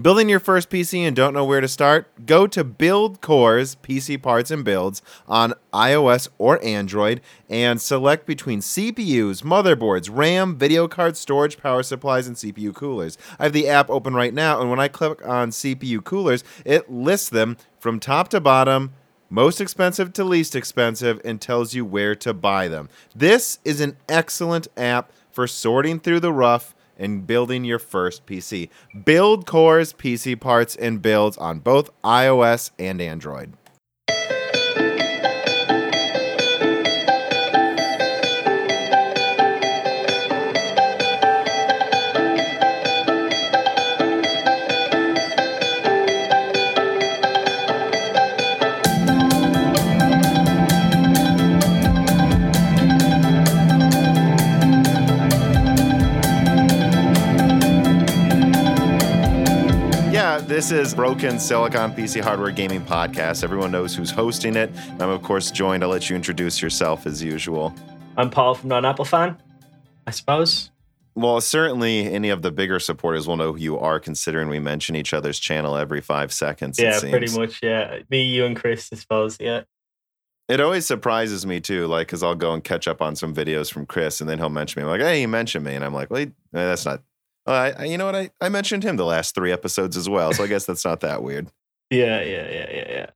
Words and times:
Building 0.00 0.28
your 0.28 0.38
first 0.38 0.70
PC 0.70 1.00
and 1.00 1.16
don't 1.16 1.34
know 1.34 1.44
where 1.44 1.60
to 1.60 1.66
start? 1.66 2.24
Go 2.24 2.46
to 2.46 2.62
Build 2.62 3.20
Core's 3.20 3.74
PC 3.76 4.22
Parts 4.22 4.52
and 4.52 4.64
Builds 4.64 5.02
on 5.26 5.54
iOS 5.72 6.28
or 6.38 6.62
Android 6.64 7.20
and 7.48 7.80
select 7.80 8.24
between 8.24 8.60
CPUs, 8.60 9.42
motherboards, 9.42 10.08
RAM, 10.12 10.56
video 10.56 10.86
cards, 10.86 11.18
storage, 11.18 11.58
power 11.58 11.82
supplies, 11.82 12.28
and 12.28 12.36
CPU 12.36 12.72
coolers. 12.72 13.18
I 13.40 13.44
have 13.44 13.52
the 13.52 13.66
app 13.66 13.90
open 13.90 14.14
right 14.14 14.32
now, 14.32 14.60
and 14.60 14.70
when 14.70 14.78
I 14.78 14.86
click 14.86 15.26
on 15.26 15.50
CPU 15.50 16.04
coolers, 16.04 16.44
it 16.64 16.88
lists 16.88 17.30
them 17.30 17.56
from 17.80 17.98
top 17.98 18.28
to 18.28 18.40
bottom 18.40 18.92
most 19.30 19.60
expensive 19.60 20.12
to 20.12 20.22
least 20.22 20.54
expensive 20.54 21.20
and 21.24 21.40
tells 21.40 21.74
you 21.74 21.84
where 21.84 22.14
to 22.14 22.32
buy 22.32 22.68
them. 22.68 22.88
This 23.16 23.58
is 23.64 23.80
an 23.80 23.96
excellent 24.08 24.68
app 24.76 25.10
for 25.32 25.48
sorting 25.48 25.98
through 25.98 26.20
the 26.20 26.32
rough 26.32 26.74
and 26.98 27.26
building 27.26 27.64
your 27.64 27.78
first 27.78 28.26
PC. 28.26 28.68
Build 29.04 29.46
Core's 29.46 29.92
PC 29.92 30.40
parts 30.40 30.74
and 30.76 31.00
builds 31.02 31.36
on 31.38 31.60
both 31.60 31.90
iOS 32.02 32.70
and 32.78 33.00
Android. 33.00 33.52
This 60.58 60.72
is 60.72 60.92
Broken 60.92 61.38
Silicon 61.38 61.92
PC 61.92 62.20
Hardware 62.20 62.50
Gaming 62.50 62.84
Podcast. 62.84 63.44
Everyone 63.44 63.70
knows 63.70 63.94
who's 63.94 64.10
hosting 64.10 64.56
it. 64.56 64.68
I'm, 64.98 65.08
of 65.08 65.22
course, 65.22 65.52
joined. 65.52 65.84
I'll 65.84 65.88
let 65.88 66.10
you 66.10 66.16
introduce 66.16 66.60
yourself 66.60 67.06
as 67.06 67.22
usual. 67.22 67.72
I'm 68.16 68.28
Paul 68.28 68.56
from 68.56 68.70
Non 68.70 68.84
Apple 68.84 69.04
Fan, 69.04 69.40
I 70.08 70.10
suppose. 70.10 70.72
Well, 71.14 71.40
certainly 71.40 72.12
any 72.12 72.30
of 72.30 72.42
the 72.42 72.50
bigger 72.50 72.80
supporters 72.80 73.28
will 73.28 73.36
know 73.36 73.52
who 73.52 73.60
you 73.60 73.78
are, 73.78 74.00
considering 74.00 74.48
we 74.48 74.58
mention 74.58 74.96
each 74.96 75.14
other's 75.14 75.38
channel 75.38 75.76
every 75.76 76.00
five 76.00 76.32
seconds. 76.32 76.76
Yeah, 76.76 76.98
pretty 76.98 77.38
much. 77.38 77.60
Yeah, 77.62 78.00
me, 78.10 78.24
you, 78.24 78.44
and 78.44 78.56
Chris, 78.56 78.88
I 78.92 78.96
suppose. 78.96 79.36
Yeah, 79.38 79.62
It 80.48 80.60
always 80.60 80.84
surprises 80.86 81.46
me 81.46 81.60
too, 81.60 81.86
like 81.86 82.08
because 82.08 82.24
I'll 82.24 82.34
go 82.34 82.52
and 82.52 82.64
catch 82.64 82.88
up 82.88 83.00
on 83.00 83.14
some 83.14 83.32
videos 83.32 83.72
from 83.72 83.86
Chris, 83.86 84.20
and 84.20 84.28
then 84.28 84.38
he'll 84.38 84.48
mention 84.48 84.80
me. 84.80 84.84
I'm 84.84 84.90
like, 84.90 85.02
"Hey, 85.02 85.20
you 85.20 85.28
mentioned 85.28 85.64
me," 85.64 85.76
and 85.76 85.84
I'm 85.84 85.94
like, 85.94 86.10
"Wait, 86.10 86.30
eh, 86.30 86.32
that's 86.52 86.84
not." 86.84 87.00
I, 87.52 87.70
I, 87.70 87.84
you 87.84 87.98
know 87.98 88.06
what? 88.06 88.14
I, 88.14 88.30
I 88.40 88.48
mentioned 88.48 88.82
him 88.82 88.96
the 88.96 89.04
last 89.04 89.34
three 89.34 89.52
episodes 89.52 89.96
as 89.96 90.08
well, 90.08 90.32
so 90.32 90.44
I 90.44 90.46
guess 90.46 90.66
that's 90.66 90.84
not 90.84 91.00
that 91.00 91.22
weird. 91.22 91.48
yeah, 91.90 92.20
yeah, 92.22 92.48
yeah, 92.50 92.70
yeah, 92.70 92.90
yeah. 92.90 93.06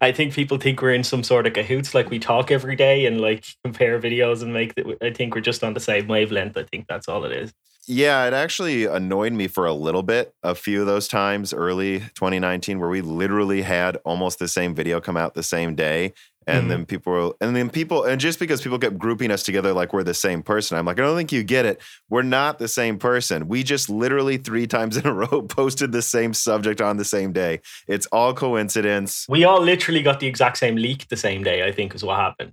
I 0.00 0.12
think 0.12 0.34
people 0.34 0.58
think 0.58 0.80
we're 0.82 0.94
in 0.94 1.04
some 1.04 1.22
sort 1.22 1.46
of 1.46 1.52
cahoots, 1.52 1.94
like 1.94 2.10
we 2.10 2.18
talk 2.18 2.50
every 2.50 2.76
day 2.76 3.06
and 3.06 3.20
like 3.20 3.44
compare 3.64 4.00
videos 4.00 4.42
and 4.42 4.52
make. 4.52 4.74
The, 4.74 4.96
I 5.02 5.12
think 5.12 5.34
we're 5.34 5.40
just 5.40 5.64
on 5.64 5.74
the 5.74 5.80
same 5.80 6.06
wavelength. 6.06 6.56
I 6.56 6.64
think 6.64 6.86
that's 6.88 7.08
all 7.08 7.24
it 7.24 7.32
is. 7.32 7.52
Yeah, 7.86 8.26
it 8.26 8.34
actually 8.34 8.84
annoyed 8.84 9.32
me 9.32 9.48
for 9.48 9.66
a 9.66 9.72
little 9.72 10.02
bit. 10.02 10.32
A 10.42 10.54
few 10.54 10.80
of 10.80 10.86
those 10.86 11.08
times 11.08 11.52
early 11.52 12.00
2019, 12.00 12.78
where 12.78 12.88
we 12.88 13.00
literally 13.00 13.62
had 13.62 13.96
almost 14.04 14.38
the 14.38 14.48
same 14.48 14.74
video 14.74 15.00
come 15.00 15.16
out 15.16 15.34
the 15.34 15.42
same 15.42 15.74
day. 15.74 16.12
And 16.50 16.66
Mhm. 16.66 16.68
then 16.68 16.86
people 16.86 17.12
were, 17.12 17.32
and 17.40 17.54
then 17.54 17.70
people, 17.70 18.04
and 18.04 18.20
just 18.20 18.38
because 18.38 18.60
people 18.60 18.78
kept 18.78 18.98
grouping 18.98 19.30
us 19.30 19.42
together 19.42 19.72
like 19.72 19.92
we're 19.92 20.02
the 20.02 20.14
same 20.14 20.42
person, 20.42 20.76
I'm 20.76 20.84
like, 20.84 20.98
I 20.98 21.02
don't 21.02 21.16
think 21.16 21.30
you 21.32 21.42
get 21.44 21.64
it. 21.64 21.80
We're 22.08 22.22
not 22.22 22.58
the 22.58 22.66
same 22.68 22.98
person. 22.98 23.46
We 23.48 23.62
just 23.62 23.88
literally 23.88 24.36
three 24.36 24.66
times 24.66 24.96
in 24.96 25.06
a 25.06 25.12
row 25.22 25.42
posted 25.42 25.92
the 25.92 26.02
same 26.02 26.34
subject 26.34 26.80
on 26.80 26.96
the 26.96 27.04
same 27.04 27.32
day. 27.32 27.60
It's 27.86 28.06
all 28.06 28.34
coincidence. 28.34 29.26
We 29.28 29.44
all 29.44 29.60
literally 29.62 30.02
got 30.02 30.20
the 30.20 30.26
exact 30.26 30.58
same 30.58 30.76
leak 30.76 31.08
the 31.08 31.16
same 31.16 31.42
day. 31.42 31.62
I 31.66 31.72
think 31.72 31.94
is 31.94 32.02
what 32.02 32.16
happened. 32.18 32.52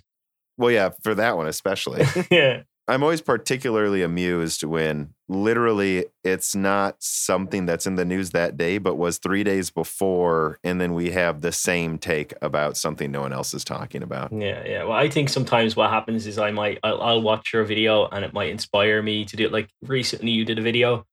Well, 0.58 0.72
yeah, 0.72 0.90
for 1.04 1.16
that 1.16 1.38
one 1.38 1.48
especially. 1.48 2.04
yeah, 2.32 2.64
I'm 2.90 3.04
always 3.04 3.22
particularly 3.22 4.02
amused 4.02 4.64
when 4.64 5.14
literally 5.28 6.06
it's 6.24 6.56
not 6.56 6.96
something 7.00 7.66
that's 7.66 7.86
in 7.86 7.96
the 7.96 8.06
news 8.06 8.30
that 8.32 8.56
day, 8.56 8.78
but 8.78 8.96
was 8.96 9.18
three 9.18 9.44
days 9.44 9.70
before. 9.70 10.58
And 10.64 10.80
then 10.80 10.94
we 10.94 11.12
have 11.12 11.42
the 11.42 11.52
same 11.52 11.98
take 11.98 12.34
about 12.42 12.78
something 12.78 13.12
no 13.12 13.22
one 13.22 13.34
else 13.34 13.54
is 13.54 13.66
talking 13.66 14.04
about. 14.04 14.32
yeah, 14.32 14.64
yeah. 14.66 14.84
Well, 14.86 14.94
I 14.98 15.10
think 15.10 15.28
sometimes 15.28 15.76
what 15.76 15.90
happens 15.90 16.26
is 16.28 16.38
I 16.38 16.52
might 16.52 16.80
I'll, 16.82 17.02
I'll 17.02 17.22
watch 17.22 17.52
your 17.54 17.66
video 17.66 18.08
and 18.08 18.24
it 18.24 18.34
might 18.34 18.50
inspire 18.50 19.02
me 19.02 19.26
to 19.26 19.36
do 19.36 19.46
it. 19.46 19.52
Like 19.52 19.70
recently, 19.82 20.32
you 20.32 20.46
did 20.46 20.58
a 20.58 20.62
video, 20.62 21.06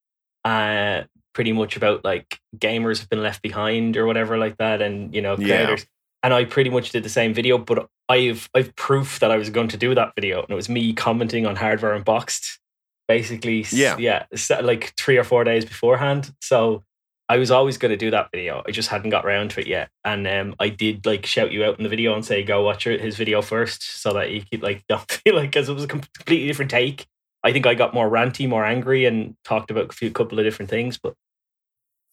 uh, 0.45 1.03
pretty 1.33 1.53
much 1.53 1.77
about 1.77 2.05
like 2.05 2.39
gamers 2.57 3.01
have 3.01 3.09
been 3.09 3.23
left 3.23 3.43
behind 3.43 3.97
or 3.97 4.07
whatever 4.07 4.39
like 4.39 4.57
that, 4.59 4.81
and 4.81 5.13
you 5.13 5.23
know 5.23 5.37
Yeah. 5.39 5.77
And 6.25 6.35
I 6.35 6.45
pretty 6.45 6.71
much 6.71 6.91
did 6.91 7.05
the 7.05 7.09
same 7.09 7.35
video, 7.35 7.59
but 7.59 7.89
I've 8.09 8.49
I've 8.55 8.75
proof 8.75 9.21
that 9.21 9.31
I 9.31 9.37
was 9.37 9.51
going 9.51 9.69
to 9.69 9.77
do 9.77 9.95
that 9.95 10.15
video, 10.17 10.41
and 10.41 10.51
it 10.51 10.55
was 10.55 10.69
me 10.69 10.93
commenting 10.95 11.47
on 11.47 11.55
hardware 11.55 11.93
unboxed, 11.95 12.59
basically. 13.07 13.65
Yeah. 13.71 13.97
yeah, 13.99 14.25
like 14.63 14.95
three 14.97 15.19
or 15.19 15.25
four 15.25 15.45
days 15.45 15.65
beforehand. 15.65 16.35
So 16.41 16.83
I 17.29 17.37
was 17.39 17.51
always 17.51 17.79
going 17.79 17.91
to 17.91 17.97
do 17.97 18.11
that 18.11 18.31
video. 18.33 18.63
I 18.67 18.71
just 18.71 18.89
hadn't 18.89 19.11
got 19.11 19.25
around 19.25 19.51
to 19.53 19.61
it 19.61 19.67
yet. 19.67 19.91
And 20.05 20.27
um, 20.27 20.55
I 20.59 20.69
did 20.69 21.07
like 21.07 21.25
shout 21.25 21.53
you 21.53 21.65
out 21.65 21.79
in 21.79 21.83
the 21.83 21.89
video 21.89 22.15
and 22.15 22.25
say, 22.25 22.43
go 22.43 22.63
watch 22.63 22.85
your- 22.85 22.99
his 22.99 23.17
video 23.17 23.41
first 23.41 23.83
so 24.03 24.13
that 24.13 24.31
you 24.31 24.43
could 24.51 24.63
like 24.63 24.85
don't 24.89 25.11
feel 25.11 25.37
like, 25.37 25.51
because 25.51 25.69
it 25.69 25.75
was 25.75 25.85
a 25.85 25.89
completely 25.89 26.47
different 26.47 26.71
take. 26.71 27.07
I 27.43 27.53
think 27.53 27.67
I 27.67 27.75
got 27.75 27.93
more 27.93 28.09
ranty, 28.09 28.49
more 28.49 28.65
angry, 28.65 29.05
and 29.05 29.37
talked 29.45 29.71
about 29.71 29.91
a 29.91 29.93
few 29.93 30.11
couple 30.11 30.39
of 30.39 30.45
different 30.45 30.71
things. 30.71 30.97
But 30.97 31.15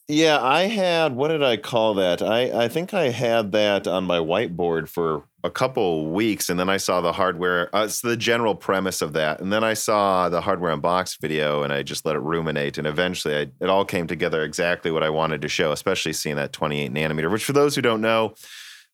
Yeah, 0.08 0.42
I 0.42 0.64
had, 0.64 1.16
what 1.16 1.30
did 1.30 1.44
I 1.44 1.58
call 1.58 1.94
that? 1.94 2.22
I, 2.22 2.64
I 2.64 2.68
think 2.68 2.94
I 2.94 3.10
had 3.10 3.54
that 3.54 3.88
on 3.88 4.04
my 4.04 4.18
whiteboard 4.18 4.90
for 4.90 5.24
a 5.44 5.50
couple 5.50 6.12
weeks. 6.12 6.50
And 6.50 6.60
then 6.60 6.70
I 6.70 6.78
saw 6.78 7.02
the 7.02 7.14
hardware, 7.14 7.74
uh, 7.76 7.86
it's 7.86 8.02
the 8.02 8.18
general 8.18 8.54
premise 8.56 9.02
of 9.02 9.14
that. 9.14 9.40
And 9.40 9.54
then 9.54 9.64
I 9.64 9.74
saw 9.74 10.28
the 10.30 10.42
hardware 10.42 10.72
unboxed 10.72 11.22
video 11.22 11.64
and 11.64 11.72
I 11.72 11.84
just 11.84 12.06
let 12.06 12.16
it 12.16 12.20
ruminate. 12.20 12.78
And 12.78 12.86
eventually 12.86 13.36
I, 13.36 13.42
it 13.60 13.70
all 13.70 13.86
came 13.86 14.08
together 14.08 14.44
exactly 14.44 14.92
what 14.92 15.04
I 15.04 15.10
wanted 15.10 15.42
to 15.44 15.48
show, 15.48 15.72
especially 15.72 16.14
seeing 16.14 16.36
that 16.36 16.54
28 16.54 16.94
nanometer, 16.94 17.32
which 17.32 17.46
for 17.46 17.54
those 17.54 17.76
who 17.76 17.82
don't 17.82 18.02
know, 18.02 18.34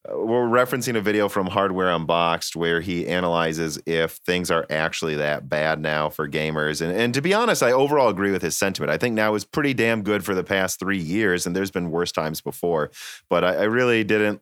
Uh, 0.07 0.17
we're 0.17 0.47
referencing 0.47 0.95
a 0.95 1.01
video 1.01 1.29
from 1.29 1.47
Hardware 1.47 1.89
Unboxed 1.89 2.55
where 2.55 2.81
he 2.81 3.07
analyzes 3.07 3.79
if 3.85 4.13
things 4.25 4.51
are 4.51 4.65
actually 4.69 5.15
that 5.15 5.49
bad 5.49 5.79
now 5.79 6.09
for 6.09 6.27
gamers. 6.27 6.81
And, 6.81 6.95
and 6.95 7.13
to 7.13 7.21
be 7.21 7.33
honest, 7.33 7.63
I 7.63 7.71
overall 7.71 8.09
agree 8.09 8.31
with 8.31 8.41
his 8.41 8.55
sentiment. 8.55 8.91
I 8.91 8.97
think 8.97 9.15
now 9.15 9.35
is 9.35 9.45
pretty 9.45 9.73
damn 9.73 10.03
good 10.03 10.23
for 10.23 10.35
the 10.35 10.43
past 10.43 10.79
three 10.79 10.99
years, 10.99 11.45
and 11.45 11.55
there's 11.55 11.71
been 11.71 11.91
worse 11.91 12.11
times 12.11 12.41
before. 12.41 12.91
But 13.29 13.43
I, 13.43 13.55
I 13.55 13.63
really 13.63 14.03
didn't. 14.03 14.41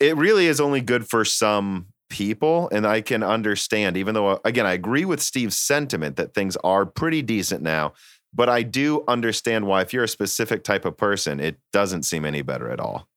It 0.00 0.16
really 0.16 0.46
is 0.46 0.60
only 0.60 0.80
good 0.80 1.08
for 1.08 1.24
some 1.24 1.86
people, 2.08 2.68
and 2.70 2.86
I 2.86 3.00
can 3.00 3.22
understand, 3.22 3.96
even 3.96 4.14
though, 4.14 4.28
uh, 4.28 4.38
again, 4.44 4.64
I 4.64 4.72
agree 4.72 5.04
with 5.04 5.20
Steve's 5.20 5.58
sentiment 5.58 6.16
that 6.16 6.34
things 6.34 6.56
are 6.62 6.86
pretty 6.86 7.22
decent 7.22 7.62
now. 7.62 7.94
But 8.32 8.48
I 8.48 8.62
do 8.62 9.04
understand 9.08 9.66
why, 9.66 9.80
if 9.80 9.92
you're 9.92 10.04
a 10.04 10.08
specific 10.08 10.62
type 10.62 10.84
of 10.84 10.96
person, 10.96 11.40
it 11.40 11.58
doesn't 11.72 12.04
seem 12.04 12.24
any 12.24 12.42
better 12.42 12.70
at 12.70 12.78
all. 12.78 13.08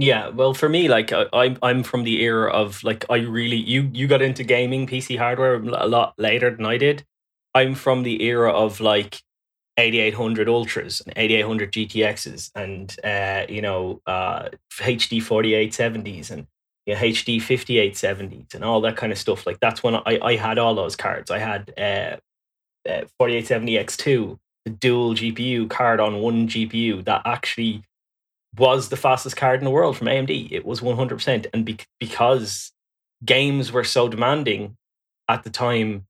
Yeah, 0.00 0.28
well, 0.28 0.54
for 0.54 0.68
me, 0.68 0.88
like 0.88 1.12
I, 1.12 1.26
I'm 1.32 1.58
I'm 1.60 1.82
from 1.82 2.04
the 2.04 2.22
era 2.22 2.52
of 2.52 2.84
like 2.84 3.04
I 3.10 3.16
really 3.16 3.56
you 3.56 3.90
you 3.92 4.06
got 4.06 4.22
into 4.22 4.44
gaming 4.44 4.86
PC 4.86 5.18
hardware 5.18 5.54
a 5.56 5.86
lot 5.88 6.14
later 6.18 6.50
than 6.54 6.64
I 6.64 6.78
did. 6.78 7.04
I'm 7.52 7.74
from 7.74 8.04
the 8.04 8.22
era 8.22 8.52
of 8.52 8.80
like 8.80 9.20
8800 9.76 10.48
ultras 10.48 11.00
and 11.00 11.12
8800 11.16 11.72
GTXs 11.72 12.50
and 12.54 12.96
uh 13.04 13.46
you 13.52 13.60
know 13.60 14.00
uh 14.06 14.50
HD 14.70 15.18
4870s 15.20 16.30
and 16.30 16.46
you 16.86 16.94
know, 16.94 17.00
HD 17.00 17.38
5870s 17.38 18.54
and 18.54 18.64
all 18.64 18.80
that 18.82 18.96
kind 18.96 19.10
of 19.10 19.18
stuff. 19.18 19.46
Like 19.46 19.58
that's 19.58 19.82
when 19.82 19.96
I 19.96 20.20
I 20.22 20.36
had 20.36 20.58
all 20.58 20.76
those 20.76 20.94
cards. 20.94 21.28
I 21.28 21.38
had 21.38 21.72
uh, 21.76 22.18
uh 22.88 23.04
4870X2, 23.20 24.38
the 24.64 24.70
dual 24.70 25.14
GPU 25.14 25.68
card 25.68 25.98
on 25.98 26.20
one 26.20 26.46
GPU 26.46 27.04
that 27.06 27.22
actually 27.24 27.82
was 28.58 28.88
the 28.88 28.96
fastest 28.96 29.36
card 29.36 29.60
in 29.60 29.64
the 29.64 29.70
world 29.70 29.96
from 29.96 30.06
AMD. 30.08 30.50
It 30.52 30.64
was 30.64 30.80
100%. 30.80 31.46
And 31.52 31.64
be- 31.64 31.78
because 32.00 32.72
games 33.24 33.72
were 33.72 33.84
so 33.84 34.08
demanding 34.08 34.76
at 35.28 35.44
the 35.44 35.50
time, 35.50 36.06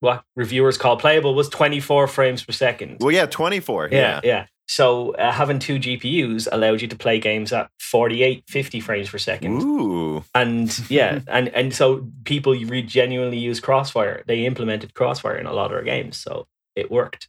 what 0.00 0.24
reviewers 0.34 0.76
call 0.78 0.96
playable 0.96 1.34
was 1.34 1.48
24 1.48 2.06
frames 2.08 2.44
per 2.44 2.52
second. 2.52 2.98
Well, 3.00 3.12
yeah, 3.12 3.26
24. 3.26 3.88
yeah, 3.92 3.98
Yeah. 3.98 4.20
yeah. 4.24 4.46
So 4.68 5.12
uh, 5.12 5.30
having 5.30 5.60
two 5.60 5.78
GPUs 5.78 6.48
allowed 6.50 6.82
you 6.82 6.88
to 6.88 6.96
play 6.96 7.20
games 7.20 7.52
at 7.52 7.70
48, 7.78 8.42
50 8.48 8.80
frames 8.80 9.08
per 9.08 9.18
second. 9.18 9.62
Ooh. 9.62 10.24
And 10.34 10.76
yeah, 10.90 11.20
and, 11.28 11.48
and 11.50 11.72
so 11.72 12.08
people 12.24 12.54
genuinely 12.82 13.38
use 13.38 13.60
Crossfire. 13.60 14.24
They 14.26 14.44
implemented 14.44 14.92
Crossfire 14.94 15.36
in 15.36 15.46
a 15.46 15.52
lot 15.52 15.66
of 15.66 15.70
their 15.72 15.84
games. 15.84 16.16
So 16.16 16.48
it 16.74 16.90
worked. 16.90 17.28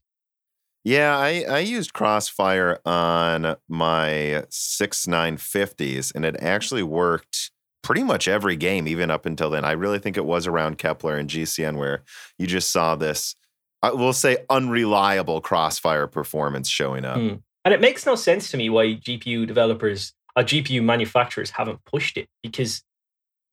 Yeah, 0.87 1.17
I, 1.17 1.43
I 1.49 1.59
used 1.59 1.91
Crossfire 1.91 2.79
on 2.85 3.57
my 3.67 4.45
6950s, 4.49 6.15
and 6.15 6.23
it 6.23 6.37
actually 6.41 6.83
worked 6.83 7.51
pretty 7.83 8.03
much 8.03 8.29
every 8.29 8.55
game, 8.55 8.87
even 8.87 9.11
up 9.11 9.25
until 9.25 9.49
then. 9.49 9.65
I 9.65 9.73
really 9.73 9.99
think 9.99 10.15
it 10.15 10.23
was 10.23 10.47
around 10.47 10.77
Kepler 10.77 11.17
and 11.17 11.29
GCN 11.29 11.75
where 11.75 12.03
you 12.37 12.47
just 12.47 12.71
saw 12.71 12.95
this, 12.95 13.35
I 13.83 13.91
will 13.91 14.13
say, 14.13 14.37
unreliable 14.49 15.41
Crossfire 15.41 16.07
performance 16.07 16.69
showing 16.69 17.03
up. 17.03 17.17
Hmm. 17.17 17.35
And 17.65 17.73
it 17.73 17.81
makes 17.81 18.05
no 18.05 18.15
sense 18.15 18.49
to 18.51 18.57
me 18.57 18.69
why 18.69 18.93
GPU 18.93 19.45
developers, 19.45 20.13
uh, 20.37 20.43
GPU 20.43 20.81
manufacturers 20.81 21.49
haven't 21.49 21.83
pushed 21.83 22.15
it 22.15 22.29
because 22.41 22.81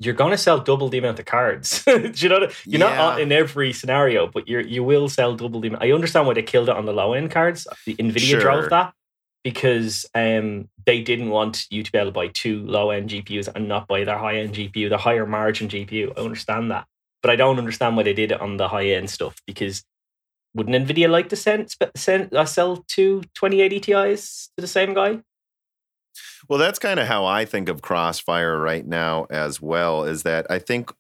you're 0.05 0.15
going 0.15 0.31
to 0.31 0.39
sell 0.39 0.61
double 0.61 0.89
the 0.89 0.99
amount 0.99 1.19
of 1.19 1.27
cards. 1.27 1.85
you 1.87 2.29
know, 2.29 2.41
you're 2.65 2.81
yeah. 2.81 2.97
not 2.97 3.21
in 3.21 3.33
every 3.33 3.73
scenario, 3.73 4.27
but 4.27 4.49
you 4.49 4.61
you 4.61 4.83
will 4.83 5.09
sell 5.09 5.35
double 5.35 5.61
the. 5.61 5.77
I 5.81 5.93
understand 5.93 6.27
why 6.27 6.35
they 6.35 6.43
killed 6.43 6.69
it 6.69 6.77
on 6.77 6.87
the 6.87 6.93
low 6.93 7.13
end 7.13 7.31
cards. 7.31 7.67
The 7.87 7.95
Nvidia 7.97 8.21
sure. 8.21 8.41
drove 8.41 8.71
that 8.71 8.95
because 9.43 10.07
um, 10.15 10.69
they 10.87 11.03
didn't 11.03 11.29
want 11.29 11.67
you 11.71 11.83
to 11.83 11.93
be 11.93 11.99
able 11.99 12.09
to 12.09 12.13
buy 12.13 12.29
two 12.29 12.65
low 12.67 12.91
end 12.91 13.11
GPUs 13.11 13.49
and 13.55 13.69
not 13.69 13.87
buy 13.87 14.05
their 14.05 14.19
high 14.19 14.37
end 14.37 14.55
GPU, 14.55 14.89
the 14.89 14.99
higher 14.99 15.27
margin 15.27 15.69
GPU. 15.69 16.13
I 16.17 16.21
understand 16.23 16.71
that, 16.71 16.87
but 17.23 17.31
I 17.31 17.37
don't 17.37 17.59
understand 17.59 17.97
why 17.97 18.03
they 18.03 18.15
did 18.15 18.33
it 18.33 18.41
on 18.41 18.57
the 18.57 18.69
high 18.69 18.87
end 18.87 19.11
stuff 19.11 19.37
because 19.47 19.85
wouldn't 20.55 20.89
Nvidia 20.89 21.11
like 21.11 21.29
to 21.29 21.37
send, 21.37 21.75
send 21.95 22.33
uh, 22.33 22.45
sell 22.45 22.85
two 22.89 23.23
2080 23.35 23.81
Ti's 23.81 24.51
to 24.57 24.63
the 24.63 24.67
same 24.67 24.95
guy? 24.95 25.21
Well, 26.49 26.59
that's 26.59 26.79
kind 26.79 27.01
of 27.01 27.07
how 27.07 27.25
I 27.25 27.45
think 27.45 27.69
of 27.69 27.83
Crossfire 27.83 28.59
right 28.59 28.87
now 28.87 29.27
as 29.31 29.61
well. 29.61 30.05
Is 30.05 30.23
that 30.25 30.47
I 30.51 30.59
think 30.59 30.91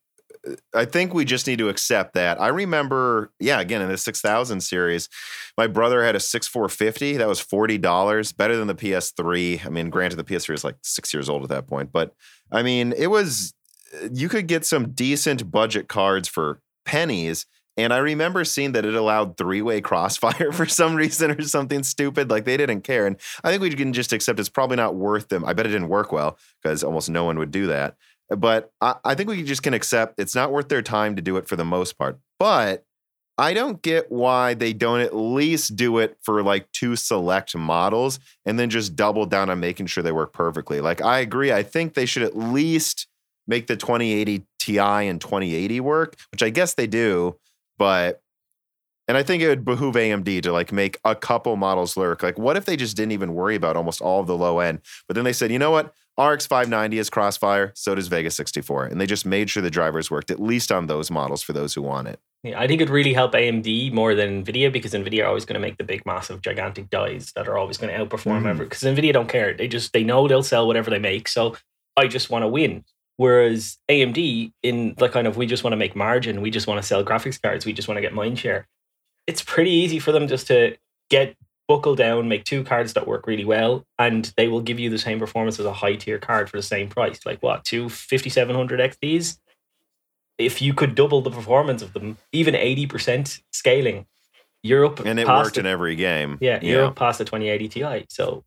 eh, 0.47 0.55
I 0.75 0.85
think 0.85 1.15
we 1.15 1.25
just 1.25 1.47
need 1.47 1.59
to 1.59 1.69
accept 1.69 2.15
that. 2.15 2.41
I 2.41 2.49
remember, 2.49 3.31
yeah, 3.41 3.61
again 3.61 3.83
in 3.83 3.89
the 3.89 3.99
six 3.99 4.21
thousand 4.21 4.61
series, 4.63 5.09
my 5.57 5.67
brother 5.67 6.05
had 6.05 6.17
a 6.17 6.21
six 6.21 6.47
four 6.47 6.69
fifty 6.69 7.17
that 7.17 7.29
was 7.29 7.41
forty 7.41 7.79
dollars, 7.79 8.33
better 8.33 8.57
than 8.57 8.69
the 8.69 8.75
PS3. 8.75 9.65
I 9.65 9.69
mean, 9.69 9.91
granted, 9.91 10.17
the 10.17 10.25
PS3 10.25 10.55
is 10.55 10.65
like 10.65 10.77
six 10.83 11.13
years 11.15 11.29
old 11.29 11.43
at 11.43 11.49
that 11.51 11.67
point, 11.67 11.93
but 11.93 12.15
I 12.53 12.63
mean, 12.63 12.93
it 12.97 13.09
was 13.09 13.55
eh, 14.01 14.09
you 14.13 14.29
could 14.29 14.47
get 14.47 14.65
some 14.65 14.93
decent 14.93 15.51
budget 15.51 15.89
cards 15.89 16.29
for 16.29 16.61
pennies. 16.85 17.47
And 17.77 17.93
I 17.93 17.99
remember 17.99 18.45
seeing 18.45 18.73
that 18.73 18.85
it 18.85 18.95
allowed 18.95 19.37
three 19.37 19.63
way 19.63 19.81
crossfire 19.81 20.53
for 20.53 20.67
some 20.67 20.95
reason 20.95 21.31
or 21.31 21.43
something 21.43 21.83
stupid. 21.83 22.31
Like 22.31 22.45
they 22.45 22.57
didn't 22.57 22.83
care. 22.83 23.07
And 23.07 23.17
I 23.43 23.51
think 23.51 23.63
we 23.63 23.71
can 23.71 23.93
just 23.93 24.13
accept 24.13 24.39
it's 24.39 24.49
probably 24.49 24.77
not 24.77 24.95
worth 24.95 25.29
them. 25.29 25.45
I 25.45 25.53
bet 25.53 25.67
it 25.67 25.71
didn't 25.71 25.89
work 25.89 26.13
well 26.13 26.39
because 26.63 26.85
almost 26.85 27.11
no 27.11 27.25
one 27.25 27.39
would 27.39 27.51
do 27.51 27.67
that. 27.67 27.97
But 28.31 28.73
I, 28.81 28.95
I 29.05 29.15
think 29.15 29.29
we 29.29 29.43
just 29.43 29.63
can 29.63 29.75
accept 29.75 30.15
it's 30.19 30.35
not 30.35 30.53
worth 30.53 30.69
their 30.69 30.83
time 30.83 31.17
to 31.17 31.23
do 31.23 31.37
it 31.37 31.49
for 31.49 31.57
the 31.57 31.65
most 31.65 31.99
part. 31.99 32.19
But 32.39 32.85
I 33.37 33.53
don't 33.53 33.83
get 33.83 34.13
why 34.13 34.55
they 34.55 34.73
don't 34.73 35.01
at 35.01 35.15
least 35.15 35.75
do 35.75 35.99
it 35.99 36.17
for 36.23 36.43
like 36.43 36.71
two 36.71 36.95
select 36.95 37.57
models 37.57 38.21
and 38.47 38.59
then 38.59 38.71
just 38.71 38.95
double 38.95 39.27
down 39.27 39.51
on 39.51 39.59
making 39.59 39.87
sure 39.87 40.05
they 40.05 40.13
work 40.13 40.33
perfectly. 40.33 40.81
Like 40.81 41.03
I 41.03 41.19
agree. 41.19 41.53
I 41.53 41.65
think 41.65 41.95
they 41.95 42.07
should 42.07 42.23
at 42.23 42.37
least 42.37 43.09
make 43.47 43.67
the 43.67 43.77
2080 43.77 44.45
Ti 44.61 44.79
and 44.79 45.21
2080 45.21 45.81
work, 45.81 46.17
which 46.33 46.43
I 46.43 46.49
guess 46.49 46.75
they 46.75 46.87
do, 46.87 47.37
but 47.79 48.21
and 49.07 49.19
I 49.19 49.23
think 49.23 49.43
it 49.43 49.49
would 49.49 49.65
behoove 49.65 49.97
AMD 49.97 50.43
to 50.43 50.53
like 50.53 50.73
make 50.73 50.99
a 51.05 51.15
couple 51.15 51.57
models 51.57 51.97
lurk. 51.97 52.23
Like, 52.23 52.39
what 52.39 52.57
if 52.57 52.65
they 52.65 52.77
just 52.77 52.97
didn't 52.97 53.13
even 53.13 53.35
worry 53.35 53.55
about 53.55 53.77
almost 53.77 54.01
all 54.01 54.21
of 54.21 54.27
the 54.27 54.37
low 54.37 54.61
end? 54.61 54.81
But 55.07 55.15
then 55.15 55.25
they 55.25 55.33
said, 55.33 55.53
you 55.53 55.59
know 55.59 55.71
what? 55.71 55.93
RX 56.19 56.47
590 56.47 56.99
is 56.99 57.11
Crossfire, 57.11 57.73
so 57.75 57.95
does 57.95 58.07
Vega 58.07 58.31
64. 58.31 58.87
And 58.87 59.01
they 59.01 59.07
just 59.07 59.27
made 59.27 59.51
sure 59.51 59.63
the 59.63 59.71
drivers 59.71 60.11
worked, 60.11 60.31
at 60.31 60.41
least 60.41 60.71
on 60.71 60.87
those 60.87 61.11
models 61.11 61.43
for 61.43 61.53
those 61.53 61.75
who 61.75 61.83
want 61.83 62.09
it. 62.09 62.21
Yeah, 62.45 62.61
I 62.61 62.67
think 62.67 62.81
it'd 62.81 62.93
really 62.93 63.13
help 63.13 63.33
AMD 63.33 63.93
more 63.93 64.15
than 64.15 64.45
NVIDIA 64.45 64.73
because 64.73 64.93
NVIDIA 64.93 65.25
are 65.25 65.29
always 65.29 65.45
going 65.45 65.55
to 65.55 65.61
make 65.61 65.77
the 65.77 65.85
big, 65.85 66.07
massive, 66.07 66.41
gigantic 66.41 66.89
dies 66.89 67.33
that 67.35 67.49
are 67.49 67.59
always 67.59 67.79
going 67.79 67.93
to 67.93 68.05
outperform 68.05 68.43
mm. 68.43 68.47
ever. 68.47 68.65
Because 68.65 68.83
NVIDIA 68.83 69.13
don't 69.13 69.29
care. 69.29 69.55
They 69.55 69.67
just, 69.67 69.93
they 69.93 70.05
know 70.05 70.29
they'll 70.29 70.43
sell 70.43 70.67
whatever 70.67 70.91
they 70.91 70.99
make. 70.99 71.27
So 71.27 71.57
I 71.97 72.07
just 72.07 72.31
want 72.31 72.43
to 72.43 72.49
win. 72.49 72.85
Whereas 73.17 73.79
AMD, 73.89 74.53
in 74.63 74.95
the 74.99 75.09
kind 75.09 75.27
of, 75.27 75.37
we 75.37 75.47
just 75.47 75.63
want 75.63 75.73
to 75.73 75.77
make 75.79 75.95
margin, 75.95 76.41
we 76.41 76.51
just 76.51 76.67
want 76.67 76.81
to 76.81 76.87
sell 76.87 77.05
graphics 77.05 77.41
cards, 77.41 77.65
we 77.65 77.73
just 77.73 77.87
want 77.87 77.97
to 77.97 78.03
get 78.03 78.13
mind 78.13 78.39
share. 78.39 78.67
It's 79.27 79.43
pretty 79.43 79.71
easy 79.71 79.99
for 79.99 80.13
them 80.13 80.27
just 80.27 80.49
to 80.49 80.77
get 81.11 81.37
buckle 81.69 81.95
down, 81.95 82.29
make 82.29 82.45
two 82.45 82.65
cards 82.65 82.93
that 82.95 83.07
work 83.07 83.27
really 83.27 83.45
well, 83.45 83.85
and 83.99 84.33
they 84.37 84.49
will 84.49 84.61
give 84.61 84.79
you 84.79 84.91
the 84.91 84.99
same 84.99 85.19
performance 85.19 85.59
as 85.59 85.67
a 85.67 85.73
high 85.73 85.95
tier 85.95 86.19
card 86.19 86.51
for 86.51 86.57
the 86.57 86.63
same 86.63 86.89
price. 86.89 87.25
Like 87.25 87.43
what, 87.43 87.65
two 87.65 87.89
5700 87.89 88.81
XTs? 88.81 89.39
If 90.37 90.61
you 90.61 90.75
could 90.75 90.97
double 90.97 91.23
the 91.23 91.31
performance 91.31 91.81
of 91.81 91.93
them, 91.93 92.19
even 92.33 92.55
80% 92.55 93.41
scaling, 93.53 94.07
you're 94.65 94.85
up. 94.85 94.99
And 95.01 95.21
it 95.21 95.29
worked 95.29 95.55
the, 95.55 95.61
in 95.61 95.67
every 95.67 95.95
game. 95.95 96.39
Yeah, 96.41 96.59
you're 96.61 96.81
yeah. 96.81 96.89
up 96.89 96.97
past 96.97 97.19
the 97.19 97.25
2080 97.25 97.69
Ti. 97.69 98.07
So 98.09 98.45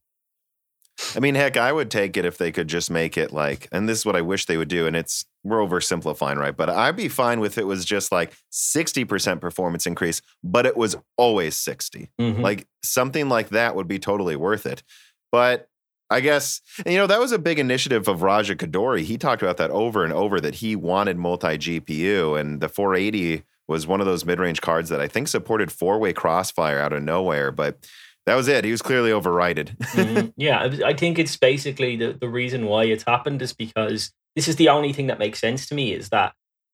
I 1.16 1.20
mean, 1.20 1.36
heck, 1.36 1.58
I 1.58 1.72
would 1.72 1.92
take 1.92 2.18
it 2.18 2.26
if 2.26 2.38
they 2.38 2.52
could 2.52 2.68
just 2.68 2.90
make 2.90 3.18
it 3.18 3.32
like, 3.32 3.68
and 3.72 3.88
this 3.88 4.00
is 4.00 4.06
what 4.06 4.16
I 4.16 4.22
wish 4.22 4.46
they 4.46 4.58
would 4.58 4.68
do. 4.68 4.88
And 4.88 4.96
it's, 4.96 5.26
we're 5.44 5.60
oversimplifying, 5.60 6.38
right? 6.38 6.56
But 6.56 6.70
I'd 6.70 6.96
be 6.96 7.08
fine 7.08 7.40
with 7.40 7.58
it 7.58 7.68
was 7.68 7.86
just 7.86 8.12
like 8.12 8.34
60% 8.52 9.40
performance 9.40 9.86
increase, 9.86 10.22
but 10.44 10.66
it 10.66 10.76
was 10.76 10.96
always 11.18 11.56
60. 11.56 12.10
Mm-hmm. 12.20 12.42
Like 12.42 12.68
something 12.84 13.30
like 13.30 13.50
that 13.50 13.76
would 13.76 13.88
be 13.88 14.00
totally 14.00 14.36
worth 14.36 14.66
it. 14.66 14.84
But 15.32 15.70
I 16.10 16.22
guess, 16.22 16.62
and 16.86 16.94
you 16.94 17.00
know, 17.00 17.08
that 17.08 17.20
was 17.20 17.32
a 17.32 17.40
big 17.40 17.60
initiative 17.60 18.08
of 18.08 18.22
Raja 18.22 18.56
Koduri. 18.56 19.02
He 19.02 19.18
talked 19.18 19.42
about 19.42 19.58
that 19.58 19.72
over 19.72 20.04
and 20.04 20.14
over 20.14 20.40
that 20.40 20.56
he 20.56 20.76
wanted 20.76 21.18
multi 21.18 21.58
GPU, 21.58 22.40
and 22.40 22.62
the 22.62 22.70
480 22.70 23.44
was 23.68 23.86
one 23.86 24.00
of 24.00 24.08
those 24.08 24.26
mid 24.26 24.40
range 24.40 24.62
cards 24.62 24.90
that 24.90 25.02
I 25.02 25.08
think 25.10 25.28
supported 25.28 25.72
four 25.72 26.00
way 26.00 26.14
crossfire 26.14 26.80
out 26.80 26.94
of 26.94 27.04
nowhere. 27.04 27.52
But 27.52 27.86
that 28.28 28.36
was 28.36 28.50
it. 28.50 28.66
He 28.66 28.72
was 28.72 28.82
clearly 28.82 29.14
overridden. 29.14 29.68
mm-hmm. 29.82 30.28
Yeah, 30.36 30.70
I 30.86 30.94
think 30.94 31.18
it's 31.18 31.38
basically 31.38 31.96
the, 31.96 32.12
the 32.12 32.28
reason 32.28 32.66
why 32.66 32.84
it's 32.84 33.06
happened 33.06 33.42
is 33.42 33.54
because 33.54 34.12
this 34.36 34.50
is 34.50 34.58
the 34.58 34.68
only 34.68 34.92
thing 34.92 35.08
that 35.08 35.18
makes 35.18 35.40
sense 35.40 35.66
to 35.68 35.76
me 35.76 35.94
is 35.94 36.10
that 36.10 36.34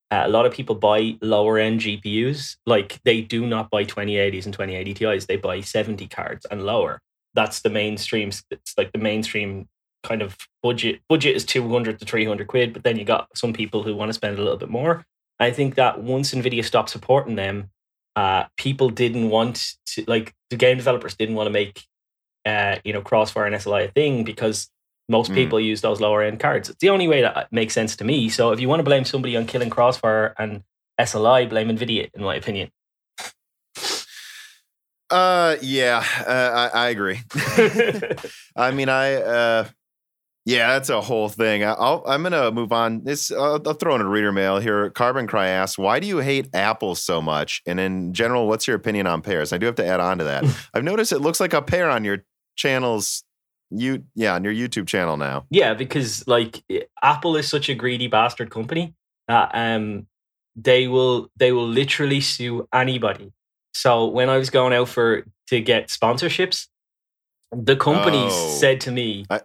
uh, 0.09 0.23
a 0.25 0.29
lot 0.29 0.47
of 0.47 0.51
people 0.51 0.73
buy 0.73 1.15
lower 1.21 1.59
end 1.59 1.81
GPUs. 1.81 2.57
Like 2.65 2.99
they 3.05 3.21
do 3.21 3.45
not 3.45 3.69
buy 3.69 3.85
2080s 3.85 4.45
and 4.45 4.53
2080 4.53 4.93
Ti's. 4.95 5.27
They 5.27 5.37
buy 5.37 5.61
70 5.61 6.07
cards 6.07 6.47
and 6.49 6.65
lower. 6.65 6.99
That's 7.35 7.61
the 7.61 7.69
mainstream. 7.69 8.31
It's 8.49 8.75
like 8.75 8.91
the 8.91 8.97
mainstream 8.97 9.67
kind 10.01 10.23
of 10.23 10.35
budget. 10.63 11.01
Budget 11.07 11.35
is 11.35 11.45
200 11.45 11.99
to 11.99 12.05
300 12.05 12.47
quid, 12.47 12.73
but 12.73 12.83
then 12.83 12.97
you 12.97 13.05
got 13.05 13.27
some 13.37 13.53
people 13.53 13.83
who 13.83 13.95
want 13.95 14.09
to 14.09 14.13
spend 14.13 14.39
a 14.39 14.41
little 14.41 14.57
bit 14.57 14.69
more. 14.69 15.05
I 15.39 15.51
think 15.51 15.75
that 15.75 16.01
once 16.01 16.33
Nvidia 16.33 16.65
stops 16.65 16.91
supporting 16.91 17.35
them, 17.35 17.69
uh, 18.15 18.45
people 18.57 18.89
didn't 18.89 19.29
want 19.29 19.75
to 19.87 20.03
like 20.07 20.33
the 20.49 20.55
game 20.55 20.77
developers 20.77 21.15
didn't 21.15 21.35
want 21.35 21.47
to 21.47 21.51
make 21.51 21.85
uh, 22.45 22.77
you 22.83 22.93
know 22.93 23.01
crossfire 23.01 23.45
and 23.45 23.55
sli 23.55 23.85
a 23.85 23.91
thing 23.91 24.23
because 24.23 24.69
most 25.09 25.31
mm. 25.31 25.35
people 25.35 25.59
use 25.59 25.81
those 25.81 25.99
lower 25.99 26.21
end 26.21 26.39
cards. 26.39 26.69
It's 26.69 26.79
the 26.79 26.89
only 26.89 27.07
way 27.07 27.21
that 27.21 27.51
makes 27.51 27.73
sense 27.73 27.95
to 27.97 28.03
me. 28.03 28.29
So 28.29 28.51
if 28.51 28.59
you 28.59 28.69
want 28.69 28.79
to 28.79 28.83
blame 28.83 29.03
somebody 29.03 29.35
on 29.35 29.45
killing 29.45 29.69
crossfire 29.69 30.33
and 30.37 30.63
sli 30.99 31.49
blame 31.49 31.69
nvidia 31.69 32.09
in 32.13 32.23
my 32.23 32.35
opinion. 32.35 32.69
Uh 35.09 35.57
yeah 35.61 36.03
uh, 36.25 36.69
I, 36.73 36.85
I 36.85 36.89
agree. 36.89 37.21
I 38.55 38.71
mean 38.71 38.89
i 38.89 39.13
uh 39.15 39.67
yeah, 40.45 40.73
that's 40.73 40.89
a 40.89 40.99
whole 40.99 41.29
thing. 41.29 41.63
I'll, 41.63 42.03
I'm 42.05 42.21
going 42.21 42.33
to 42.33 42.51
move 42.51 42.73
on. 42.73 43.03
This 43.03 43.31
I'll, 43.31 43.61
I'll, 43.65 43.73
throw 43.73 43.95
in 43.95 44.01
a 44.01 44.07
reader 44.07 44.31
mail 44.31 44.59
here. 44.59 44.89
Carbon 44.89 45.25
Cry 45.25 45.47
asks, 45.47 45.77
"Why 45.77 45.99
do 45.99 46.07
you 46.07 46.17
hate 46.17 46.49
Apple 46.53 46.95
so 46.95 47.21
much?" 47.21 47.61
And 47.65 47.79
in 47.79 48.13
general, 48.13 48.47
what's 48.47 48.67
your 48.67 48.75
opinion 48.75 49.07
on 49.07 49.21
pears? 49.21 49.53
I 49.53 49.57
do 49.57 49.65
have 49.65 49.75
to 49.75 49.85
add 49.85 50.01
on 50.01 50.17
to 50.17 50.25
that. 50.25 50.43
I've 50.73 50.83
noticed 50.83 51.11
it 51.13 51.19
looks 51.19 51.39
like 51.39 51.53
a 51.53 51.61
pear 51.61 51.89
on 51.89 52.03
your 52.03 52.25
channels. 52.55 53.23
You 53.69 54.03
yeah, 54.15 54.35
on 54.35 54.43
your 54.43 54.53
YouTube 54.53 54.87
channel 54.87 55.15
now. 55.15 55.45
Yeah, 55.49 55.73
because 55.73 56.27
like 56.27 56.63
Apple 57.01 57.37
is 57.37 57.47
such 57.47 57.69
a 57.69 57.75
greedy 57.75 58.07
bastard 58.07 58.51
company 58.51 58.93
that 59.27 59.49
um 59.53 60.07
they 60.55 60.87
will 60.87 61.29
they 61.37 61.51
will 61.53 61.67
literally 61.67 62.21
sue 62.21 62.67
anybody. 62.73 63.31
So 63.73 64.07
when 64.07 64.29
I 64.29 64.37
was 64.37 64.49
going 64.49 64.73
out 64.73 64.89
for 64.89 65.23
to 65.47 65.61
get 65.61 65.87
sponsorships, 65.87 66.67
the 67.51 67.75
companies 67.75 68.33
oh. 68.33 68.57
said 68.59 68.81
to 68.81 68.91
me, 68.91 69.25
I, 69.29 69.41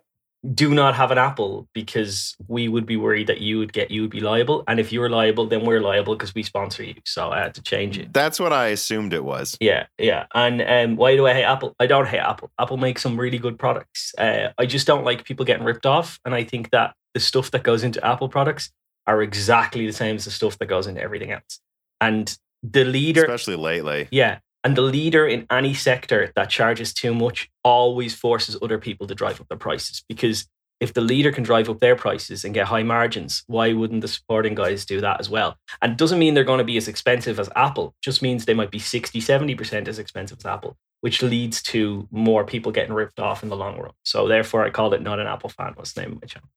do 0.55 0.73
not 0.73 0.95
have 0.95 1.11
an 1.11 1.19
Apple 1.19 1.69
because 1.75 2.37
we 2.47 2.69
would 2.69 2.87
be 2.87 2.97
worried 2.97 3.27
that 3.27 3.41
you 3.41 3.59
would 3.59 3.73
get 3.73 3.91
you 3.91 4.03
would 4.03 4.11
be 4.11 4.21
liable, 4.21 4.63
and 4.69 4.79
if 4.79 4.93
you're 4.93 5.11
liable, 5.11 5.47
then 5.47 5.65
we're 5.65 5.81
liable 5.81 6.15
because 6.15 6.35
we 6.35 6.43
sponsor 6.43 6.83
you. 6.85 6.95
So 7.05 7.31
I 7.31 7.41
had 7.41 7.55
to 7.55 7.63
change 7.63 7.99
it. 7.99 8.13
That's 8.13 8.39
what 8.39 8.53
I 8.53 8.69
assumed 8.69 9.13
it 9.13 9.25
was. 9.25 9.57
Yeah, 9.61 9.87
yeah. 9.99 10.27
And 10.35 10.63
um, 10.63 10.97
why 10.97 11.17
do 11.17 11.27
I 11.27 11.35
hate 11.35 11.45
Apple? 11.45 11.75
I 11.81 11.87
don't 11.87 12.07
hate 12.07 12.21
Apple. 12.21 12.51
Apple 12.59 12.77
makes 12.77 13.03
some 13.03 13.19
really 13.19 13.39
good 13.39 13.59
products. 13.59 14.15
Uh, 14.17 14.51
I 14.59 14.67
just 14.67 14.87
don't 14.87 15.05
like 15.05 15.25
people 15.25 15.45
getting 15.45 15.65
ripped 15.65 15.87
off, 15.87 16.21
and 16.25 16.35
I 16.35 16.45
think 16.45 16.71
that 16.71 16.95
the 17.15 17.21
stuff 17.21 17.51
that 17.51 17.65
goes 17.65 17.83
into 17.83 18.05
Apple 18.07 18.29
products 18.29 18.71
are 19.07 19.23
exactly 19.23 19.87
the 19.87 19.93
same 19.93 20.17
as 20.17 20.25
the 20.25 20.31
stuff 20.31 20.59
that 20.59 20.67
goes 20.67 20.87
into 20.87 21.03
everything 21.03 21.33
else. 21.33 21.61
And 22.01 22.37
the 22.63 22.85
leader, 22.85 23.23
especially 23.23 23.57
lately, 23.57 24.09
yeah, 24.11 24.39
and 24.65 24.77
the 24.77 24.83
leader 24.83 25.27
in 25.27 25.47
any 25.51 25.75
sector 25.75 26.33
that 26.35 26.51
charges 26.51 26.93
too 26.93 27.15
much 27.15 27.49
always 27.65 28.15
forces 28.15 28.57
other 28.61 28.79
people 28.79 29.07
to 29.07 29.15
drive 29.15 29.41
up 29.41 29.49
their 29.49 29.59
prices 29.59 30.03
because 30.09 30.47
if 30.81 30.95
the 30.95 31.01
leader 31.01 31.33
can 31.33 31.43
drive 31.43 31.69
up 31.69 31.81
their 31.81 31.97
prices 31.97 32.45
and 32.45 32.55
get 32.55 32.69
high 32.69 32.83
margins, 32.83 33.43
why 33.47 33.73
wouldn't 33.73 34.01
the 34.01 34.09
supporting 34.09 34.55
guys 34.55 34.85
do 34.85 35.01
that 35.01 35.19
as 35.19 35.29
well? 35.29 35.57
And 35.83 35.97
doesn't 35.97 36.19
mean 36.19 36.35
they're 36.35 36.45
going 36.45 36.59
to 36.59 36.65
be 36.65 36.77
as 36.77 36.89
expensive 36.89 37.41
as 37.41 37.51
Apple, 37.57 37.95
just 38.01 38.23
means 38.23 38.45
they 38.45 38.55
might 38.55 38.71
be 38.71 38.79
60, 38.79 39.21
70% 39.21 39.89
as 39.89 39.99
expensive 39.99 40.39
as 40.39 40.47
Apple, 40.47 40.77
which 41.01 41.23
leads 41.23 41.63
to 41.63 42.07
more 42.13 42.45
people 42.45 42.71
getting 42.71 42.95
ripped 42.95 43.19
off 43.19 43.43
in 43.43 43.49
the 43.49 43.57
long 43.57 43.79
run. 43.79 43.93
So 44.05 44.29
therefore, 44.29 44.65
I 44.65 44.71
called 44.71 44.95
it 44.95 45.03
Not 45.03 45.19
an 45.19 45.27
Apple 45.27 45.51
Fan 45.51 45.75
was 45.77 45.93
the 45.93 46.03
name 46.03 46.13
of 46.13 46.23
my 46.23 46.27
channel. 46.27 46.49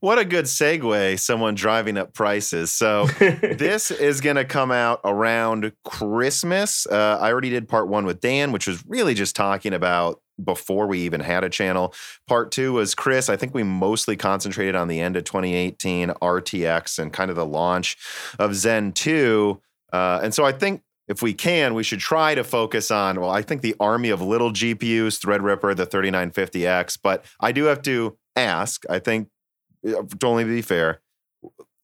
What 0.00 0.18
a 0.18 0.24
good 0.24 0.46
segue, 0.46 1.18
someone 1.18 1.54
driving 1.54 1.96
up 1.96 2.14
prices. 2.14 2.70
So, 2.72 3.06
this 3.18 3.90
is 3.90 4.20
going 4.20 4.36
to 4.36 4.44
come 4.44 4.70
out 4.70 5.00
around 5.04 5.72
Christmas. 5.84 6.86
Uh, 6.86 7.18
I 7.20 7.30
already 7.30 7.50
did 7.50 7.68
part 7.68 7.88
one 7.88 8.04
with 8.04 8.20
Dan, 8.20 8.52
which 8.52 8.66
was 8.66 8.84
really 8.86 9.14
just 9.14 9.36
talking 9.36 9.72
about 9.72 10.20
before 10.42 10.86
we 10.86 11.00
even 11.00 11.20
had 11.20 11.44
a 11.44 11.48
channel. 11.48 11.94
Part 12.26 12.52
two 12.52 12.74
was 12.74 12.94
Chris. 12.94 13.28
I 13.28 13.36
think 13.36 13.54
we 13.54 13.62
mostly 13.62 14.16
concentrated 14.16 14.74
on 14.74 14.88
the 14.88 15.00
end 15.00 15.16
of 15.16 15.24
2018 15.24 16.10
RTX 16.10 16.98
and 16.98 17.12
kind 17.12 17.30
of 17.30 17.36
the 17.36 17.46
launch 17.46 17.96
of 18.38 18.54
Zen 18.54 18.92
2. 18.92 19.60
Uh, 19.92 20.20
and 20.22 20.34
so 20.34 20.44
I 20.44 20.52
think 20.52 20.82
if 21.08 21.22
we 21.22 21.32
can, 21.32 21.74
we 21.74 21.82
should 21.82 22.00
try 22.00 22.34
to 22.34 22.44
focus 22.44 22.90
on, 22.90 23.18
well, 23.20 23.30
I 23.30 23.42
think 23.42 23.62
the 23.62 23.74
army 23.80 24.10
of 24.10 24.20
little 24.20 24.52
GPUs, 24.52 25.18
Threadripper, 25.18 25.74
the 25.74 25.86
3950X. 25.86 26.98
But 27.02 27.24
I 27.40 27.52
do 27.52 27.64
have 27.64 27.82
to 27.82 28.16
ask, 28.36 28.84
I 28.90 28.98
think, 28.98 29.28
uh, 29.86 30.02
to 30.02 30.26
only 30.26 30.44
be 30.44 30.62
fair, 30.62 31.00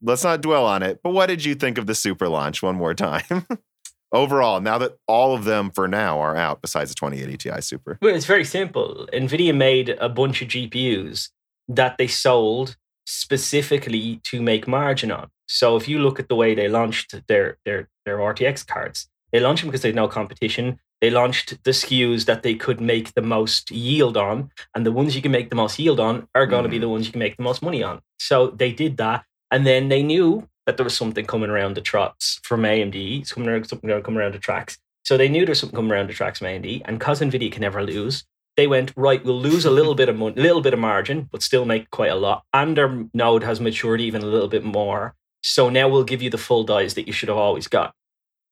let's 0.02 0.24
not 0.24 0.40
dwell 0.40 0.66
on 0.66 0.82
it. 0.82 1.00
But 1.02 1.10
what 1.10 1.26
did 1.26 1.44
you 1.44 1.54
think 1.54 1.78
of 1.78 1.86
the 1.86 1.94
super 1.94 2.28
launch 2.28 2.62
one 2.62 2.76
more 2.76 2.94
time? 2.94 3.46
Overall, 4.12 4.60
now 4.60 4.78
that 4.78 4.92
all 5.08 5.34
of 5.34 5.44
them 5.44 5.70
for 5.70 5.88
now 5.88 6.20
are 6.20 6.36
out, 6.36 6.62
besides 6.62 6.90
the 6.90 6.94
2080 6.94 7.36
Ti 7.36 7.60
Super. 7.60 7.98
Well, 8.00 8.14
it's 8.14 8.26
very 8.26 8.44
simple. 8.44 9.08
NVIDIA 9.12 9.56
made 9.56 9.88
a 9.88 10.08
bunch 10.08 10.40
of 10.40 10.48
GPUs 10.48 11.30
that 11.66 11.98
they 11.98 12.06
sold 12.06 12.76
specifically 13.06 14.20
to 14.24 14.40
make 14.40 14.68
margin 14.68 15.10
on. 15.10 15.30
So 15.46 15.76
if 15.76 15.88
you 15.88 15.98
look 15.98 16.20
at 16.20 16.28
the 16.28 16.36
way 16.36 16.54
they 16.54 16.68
launched 16.68 17.14
their 17.26 17.58
their 17.64 17.88
their 18.04 18.18
RTX 18.18 18.66
cards, 18.66 19.08
they 19.32 19.40
launched 19.40 19.62
them 19.62 19.70
because 19.70 19.82
they 19.82 19.88
had 19.88 19.96
no 19.96 20.08
competition. 20.08 20.78
They 21.00 21.10
launched 21.10 21.62
the 21.64 21.72
SKUs 21.72 22.24
that 22.24 22.42
they 22.42 22.54
could 22.54 22.80
make 22.80 23.14
the 23.14 23.22
most 23.22 23.70
yield 23.70 24.16
on, 24.16 24.50
and 24.74 24.86
the 24.86 24.92
ones 24.92 25.14
you 25.14 25.22
can 25.22 25.32
make 25.32 25.50
the 25.50 25.56
most 25.56 25.78
yield 25.78 26.00
on 26.00 26.28
are 26.34 26.46
going 26.46 26.62
to 26.62 26.68
be 26.68 26.78
the 26.78 26.88
ones 26.88 27.06
you 27.06 27.12
can 27.12 27.18
make 27.18 27.36
the 27.36 27.42
most 27.42 27.62
money 27.62 27.82
on. 27.82 28.00
So 28.18 28.48
they 28.48 28.72
did 28.72 28.96
that, 28.96 29.24
and 29.50 29.66
then 29.66 29.88
they 29.88 30.02
knew 30.02 30.48
that 30.66 30.76
there 30.76 30.84
was 30.84 30.96
something 30.96 31.26
coming 31.26 31.50
around 31.50 31.76
the 31.76 31.80
tracks 31.80 32.40
from 32.42 32.62
AMD, 32.62 33.26
something 33.26 33.48
around, 33.48 33.68
something 33.68 34.02
coming 34.02 34.20
around 34.20 34.34
the 34.34 34.38
tracks. 34.38 34.78
So 35.04 35.18
they 35.18 35.28
knew 35.28 35.44
there's 35.44 35.60
something 35.60 35.76
coming 35.76 35.92
around 35.92 36.08
the 36.08 36.14
tracks 36.14 36.38
from 36.38 36.48
AMD, 36.48 36.82
and 36.86 36.98
because 36.98 37.20
Nvidia 37.20 37.52
can 37.52 37.60
never 37.60 37.82
lose, 37.82 38.24
they 38.56 38.66
went 38.66 38.92
right. 38.96 39.22
We'll 39.24 39.40
lose 39.40 39.64
a 39.64 39.70
little 39.70 39.94
bit 39.94 40.08
of 40.08 40.16
money, 40.16 40.40
little 40.40 40.60
bit 40.60 40.74
of 40.74 40.80
margin, 40.80 41.28
but 41.30 41.42
still 41.42 41.64
make 41.64 41.90
quite 41.90 42.10
a 42.10 42.16
lot. 42.16 42.44
And 42.52 42.76
their 42.76 43.04
node 43.12 43.42
has 43.42 43.60
matured 43.60 44.00
even 44.00 44.22
a 44.22 44.26
little 44.26 44.48
bit 44.48 44.64
more. 44.64 45.14
So 45.42 45.68
now 45.68 45.88
we'll 45.88 46.04
give 46.04 46.22
you 46.22 46.30
the 46.30 46.38
full 46.38 46.64
dies 46.64 46.94
that 46.94 47.06
you 47.06 47.12
should 47.12 47.28
have 47.28 47.36
always 47.36 47.68
got 47.68 47.92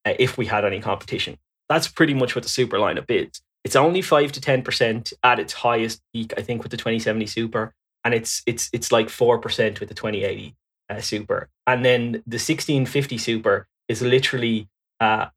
uh, 0.04 0.14
if 0.18 0.36
we 0.36 0.46
had 0.46 0.64
any 0.64 0.80
competition. 0.80 1.38
That's 1.72 1.88
pretty 1.88 2.12
much 2.12 2.34
what 2.34 2.42
the 2.42 2.50
super 2.50 2.76
lineup 2.76 3.06
is. 3.08 3.40
It's 3.64 3.76
only 3.76 4.02
five 4.02 4.30
to 4.32 4.42
ten 4.42 4.60
percent 4.62 5.14
at 5.22 5.40
its 5.40 5.54
highest 5.54 6.02
peak, 6.12 6.34
I 6.36 6.42
think, 6.42 6.62
with 6.62 6.70
the 6.70 6.76
2070 6.76 7.24
Super, 7.26 7.72
and 8.04 8.12
it's 8.12 8.42
it's 8.44 8.68
it's 8.74 8.92
like 8.92 9.08
four 9.08 9.38
percent 9.38 9.80
with 9.80 9.88
the 9.88 9.94
2080 9.94 10.54
uh, 10.90 11.00
Super. 11.00 11.48
And 11.66 11.82
then 11.82 12.12
the 12.26 12.36
1650 12.36 13.16
Super 13.16 13.66
is 13.88 14.02
literally 14.02 14.68
uh, 15.00 15.28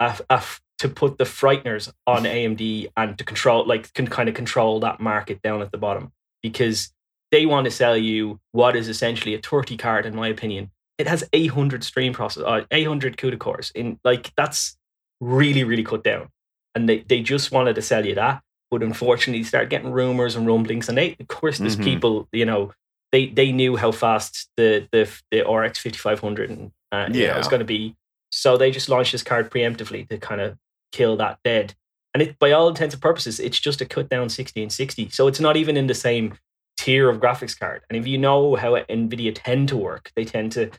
to 0.80 0.90
put 0.90 1.18
the 1.18 1.24
frighteners 1.24 1.90
on 2.06 2.24
AMD 2.24 2.88
and 2.98 3.18
to 3.18 3.24
control, 3.24 3.66
like, 3.66 3.94
can 3.94 4.08
kind 4.08 4.28
of 4.28 4.36
control 4.36 4.82
that 4.82 5.00
market 5.00 5.42
down 5.42 5.62
at 5.62 5.72
the 5.72 5.78
bottom 5.78 6.12
because 6.44 6.92
they 7.32 7.46
want 7.46 7.64
to 7.64 7.72
sell 7.72 7.96
you 7.96 8.42
what 8.52 8.76
is 8.76 8.90
essentially 8.90 9.36
a 9.36 9.40
30 9.40 9.78
card, 9.78 10.06
in 10.06 10.14
my 10.14 10.28
opinion. 10.28 10.70
It 10.98 11.08
has 11.08 11.24
800 11.32 11.86
stream 11.86 12.12
process, 12.12 12.44
uh, 12.46 12.66
800 12.72 13.16
CUDA 13.16 13.40
cores. 13.40 13.72
In 13.74 14.00
like 14.04 14.34
that's 14.36 14.78
really, 15.22 15.64
really 15.64 15.84
cut 15.84 16.04
down, 16.04 16.30
and 16.74 16.88
they 16.90 17.00
they 17.00 17.22
just 17.22 17.52
wanted 17.52 17.76
to 17.76 17.82
sell 17.82 18.06
you 18.06 18.16
that. 18.16 18.42
But 18.72 18.84
unfortunately, 18.84 19.40
you 19.40 19.44
start 19.44 19.70
getting 19.70 19.92
rumors 19.92 20.36
and 20.36 20.48
rumblings, 20.48 20.90
and 20.90 20.98
they, 20.98 21.16
of 21.20 21.28
course, 21.28 21.60
there's 21.60 21.78
Mhm. 21.78 21.84
people, 21.84 22.28
you 22.32 22.46
know, 22.46 22.72
they 23.12 23.28
they 23.28 23.52
knew 23.52 23.76
how 23.78 23.92
fast 23.92 24.50
the 24.58 24.88
the 24.92 25.10
the 25.32 25.42
RX 25.50 25.80
5500 25.80 26.50
and 26.50 26.72
uh, 26.92 27.08
yeah. 27.12 27.28
Yeah. 27.28 27.38
was 27.38 27.48
going 27.48 27.60
to 27.60 27.66
be, 27.66 27.96
so 28.32 28.58
they 28.58 28.72
just 28.72 28.90
launched 28.90 29.12
this 29.12 29.24
card 29.24 29.50
preemptively 29.52 30.08
to 30.10 30.18
kind 30.18 30.42
of 30.42 30.58
kill 30.92 31.16
that 31.18 31.40
dead. 31.44 31.74
And 32.14 32.22
it, 32.24 32.40
by 32.40 32.52
all 32.54 32.70
intents 32.70 32.96
and 32.96 33.02
purposes, 33.02 33.40
it's 33.42 33.60
just 33.60 33.82
a 33.82 33.86
cut 33.86 34.08
down 34.10 34.30
1660. 34.30 35.10
So 35.10 35.28
it's 35.28 35.40
not 35.42 35.58
even 35.58 35.76
in 35.76 35.88
the 35.88 35.94
same 35.94 36.38
tier 36.78 37.10
of 37.10 37.20
graphics 37.20 37.58
card. 37.60 37.82
And 37.90 37.98
if 37.98 38.08
you 38.08 38.18
know 38.18 38.56
how 38.56 38.76
Nvidia 38.76 39.34
tend 39.36 39.68
to 39.70 39.78
work, 39.78 40.12
they 40.16 40.24
tend 40.26 40.54
to 40.54 40.72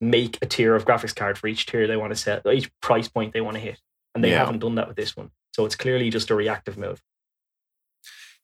make 0.00 0.38
a 0.42 0.46
tier 0.46 0.74
of 0.74 0.84
graphics 0.84 1.14
card 1.14 1.38
for 1.38 1.46
each 1.48 1.66
tier 1.66 1.86
they 1.86 1.96
want 1.96 2.12
to 2.12 2.16
set, 2.16 2.46
each 2.46 2.70
price 2.80 3.08
point 3.08 3.32
they 3.32 3.40
want 3.40 3.54
to 3.56 3.60
hit, 3.60 3.80
and 4.14 4.22
they 4.22 4.30
Yeah. 4.30 4.38
haven't 4.38 4.60
done 4.60 4.74
that 4.76 4.88
with 4.88 4.96
this 4.96 5.16
one. 5.16 5.30
So 5.54 5.64
it's 5.66 5.76
clearly 5.76 6.10
just 6.10 6.30
a 6.30 6.34
reactive 6.34 6.76
move. 6.76 7.02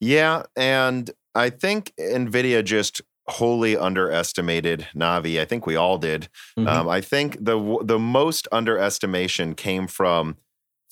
Yeah, 0.01 0.45
and 0.57 1.11
I 1.35 1.51
think 1.51 1.93
Nvidia 1.99 2.65
just 2.65 3.01
wholly 3.29 3.77
underestimated 3.77 4.89
Navi. 4.95 5.41
I 5.41 5.45
think 5.45 5.67
we 5.67 5.77
all 5.77 5.99
did. 5.99 6.29
Mhm. 6.59 6.67
Um, 6.67 6.89
I 6.89 7.01
think 7.01 7.37
the 7.45 7.79
the 7.85 7.99
most 7.99 8.49
underestimation 8.51 9.55
came 9.55 9.87
from 9.87 10.37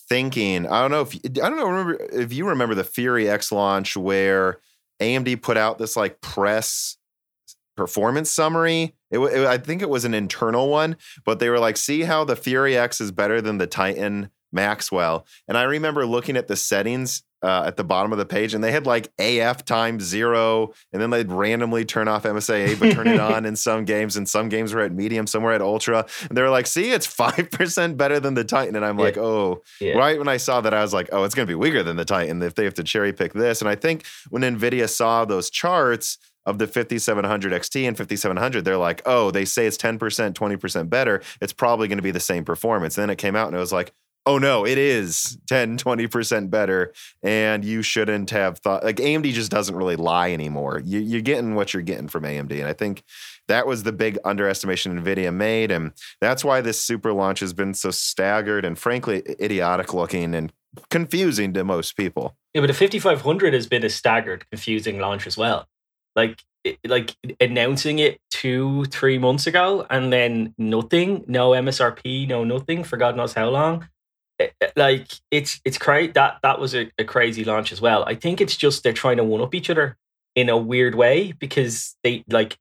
thinking. 0.09 0.67
I 0.67 0.81
don't 0.83 0.91
know 0.91 1.01
if 1.03 1.15
I 1.15 1.49
don't 1.49 1.57
know. 1.57 1.67
Remember 1.69 1.97
if 2.13 2.33
you 2.33 2.47
remember 2.47 2.75
the 2.75 2.85
Fury 2.85 3.29
X 3.29 3.51
launch 3.51 3.97
where 3.97 4.61
AMD 5.01 5.37
put 5.37 5.57
out 5.57 5.79
this 5.79 5.97
like 5.97 6.21
press 6.21 6.97
performance 7.77 8.31
summary. 8.31 8.95
It, 9.11 9.19
it, 9.19 9.47
I 9.47 9.59
think 9.59 9.83
it 9.83 9.89
was 9.91 10.05
an 10.05 10.15
internal 10.15 10.69
one, 10.69 10.97
but 11.25 11.39
they 11.39 11.49
were 11.51 11.59
like, 11.59 11.77
"See 11.77 12.03
how 12.03 12.25
the 12.25 12.37
Fury 12.37 12.77
X 12.77 13.01
is 13.01 13.11
better 13.13 13.41
than 13.41 13.59
the 13.59 13.67
Titan 13.67 14.31
Maxwell." 14.53 15.27
And 15.47 15.57
I 15.57 15.63
remember 15.65 16.07
looking 16.07 16.37
at 16.37 16.49
the 16.49 16.57
settings 16.57 17.23
uh, 17.41 17.63
at 17.65 17.77
the 17.77 17.85
bottom 17.85 18.11
of 18.11 18.19
the 18.19 18.27
page, 18.27 18.53
and 18.53 18.65
they 18.65 18.73
had 18.73 18.85
like 18.85 19.13
AF 19.21 19.65
times 19.65 20.03
zero, 20.03 20.73
and 20.93 21.01
then 21.01 21.11
they'd 21.11 21.31
randomly 21.31 21.85
turn 21.85 22.09
off 22.09 22.25
MSAA 22.25 22.79
but 22.81 22.91
turn 22.93 23.07
it 23.07 23.21
on 23.21 23.47
in 23.47 23.55
some 23.55 23.85
games, 23.85 24.17
and 24.17 24.29
some 24.29 24.49
games 24.49 24.75
were 24.75 24.81
at 24.81 24.93
medium, 24.93 25.25
some 25.29 25.45
were 25.45 25.53
at 25.53 25.63
ultra, 25.63 26.05
and 26.29 26.37
they 26.37 26.43
were 26.43 26.51
like, 26.51 26.67
"See, 26.67 26.91
it's 26.91 27.07
five 27.07 27.49
percent 27.53 27.97
better 27.97 28.19
than 28.19 28.35
the 28.35 28.43
Titan," 28.43 28.75
and 28.75 28.85
I'm 28.85 28.99
Yeah. 28.99 29.05
like, 29.05 29.17
"Oh." 29.19 29.63
Yeah. 29.81 29.93
Right 29.97 30.19
when 30.19 30.27
I 30.27 30.37
saw 30.37 30.61
that, 30.63 30.75
I 30.75 30.83
was 30.83 30.93
like, 30.93 31.09
"Oh, 31.13 31.23
it's 31.23 31.35
going 31.37 31.47
to 31.47 31.51
be 31.51 31.55
weaker 31.55 31.85
than 31.85 31.97
the 31.97 32.05
Titan 32.05 32.43
if 32.43 32.57
they 32.57 32.65
have 32.65 32.75
to 32.75 32.83
cherry 32.85 33.13
pick 33.13 33.33
this." 33.35 33.61
And 33.61 33.69
I 33.71 33.77
think 33.77 34.05
when 34.31 34.43
Nvidia 34.43 34.89
saw 34.89 35.25
those 35.25 35.49
charts 35.49 36.19
of 36.47 36.59
the 36.59 36.67
5700 36.67 37.53
XT 37.53 37.87
and 37.87 37.97
5700, 37.97 38.65
they're 38.65 38.77
like, 38.77 39.03
"Oh, 39.07 39.31
they 39.31 39.45
say 39.45 39.67
it's 39.67 39.77
10%, 39.77 40.35
20% 40.35 40.91
better. 40.91 41.23
It's 41.41 41.53
probably 41.53 41.89
going 41.89 41.99
to 41.99 42.03
be 42.03 42.11
the 42.11 42.21
same 42.21 42.45
performance." 42.45 42.97
And 42.97 43.03
then 43.03 43.11
it 43.11 43.19
came 43.19 43.37
out, 43.37 43.49
and 43.49 43.57
it 43.57 43.61
was 43.61 43.73
like, 43.73 43.93
"Oh 44.27 44.39
no, 44.39 44.67
it 44.67 44.79
is 44.79 45.39
10, 45.49 45.77
20% 45.79 46.51
better." 46.51 46.93
And 47.23 47.65
you 47.65 47.83
shouldn't 47.83 48.31
have 48.31 48.59
thought 48.59 48.85
like 48.85 48.97
AMD 48.97 49.33
just 49.33 49.51
doesn't 49.51 49.77
really 49.77 49.97
lie 49.97 50.33
anymore. 50.33 50.81
You, 50.85 51.01
you're 51.01 51.21
getting 51.21 51.55
what 51.55 51.75
you're 51.75 51.83
getting 51.83 52.09
from 52.09 52.25
AMD, 52.25 52.53
and 52.53 52.67
I 52.67 52.73
think 52.73 53.03
that 53.49 53.67
was 53.67 53.83
the 53.83 53.93
big 53.93 54.19
underestimation 54.25 55.03
Nvidia 55.03 55.35
made, 55.35 55.71
and 55.71 55.93
that's 56.21 56.45
why 56.45 56.61
this 56.61 56.81
super 56.81 57.13
launch 57.13 57.41
has 57.41 57.53
been 57.53 57.75
so 57.75 57.91
staggered 57.91 58.65
and 58.65 58.79
frankly 58.79 59.23
idiotic 59.41 59.93
looking 59.93 60.35
and 60.35 60.53
confusing 60.91 61.53
to 61.55 61.65
most 61.65 61.97
people. 61.97 62.37
Yeah, 62.55 62.61
but 62.63 62.69
the 62.69 62.75
5500 62.75 63.55
has 63.55 63.67
been 63.67 63.85
a 63.85 63.89
staggered, 63.89 64.49
confusing 64.51 64.99
launch 64.99 65.27
as 65.27 65.37
well. 65.37 65.67
Like, 66.19 66.43
like 66.85 67.17
announcing 67.41 68.01
it 68.01 68.19
two, 68.31 68.85
three 68.87 69.19
months 69.19 69.47
ago, 69.47 69.87
and 69.89 70.13
then 70.13 70.53
nothing, 70.59 71.25
no 71.29 71.51
MSRP, 71.51 72.27
no 72.27 72.43
nothing 72.43 72.83
for 72.83 72.97
God 72.97 73.17
knows 73.17 73.35
how 73.35 73.49
long. 73.49 73.89
Like, 74.77 75.07
it's 75.31 75.61
it's 75.65 75.79
crazy. 75.79 76.11
That 76.13 76.41
that 76.43 76.59
was 76.59 76.75
a, 76.75 76.91
a 76.99 77.05
crazy 77.05 77.45
launch 77.45 77.71
as 77.71 77.81
well. 77.81 78.05
I 78.05 78.17
think 78.17 78.41
it's 78.41 78.57
just 78.57 78.83
they're 78.83 78.93
trying 78.93 79.19
to 79.19 79.25
one 79.25 79.41
up 79.41 79.55
each 79.55 79.71
other 79.71 79.97
in 80.35 80.49
a 80.49 80.57
weird 80.57 80.97
way 80.97 81.33
because 81.33 81.97
they 82.03 82.25
like 82.29 82.59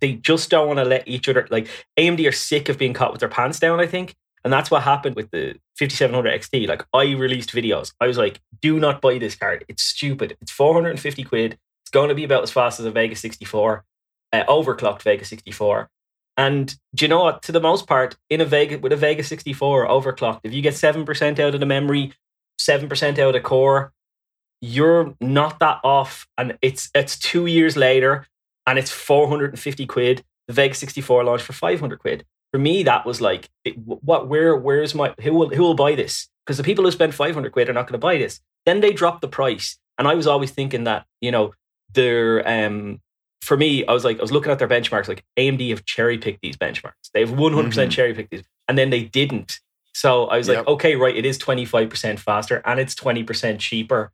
they 0.00 0.14
just 0.14 0.50
don't 0.50 0.66
want 0.66 0.78
to 0.78 0.84
let 0.84 1.06
each 1.06 1.28
other 1.28 1.46
like 1.50 1.68
AMD 1.96 2.28
are 2.28 2.32
sick 2.32 2.68
of 2.68 2.78
being 2.78 2.94
caught 2.94 3.12
with 3.12 3.20
their 3.20 3.28
pants 3.28 3.60
down. 3.60 3.78
I 3.78 3.86
think. 3.86 4.16
And 4.44 4.52
that's 4.52 4.70
what 4.70 4.82
happened 4.82 5.16
with 5.16 5.30
the 5.30 5.56
5700 5.78 6.40
XT. 6.40 6.68
Like 6.68 6.84
I 6.94 7.12
released 7.12 7.52
videos. 7.52 7.92
I 8.00 8.06
was 8.06 8.18
like, 8.18 8.40
do 8.60 8.78
not 8.78 9.00
buy 9.00 9.18
this 9.18 9.34
card. 9.34 9.64
It's 9.68 9.82
stupid. 9.82 10.36
It's 10.40 10.52
450 10.52 11.24
quid. 11.24 11.58
It's 11.88 11.94
going 11.94 12.10
to 12.10 12.14
be 12.14 12.24
about 12.24 12.42
as 12.42 12.50
fast 12.50 12.78
as 12.80 12.84
a 12.84 12.90
Vega 12.90 13.16
64, 13.16 13.82
uh, 14.34 14.44
overclocked 14.44 15.00
Vega 15.00 15.24
64. 15.24 15.88
And 16.36 16.76
do 16.94 17.06
you 17.06 17.08
know 17.08 17.22
what? 17.24 17.40
To 17.44 17.52
the 17.52 17.62
most 17.62 17.86
part, 17.86 18.14
in 18.28 18.42
a 18.42 18.44
Vega 18.44 18.78
with 18.78 18.92
a 18.92 18.96
Vega 18.96 19.24
64 19.24 19.88
overclocked, 19.88 20.40
if 20.44 20.52
you 20.52 20.60
get 20.60 20.74
7% 20.74 21.38
out 21.38 21.54
of 21.54 21.60
the 21.60 21.64
memory, 21.64 22.12
7% 22.60 23.18
out 23.18 23.34
of 23.34 23.42
core, 23.42 23.94
you're 24.60 25.14
not 25.22 25.60
that 25.60 25.80
off. 25.82 26.26
And 26.36 26.58
it's 26.60 26.90
it's 26.94 27.18
two 27.18 27.46
years 27.46 27.74
later 27.74 28.26
and 28.66 28.78
it's 28.78 28.90
450 28.90 29.86
quid. 29.86 30.22
The 30.46 30.52
Vega 30.52 30.74
64 30.74 31.24
launched 31.24 31.46
for 31.46 31.54
500 31.54 32.00
quid 32.00 32.26
for 32.50 32.58
me 32.58 32.82
that 32.82 33.04
was 33.04 33.20
like 33.20 33.48
it, 33.64 33.76
what 33.78 34.28
where 34.28 34.56
where's 34.56 34.94
my 34.94 35.14
who 35.20 35.32
will 35.34 35.50
who 35.50 35.62
will 35.62 35.74
buy 35.74 35.94
this 35.94 36.28
because 36.44 36.56
the 36.56 36.62
people 36.62 36.84
who 36.84 36.90
spend 36.90 37.14
500 37.14 37.52
quid 37.52 37.68
are 37.68 37.74
not 37.74 37.86
going 37.86 37.98
to 38.00 38.06
buy 38.06 38.16
this 38.16 38.40
then 38.64 38.80
they 38.80 38.92
drop 38.92 39.20
the 39.20 39.28
price 39.28 39.78
and 39.98 40.08
i 40.08 40.14
was 40.14 40.26
always 40.26 40.50
thinking 40.50 40.84
that 40.84 41.04
you 41.20 41.30
know 41.30 41.52
they're 41.94 42.46
um 42.48 43.00
for 43.42 43.56
me 43.56 43.86
i 43.86 43.92
was 43.92 44.04
like 44.04 44.18
i 44.18 44.22
was 44.22 44.32
looking 44.32 44.52
at 44.52 44.58
their 44.58 44.68
benchmarks 44.68 45.08
like 45.08 45.24
amd 45.38 45.68
have 45.70 45.84
cherry 45.84 46.18
picked 46.18 46.42
these 46.42 46.56
benchmarks. 46.56 46.92
They've 47.14 47.28
100% 47.28 47.88
Mhm. 47.88 47.90
cherry 47.90 48.14
picked 48.14 48.30
these 48.30 48.42
and 48.68 48.76
then 48.76 48.90
they 48.90 49.02
didn't. 49.04 49.58
So 49.94 50.26
i 50.26 50.36
was 50.36 50.48
like 50.48 50.66
okay 50.66 50.96
right 50.96 51.16
it 51.16 51.24
is 51.26 51.38
25% 51.38 52.18
faster 52.20 52.60
and 52.64 52.78
it's 52.78 52.94
20% 52.94 53.58
cheaper. 53.58 54.12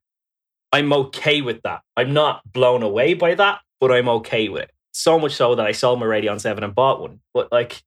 I'm 0.72 0.92
okay 0.92 1.40
with 1.40 1.62
that. 1.62 1.82
I'm 1.96 2.12
not 2.12 2.40
blown 2.52 2.82
away 2.82 3.14
by 3.14 3.34
that 3.34 3.60
but 3.80 3.90
i'm 3.92 4.08
okay 4.08 4.48
with 4.48 4.62
it. 4.62 4.70
So 4.92 5.18
much 5.18 5.32
so 5.34 5.54
that 5.56 5.66
i 5.66 5.72
sold 5.72 5.98
my 6.00 6.06
radeon 6.06 6.40
7 6.40 6.62
and 6.62 6.74
bought 6.74 7.00
one 7.00 7.20
but 7.32 7.50
like 7.50 7.82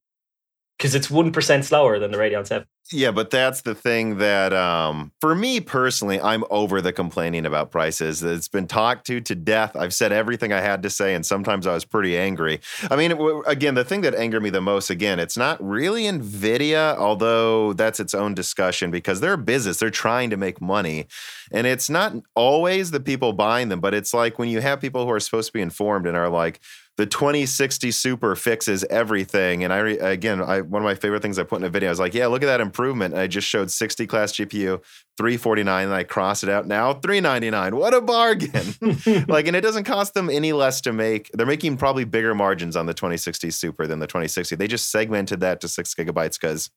because 0.77 0.95
it's 0.95 1.09
one 1.09 1.31
percent 1.31 1.65
slower 1.65 1.99
than 1.99 2.11
the 2.11 2.17
Radeon 2.17 2.45
Seven. 2.45 2.67
Yeah, 2.89 3.11
but 3.11 3.31
that's 3.31 3.61
the 3.61 3.75
thing 3.75 4.19
that, 4.19 4.53
um, 4.53 5.11
for 5.19 5.35
me 5.35 5.59
personally, 5.59 6.21
I'm 6.21 6.45
over 6.49 6.79
the 6.79 6.93
complaining 6.93 7.45
about 7.45 7.69
prices. 7.69 8.23
It's 8.23 8.47
been 8.47 8.65
talked 8.65 9.05
to 9.07 9.19
to 9.19 9.35
death. 9.35 9.75
I've 9.75 9.93
said 9.93 10.13
everything 10.13 10.53
I 10.53 10.61
had 10.61 10.83
to 10.83 10.89
say, 10.89 11.13
and 11.13 11.25
sometimes 11.25 11.67
I 11.67 11.73
was 11.73 11.83
pretty 11.83 12.17
angry. 12.17 12.61
I 12.89 12.95
mean, 12.95 13.11
again, 13.45 13.75
the 13.75 13.83
thing 13.83 14.01
that 14.01 14.15
angered 14.15 14.41
me 14.41 14.51
the 14.51 14.61
most, 14.61 14.89
again, 14.89 15.19
it's 15.19 15.35
not 15.35 15.61
really 15.61 16.03
Nvidia, 16.03 16.95
although 16.95 17.73
that's 17.73 17.99
its 17.99 18.13
own 18.13 18.33
discussion 18.33 18.89
because 18.89 19.19
they're 19.19 19.33
a 19.33 19.37
business. 19.37 19.79
They're 19.79 19.89
trying 19.89 20.29
to 20.29 20.37
make 20.37 20.61
money, 20.61 21.07
and 21.51 21.67
it's 21.67 21.89
not 21.89 22.13
always 22.35 22.91
the 22.91 23.01
people 23.01 23.33
buying 23.33 23.67
them, 23.67 23.81
but 23.81 23.93
it's 23.93 24.13
like 24.13 24.39
when 24.39 24.47
you 24.47 24.61
have 24.61 24.79
people 24.79 25.03
who 25.03 25.11
are 25.11 25.19
supposed 25.19 25.47
to 25.47 25.53
be 25.53 25.61
informed 25.61 26.07
and 26.07 26.15
are 26.15 26.29
like 26.29 26.61
the 26.97 27.05
2060 27.05 27.91
Super 27.91 28.35
fixes 28.35 28.83
everything. 28.89 29.63
And 29.63 29.71
I 29.71 29.89
again, 29.89 30.41
I 30.41 30.61
one 30.61 30.81
of 30.81 30.83
my 30.83 30.95
favorite 30.95 31.21
things 31.21 31.37
I 31.37 31.43
put 31.43 31.59
in 31.59 31.65
a 31.65 31.69
video. 31.69 31.89
I 31.89 31.91
was 31.91 31.99
like, 31.99 32.15
yeah, 32.15 32.25
look 32.27 32.41
at 32.41 32.47
that 32.47 32.59
improvement. 32.59 33.13
And 33.13 33.21
I 33.21 33.27
just 33.27 33.47
showed 33.47 33.69
60 33.69 34.07
class 34.07 34.33
GPU, 34.33 34.83
349, 35.17 35.85
and 35.85 35.93
I 35.93 36.03
crossed 36.03 36.43
it 36.43 36.49
out 36.49 36.65
now 36.65 36.93
399. 36.93 37.75
What 37.75 37.93
a 37.93 38.01
bargain! 38.01 38.73
like, 39.27 39.47
and 39.47 39.55
it 39.55 39.61
doesn't 39.61 39.83
cost 39.83 40.15
them 40.15 40.29
any 40.29 40.53
less 40.53 40.81
to 40.81 40.93
make. 40.93 41.29
They're 41.33 41.45
making 41.45 41.77
probably 41.77 42.03
bigger 42.03 42.33
margins 42.33 42.75
on 42.75 42.87
the 42.87 42.93
2060 42.95 43.51
Super 43.51 43.85
than 43.85 43.99
the 43.99 44.07
2060. 44.07 44.55
They 44.55 44.67
just 44.67 44.89
segmented 44.89 45.39
that 45.41 45.61
to 45.61 45.67
six 45.67 45.93
gigabytes 45.93 46.39
because 46.39 46.71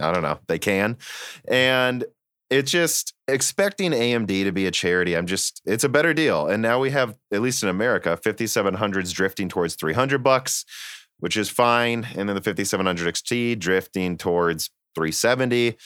I 0.00 0.12
don't 0.12 0.22
know 0.22 0.38
they 0.46 0.58
can, 0.58 0.96
and 1.46 2.04
it's 2.50 2.70
just 2.70 3.14
expecting 3.26 3.92
AMD 3.92 4.44
to 4.44 4.52
be 4.52 4.66
a 4.66 4.70
charity. 4.70 5.16
I'm 5.16 5.26
just, 5.26 5.60
it's 5.66 5.84
a 5.84 5.88
better 5.88 6.14
deal. 6.14 6.46
And 6.46 6.62
now 6.62 6.78
we 6.78 6.90
have, 6.90 7.14
at 7.32 7.42
least 7.42 7.62
in 7.62 7.68
America, 7.68 8.18
5700s 8.22 9.12
drifting 9.12 9.48
towards 9.48 9.74
300 9.74 10.22
bucks, 10.22 10.64
which 11.18 11.36
is 11.36 11.50
fine. 11.50 12.06
And 12.16 12.28
then 12.28 12.36
the 12.36 12.42
5700 12.42 13.14
XT 13.14 13.58
drifting 13.58 14.16
towards 14.16 14.70
370. 14.94 15.76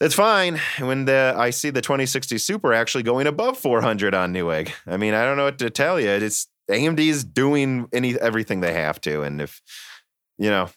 That's 0.00 0.14
fine. 0.14 0.60
When 0.78 1.06
the 1.06 1.34
I 1.36 1.50
see 1.50 1.70
the 1.70 1.80
2060 1.80 2.38
Super 2.38 2.72
actually 2.72 3.02
going 3.02 3.26
above 3.26 3.58
400 3.58 4.14
on 4.14 4.32
Newegg. 4.32 4.70
I 4.86 4.96
mean, 4.96 5.12
I 5.12 5.24
don't 5.24 5.36
know 5.36 5.44
what 5.44 5.58
to 5.58 5.70
tell 5.70 5.98
you. 5.98 6.08
It's 6.08 6.46
AMD's 6.70 7.24
doing 7.24 7.88
any 7.92 8.18
everything 8.18 8.60
they 8.60 8.74
have 8.74 9.00
to, 9.02 9.22
and 9.22 9.40
if 9.40 9.60
you 10.38 10.50
know, 10.50 10.68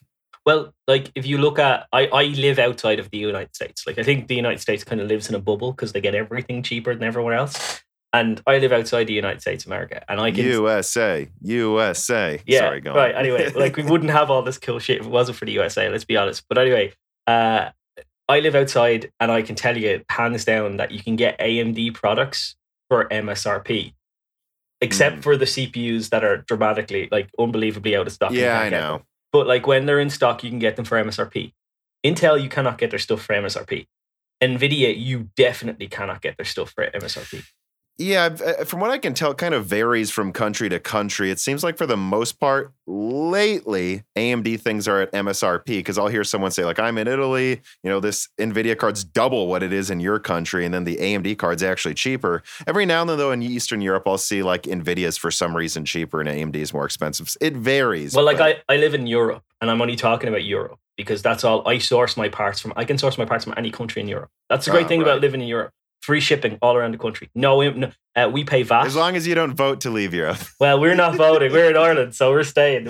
well, 0.46 0.74
like 0.88 1.12
if 1.16 1.26
you 1.26 1.38
look 1.38 1.60
at, 1.60 1.88
I, 1.92 2.08
I 2.08 2.24
live 2.26 2.60
outside 2.60 3.00
of 3.00 3.10
the 3.12 3.18
United 3.18 3.56
States. 3.56 3.86
Like 3.86 4.00
I 4.00 4.04
think 4.04 4.28
the 4.28 4.36
United 4.36 4.60
States 4.60 4.84
kind 4.84 5.00
of 5.00 5.08
lives 5.08 5.30
in 5.30 5.36
a 5.36 5.40
bubble 5.40 5.72
because 5.72 5.94
they 5.94 6.02
get 6.02 6.16
everything 6.16 6.64
cheaper 6.64 6.94
than 6.94 7.04
everywhere 7.04 7.36
else. 7.36 7.84
And 8.14 8.42
I 8.46 8.58
live 8.58 8.74
outside 8.74 9.06
the 9.06 9.14
United 9.14 9.42
States 9.42 9.64
of 9.64 9.72
America, 9.72 10.04
and 10.10 10.20
I 10.20 10.32
can 10.32 10.44
USA, 10.44 11.30
USA. 11.42 12.42
Yeah, 12.46 12.60
Sorry, 12.60 12.82
go 12.82 12.94
right. 12.94 13.16
anyway, 13.16 13.50
like 13.56 13.78
we 13.78 13.84
wouldn't 13.84 14.12
have 14.12 14.30
all 14.30 14.42
this 14.42 14.58
cool 14.58 14.80
shit 14.80 15.00
if 15.00 15.06
it 15.06 15.10
wasn't 15.10 15.38
for 15.38 15.46
the 15.46 15.54
USA. 15.54 15.88
Let's 15.88 16.04
be 16.04 16.18
honest. 16.18 16.44
But 16.50 16.58
anyway, 16.58 16.92
uh, 17.26 17.70
I 18.28 18.40
live 18.40 18.56
outside, 18.56 19.12
and 19.20 19.32
I 19.32 19.42
can 19.42 19.56
tell 19.56 19.78
you 19.78 20.04
hands 20.10 20.44
down 20.44 20.78
that 20.78 20.92
you 20.92 21.02
can 21.02 21.16
get 21.16 21.40
AMD 21.40 21.94
products 21.94 22.56
for 22.90 23.08
MSRP, 23.08 23.94
except 24.82 25.18
mm. 25.18 25.24
for 25.24 25.38
the 25.38 25.46
CPUs 25.46 26.10
that 26.10 26.26
are 26.26 26.38
dramatically, 26.38 27.08
like, 27.12 27.30
unbelievably 27.40 27.96
out 27.96 28.08
of 28.08 28.14
stock. 28.14 28.32
Yeah, 28.34 28.60
I 28.60 28.70
know. 28.70 29.04
But 29.32 29.48
like 29.48 29.66
when 29.68 29.86
they're 29.86 30.00
in 30.00 30.10
stock, 30.10 30.44
you 30.44 30.50
can 30.50 30.60
get 30.60 30.76
them 30.76 30.86
for 30.86 31.02
MSRP. 31.02 31.54
Intel, 32.06 32.42
you 32.42 32.50
cannot 32.50 32.78
get 32.78 32.90
their 32.90 33.00
stuff 33.00 33.22
for 33.22 33.34
MSRP. 33.34 33.88
Nvidia, 34.42 34.94
you 34.98 35.30
definitely 35.36 35.88
cannot 35.88 36.22
get 36.22 36.38
their 36.38 36.46
stuff 36.46 36.72
for 36.72 36.86
MSRP. 36.88 37.44
Yeah, 38.02 38.36
uh, 38.44 38.66
from 38.66 38.80
what 38.80 38.90
I 38.90 38.98
can 38.98 39.14
tell, 39.14 39.32
it 39.32 39.38
kind 39.38 39.54
of 39.54 39.66
varies 39.68 40.10
from 40.10 40.34
country 40.34 40.70
to 40.70 40.80
country. 40.80 41.30
It 41.30 41.40
seems 41.40 41.64
like 41.64 41.78
for 41.78 41.86
the 41.86 41.96
most 41.96 42.40
part, 42.40 42.74
lately, 42.88 44.04
AMD 44.18 44.60
things 44.60 44.88
are 44.88 45.02
at 45.02 45.12
MSRP 45.12 45.66
because 45.66 46.00
I'll 46.00 46.08
hear 46.08 46.24
someone 46.24 46.50
say, 46.50 46.66
like, 46.66 46.80
I'm 46.80 46.98
in 46.98 47.08
Italy, 47.08 47.62
you 47.84 47.90
know, 47.92 48.00
this 48.00 48.28
NVIDIA 48.40 48.76
card's 48.76 49.04
double 49.04 49.48
what 49.48 49.62
it 49.62 49.72
is 49.72 49.92
in 49.92 50.00
your 50.00 50.18
country, 50.18 50.66
and 50.66 50.74
then 50.74 50.84
the 50.84 50.98
AMD 50.98 51.38
card's 51.38 51.62
actually 51.62 51.94
cheaper. 51.94 52.42
Every 52.66 52.88
now 52.88 53.02
and 53.02 53.10
then, 53.12 53.20
though, 53.20 53.32
in 53.32 53.44
Eastern 53.44 53.82
Europe, 53.82 54.08
I'll 54.08 54.18
see 54.18 54.42
like 54.42 54.64
NVIDIA's 54.64 55.18
for 55.18 55.30
some 55.30 55.56
reason 55.56 55.86
cheaper 55.86 56.22
and 56.22 56.30
AMD's 56.30 56.74
more 56.74 56.86
expensive. 56.86 57.32
It 57.40 57.56
varies. 57.56 58.16
Well, 58.16 58.26
like 58.26 58.40
I, 58.40 58.64
I 58.68 58.78
live 58.78 58.96
in 58.96 59.06
Europe 59.06 59.44
and 59.62 59.70
I'm 59.70 59.80
only 59.80 59.96
talking 59.96 60.28
about 60.28 60.44
Europe 60.44 60.80
because 60.98 61.22
that's 61.22 61.44
all 61.44 61.68
I 61.68 61.78
source 61.78 62.18
my 62.18 62.30
parts 62.30 62.60
from. 62.62 62.74
I 62.76 62.84
can 62.84 62.98
source 62.98 63.20
my 63.20 63.26
parts 63.26 63.44
from 63.44 63.54
any 63.58 63.70
country 63.70 64.02
in 64.02 64.08
Europe. 64.08 64.32
That's 64.50 64.66
the 64.66 64.72
great 64.72 64.86
ah, 64.86 64.88
thing 64.88 65.00
right. 65.02 65.08
about 65.08 65.22
living 65.22 65.42
in 65.42 65.48
Europe 65.48 65.72
free 66.02 66.20
shipping 66.20 66.58
all 66.62 66.76
around 66.76 66.94
the 66.94 66.98
country. 66.98 67.30
No, 67.36 67.62
no 67.72 67.92
uh, 68.16 68.30
we 68.32 68.44
pay 68.44 68.64
VAT. 68.64 68.86
As 68.86 68.96
long 68.96 69.16
as 69.16 69.26
you 69.26 69.36
don't 69.36 69.54
vote 69.54 69.82
to 69.82 69.90
leave 69.90 70.14
Europe. 70.14 70.40
well, 70.60 70.80
we're 70.80 70.96
not 70.96 71.16
voting. 71.18 71.52
We're 71.52 71.70
in 71.70 71.78
Ireland, 71.78 72.16
so 72.16 72.32
we're 72.32 72.44
staying. 72.44 72.88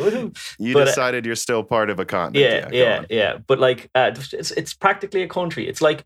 You 0.57 0.73
but, 0.73 0.83
uh, 0.83 0.85
decided 0.85 1.25
uh, 1.25 1.27
you're 1.27 1.35
still 1.35 1.63
part 1.63 1.89
of 1.89 1.99
a 1.99 2.05
continent. 2.05 2.73
Yeah, 2.73 2.79
yeah, 2.79 2.83
yeah. 2.83 3.05
yeah. 3.09 3.37
But 3.45 3.59
like, 3.59 3.89
uh, 3.93 4.11
it's 4.15 4.51
it's 4.51 4.73
practically 4.73 5.21
a 5.21 5.27
country. 5.27 5.67
It's 5.67 5.81
like 5.81 6.05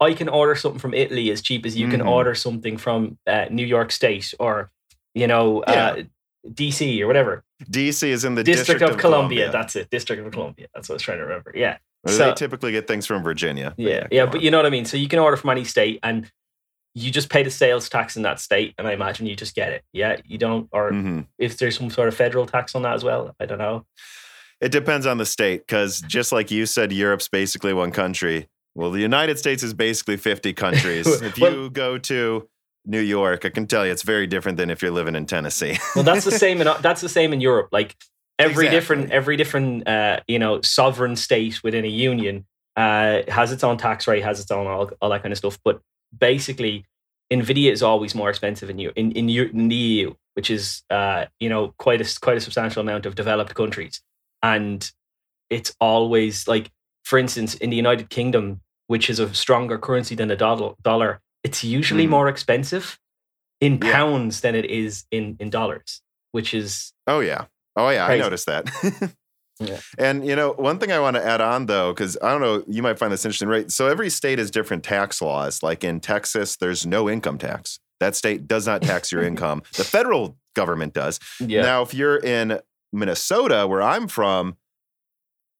I 0.00 0.14
can 0.14 0.28
order 0.28 0.54
something 0.54 0.78
from 0.78 0.94
Italy 0.94 1.30
as 1.30 1.42
cheap 1.42 1.66
as 1.66 1.76
you 1.76 1.86
mm-hmm. 1.86 1.98
can 1.98 2.00
order 2.02 2.34
something 2.34 2.76
from 2.76 3.18
uh, 3.26 3.46
New 3.50 3.66
York 3.66 3.90
State 3.90 4.32
or 4.38 4.70
you 5.14 5.26
know 5.26 5.62
uh, 5.62 5.96
yeah. 5.96 6.02
DC 6.48 7.00
or 7.00 7.06
whatever. 7.06 7.44
DC 7.64 8.08
is 8.08 8.24
in 8.24 8.34
the 8.34 8.44
District, 8.44 8.68
District 8.68 8.82
of, 8.82 8.90
of 8.90 9.00
Columbia. 9.00 9.46
Columbia. 9.46 9.52
That's 9.52 9.76
it. 9.76 9.90
District 9.90 10.24
of 10.24 10.32
Columbia. 10.32 10.66
That's 10.74 10.88
what 10.88 10.94
I 10.94 10.96
was 10.96 11.02
trying 11.02 11.18
to 11.18 11.24
remember. 11.24 11.52
Yeah. 11.54 11.78
so, 12.06 12.16
they 12.16 12.34
typically 12.34 12.72
get 12.72 12.86
things 12.86 13.06
from 13.06 13.22
Virginia. 13.22 13.74
Yeah, 13.76 13.88
yeah, 13.88 14.06
yeah 14.10 14.26
but 14.26 14.40
you 14.42 14.50
know 14.50 14.58
what 14.58 14.66
I 14.66 14.70
mean. 14.70 14.84
So 14.84 14.96
you 14.96 15.08
can 15.08 15.18
order 15.18 15.36
from 15.36 15.50
any 15.50 15.64
state, 15.64 16.00
and 16.02 16.30
you 16.94 17.10
just 17.10 17.30
pay 17.30 17.42
the 17.42 17.50
sales 17.50 17.88
tax 17.88 18.16
in 18.16 18.22
that 18.22 18.40
state, 18.40 18.74
and 18.78 18.86
I 18.86 18.92
imagine 18.92 19.26
you 19.26 19.36
just 19.36 19.54
get 19.54 19.72
it. 19.72 19.82
Yeah, 19.92 20.20
you 20.24 20.38
don't, 20.38 20.68
or 20.72 20.92
mm-hmm. 20.92 21.20
if 21.38 21.58
there's 21.58 21.78
some 21.78 21.90
sort 21.90 22.08
of 22.08 22.14
federal 22.14 22.46
tax 22.46 22.74
on 22.74 22.82
that 22.82 22.94
as 22.94 23.04
well, 23.04 23.34
I 23.40 23.46
don't 23.46 23.58
know. 23.58 23.86
It 24.60 24.70
depends 24.70 25.06
on 25.06 25.18
the 25.18 25.26
state, 25.26 25.66
because 25.66 26.00
just 26.02 26.32
like 26.32 26.50
you 26.50 26.66
said, 26.66 26.92
Europe's 26.92 27.28
basically 27.28 27.72
one 27.72 27.92
country. 27.92 28.48
Well, 28.74 28.90
the 28.90 29.00
United 29.00 29.38
States 29.38 29.62
is 29.62 29.74
basically 29.74 30.16
50 30.16 30.52
countries. 30.54 31.06
if 31.06 31.38
you 31.38 31.44
well, 31.44 31.68
go 31.68 31.98
to 31.98 32.48
New 32.84 33.00
York, 33.00 33.44
I 33.44 33.50
can 33.50 33.66
tell 33.66 33.86
you 33.86 33.92
it's 33.92 34.02
very 34.02 34.26
different 34.26 34.58
than 34.58 34.70
if 34.70 34.82
you're 34.82 34.90
living 34.90 35.14
in 35.14 35.26
Tennessee. 35.26 35.78
well, 35.94 36.04
that's 36.04 36.24
the 36.24 36.32
same 36.32 36.60
in 36.60 36.68
that's 36.80 37.00
the 37.00 37.08
same 37.08 37.32
in 37.32 37.40
Europe. 37.40 37.68
Like 37.72 37.96
every 38.38 38.66
exactly. 38.66 38.76
different 38.76 39.10
every 39.12 39.36
different 39.36 39.88
uh, 39.88 40.20
you 40.26 40.38
know 40.38 40.60
sovereign 40.62 41.16
state 41.16 41.62
within 41.62 41.84
a 41.84 41.88
union 41.88 42.44
uh, 42.76 43.22
has 43.28 43.52
its 43.52 43.62
own 43.62 43.76
tax 43.76 44.08
rate, 44.08 44.22
has 44.22 44.40
its 44.40 44.50
own 44.50 44.66
all, 44.66 44.90
all 45.00 45.10
that 45.10 45.22
kind 45.22 45.32
of 45.32 45.38
stuff. 45.38 45.58
But 45.64 45.80
basically, 46.16 46.84
Nvidia 47.32 47.72
is 47.72 47.82
always 47.82 48.14
more 48.14 48.30
expensive 48.30 48.70
in 48.70 48.78
you 48.78 48.92
in, 48.96 49.12
in, 49.12 49.28
in 49.28 49.68
the 49.68 49.74
EU, 49.74 50.14
which 50.34 50.50
is 50.50 50.82
uh, 50.90 51.26
you 51.40 51.48
know 51.48 51.74
quite 51.78 52.00
a 52.00 52.20
quite 52.20 52.36
a 52.36 52.40
substantial 52.40 52.80
amount 52.80 53.06
of 53.06 53.14
developed 53.14 53.54
countries, 53.54 54.02
and 54.42 54.90
it's 55.50 55.74
always 55.80 56.48
like, 56.48 56.70
for 57.04 57.18
instance, 57.18 57.54
in 57.54 57.70
the 57.70 57.76
United 57.76 58.10
Kingdom, 58.10 58.60
which 58.86 59.10
is 59.10 59.18
a 59.18 59.32
stronger 59.34 59.78
currency 59.78 60.14
than 60.14 60.28
the 60.28 60.36
dollar, 60.36 61.20
it's 61.44 61.62
usually 61.64 62.06
mm. 62.06 62.10
more 62.10 62.28
expensive 62.28 62.98
in 63.60 63.78
pounds 63.78 64.40
than 64.40 64.54
it 64.54 64.66
is 64.66 65.04
in 65.10 65.36
in 65.40 65.50
dollars, 65.50 66.02
which 66.32 66.52
is 66.52 66.92
oh 67.06 67.20
yeah, 67.20 67.46
oh 67.76 67.88
yeah, 67.88 68.06
crazy. 68.06 68.20
I 68.20 68.24
noticed 68.24 68.46
that. 68.46 69.14
Yeah. 69.66 69.80
And 69.98 70.26
you 70.26 70.36
know, 70.36 70.52
one 70.52 70.78
thing 70.78 70.92
I 70.92 71.00
want 71.00 71.16
to 71.16 71.24
add 71.24 71.40
on 71.40 71.66
though, 71.66 71.92
because 71.92 72.16
I 72.22 72.30
don't 72.30 72.40
know, 72.40 72.64
you 72.68 72.82
might 72.82 72.98
find 72.98 73.12
this 73.12 73.24
interesting, 73.24 73.48
right? 73.48 73.70
So 73.70 73.88
every 73.88 74.10
state 74.10 74.38
has 74.38 74.50
different 74.50 74.84
tax 74.84 75.20
laws. 75.22 75.62
Like 75.62 75.84
in 75.84 76.00
Texas, 76.00 76.56
there's 76.56 76.86
no 76.86 77.08
income 77.08 77.38
tax. 77.38 77.78
That 78.00 78.16
state 78.16 78.48
does 78.48 78.66
not 78.66 78.82
tax 78.82 79.12
your 79.12 79.22
income. 79.26 79.62
The 79.76 79.84
federal 79.84 80.36
government 80.54 80.94
does. 80.94 81.18
Yeah. 81.40 81.62
Now, 81.62 81.82
if 81.82 81.94
you're 81.94 82.18
in 82.18 82.60
Minnesota, 82.92 83.66
where 83.66 83.82
I'm 83.82 84.08
from, 84.08 84.56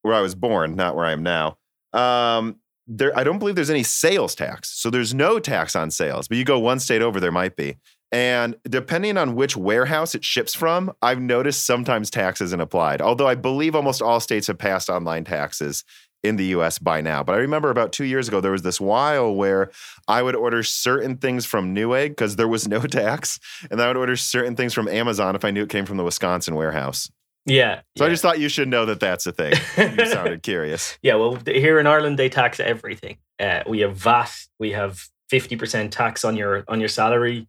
where 0.03 0.15
I 0.15 0.21
was 0.21 0.35
born, 0.35 0.75
not 0.75 0.97
where 0.97 1.05
I 1.05 1.13
am 1.13 1.23
now, 1.23 1.57
um, 1.93 2.57
there 2.87 3.17
I 3.17 3.25
don't 3.25 3.39
believe 3.39 3.55
there's 3.55 3.71
any 3.71 3.85
sales 3.85 4.35
tax. 4.35 4.71
So 4.71 4.91
there's 4.91 5.15
no 5.15 5.39
tax 5.39 5.77
on 5.77 5.91
sales. 5.91 6.29
But 6.29 6.39
you 6.39 6.45
go 6.45 6.59
one 6.59 6.81
state 6.81 7.03
over, 7.03 7.21
there 7.21 7.33
might 7.33 7.57
be. 7.57 7.77
And 8.13 8.57
depending 8.69 9.17
on 9.17 9.35
which 9.35 9.57
warehouse 9.57 10.15
it 10.15 10.23
ships 10.23 10.55
from, 10.55 10.93
I've 11.01 11.21
noticed 11.21 11.65
sometimes 11.65 12.11
tax 12.11 12.43
isn't 12.43 12.61
applied. 12.61 13.01
Although 13.01 13.27
I 13.27 13.35
believe 13.35 13.75
almost 13.75 14.03
all 14.03 14.21
states 14.21 14.49
have 14.49 14.59
passed 14.59 14.91
online 14.91 15.25
taxes 15.25 15.83
in 16.23 16.37
the 16.37 16.45
US 16.47 16.79
by 16.79 17.01
now. 17.01 17.23
But 17.23 17.35
I 17.35 17.39
remember 17.39 17.71
about 17.71 17.91
two 17.91 18.05
years 18.05 18.29
ago, 18.29 18.41
there 18.41 18.53
was 18.53 18.63
this 18.63 18.81
while 18.81 19.35
where 19.35 19.71
I 20.07 20.23
would 20.23 20.37
order 20.37 20.63
certain 20.63 21.17
things 21.17 21.47
from 21.47 21.75
Newegg 21.75 22.11
because 22.11 22.37
there 22.37 22.47
was 22.47 22.69
no 22.69 22.81
tax. 22.83 23.41
And 23.71 23.81
I 23.81 23.89
would 23.89 23.97
order 23.97 24.17
certain 24.17 24.57
things 24.57 24.75
from 24.75 24.89
Amazon 24.89 25.35
if 25.35 25.45
I 25.45 25.51
knew 25.51 25.63
it 25.63 25.71
came 25.71 25.87
from 25.87 25.97
the 25.97 26.05
Wisconsin 26.05 26.55
warehouse. 26.55 27.11
Yeah. 27.47 27.81
So 27.97 28.05
yeah. 28.05 28.07
I 28.07 28.11
just 28.11 28.23
thought 28.23 28.39
you 28.39 28.49
should 28.49 28.69
know 28.69 28.85
that 28.87 29.01
that's 29.01 29.27
a 29.27 29.33
thing. 29.33 29.55
you 29.77 30.07
sounded 30.13 30.43
curious. 30.43 30.97
Yeah. 31.03 31.15
Well, 31.15 31.39
here 31.45 31.81
in 31.81 31.87
Ireland, 31.87 32.19
they 32.19 32.29
tax 32.29 32.61
everything. 32.61 33.17
Uh, 33.41 33.63
we 33.67 33.81
have 33.81 33.97
VAT. 33.97 34.33
We 34.61 34.73
have 34.73 35.09
50% 35.33 35.91
tax 35.91 36.25
on 36.25 36.37
your 36.37 36.63
on 36.69 36.79
your 36.79 36.91
salary 36.91 37.49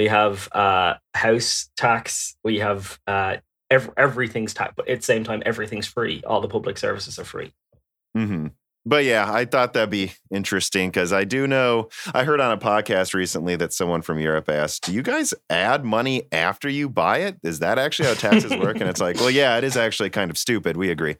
we 0.00 0.06
have 0.06 0.48
uh, 0.52 0.94
house 1.12 1.68
tax, 1.76 2.34
we 2.42 2.60
have 2.60 2.98
uh, 3.06 3.36
ev- 3.70 3.90
everything's 3.98 4.54
tax, 4.54 4.72
but 4.74 4.88
at 4.88 5.00
the 5.00 5.04
same 5.04 5.24
time, 5.24 5.42
everything's 5.44 5.86
free. 5.86 6.22
All 6.26 6.40
the 6.40 6.48
public 6.48 6.78
services 6.78 7.18
are 7.18 7.24
free. 7.24 7.52
Mm-hmm. 8.16 8.46
But 8.86 9.04
yeah, 9.04 9.30
I 9.30 9.44
thought 9.44 9.74
that'd 9.74 9.90
be 9.90 10.12
interesting 10.32 10.88
because 10.88 11.12
I 11.12 11.24
do 11.24 11.46
know 11.46 11.90
I 12.14 12.24
heard 12.24 12.40
on 12.40 12.50
a 12.50 12.56
podcast 12.56 13.12
recently 13.12 13.56
that 13.56 13.74
someone 13.74 14.00
from 14.00 14.18
Europe 14.18 14.48
asked, 14.48 14.84
"Do 14.84 14.94
you 14.94 15.02
guys 15.02 15.34
add 15.50 15.84
money 15.84 16.22
after 16.32 16.70
you 16.70 16.88
buy 16.88 17.18
it? 17.18 17.36
Is 17.42 17.58
that 17.58 17.78
actually 17.78 18.08
how 18.08 18.14
taxes 18.14 18.56
work?" 18.56 18.80
And 18.80 18.88
it's 18.88 19.02
like, 19.02 19.16
well, 19.16 19.30
yeah, 19.30 19.58
it 19.58 19.64
is 19.64 19.76
actually 19.76 20.08
kind 20.08 20.30
of 20.30 20.38
stupid. 20.38 20.78
We 20.78 20.90
agree. 20.90 21.16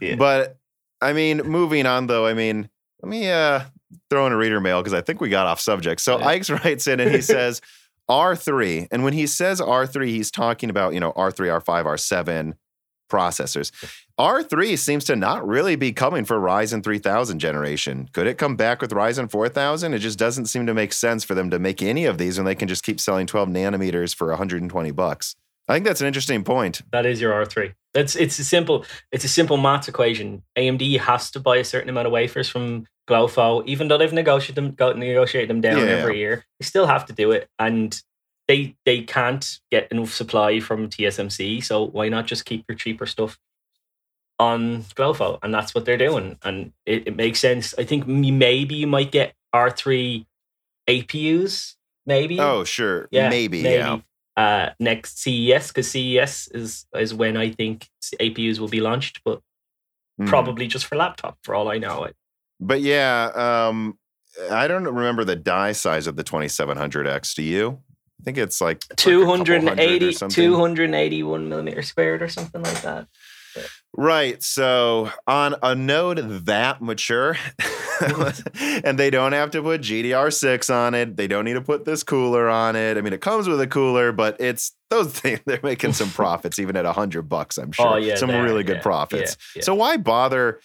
Yeah. 0.00 0.16
But 0.16 0.56
I 1.02 1.12
mean, 1.12 1.42
moving 1.42 1.84
on 1.84 2.06
though, 2.06 2.26
I 2.26 2.32
mean, 2.32 2.70
let 3.02 3.10
me 3.10 3.28
uh, 3.28 3.64
throw 4.08 4.26
in 4.26 4.32
a 4.32 4.36
reader 4.36 4.60
mail 4.60 4.80
because 4.80 4.94
I 4.94 5.02
think 5.02 5.20
we 5.20 5.28
got 5.28 5.46
off 5.46 5.60
subject. 5.60 6.00
So 6.00 6.18
Yeah. 6.18 6.26
Ike's 6.28 6.50
writes 6.64 6.86
in 6.86 6.98
and 6.98 7.10
he 7.10 7.20
says 7.20 7.60
R3. 8.10 8.88
And 8.90 9.04
when 9.04 9.12
he 9.12 9.26
says 9.26 9.60
R3, 9.60 10.08
he's 10.08 10.30
talking 10.30 10.70
about, 10.70 10.94
you 10.94 11.00
know, 11.00 11.12
R3, 11.12 11.62
R5, 11.62 11.84
R7 11.84 12.54
processors. 13.10 13.70
R3 14.18 14.78
seems 14.78 15.04
to 15.04 15.16
not 15.16 15.46
really 15.46 15.76
be 15.76 15.92
coming 15.92 16.24
for 16.24 16.38
Ryzen 16.38 16.82
3000 16.82 17.38
generation. 17.38 18.08
Could 18.12 18.26
it 18.26 18.38
come 18.38 18.56
back 18.56 18.80
with 18.80 18.90
Ryzen 18.90 19.30
4000? 19.30 19.94
It 19.94 19.98
just 19.98 20.18
doesn't 20.18 20.46
seem 20.46 20.66
to 20.66 20.74
make 20.74 20.92
sense 20.92 21.22
for 21.24 21.34
them 21.34 21.50
to 21.50 21.58
make 21.58 21.82
any 21.82 22.06
of 22.06 22.18
these 22.18 22.38
when 22.38 22.46
they 22.46 22.54
can 22.54 22.68
just 22.68 22.84
keep 22.84 23.00
selling 23.00 23.26
12 23.26 23.48
nanometers 23.48 24.14
for 24.14 24.28
120 24.28 24.90
bucks. 24.92 25.36
I 25.68 25.74
think 25.74 25.84
that's 25.84 26.00
an 26.00 26.06
interesting 26.06 26.42
point. 26.42 26.82
That 26.90 27.06
is 27.06 27.20
your 27.20 27.32
R 27.32 27.44
three. 27.44 27.72
It's 27.94 28.16
it's 28.16 28.38
a 28.38 28.44
simple 28.44 28.84
it's 29.12 29.24
a 29.24 29.28
simple 29.28 29.56
maths 29.56 29.88
equation. 29.88 30.42
AMD 30.56 30.98
has 30.98 31.30
to 31.30 31.40
buy 31.40 31.58
a 31.58 31.64
certain 31.64 31.88
amount 31.88 32.06
of 32.06 32.12
wafers 32.12 32.48
from 32.48 32.86
GloFo, 33.08 33.66
even 33.66 33.88
though 33.88 33.98
they've 33.98 34.12
negotiated 34.12 34.54
them 34.54 34.70
go, 34.72 34.92
negotiated 34.92 35.50
them 35.50 35.60
down 35.60 35.78
Yeah. 35.78 35.84
every 35.94 36.18
year. 36.18 36.44
They 36.60 36.64
still 36.66 36.86
have 36.86 37.04
to 37.06 37.12
do 37.12 37.32
it, 37.32 37.48
and 37.58 38.00
they 38.48 38.76
they 38.84 39.02
can't 39.02 39.58
get 39.70 39.90
enough 39.92 40.12
supply 40.12 40.60
from 40.60 40.88
TSMC. 40.88 41.62
So 41.64 41.84
why 41.84 42.08
not 42.08 42.26
just 42.26 42.44
keep 42.44 42.64
your 42.68 42.76
cheaper 42.76 43.06
stuff 43.06 43.38
on 44.38 44.82
GloFo? 44.94 45.38
And 45.42 45.52
that's 45.52 45.74
what 45.74 45.84
they're 45.84 45.96
doing, 45.96 46.38
and 46.42 46.72
it, 46.86 47.08
it 47.08 47.16
makes 47.16 47.40
sense. 47.40 47.74
I 47.78 47.84
think 47.84 48.06
maybe 48.06 48.74
you 48.76 48.86
might 48.86 49.10
get 49.12 49.34
R 49.52 49.70
three 49.70 50.26
APUs, 50.88 51.74
maybe. 52.06 52.38
Oh, 52.40 52.64
sure. 52.64 53.08
Yeah, 53.10 53.28
maybe, 53.28 53.58
yeah. 53.60 53.98
Uh, 54.36 54.70
next 54.80 55.18
CES 55.18 55.68
because 55.68 55.90
CES 55.90 56.48
is 56.54 56.86
is 56.94 57.12
when 57.14 57.36
I 57.36 57.50
think 57.50 57.88
APUs 58.20 58.58
will 58.58 58.68
be 58.68 58.80
launched, 58.80 59.20
but 59.24 59.40
Mhm. 60.20 60.26
probably 60.28 60.66
just 60.66 60.86
for 60.86 60.96
laptop, 60.96 61.38
for 61.44 61.54
all 61.54 61.68
I 61.70 61.78
know. 61.78 62.04
It 62.04 62.16
But 62.62 62.80
yeah, 62.80 63.64
um, 63.68 63.98
I 64.50 64.68
don't 64.68 64.84
remember 64.84 65.24
the 65.24 65.36
die 65.36 65.72
size 65.72 66.06
of 66.06 66.16
the 66.16 66.24
2700X. 66.24 67.34
Do 67.34 67.42
you? 67.42 67.80
I 68.20 68.24
think 68.24 68.38
it's 68.38 68.60
like, 68.60 68.84
like 68.88 68.92
a 68.92 69.02
couple 69.02 69.26
hundred 69.26 69.64
or 69.64 69.74
280, 69.74 70.12
something. 70.12 70.34
281 70.34 71.48
millimeter 71.48 71.82
squared 71.82 72.22
or 72.22 72.28
something 72.28 72.62
like 72.62 72.80
that. 72.82 73.08
Right. 73.94 74.42
So 74.42 75.10
on 75.26 75.56
a 75.62 75.74
node 75.74 76.46
that 76.46 76.80
mature, 76.80 77.36
and 78.84 78.98
they 78.98 79.10
don't 79.10 79.32
have 79.32 79.50
to 79.50 79.62
put 79.62 79.82
GDR6 79.82 80.72
on 80.72 80.94
it. 80.94 81.16
They 81.16 81.26
don't 81.26 81.44
need 81.44 81.54
to 81.54 81.60
put 81.60 81.84
this 81.84 82.02
cooler 82.02 82.48
on 82.48 82.76
it. 82.76 82.96
I 82.96 83.00
mean, 83.00 83.12
it 83.12 83.20
comes 83.20 83.48
with 83.48 83.60
a 83.60 83.66
cooler, 83.66 84.12
but 84.12 84.40
it's 84.40 84.72
those 84.88 85.12
things. 85.18 85.40
They're 85.44 85.60
making 85.62 85.92
some 85.92 86.10
profits 86.12 86.58
even 86.58 86.76
at 86.76 86.86
a 86.86 86.92
hundred 86.92 87.22
bucks. 87.22 87.58
I'm 87.58 87.72
sure. 87.72 87.86
Oh 87.86 87.96
yeah, 87.96 88.14
some 88.14 88.28
they 88.28 88.38
are, 88.38 88.42
really 88.42 88.64
good 88.64 88.76
yeah, 88.76 88.82
profits. 88.82 89.36
yeah, 89.54 89.60
yeah. 89.60 89.64
So 89.64 89.74
why 89.74 89.96
bother 89.96 90.60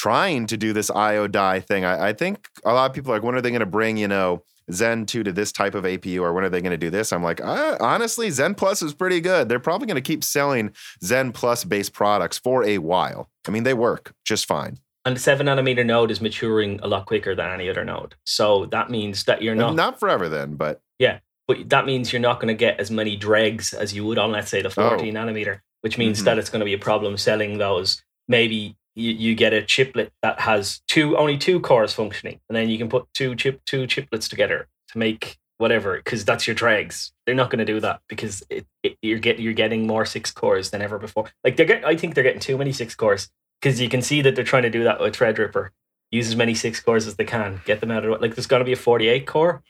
trying 0.00 0.46
to 0.46 0.56
do 0.56 0.72
this 0.72 0.90
IO 0.90 1.26
die 1.26 1.60
thing? 1.60 1.84
I, 1.84 2.08
I 2.08 2.12
think 2.12 2.48
a 2.64 2.72
lot 2.72 2.88
of 2.90 2.94
people 2.94 3.12
are 3.12 3.16
like, 3.16 3.22
when 3.22 3.34
are 3.34 3.40
they 3.42 3.50
going 3.50 3.60
to 3.60 3.66
bring, 3.66 3.96
you 3.98 4.08
know, 4.08 4.42
Zen 4.72 5.04
2 5.04 5.24
to 5.24 5.32
this 5.32 5.52
type 5.52 5.74
of 5.74 5.84
APU 5.84 6.20
or 6.22 6.32
when 6.32 6.44
are 6.44 6.48
they 6.48 6.60
going 6.62 6.70
to 6.70 6.76
do 6.78 6.90
this? 6.90 7.12
I'm 7.12 7.22
like, 7.22 7.40
uh, 7.40 7.76
honestly, 7.80 8.30
Zen 8.30 8.54
Plus 8.54 8.82
is 8.82 8.94
pretty 8.94 9.20
good. 9.20 9.48
They're 9.48 9.58
probably 9.60 9.86
going 9.86 9.96
to 9.96 10.00
keep 10.00 10.22
selling 10.24 10.70
Zen 11.04 11.32
Plus 11.32 11.64
based 11.64 11.92
products 11.92 12.38
for 12.38 12.64
a 12.64 12.78
while. 12.78 13.28
I 13.46 13.50
mean, 13.50 13.64
they 13.64 13.74
work 13.74 14.14
just 14.24 14.46
fine. 14.46 14.78
and 15.04 15.16
the 15.16 15.20
seven 15.20 15.46
nanometer 15.48 15.84
node 15.84 16.10
is 16.10 16.20
maturing 16.20 16.78
a 16.82 16.86
lot 16.88 17.06
quicker 17.06 17.34
than 17.34 17.50
any 17.50 17.68
other 17.68 17.84
node. 17.84 18.14
So 18.24 18.66
that 18.66 18.90
means 18.90 19.24
that 19.24 19.42
you're 19.42 19.54
Not, 19.54 19.74
not, 19.74 19.98
forever 20.00 20.28
then, 20.28 20.54
but 20.56 20.80
Yeah. 20.98 21.18
but 21.48 21.68
that 21.70 21.84
means 21.84 22.12
you're 22.12 22.20
not 22.20 22.38
going 22.40 22.54
to 22.54 22.58
get 22.66 22.78
as 22.78 22.90
many 22.90 23.16
dregs 23.16 23.72
as 23.74 23.92
you 23.94 24.04
would 24.06 24.18
on, 24.18 24.30
let's 24.30 24.50
say, 24.50 24.62
the 24.62 24.70
14 24.70 25.12
nanometer, 25.14 25.60
which 25.80 25.98
means 25.98 26.20
Mhm. 26.20 26.24
that 26.26 26.38
it's 26.38 26.48
going 26.50 26.60
to 26.60 26.64
be 26.66 26.74
a 26.74 26.78
problem 26.78 27.16
selling 27.16 27.58
those. 27.58 28.02
Maybe 28.28 28.76
you, 28.94 29.12
you 29.12 29.34
get 29.34 29.52
a 29.52 29.62
chiplet 29.62 30.12
that 30.22 30.40
has 30.40 30.80
two 30.88 31.16
only 31.16 31.38
two 31.38 31.60
cores 31.60 31.92
functioning, 31.92 32.40
and 32.48 32.56
then 32.56 32.68
you 32.68 32.78
can 32.78 32.88
put 32.88 33.06
two 33.14 33.34
chip 33.34 33.60
two 33.64 33.86
chiplets 33.86 34.28
together 34.28 34.68
to 34.88 34.98
make 34.98 35.38
whatever, 35.58 35.96
because 35.96 36.24
that's 36.24 36.46
your 36.46 36.54
dregs. 36.54 37.12
They're 37.26 37.34
not 37.34 37.50
going 37.50 37.58
to 37.58 37.64
do 37.64 37.80
that 37.80 38.00
because 38.08 38.42
it, 38.48 38.66
it, 38.82 38.96
you're 39.02 39.18
get 39.18 39.38
you're 39.38 39.52
getting 39.52 39.86
more 39.86 40.06
six 40.06 40.30
cores 40.30 40.70
than 40.70 40.82
ever 40.82 40.98
before. 40.98 41.30
Like 41.44 41.56
they're 41.56 41.66
get, 41.66 41.84
I 41.84 41.96
think 41.96 42.14
they're 42.14 42.24
getting 42.24 42.40
too 42.40 42.58
many 42.58 42.72
six 42.72 42.94
cores 42.94 43.28
because 43.60 43.80
you 43.80 43.88
can 43.88 44.02
see 44.02 44.22
that 44.22 44.34
they're 44.34 44.44
trying 44.44 44.62
to 44.62 44.70
do 44.70 44.84
that 44.84 45.00
with 45.00 45.14
Threadripper. 45.14 45.68
Use 46.10 46.28
as 46.28 46.36
many 46.36 46.54
six 46.54 46.80
cores 46.80 47.06
as 47.06 47.16
they 47.16 47.24
can, 47.24 47.60
get 47.64 47.80
them 47.80 47.90
out 47.90 48.04
of 48.04 48.20
like. 48.20 48.34
There's 48.34 48.46
going 48.46 48.60
to 48.60 48.64
be 48.64 48.72
a 48.72 48.76
48 48.76 49.26
core. 49.26 49.62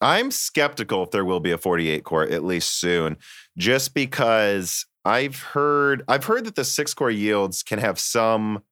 I'm 0.00 0.30
skeptical 0.30 1.02
if 1.02 1.10
there 1.10 1.24
will 1.24 1.40
be 1.40 1.52
a 1.52 1.58
48 1.58 2.02
core 2.04 2.22
at 2.22 2.42
least 2.42 2.80
soon, 2.80 3.18
just 3.58 3.92
because 3.92 4.86
I've 5.04 5.40
heard 5.40 6.04
I've 6.08 6.24
heard 6.24 6.44
that 6.44 6.56
the 6.56 6.64
six 6.64 6.94
core 6.94 7.10
yields 7.10 7.62
can 7.62 7.78
have 7.78 7.98
some 7.98 8.62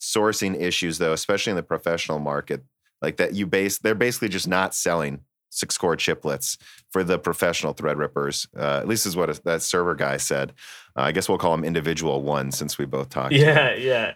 sourcing 0.00 0.60
issues 0.60 0.98
though, 0.98 1.12
especially 1.12 1.50
in 1.50 1.56
the 1.56 1.62
professional 1.62 2.18
market. 2.18 2.62
Like 3.00 3.16
that 3.16 3.34
you 3.34 3.46
base 3.46 3.78
they're 3.78 3.94
basically 3.94 4.28
just 4.28 4.48
not 4.48 4.74
selling 4.74 5.20
six 5.50 5.78
core 5.78 5.96
chiplets 5.96 6.56
for 6.90 7.02
the 7.02 7.18
professional 7.18 7.74
Threadrippers. 7.74 8.46
Uh, 8.56 8.78
at 8.78 8.88
least 8.88 9.06
is 9.06 9.16
what 9.16 9.30
a, 9.30 9.40
that 9.44 9.62
server 9.62 9.94
guy 9.94 10.16
said. 10.16 10.52
Uh, 10.96 11.02
I 11.02 11.12
guess 11.12 11.28
we'll 11.28 11.38
call 11.38 11.52
them 11.52 11.64
individual 11.64 12.22
ones 12.22 12.56
since 12.56 12.76
we 12.78 12.84
both 12.84 13.08
talked. 13.08 13.32
Yeah, 13.32 13.74
yeah. 13.74 14.14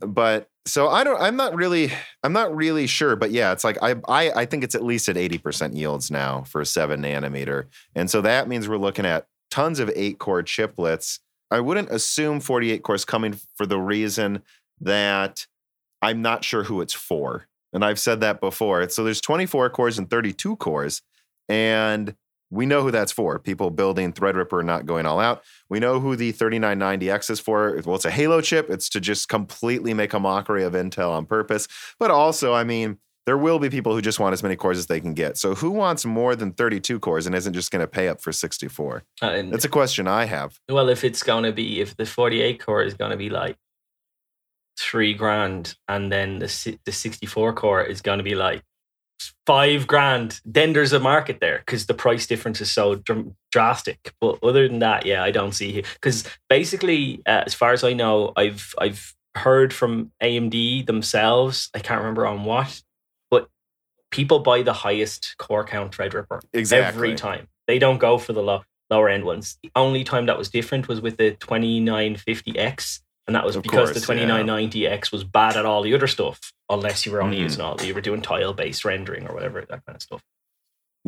but 0.00 0.48
so 0.66 0.88
I 0.88 1.04
don't. 1.04 1.20
I'm 1.20 1.36
not 1.36 1.54
really. 1.54 1.92
I'm 2.24 2.32
not 2.32 2.54
really 2.54 2.86
sure. 2.86 3.14
But 3.16 3.30
yeah, 3.30 3.52
it's 3.52 3.64
like 3.64 3.78
I. 3.82 3.94
I. 4.08 4.30
I 4.32 4.44
think 4.46 4.64
it's 4.64 4.74
at 4.74 4.82
least 4.82 5.08
at 5.08 5.16
80 5.16 5.38
percent 5.38 5.74
yields 5.74 6.10
now 6.10 6.42
for 6.42 6.60
a 6.60 6.66
seven 6.66 7.02
nanometer, 7.02 7.66
and 7.94 8.10
so 8.10 8.20
that 8.22 8.48
means 8.48 8.68
we're 8.68 8.76
looking 8.76 9.06
at 9.06 9.28
tons 9.56 9.80
of 9.80 9.90
eight 9.96 10.18
core 10.18 10.42
chiplets. 10.42 11.18
I 11.50 11.60
wouldn't 11.60 11.88
assume 11.90 12.40
48 12.40 12.82
cores 12.82 13.06
coming 13.06 13.40
for 13.54 13.64
the 13.64 13.78
reason 13.78 14.42
that 14.82 15.46
I'm 16.02 16.20
not 16.20 16.44
sure 16.44 16.64
who 16.64 16.82
it's 16.82 16.92
for, 16.92 17.46
and 17.72 17.82
I've 17.82 17.98
said 17.98 18.20
that 18.20 18.38
before. 18.38 18.86
So 18.90 19.02
there's 19.02 19.22
24 19.22 19.70
cores 19.70 19.96
and 19.96 20.10
32 20.10 20.56
cores, 20.56 21.00
and 21.48 22.14
we 22.50 22.66
know 22.66 22.82
who 22.82 22.90
that's 22.90 23.12
for. 23.12 23.38
People 23.38 23.70
building 23.70 24.12
Threadripper, 24.12 24.62
not 24.62 24.84
going 24.84 25.06
all 25.06 25.20
out. 25.20 25.42
We 25.70 25.80
know 25.80 26.00
who 26.00 26.16
the 26.16 26.34
3990X 26.34 27.30
is 27.30 27.40
for. 27.40 27.80
Well, 27.86 27.96
it's 27.96 28.04
a 28.04 28.10
Halo 28.10 28.42
chip. 28.42 28.68
It's 28.68 28.90
to 28.90 29.00
just 29.00 29.30
completely 29.30 29.94
make 29.94 30.12
a 30.12 30.20
mockery 30.20 30.64
of 30.64 30.74
Intel 30.74 31.12
on 31.12 31.24
purpose. 31.24 31.66
But 31.98 32.10
also, 32.10 32.52
I 32.52 32.64
mean, 32.64 32.98
there 33.26 33.36
will 33.36 33.58
be 33.58 33.68
people 33.68 33.92
who 33.92 34.00
just 34.00 34.20
want 34.20 34.32
as 34.32 34.42
many 34.42 34.56
cores 34.56 34.78
as 34.78 34.86
they 34.86 35.00
can 35.00 35.12
get. 35.12 35.36
So 35.36 35.54
who 35.56 35.70
wants 35.70 36.04
more 36.04 36.36
than 36.36 36.52
32 36.52 37.00
cores 37.00 37.26
and 37.26 37.34
isn't 37.34 37.52
just 37.52 37.72
going 37.72 37.80
to 37.80 37.88
pay 37.88 38.08
up 38.08 38.20
for 38.20 38.32
64? 38.32 39.02
And 39.20 39.52
That's 39.52 39.64
a 39.64 39.68
question 39.68 40.06
I 40.06 40.24
have. 40.26 40.58
well, 40.68 40.88
if 40.88 41.02
it's 41.02 41.22
going 41.24 41.42
to 41.44 41.52
be, 41.52 41.80
if 41.80 41.96
the 41.96 42.06
48 42.06 42.64
core 42.64 42.82
is 42.82 42.94
going 42.94 43.10
to 43.10 43.16
be 43.16 43.28
like 43.28 43.56
three 44.78 45.12
grand, 45.14 45.74
and 45.88 46.12
then 46.12 46.38
the 46.38 46.78
the 46.84 46.92
64 46.92 47.52
core 47.54 47.82
is 47.82 48.00
going 48.00 48.18
to 48.18 48.24
be 48.24 48.34
like 48.34 48.62
five 49.46 49.86
grand, 49.86 50.40
then 50.44 50.72
there's 50.72 50.92
a 50.92 51.00
market 51.00 51.38
there 51.40 51.58
because 51.58 51.86
the 51.86 51.94
price 51.94 52.26
difference 52.26 52.60
is 52.60 52.70
so 52.70 52.94
dr- 52.96 53.32
drastic. 53.50 54.12
But 54.20 54.38
other 54.42 54.68
than 54.68 54.80
that, 54.80 55.06
yeah, 55.06 55.22
I 55.24 55.30
don't 55.30 55.52
see 55.52 55.82
because 55.94 56.24
basically, 56.48 57.22
uh, 57.26 57.42
as 57.46 57.54
far 57.54 57.72
as 57.72 57.82
I 57.82 57.92
know, 57.92 58.32
I've 58.36 58.74
I've 58.78 59.14
heard 59.34 59.72
from 59.72 60.12
AMD 60.22 60.86
themselves. 60.86 61.70
I 61.74 61.78
can't 61.80 62.00
remember 62.00 62.26
on 62.26 62.44
what, 62.44 62.82
people 64.10 64.38
buy 64.40 64.62
the 64.62 64.72
highest 64.72 65.34
core 65.38 65.64
count 65.64 65.92
Threadripper 65.96 66.40
Exactly. 66.52 66.86
every 67.08 67.14
time. 67.14 67.48
They 67.66 67.78
don't 67.78 67.98
go 67.98 68.18
for 68.18 68.32
the 68.32 68.42
low, 68.42 68.62
lower 68.90 69.08
end 69.08 69.24
ones. 69.24 69.58
The 69.62 69.70
only 69.74 70.04
time 70.04 70.26
that 70.26 70.38
was 70.38 70.48
different 70.48 70.88
was 70.88 71.00
with 71.00 71.16
the 71.16 71.32
2950X, 71.32 73.00
and 73.26 73.34
that 73.34 73.44
was 73.44 73.56
Of 73.56 73.62
because 73.62 73.90
course, 73.90 74.06
the 74.06 74.12
2990X 74.14 75.10
was 75.12 75.24
bad 75.24 75.56
at 75.56 75.66
all 75.66 75.82
the 75.82 75.94
other 75.94 76.06
stuff, 76.06 76.52
unless 76.70 77.04
you 77.06 77.12
were 77.12 77.22
only 77.22 77.38
Mhm. 77.38 77.42
using 77.42 77.60
all 77.62 77.80
you 77.82 77.94
were 77.94 78.00
doing 78.00 78.22
tile 78.22 78.52
based 78.52 78.84
rendering 78.84 79.26
or 79.26 79.34
whatever 79.34 79.60
that 79.60 79.84
kind 79.84 79.96
of 79.96 80.02
stuff. 80.02 80.22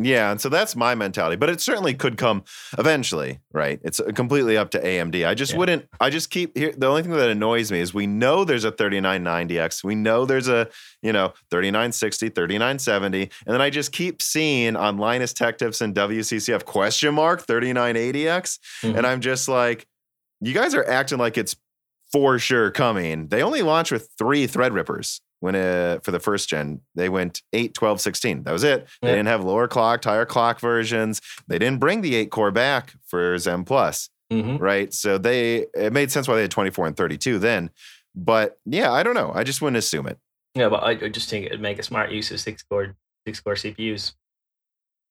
Yeah, 0.01 0.31
and 0.31 0.39
so 0.39 0.47
that's 0.47 0.77
my 0.77 0.95
mentality, 0.95 1.35
but 1.35 1.49
it 1.49 1.59
certainly 1.59 1.93
could 1.93 2.15
come 2.17 2.45
eventually, 2.77 3.39
right? 3.51 3.81
It's 3.83 3.99
uh, 3.99 4.11
completely 4.15 4.55
up 4.55 4.69
to 4.71 4.79
AMD. 4.79 5.25
I 5.27 5.33
just 5.33 5.51
Yeah. 5.51 5.57
wouldn't. 5.57 5.89
I 5.99 6.09
just 6.09 6.29
keep 6.29 6.57
here. 6.57 6.71
The 6.71 6.87
only 6.87 7.01
thing 7.03 7.11
that 7.11 7.29
annoys 7.29 7.69
me 7.69 7.81
is 7.81 7.93
we 7.93 8.07
know 8.07 8.45
there's 8.45 8.63
a 8.63 8.71
3990X, 8.71 9.83
we 9.83 9.95
know 9.95 10.25
there's 10.25 10.47
a 10.47 10.69
you 11.01 11.11
know 11.11 11.33
3960, 11.51 12.29
3970, 12.29 13.23
and 13.23 13.53
then 13.53 13.61
I 13.61 13.69
just 13.69 13.91
keep 13.91 14.21
seeing 14.21 14.77
on 14.77 14.97
Linus 14.97 15.33
Tech 15.33 15.57
Tips 15.57 15.81
and 15.81 15.93
WCCF 15.93 16.63
question 16.63 17.13
mark 17.13 17.45
3980X, 17.45 18.57
Mhm. 18.83 18.97
and 18.97 19.05
I'm 19.05 19.19
just 19.19 19.47
like, 19.49 19.85
you 20.39 20.53
guys 20.53 20.73
are 20.75 20.87
acting 20.87 21.17
like 21.17 21.37
it's 21.37 21.55
for 22.11 22.39
sure 22.39 22.71
coming. 22.71 23.27
They 23.27 23.43
only 23.43 23.61
launched 23.61 23.91
with 23.91 24.09
three 24.17 24.47
Threadrippers 24.47 25.19
when 25.39 25.55
uh, 25.55 25.99
for 26.03 26.11
the 26.11 26.19
first 26.19 26.49
gen. 26.49 26.81
They 26.95 27.09
went 27.09 27.41
8, 27.53 27.73
12, 27.73 28.01
16. 28.01 28.43
That 28.43 28.51
was 28.51 28.63
it. 28.63 28.87
They 29.01 29.09
Yeah. 29.09 29.15
didn't 29.15 29.27
have 29.27 29.43
lower 29.43 29.67
clock, 29.67 30.03
higher 30.03 30.25
clock 30.25 30.59
versions. 30.59 31.21
They 31.47 31.57
didn't 31.59 31.79
bring 31.79 32.01
the 32.01 32.15
8 32.15 32.31
core 32.31 32.51
back 32.51 32.93
for 33.07 33.37
Zen 33.37 33.63
Plus, 33.63 34.09
Mhm. 34.31 34.59
right? 34.59 34.93
So 34.93 35.17
they 35.17 35.67
it 35.73 35.93
made 35.93 36.11
sense 36.11 36.27
why 36.27 36.35
they 36.35 36.41
had 36.41 36.51
24 36.51 36.87
and 36.87 36.95
32 36.97 37.39
then. 37.39 37.69
But 38.15 38.57
yeah, 38.65 38.91
I 38.91 39.03
don't 39.03 39.13
know. 39.15 39.31
I 39.33 39.43
just 39.43 39.61
wouldn't 39.61 39.77
assume 39.77 40.07
it. 40.07 40.17
Yeah, 40.55 40.67
but 40.69 40.83
I, 40.83 40.91
I 40.91 41.09
just 41.09 41.29
think 41.29 41.45
it'd 41.45 41.61
make 41.61 41.79
a 41.79 41.83
smart 41.83 42.11
use 42.11 42.31
of 42.31 42.39
six 42.39 42.63
core 42.63 42.95
six 43.27 43.39
core 43.39 43.55
CPUs. 43.55 44.13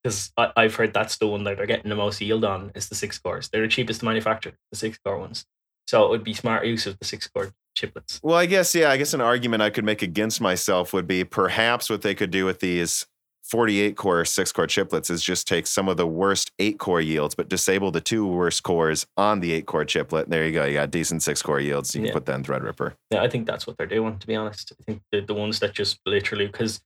Because 0.03 0.33
I've 0.37 0.75
heard 0.77 0.93
that's 0.95 1.17
the 1.19 1.27
one 1.27 1.43
that 1.45 1.57
they're 1.57 1.67
getting 1.67 1.88
the 1.88 1.97
most 1.97 2.21
yield 2.21 2.45
on 2.45 2.71
is 2.75 2.88
the 2.88 2.95
six 2.95 3.19
cores. 3.19 3.49
They're 3.49 3.62
the 3.62 3.69
cheapest 3.69 4.01
to 4.01 4.07
manufacture, 4.07 4.53
the 4.71 4.77
six 4.79 4.97
core 4.99 5.19
ones. 5.19 5.45
So 5.88 6.05
it 6.05 6.11
would 6.11 6.23
be 6.23 6.35
smart 6.35 6.67
use 6.67 6.87
of 6.87 6.99
the 6.99 7.05
six 7.05 7.27
core 7.27 7.53
chiplets. 7.81 8.21
Well, 8.23 8.37
I 8.37 8.47
guess 8.47 8.75
yeah. 8.75 8.91
I 8.91 8.97
guess 8.97 9.14
an 9.14 9.21
argument 9.21 9.62
I 9.62 9.71
could 9.71 9.85
make 9.85 10.03
against 10.03 10.41
myself 10.41 10.93
would 10.93 11.07
be 11.07 11.25
perhaps 11.25 11.88
what 11.91 12.03
they 12.03 12.14
could 12.14 12.31
do 12.31 12.45
with 12.45 12.61
these 12.61 13.07
48 13.45 13.97
core, 13.97 14.25
six 14.27 14.53
core 14.53 14.67
chiplets 14.67 15.11
is 15.11 15.23
just 15.23 15.49
take 15.49 15.67
some 15.67 15.88
of 15.88 15.97
the 15.97 16.07
worst 16.07 16.53
eight 16.59 16.79
core 16.79 17.01
yields, 17.01 17.35
but 17.35 17.49
disable 17.49 17.91
the 17.91 18.01
two 18.01 18.27
worst 18.27 18.62
cores 18.62 19.07
on 19.17 19.41
the 19.41 19.53
eight 19.53 19.64
core 19.64 19.87
chiplet. 19.87 20.25
And 20.25 20.33
There 20.35 20.45
you 20.47 20.53
go. 20.53 20.67
You 20.67 20.75
got 20.75 20.91
decent 20.91 21.23
six 21.23 21.41
core 21.41 21.59
yields. 21.61 21.95
You 21.95 22.01
can 22.03 22.09
Yeah. 22.09 22.12
put 22.12 22.27
that 22.27 22.35
in 22.35 22.43
Threadripper. 22.45 22.93
Yeah, 23.11 23.23
I 23.23 23.29
think 23.31 23.47
that's 23.47 23.67
what 23.67 23.79
they're 23.79 23.87
doing. 23.87 24.19
To 24.19 24.27
be 24.27 24.35
honest, 24.37 24.73
I 24.79 24.83
think 24.85 25.01
the, 25.12 25.21
the 25.23 25.33
ones 25.35 25.61
that 25.61 25.73
just 25.73 25.99
literally 26.05 26.47
because 26.47 26.81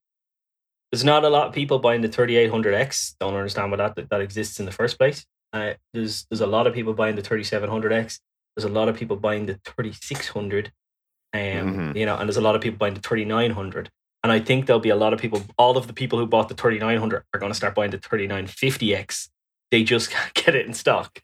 there's 0.92 1.04
not 1.04 1.24
a 1.24 1.28
lot 1.30 1.48
of 1.48 1.52
people 1.54 1.78
buying 1.80 2.00
the 2.02 2.08
3800X. 2.08 3.16
Don't 3.18 3.34
understand 3.34 3.70
why 3.72 3.78
that 3.78 3.96
that, 3.96 4.10
that 4.10 4.20
exists 4.20 4.60
in 4.60 4.66
the 4.66 4.72
first 4.72 4.98
place. 4.98 5.24
Uh, 5.52 5.72
there's 5.92 6.26
there's 6.30 6.42
a 6.42 6.46
lot 6.46 6.66
of 6.68 6.74
people 6.74 6.94
buying 6.94 7.16
the 7.16 7.22
3700X. 7.22 8.20
There's 8.54 8.64
a 8.64 8.68
lot 8.68 8.88
of 8.88 8.96
people 8.96 9.16
buying 9.16 9.46
the 9.46 9.58
3600. 9.64 10.70
Um, 11.34 11.40
Mhm. 11.40 11.96
you 11.96 12.04
know, 12.06 12.16
and 12.16 12.28
there's 12.28 12.36
a 12.36 12.40
lot 12.42 12.54
of 12.54 12.60
people 12.60 12.78
buying 12.78 12.94
the 12.94 13.00
3900. 13.00 13.90
And 14.24 14.30
I 14.30 14.38
think 14.38 14.66
there'll 14.66 14.80
be 14.80 14.90
a 14.90 14.96
lot 14.96 15.12
of 15.12 15.20
people. 15.20 15.42
All 15.58 15.76
of 15.76 15.86
the 15.88 15.92
people 15.92 16.18
who 16.18 16.26
bought 16.26 16.48
the 16.48 16.54
3900 16.54 17.24
are 17.34 17.40
going 17.40 17.50
to 17.50 17.56
start 17.56 17.74
buying 17.74 17.90
the 17.90 17.98
3950X. 17.98 19.28
They 19.70 19.82
just 19.84 20.10
can't 20.12 20.34
get 20.34 20.54
it 20.54 20.66
in 20.66 20.74
stock. 20.74 21.20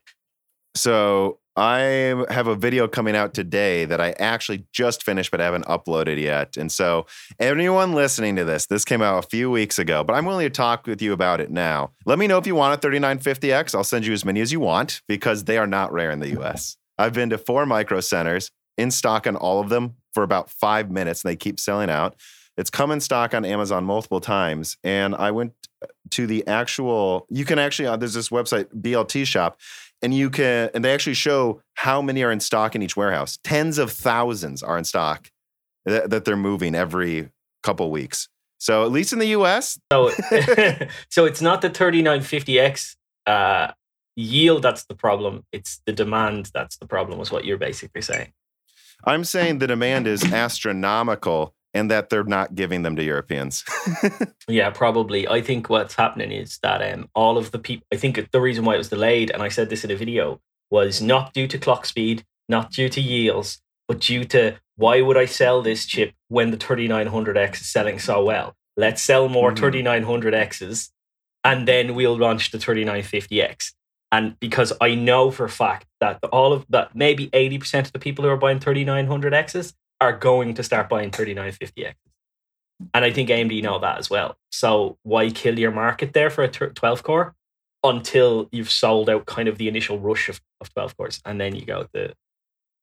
So 0.74 1.38
I 1.56 2.24
have 2.30 2.46
a 2.46 2.54
video 2.54 2.86
coming 2.86 3.16
out 3.16 3.34
today 3.34 3.84
that 3.84 4.00
I 4.00 4.10
actually 4.12 4.64
just 4.72 5.02
finished, 5.02 5.30
but 5.30 5.40
I 5.40 5.44
haven't 5.44 5.64
uploaded 5.66 6.20
yet. 6.20 6.56
And 6.56 6.70
so 6.70 7.06
anyone 7.40 7.94
listening 7.94 8.36
to 8.36 8.44
this, 8.44 8.66
this 8.66 8.84
came 8.84 9.02
out 9.02 9.24
a 9.24 9.28
few 9.28 9.50
weeks 9.50 9.78
ago, 9.78 10.04
but 10.04 10.14
I'm 10.14 10.24
willing 10.24 10.46
to 10.46 10.50
talk 10.50 10.86
with 10.86 11.02
you 11.02 11.12
about 11.12 11.40
it 11.40 11.50
now. 11.50 11.92
Let 12.06 12.18
me 12.18 12.26
know 12.28 12.38
if 12.38 12.46
you 12.46 12.54
want 12.54 12.82
a 12.82 12.86
3950X. 12.88 13.74
I'll 13.74 13.82
send 13.84 14.06
you 14.06 14.12
as 14.12 14.24
many 14.24 14.40
as 14.40 14.52
you 14.52 14.60
want 14.60 15.02
because 15.08 15.44
they 15.44 15.58
are 15.58 15.66
not 15.66 15.92
rare 15.92 16.10
in 16.12 16.20
the 16.20 16.38
US. 16.40 16.76
I've 16.96 17.12
been 17.12 17.30
to 17.30 17.38
four 17.38 17.66
micro 17.66 18.00
centers 18.00 18.50
in 18.78 18.90
stock 18.90 19.26
on 19.26 19.36
all 19.36 19.60
of 19.60 19.68
them 19.68 19.96
for 20.14 20.22
about 20.22 20.50
five 20.50 20.90
minutes 20.90 21.24
and 21.24 21.30
they 21.30 21.36
keep 21.36 21.60
selling 21.60 21.90
out. 21.90 22.16
It's 22.56 22.70
come 22.70 22.90
in 22.90 23.00
stock 23.00 23.34
on 23.34 23.44
Amazon 23.44 23.84
multiple 23.84 24.20
times. 24.20 24.76
And 24.82 25.14
I 25.14 25.30
went 25.30 25.52
to 26.10 26.26
the 26.26 26.46
actual, 26.46 27.26
you 27.28 27.44
can 27.44 27.58
actually, 27.58 27.86
uh, 27.86 27.96
there's 27.96 28.14
this 28.14 28.30
website, 28.30 28.66
BLT 28.74 29.26
Shop, 29.26 29.60
and 30.02 30.14
you 30.14 30.30
can 30.30 30.70
and 30.74 30.84
they 30.84 30.94
actually 30.94 31.14
show 31.14 31.60
how 31.74 32.00
many 32.00 32.22
are 32.22 32.30
in 32.30 32.40
stock 32.40 32.76
in 32.76 32.82
each 32.82 32.96
warehouse 32.96 33.36
tens 33.42 33.78
of 33.78 33.90
thousands 33.90 34.62
are 34.62 34.78
in 34.78 34.84
stock 34.84 35.28
that, 35.86 36.10
that 36.10 36.24
they're 36.24 36.36
moving 36.36 36.76
every 36.76 37.30
couple 37.64 37.90
weeks 37.90 38.28
so 38.58 38.84
at 38.84 38.92
least 38.92 39.12
in 39.12 39.18
the 39.18 39.26
us 39.26 39.76
So, 39.90 40.10
so 41.10 41.24
it's 41.24 41.42
not 41.42 41.62
the 41.62 41.70
3950X 41.70 42.94
uh, 43.26 43.72
yield 44.18 44.62
that's 44.62 44.84
the 44.84 44.94
problem. 44.94 45.44
It's 45.52 45.80
the 45.86 45.92
demand 45.92 46.50
that's 46.52 46.76
the 46.76 46.86
problem, 46.86 47.20
is 47.20 47.30
what 47.30 47.44
you're 47.44 47.58
basically 47.58 48.02
saying. 48.02 48.32
I'm 49.04 49.24
saying 49.24 49.58
the 49.58 49.66
demand 49.66 50.06
is 50.06 50.24
astronomical 50.32 51.54
and 51.74 51.90
that 51.90 52.08
they're 52.08 52.24
not 52.24 52.54
giving 52.54 52.82
them 52.82 52.96
to 52.96 53.02
europeans 53.04 53.64
Yeah, 54.48 54.70
probably. 54.70 55.28
I 55.28 55.42
think 55.42 55.68
what's 55.68 55.94
happening 55.94 56.32
is 56.32 56.58
that 56.62 56.80
um, 56.94 57.10
all 57.14 57.36
of 57.36 57.50
the 57.50 57.58
people, 57.58 57.86
I 57.92 57.96
think 57.96 58.30
the 58.32 58.40
reason 58.40 58.64
why 58.64 58.74
it 58.74 58.78
was 58.78 58.88
delayed, 58.88 59.30
and 59.30 59.42
I 59.42 59.48
said 59.48 59.68
this 59.68 59.84
in 59.84 59.90
a 59.90 59.94
video, 59.96 60.40
was 60.70 61.02
not 61.02 61.34
due 61.34 61.46
to 61.48 61.58
clock 61.58 61.84
speed, 61.84 62.24
not 62.48 62.70
due 62.72 62.88
to 62.88 63.00
yields, 63.00 63.60
but 63.86 64.00
due 64.00 64.24
to 64.24 64.56
why 64.76 65.02
would 65.02 65.18
I 65.18 65.26
sell 65.26 65.60
this 65.60 65.84
chip 65.84 66.14
when 66.28 66.50
the 66.50 66.56
3900X 66.56 67.60
is 67.60 67.66
selling 67.70 67.98
so 67.98 68.24
well? 68.24 68.54
Let's 68.78 69.02
sell 69.02 69.28
more 69.28 69.52
Mhm. 69.52 69.58
3900Xs 69.58 70.88
and 71.44 71.68
then 71.68 71.94
we'll 71.94 72.16
launch 72.16 72.50
the 72.50 72.58
3950X. 72.58 73.72
And 74.10 74.38
because 74.40 74.72
I 74.80 74.94
know 74.94 75.30
for 75.30 75.44
a 75.44 75.50
fact 75.50 75.86
that 76.00 76.18
all 76.32 76.52
of 76.52 76.64
that, 76.70 76.94
maybe 76.94 77.28
80% 77.28 77.86
of 77.86 77.92
the 77.92 77.98
people 77.98 78.24
who 78.24 78.30
are 78.30 78.36
buying 78.36 78.58
3900Xs 78.58 79.74
are 80.00 80.16
going 80.16 80.54
to 80.54 80.62
start 80.62 80.88
buying 80.88 81.10
3950Xs. 81.10 81.94
And 82.94 83.04
I 83.04 83.10
think 83.10 83.28
AMD 83.28 83.62
know 83.62 83.78
that 83.80 83.98
as 83.98 84.08
well. 84.08 84.38
So 84.50 84.98
why 85.02 85.30
kill 85.30 85.58
your 85.58 85.72
market 85.72 86.12
there 86.12 86.30
for 86.30 86.44
a 86.44 86.48
12 86.48 87.02
core 87.02 87.34
until 87.84 88.48
you've 88.52 88.70
sold 88.70 89.10
out 89.10 89.26
kind 89.26 89.48
of 89.48 89.58
the 89.58 89.68
initial 89.68 89.98
rush 89.98 90.28
of, 90.28 90.40
of 90.60 90.72
12 90.74 90.96
cores 90.96 91.20
and 91.24 91.40
then 91.40 91.54
you 91.54 91.64
go 91.64 91.86
the 91.92 92.12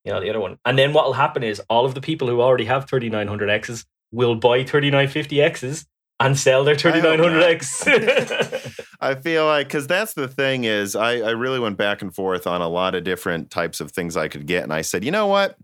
you 0.03 0.11
know 0.11 0.21
the 0.21 0.29
other 0.29 0.39
one. 0.39 0.59
And 0.65 0.77
then 0.77 0.93
what 0.93 1.05
will 1.05 1.13
happen 1.13 1.43
is 1.43 1.59
all 1.67 1.85
of 1.85 1.95
the 1.95 2.01
people 2.01 2.27
who 2.27 2.39
already 2.39 2.65
have 2.65 2.85
3900Xs 2.85 3.85
will 4.11 4.35
buy 4.35 4.63
3950Xs 4.63 5.85
and 6.19 6.37
sell 6.37 6.63
their 6.63 6.75
I 6.75 6.99
hope 6.99 7.03
3900X. 7.03 8.85
i 9.01 9.15
feel 9.15 9.45
like 9.45 9.67
because 9.67 9.87
that's 9.87 10.13
the 10.13 10.27
thing 10.27 10.63
is 10.63 10.95
I, 10.95 11.17
I 11.17 11.31
really 11.31 11.59
went 11.59 11.77
back 11.77 12.01
and 12.01 12.13
forth 12.13 12.47
on 12.47 12.61
a 12.61 12.67
lot 12.67 12.95
of 12.95 13.03
different 13.03 13.49
types 13.51 13.79
of 13.79 13.91
things 13.91 14.17
i 14.17 14.27
could 14.27 14.45
get 14.45 14.63
and 14.63 14.73
i 14.73 14.81
said 14.81 15.03
you 15.03 15.11
know 15.11 15.27
what 15.27 15.57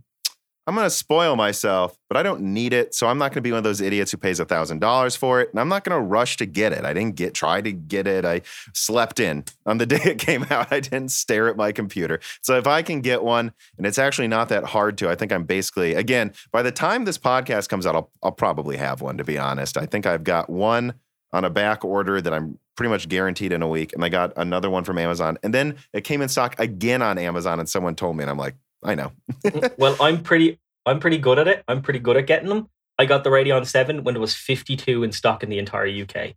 I'm 0.67 0.75
going 0.75 0.85
to 0.85 0.91
spoil 0.91 1.35
myself, 1.35 1.97
but 2.07 2.17
I 2.17 2.23
don't 2.23 2.41
need 2.41 2.71
it. 2.71 2.93
So 2.93 3.07
I'm 3.07 3.17
not 3.17 3.31
going 3.31 3.35
to 3.35 3.41
be 3.41 3.51
one 3.51 3.57
of 3.57 3.63
those 3.63 3.81
idiots 3.81 4.11
who 4.11 4.17
pays 4.17 4.39
a 4.39 4.45
$1,000 4.45 5.17
for 5.17 5.41
it. 5.41 5.49
And 5.49 5.59
I'm 5.59 5.69
not 5.69 5.83
going 5.83 5.99
to 5.99 6.05
rush 6.05 6.37
to 6.37 6.45
get 6.45 6.71
it. 6.71 6.85
I 6.85 6.93
didn't 6.93 7.15
get 7.15 7.33
try 7.33 7.61
to 7.61 7.71
get 7.71 8.05
it. 8.05 8.25
I 8.25 8.41
slept 8.73 9.19
in 9.19 9.43
on 9.65 9.79
the 9.79 9.85
day 9.87 9.99
it 10.03 10.19
came 10.19 10.45
out. 10.51 10.71
I 10.71 10.79
didn't 10.79 11.09
stare 11.09 11.47
at 11.47 11.57
my 11.57 11.71
computer. 11.71 12.19
So 12.41 12.57
if 12.57 12.67
I 12.67 12.83
can 12.83 13.01
get 13.01 13.23
one, 13.23 13.53
and 13.77 13.87
it's 13.87 13.97
actually 13.97 14.27
not 14.27 14.49
that 14.49 14.65
hard 14.65 14.99
to, 14.99 15.09
I 15.09 15.15
think 15.15 15.31
I'm 15.31 15.45
basically, 15.45 15.95
again, 15.95 16.31
by 16.51 16.61
the 16.61 16.71
time 16.71 17.05
this 17.05 17.17
podcast 17.17 17.67
comes 17.67 17.87
out, 17.87 17.95
I'll, 17.95 18.11
I'll 18.21 18.31
probably 18.31 18.77
have 18.77 19.01
one, 19.01 19.17
to 19.17 19.23
be 19.23 19.39
honest. 19.39 19.77
I 19.77 19.87
think 19.87 20.05
I've 20.05 20.23
got 20.23 20.47
one 20.47 20.93
on 21.33 21.45
a 21.45 21.49
back 21.49 21.85
order 21.85 22.21
that 22.21 22.33
I'm 22.33 22.59
pretty 22.75 22.89
much 22.89 23.07
guaranteed 23.07 23.51
in 23.51 23.61
a 23.61 23.67
week. 23.67 23.93
And 23.93 24.03
I 24.03 24.09
got 24.09 24.33
another 24.37 24.69
one 24.69 24.83
from 24.83 24.97
Amazon. 24.97 25.37
And 25.43 25.53
then 25.53 25.75
it 25.93 26.03
came 26.03 26.21
in 26.21 26.29
stock 26.29 26.59
again 26.59 27.01
on 27.01 27.17
Amazon, 27.17 27.59
and 27.59 27.69
someone 27.69 27.95
told 27.95 28.17
me, 28.17 28.23
and 28.23 28.31
I'm 28.31 28.37
like, 28.37 28.55
I 28.83 28.95
know. 28.95 29.11
Mm, 29.45 29.73
well, 29.77 29.95
I'm 30.01 30.21
pretty 30.23 30.59
I'm 30.85 30.99
pretty 30.99 31.17
good 31.17 31.39
at 31.39 31.47
it. 31.47 31.63
I'm 31.67 31.81
pretty 31.81 31.99
good 31.99 32.17
at 32.17 32.25
getting 32.25 32.49
them. 32.49 32.67
I 32.97 33.05
got 33.05 33.23
the 33.23 33.29
Radeon 33.29 33.65
7 33.65 34.03
when 34.03 34.15
there 34.15 34.21
was 34.21 34.35
52 34.35 35.03
in 35.03 35.11
stock 35.11 35.43
in 35.43 35.49
the 35.49 35.59
entire 35.59 35.87
UK. 35.87 36.33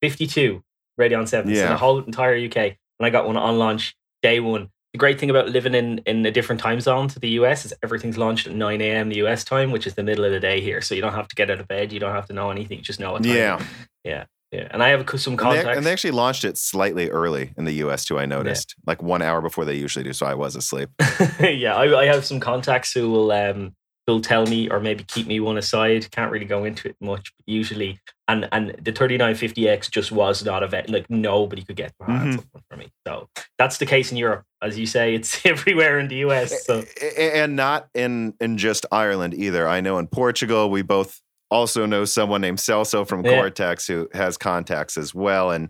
52 0.00 0.62
Radeon 0.98 1.22
7s 1.22 1.46
in 1.46 1.54
the 1.54 1.76
whole 1.76 2.00
entire 2.00 2.36
UK. 2.36 2.56
And 2.56 3.06
I 3.06 3.10
got 3.10 3.26
one 3.26 3.36
on 3.36 3.58
launch 3.58 3.94
day 4.22 4.40
one. 4.40 4.70
The 4.92 4.98
great 4.98 5.18
thing 5.18 5.30
about 5.30 5.48
living 5.48 5.74
in, 5.74 5.98
in 6.06 6.24
a 6.26 6.30
different 6.30 6.60
time 6.60 6.80
zone 6.80 7.08
to 7.08 7.18
the 7.18 7.30
US 7.30 7.64
is 7.64 7.72
everything's 7.82 8.18
launched 8.18 8.46
at 8.46 8.54
9 8.54 8.80
a.m. 8.80 9.08
the 9.08 9.16
US 9.26 9.42
time, 9.42 9.70
which 9.70 9.86
is 9.86 9.94
the 9.94 10.02
middle 10.02 10.24
of 10.24 10.32
the 10.32 10.40
day 10.40 10.60
here. 10.60 10.80
So 10.80 10.94
you 10.94 11.00
don't 11.00 11.14
have 11.14 11.28
to 11.28 11.34
get 11.34 11.50
out 11.50 11.60
of 11.60 11.68
bed. 11.68 11.92
You 11.92 12.00
don't 12.00 12.14
have 12.14 12.26
to 12.26 12.34
know 12.34 12.50
anything. 12.50 12.78
You 12.78 12.84
just 12.84 13.00
know 13.00 13.12
what 13.12 13.22
time. 13.22 13.34
Yeah. 13.34 13.62
Yeah. 14.04 14.24
Yeah. 14.50 14.68
And 14.70 14.82
I 14.82 14.88
have 14.90 15.08
some 15.18 15.32
And 15.32 15.38
they, 15.38 15.42
contacts. 15.42 15.76
and 15.78 15.86
they 15.86 15.92
actually 15.92 16.10
launched 16.10 16.44
it 16.44 16.58
slightly 16.58 17.08
early 17.08 17.54
in 17.56 17.64
the 17.64 17.72
US 17.84 18.04
too, 18.04 18.18
I 18.18 18.26
noticed. 18.26 18.74
Like 18.86 19.02
one 19.02 19.22
hour 19.22 19.40
before 19.40 19.64
they 19.64 19.74
usually 19.76 20.02
do. 20.04 20.12
So 20.12 20.26
I 20.26 20.34
was 20.34 20.56
asleep. 20.56 20.90
yeah, 21.40 21.74
I, 21.74 22.00
I 22.00 22.06
have 22.06 22.24
some 22.26 22.38
contacts 22.38 22.92
who 22.92 23.10
will 23.10 23.32
um 23.32 23.74
who'll 24.06 24.20
tell 24.20 24.44
me 24.46 24.68
or 24.68 24.80
maybe 24.80 25.04
keep 25.04 25.26
me 25.26 25.40
one 25.40 25.56
aside. 25.56 26.10
Can't 26.10 26.30
really 26.30 26.44
go 26.44 26.64
into 26.64 26.88
it 26.88 26.96
much 27.00 27.32
usually. 27.46 27.98
And 28.28 28.46
and 28.52 28.74
the 28.82 28.92
3950X 28.92 29.90
just 29.90 30.12
was 30.12 30.44
not 30.44 30.62
a 30.62 30.68
vet. 30.68 30.90
Like 30.90 31.08
nobody 31.08 31.62
could 31.62 31.76
get 31.76 31.94
their 31.98 32.14
hands 32.14 32.36
one 32.36 32.62
for 32.68 32.76
me. 32.76 32.88
So 33.06 33.28
that's 33.56 33.78
the 33.78 33.86
case 33.86 34.10
in 34.10 34.18
Europe, 34.18 34.44
as 34.60 34.78
you 34.78 34.84
say. 34.84 35.14
It's 35.14 35.46
everywhere 35.46 35.98
in 35.98 36.08
the 36.08 36.16
US. 36.26 36.66
So 36.66 36.82
And 37.16 37.56
not 37.56 37.88
in, 37.94 38.34
in 38.38 38.58
just 38.58 38.84
Ireland 38.92 39.32
either. 39.32 39.66
I 39.66 39.80
know 39.80 39.96
in 39.96 40.08
Portugal, 40.08 40.68
we 40.68 40.82
both 40.82 41.21
also 41.52 41.86
knows 41.86 42.12
someone 42.12 42.40
named 42.40 42.58
Celso 42.58 43.06
from 43.06 43.24
Yeah. 43.24 43.32
Coreteks 43.32 43.86
who 43.86 44.08
has 44.12 44.36
contacts 44.36 44.96
as 44.96 45.14
well. 45.14 45.50
And 45.50 45.68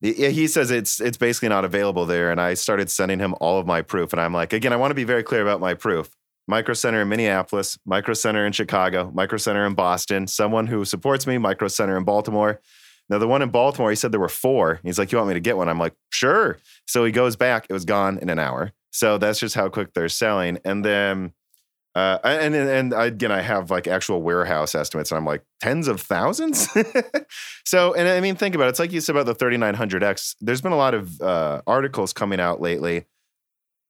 he 0.00 0.12
he 0.32 0.48
says 0.48 0.70
it's 0.70 1.00
it's 1.00 1.18
basically 1.18 1.50
not 1.50 1.64
available 1.64 2.06
there. 2.06 2.30
And 2.30 2.40
I 2.40 2.54
started 2.54 2.90
sending 2.90 3.20
him 3.20 3.34
all 3.40 3.58
of 3.58 3.66
my 3.66 3.82
proof. 3.82 4.12
And 4.12 4.20
I'm 4.20 4.32
like, 4.34 4.52
again, 4.52 4.72
I 4.72 4.76
want 4.76 4.90
to 4.90 4.96
be 4.96 5.04
very 5.04 5.22
clear 5.22 5.42
about 5.42 5.60
my 5.60 5.74
proof. 5.74 6.10
Micro 6.48 6.74
Center 6.74 7.02
in 7.02 7.08
Minneapolis, 7.08 7.78
Micro 7.86 8.14
Center 8.14 8.44
in 8.44 8.52
Chicago, 8.52 9.12
Micro 9.14 9.38
Center 9.38 9.64
in 9.64 9.74
Boston, 9.74 10.26
someone 10.26 10.66
who 10.66 10.84
supports 10.84 11.24
me, 11.24 11.38
Micro 11.38 11.68
Center 11.68 11.96
in 11.96 12.02
Baltimore. 12.04 12.60
Now, 13.08 13.18
the 13.18 13.28
one 13.28 13.42
in 13.42 13.50
Baltimore, 13.50 13.90
he 13.90 13.96
said 13.96 14.10
there 14.10 14.18
were 14.20 14.28
four. 14.28 14.80
He's 14.82 14.98
like, 14.98 15.12
You 15.12 15.18
want 15.18 15.28
me 15.28 15.34
to 15.34 15.40
get 15.40 15.56
one? 15.56 15.68
I'm 15.68 15.78
like, 15.78 15.94
Sure. 16.10 16.58
So 16.86 17.04
he 17.04 17.12
goes 17.12 17.36
back. 17.36 17.66
It 17.68 17.72
was 17.72 17.84
gone 17.84 18.18
in 18.18 18.28
an 18.30 18.38
hour. 18.38 18.72
So 18.90 19.18
that's 19.18 19.38
just 19.38 19.54
how 19.54 19.68
quick 19.68 19.92
they're 19.94 20.08
selling. 20.08 20.58
And 20.64 20.84
then, 20.84 21.32
uh, 21.94 22.18
and 22.24 22.54
and 22.54 22.94
again, 22.94 23.30
I 23.30 23.42
have 23.42 23.70
like 23.70 23.86
actual 23.86 24.22
warehouse 24.22 24.74
estimates, 24.74 25.10
and 25.10 25.18
I'm 25.18 25.26
like 25.26 25.42
tens 25.60 25.88
of 25.88 26.00
thousands. 26.00 26.68
so, 27.66 27.92
and 27.94 28.08
I 28.08 28.20
mean, 28.20 28.34
think 28.34 28.54
about 28.54 28.66
it. 28.66 28.70
It's 28.70 28.78
like 28.78 28.92
you 28.92 29.00
said 29.00 29.14
about 29.14 29.26
the 29.26 29.44
3900X. 29.44 30.36
There's 30.40 30.62
been 30.62 30.72
a 30.72 30.76
lot 30.76 30.94
of 30.94 31.20
uh, 31.20 31.60
articles 31.66 32.14
coming 32.14 32.40
out 32.40 32.62
lately 32.62 33.04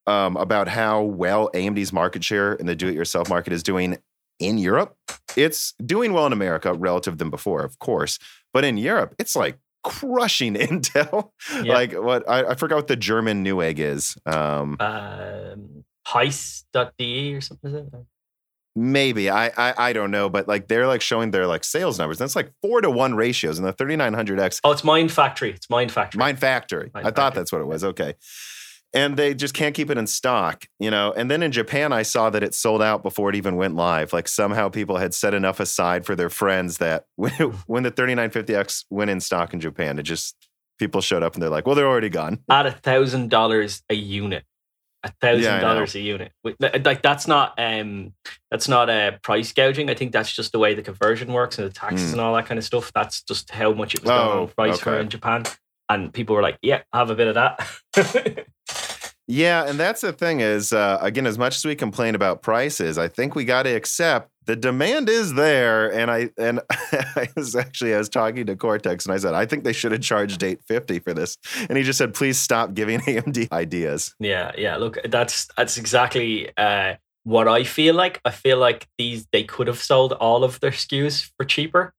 um, 0.05 0.35
about 0.35 0.67
how 0.67 1.01
well 1.01 1.49
AMD's 1.53 1.93
market 1.93 2.25
share 2.25 2.53
in 2.53 2.65
the 2.65 2.75
do-it-yourself 2.75 3.29
market 3.29 3.53
is 3.53 3.63
doing 3.63 3.97
in 4.37 4.57
Europe. 4.57 4.97
It's 5.37 5.73
doing 5.85 6.11
well 6.11 6.25
in 6.25 6.33
America 6.33 6.73
relative 6.73 7.17
than 7.19 7.29
before, 7.29 7.63
of 7.63 7.79
course, 7.79 8.19
but 8.53 8.65
in 8.65 8.75
Europe, 8.75 9.15
it's 9.17 9.33
like 9.33 9.59
crushing 9.83 10.55
Intel. 10.55 11.31
Yeah. 11.63 11.73
Like 11.73 11.93
what 11.93 12.29
I, 12.29 12.49
I 12.49 12.55
forgot 12.55 12.75
what 12.75 12.87
the 12.87 12.97
German 12.97 13.45
Newegg 13.45 13.79
is. 13.79 14.17
Um, 14.25 14.75
um 14.81 15.85
heist.de 16.07 17.33
or 17.35 17.41
something 17.41 17.69
is 17.71 17.75
it? 17.87 17.93
maybe 18.75 19.29
I, 19.29 19.47
I 19.55 19.89
I 19.89 19.93
don't 19.93 20.09
know, 20.11 20.29
but 20.29 20.47
like 20.47 20.67
they're 20.67 20.87
like 20.87 21.01
showing 21.01 21.29
their 21.31 21.45
like 21.45 21.63
sales 21.63 21.99
numbers. 21.99 22.17
That's 22.17 22.35
like 22.35 22.51
four 22.61 22.81
to 22.81 22.89
one 22.89 23.13
ratios, 23.15 23.59
in 23.59 23.65
the 23.65 23.73
3900X 23.73 24.61
Oh, 24.63 24.71
it's 24.71 24.83
Mind 24.83 25.11
Factory. 25.11 25.51
It's 25.51 25.69
Mind 25.69 25.91
Factory. 25.91 26.17
Mind 26.17 26.39
Factory. 26.39 26.89
Mind 26.93 27.05
I 27.07 27.11
thought 27.11 27.33
Factory. 27.33 27.39
that's 27.39 27.51
what 27.51 27.61
it 27.61 27.67
was. 27.67 27.83
Okay. 27.83 28.15
and 28.95 29.15
they 29.17 29.33
just 29.35 29.53
can't 29.53 29.75
keep 29.75 29.89
it 29.91 29.97
in 29.97 30.07
stock, 30.07 30.65
you 30.79 30.89
know. 30.89 31.13
And 31.15 31.29
then 31.29 31.43
in 31.43 31.51
Japan, 31.51 31.93
I 31.93 32.01
saw 32.03 32.29
that 32.31 32.41
it 32.43 32.53
sold 32.55 32.81
out 32.81 33.03
before 33.03 33.29
it 33.29 33.35
even 33.35 33.55
went 33.57 33.75
live. 33.75 34.11
Like 34.11 34.27
somehow 34.27 34.69
people 34.69 34.97
had 34.97 35.13
set 35.13 35.33
enough 35.35 35.59
aside 35.59 36.03
for 36.05 36.15
their 36.15 36.29
friends 36.31 36.77
that 36.79 37.05
when, 37.15 37.31
when 37.67 37.83
the 37.83 37.91
3950X 37.91 38.85
went 38.89 39.11
in 39.11 39.19
stock 39.19 39.53
in 39.53 39.59
Japan, 39.59 39.99
it 39.99 40.03
just 40.03 40.35
people 40.79 40.99
showed 41.01 41.21
up 41.21 41.33
and 41.35 41.43
they're 41.43 41.49
like, 41.51 41.67
well, 41.67 41.75
they're 41.75 41.87
already 41.87 42.09
gone. 42.09 42.39
At 42.49 42.65
a 42.65 42.71
thousand 42.71 43.29
dollars 43.29 43.83
a 43.89 43.93
unit, 43.93 44.45
a 45.03 45.11
thousand 45.21 45.61
dollars 45.61 45.95
a 45.95 45.99
unit. 45.99 46.31
Like 46.59 47.01
that's 47.01 47.27
not 47.27 47.53
um 47.57 48.13
that's 48.49 48.67
not 48.67 48.89
a 48.89 48.93
uh, 48.93 49.11
price 49.21 49.51
gouging. 49.51 49.89
I 49.89 49.93
think 49.93 50.11
that's 50.11 50.31
just 50.31 50.51
the 50.51 50.59
way 50.59 50.73
the 50.73 50.81
conversion 50.81 51.33
works 51.33 51.57
and 51.57 51.69
the 51.69 51.73
taxes 51.73 52.09
mm. 52.09 52.13
and 52.13 52.21
all 52.21 52.33
that 52.35 52.45
kind 52.45 52.57
of 52.57 52.63
stuff. 52.63 52.91
That's 52.93 53.21
just 53.23 53.51
how 53.51 53.73
much 53.73 53.95
it 53.95 54.01
was 54.01 54.11
oh, 54.11 54.33
going 54.33 54.47
price 54.49 54.75
okay. 54.75 54.83
for 54.83 54.99
in 54.99 55.09
Japan. 55.09 55.43
And 55.89 56.13
people 56.13 56.35
were 56.35 56.41
like, 56.41 56.57
yeah, 56.61 56.81
have 56.93 57.09
a 57.09 57.15
bit 57.15 57.27
of 57.27 57.35
that. 57.35 58.47
Yeah, 59.27 59.65
and 59.65 59.79
that's 59.79 60.01
the 60.01 60.11
thing 60.11 60.41
is, 60.41 60.73
uh, 60.73 60.97
again, 61.01 61.25
as 61.25 61.37
much 61.37 61.55
as 61.55 61.65
we 61.65 61.75
complain 61.75 62.13
about 62.13 62.41
prices, 62.41 62.97
I 62.97 63.07
think 63.07 63.35
we 63.35 63.45
got 63.45 63.63
to 63.63 63.69
accept 63.69 64.29
the 64.45 64.55
demand 64.55 65.09
is 65.09 65.33
there. 65.33 65.91
And 65.91 66.11
I 66.11 66.29
and 66.37 66.59
I 66.71 67.29
was 67.35 67.55
actually 67.55 67.93
I 67.93 67.97
was 67.97 68.09
talking 68.09 68.45
to 68.45 68.55
Coreteks 68.55 69.05
and 69.05 69.13
I 69.13 69.17
said 69.17 69.33
I 69.33 69.45
think 69.45 69.63
they 69.63 69.73
should 69.73 69.91
have 69.91 70.01
charged 70.01 70.43
eight 70.43 70.61
fifty 70.63 70.99
for 70.99 71.13
this, 71.13 71.37
and 71.69 71.77
he 71.77 71.83
just 71.83 71.97
said 71.97 72.13
please 72.13 72.39
stop 72.39 72.73
giving 72.73 72.99
AMD 73.01 73.51
ideas. 73.51 74.13
Yeah, 74.19 74.51
yeah. 74.57 74.77
Look, 74.77 74.97
that's 75.05 75.47
that's 75.57 75.77
exactly 75.77 76.49
uh, 76.57 76.95
what 77.23 77.47
I 77.47 77.63
feel 77.63 77.95
like. 77.95 78.19
I 78.25 78.31
feel 78.31 78.57
like 78.57 78.87
these 78.97 79.27
they 79.31 79.43
could 79.43 79.67
have 79.67 79.79
sold 79.79 80.13
all 80.13 80.43
of 80.43 80.59
their 80.59 80.71
SKUs 80.71 81.31
for 81.37 81.45
cheaper, 81.45 81.93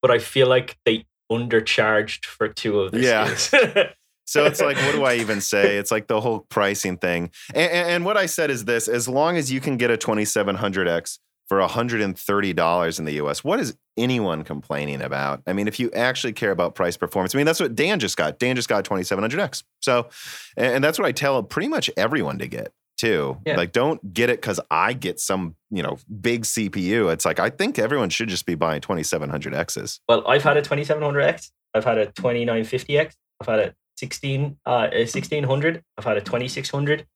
but 0.00 0.10
I 0.10 0.18
feel 0.18 0.48
like 0.48 0.78
they 0.84 1.06
undercharged 1.30 2.24
for 2.24 2.48
two 2.48 2.80
of 2.80 2.92
the 2.92 3.00
yeah. 3.00 3.26
SKUs. 3.28 3.92
So 4.28 4.44
it's 4.44 4.60
like, 4.60 4.76
what 4.76 4.92
do 4.92 5.04
I 5.04 5.14
even 5.20 5.40
say? 5.40 5.78
It's 5.78 5.90
like 5.90 6.06
the 6.06 6.20
whole 6.20 6.40
pricing 6.40 6.98
thing. 6.98 7.30
And, 7.54 7.72
and, 7.72 8.04
what 8.04 8.18
I 8.18 8.26
said 8.26 8.50
is 8.50 8.66
this 8.66 8.86
as 8.86 9.08
long 9.08 9.38
as 9.38 9.50
you 9.50 9.58
can 9.58 9.78
get 9.78 9.90
a 9.90 9.96
2700X 9.96 11.18
for 11.46 11.60
$130 11.60 12.98
in 12.98 13.04
the 13.06 13.12
US, 13.12 13.42
what 13.42 13.58
is 13.58 13.74
anyone 13.96 14.44
complaining 14.44 15.00
about? 15.00 15.42
I 15.46 15.54
mean, 15.54 15.66
if 15.66 15.80
you 15.80 15.90
actually 15.92 16.34
care 16.34 16.50
about 16.50 16.74
price 16.74 16.98
performance, 16.98 17.34
I 17.34 17.38
mean, 17.38 17.46
that's 17.46 17.58
what 17.58 17.74
Dan 17.74 18.00
just 18.00 18.18
got. 18.18 18.38
Dan 18.38 18.54
just 18.54 18.68
got 18.68 18.84
2700X. 18.84 19.62
So, 19.80 20.10
and 20.58 20.84
that's 20.84 20.98
what 20.98 21.06
I 21.06 21.12
tell 21.12 21.42
pretty 21.42 21.68
much 21.68 21.88
everyone 21.96 22.38
to 22.38 22.48
get 22.48 22.74
too. 22.98 23.38
Yeah. 23.46 23.56
Like, 23.56 23.72
don't 23.72 24.12
get 24.12 24.28
it 24.28 24.42
because 24.42 24.60
I 24.70 24.92
get 24.92 25.20
some, 25.20 25.56
you 25.70 25.82
know, 25.82 25.96
big 26.20 26.42
CPU. 26.42 27.10
It's 27.10 27.24
like, 27.24 27.40
I 27.40 27.48
think 27.48 27.78
everyone 27.78 28.10
should 28.10 28.28
just 28.28 28.44
be 28.44 28.56
buying 28.56 28.82
2700Xs. 28.82 30.00
Well, 30.06 30.28
I've 30.28 30.42
had 30.42 30.58
a 30.58 30.62
2700X, 30.62 31.50
I've 31.72 31.84
had 31.84 31.96
a 31.96 32.08
2950X, 32.08 33.14
I've 33.40 33.46
had 33.46 33.58
a 33.60 33.74
16, 33.98 34.58
uh, 34.64 34.88
1600. 34.92 35.82
I've 35.96 36.04
had 36.04 36.16
a 36.16 36.20
2600. 36.20 37.06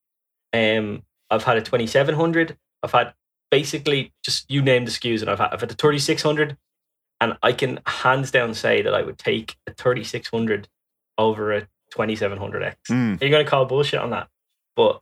Um, 0.53 1.03
I've 1.31 1.45
had 1.45 1.57
a 1.57 1.63
2700. 1.63 2.57
I've 2.83 2.93
had 2.93 3.15
basically 3.51 4.13
just 4.25 4.51
you 4.51 4.63
name 4.63 4.85
the 4.85 4.91
SKUs, 4.91 5.21
and 5.21 5.31
I've 5.31 5.39
had, 5.39 5.51
I've 5.53 5.61
had 5.61 5.71
a 5.71 5.75
3600. 5.75 6.57
And 7.21 7.37
I 7.41 7.53
can 7.53 7.79
hands 7.87 8.33
down 8.33 8.53
say 8.53 8.83
that 8.83 8.95
I 8.95 9.03
would 9.03 9.17
take 9.17 9.57
a 9.69 9.73
3600 9.75 10.69
over 11.19 11.53
a 11.53 11.69
2700X. 11.95 12.75
Mm. 12.91 13.21
Are 13.21 13.25
you 13.25 13.31
going 13.31 13.45
to 13.45 13.49
call 13.49 13.65
bullshit 13.65 14.01
on 14.01 14.11
that? 14.11 14.29
But 14.75 15.01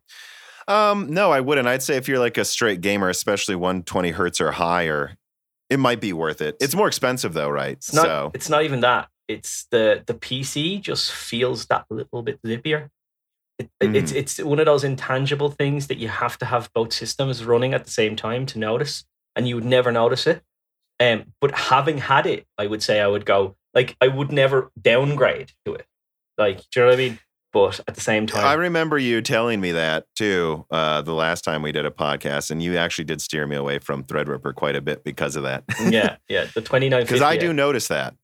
um, 0.69 1.09
no, 1.09 1.31
I 1.31 1.41
wouldn't. 1.41 1.67
I'd 1.67 1.83
say 1.83 1.97
if 1.97 2.09
you're 2.09 2.19
like 2.19 2.37
a 2.37 2.45
straight 2.45 2.83
gamer, 2.83 3.09
especially 3.09 3.57
120 3.57 4.11
hertz 4.11 4.39
or 4.39 4.53
higher, 4.53 5.17
it 5.71 5.79
might 5.79 6.01
be 6.01 6.13
worth 6.13 6.43
it. 6.43 6.57
It's 6.61 6.75
more 6.75 6.89
expensive 6.89 7.33
though, 7.33 7.49
right? 7.49 7.73
It's 7.73 7.95
not, 7.95 8.05
so 8.05 8.31
it's 8.35 8.51
not 8.51 8.65
even 8.65 8.81
that 8.81 9.09
it's 9.31 9.67
the 9.71 10.03
the 10.07 10.15
PC 10.15 10.81
just 10.81 11.13
feels 11.13 11.67
that 11.67 11.87
little 11.89 12.23
bit 12.23 12.43
zippier. 12.43 12.89
It, 13.59 13.71
mm. 13.81 13.95
It's 13.95 14.11
it's 14.11 14.43
one 14.43 14.59
of 14.59 14.67
those 14.67 14.83
intangible 14.83 15.51
things 15.51 15.87
that 15.87 15.99
you 15.99 16.09
have 16.09 16.37
to 16.39 16.47
have 16.47 16.73
both 16.75 16.93
systems 16.93 17.45
running 17.45 17.73
at 17.73 17.85
the 17.85 17.91
same 17.91 18.17
time 18.17 18.45
to 18.47 18.59
notice, 18.59 19.05
and 19.37 19.47
you 19.47 19.55
would 19.55 19.65
never 19.65 19.93
notice 19.93 20.27
it. 20.27 20.43
Um, 20.99 21.33
but 21.41 21.53
having 21.53 21.99
had 21.99 22.27
it, 22.27 22.47
I 22.59 22.67
would 22.67 22.83
say 22.83 23.01
I 23.01 23.07
would 23.07 23.25
go 23.25 23.57
like 23.73 23.97
I 24.01 24.09
would 24.09 24.33
never 24.33 24.71
downgrade 24.81 25.53
to 25.65 25.75
it. 25.75 25.87
Like, 26.37 26.59
do 26.71 26.81
you 26.81 26.83
know 26.83 26.87
what 26.89 26.95
I 26.95 26.97
mean? 26.97 27.19
But 27.53 27.81
at 27.87 27.95
the 27.95 28.01
same 28.01 28.27
time, 28.27 28.45
I 28.45 28.55
remember 28.55 28.97
you 28.99 29.23
telling 29.23 29.61
me 29.61 29.73
that 29.73 30.07
too 30.17 30.67
uh, 30.71 31.03
the 31.03 31.15
last 31.15 31.43
time 31.43 31.63
we 31.63 31.73
did 31.73 31.85
a 31.85 31.91
podcast, 31.91 32.51
and 32.51 32.63
you 32.63 32.77
actually 32.77 33.05
did 33.05 33.21
steer 33.21 33.47
me 33.47 33.57
away 33.57 33.79
from 33.79 34.05
Threadripper 34.05 34.55
quite 34.55 34.77
a 34.77 34.81
bit 34.81 35.05
because 35.05 35.37
of 35.37 35.43
that. 35.45 35.65
yeah, 35.89 36.17
yeah, 36.29 36.47
the 36.55 36.63
twenty 36.63 36.89
nine 36.89 37.03
because 37.03 37.23
I 37.33 37.37
do 37.37 37.53
notice 37.53 37.89
that. 37.89 38.15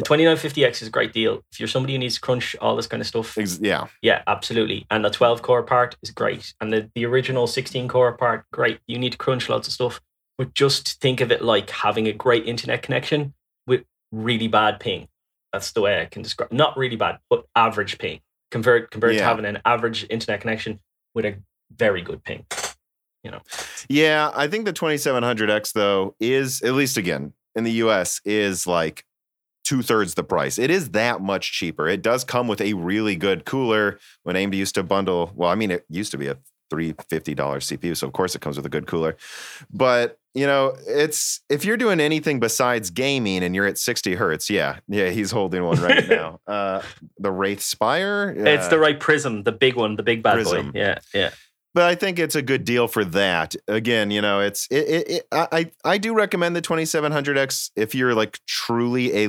The 0.00 0.08
2950X 0.08 0.80
is 0.80 0.88
a 0.88 0.90
great 0.90 1.12
deal. 1.12 1.42
If 1.52 1.60
you're 1.60 1.68
somebody 1.68 1.92
who 1.92 1.98
needs 1.98 2.14
to 2.14 2.20
crunch 2.20 2.56
all 2.60 2.74
this 2.74 2.86
kind 2.86 3.02
of 3.02 3.06
stuff. 3.06 3.36
Yeah. 3.60 3.88
Yeah, 4.00 4.22
absolutely. 4.26 4.86
And 4.90 5.04
the 5.04 5.10
12 5.10 5.42
core 5.42 5.62
part 5.62 5.96
is 6.02 6.10
great. 6.10 6.54
And 6.60 6.72
the, 6.72 6.90
the 6.94 7.04
original 7.04 7.46
16 7.46 7.86
core 7.88 8.12
part, 8.12 8.46
great. 8.50 8.80
You 8.86 8.98
need 8.98 9.12
to 9.12 9.18
crunch 9.18 9.48
lots 9.50 9.68
of 9.68 9.74
stuff. 9.74 10.00
But 10.38 10.54
just 10.54 11.00
think 11.02 11.20
of 11.20 11.30
it 11.30 11.42
like 11.42 11.68
having 11.68 12.08
a 12.08 12.12
great 12.12 12.46
internet 12.46 12.82
connection 12.82 13.34
with 13.66 13.84
really 14.10 14.48
bad 14.48 14.80
ping. 14.80 15.06
That's 15.52 15.72
the 15.72 15.82
way 15.82 16.00
I 16.00 16.06
can 16.06 16.22
describe 16.22 16.50
Not 16.50 16.78
really 16.78 16.96
bad, 16.96 17.18
but 17.28 17.44
average 17.54 17.98
ping. 17.98 18.20
Convert 18.50 18.90
compared 18.90 19.14
yeah. 19.14 19.20
to 19.20 19.24
having 19.26 19.44
an 19.44 19.58
average 19.66 20.06
internet 20.08 20.40
connection 20.40 20.80
with 21.14 21.26
a 21.26 21.36
very 21.76 22.00
good 22.00 22.24
ping. 22.24 22.46
You 23.22 23.32
know. 23.32 23.40
Yeah, 23.88 24.30
I 24.34 24.48
think 24.48 24.64
the 24.64 24.72
2700X 24.72 25.74
though 25.74 26.14
is 26.18 26.62
at 26.62 26.72
least 26.72 26.96
again 26.96 27.34
in 27.54 27.64
the 27.64 27.72
US 27.72 28.22
is 28.24 28.66
like 28.66 29.04
two 29.64 29.82
thirds 29.82 30.14
the 30.14 30.24
price. 30.24 30.58
It 30.58 30.70
is 30.70 30.90
that 30.90 31.20
much 31.20 31.52
cheaper. 31.52 31.88
It 31.88 32.02
does 32.02 32.24
come 32.24 32.48
with 32.48 32.60
a 32.60 32.74
really 32.74 33.16
good 33.16 33.44
cooler. 33.44 33.98
When 34.22 34.36
AMD 34.36 34.54
used 34.54 34.74
to 34.76 34.82
bundle, 34.82 35.32
well, 35.34 35.50
I 35.50 35.54
mean, 35.54 35.70
it 35.70 35.84
used 35.88 36.10
to 36.12 36.18
be 36.18 36.28
a 36.28 36.38
three 36.70 36.94
fifty 37.08 37.34
dollars 37.34 37.66
CPU, 37.66 37.96
so 37.96 38.06
of 38.06 38.12
course 38.12 38.34
it 38.34 38.40
comes 38.40 38.56
with 38.56 38.66
a 38.66 38.70
good 38.70 38.86
cooler. 38.86 39.16
But 39.72 40.18
you 40.34 40.46
know, 40.46 40.76
it's 40.86 41.40
if 41.48 41.64
you're 41.64 41.76
doing 41.76 42.00
anything 42.00 42.38
besides 42.38 42.90
gaming 42.90 43.42
and 43.42 43.54
you're 43.54 43.66
at 43.66 43.78
60 43.78 44.14
hertz, 44.14 44.48
yeah, 44.48 44.78
yeah, 44.86 45.10
he's 45.10 45.32
holding 45.32 45.64
one 45.64 45.80
right 45.80 46.08
now. 46.08 46.38
Uh, 46.46 46.82
the 47.18 47.32
Wraith 47.32 47.60
Spire, 47.60 48.36
uh, 48.38 48.42
it's 48.44 48.68
the 48.68 48.78
Wraith 48.78 49.00
Prism, 49.00 49.42
the 49.42 49.50
big 49.50 49.74
one, 49.74 49.96
the 49.96 50.04
big 50.04 50.22
bad 50.22 50.34
Prism. 50.34 50.70
boy. 50.70 50.78
Yeah, 50.78 50.98
yeah 51.12 51.30
but 51.74 51.84
I 51.84 51.94
think 51.94 52.18
it's 52.18 52.34
a 52.34 52.42
good 52.42 52.64
deal 52.64 52.88
for 52.88 53.04
that. 53.04 53.54
Again, 53.68 54.10
you 54.10 54.20
know, 54.20 54.40
it's 54.40 54.66
it, 54.70 54.88
it, 54.88 55.10
it, 55.10 55.26
I 55.32 55.70
I 55.84 55.98
do 55.98 56.14
recommend 56.14 56.56
the 56.56 56.62
2700X 56.62 57.70
if 57.76 57.94
you're 57.94 58.14
like 58.14 58.40
truly 58.46 59.24
a 59.24 59.28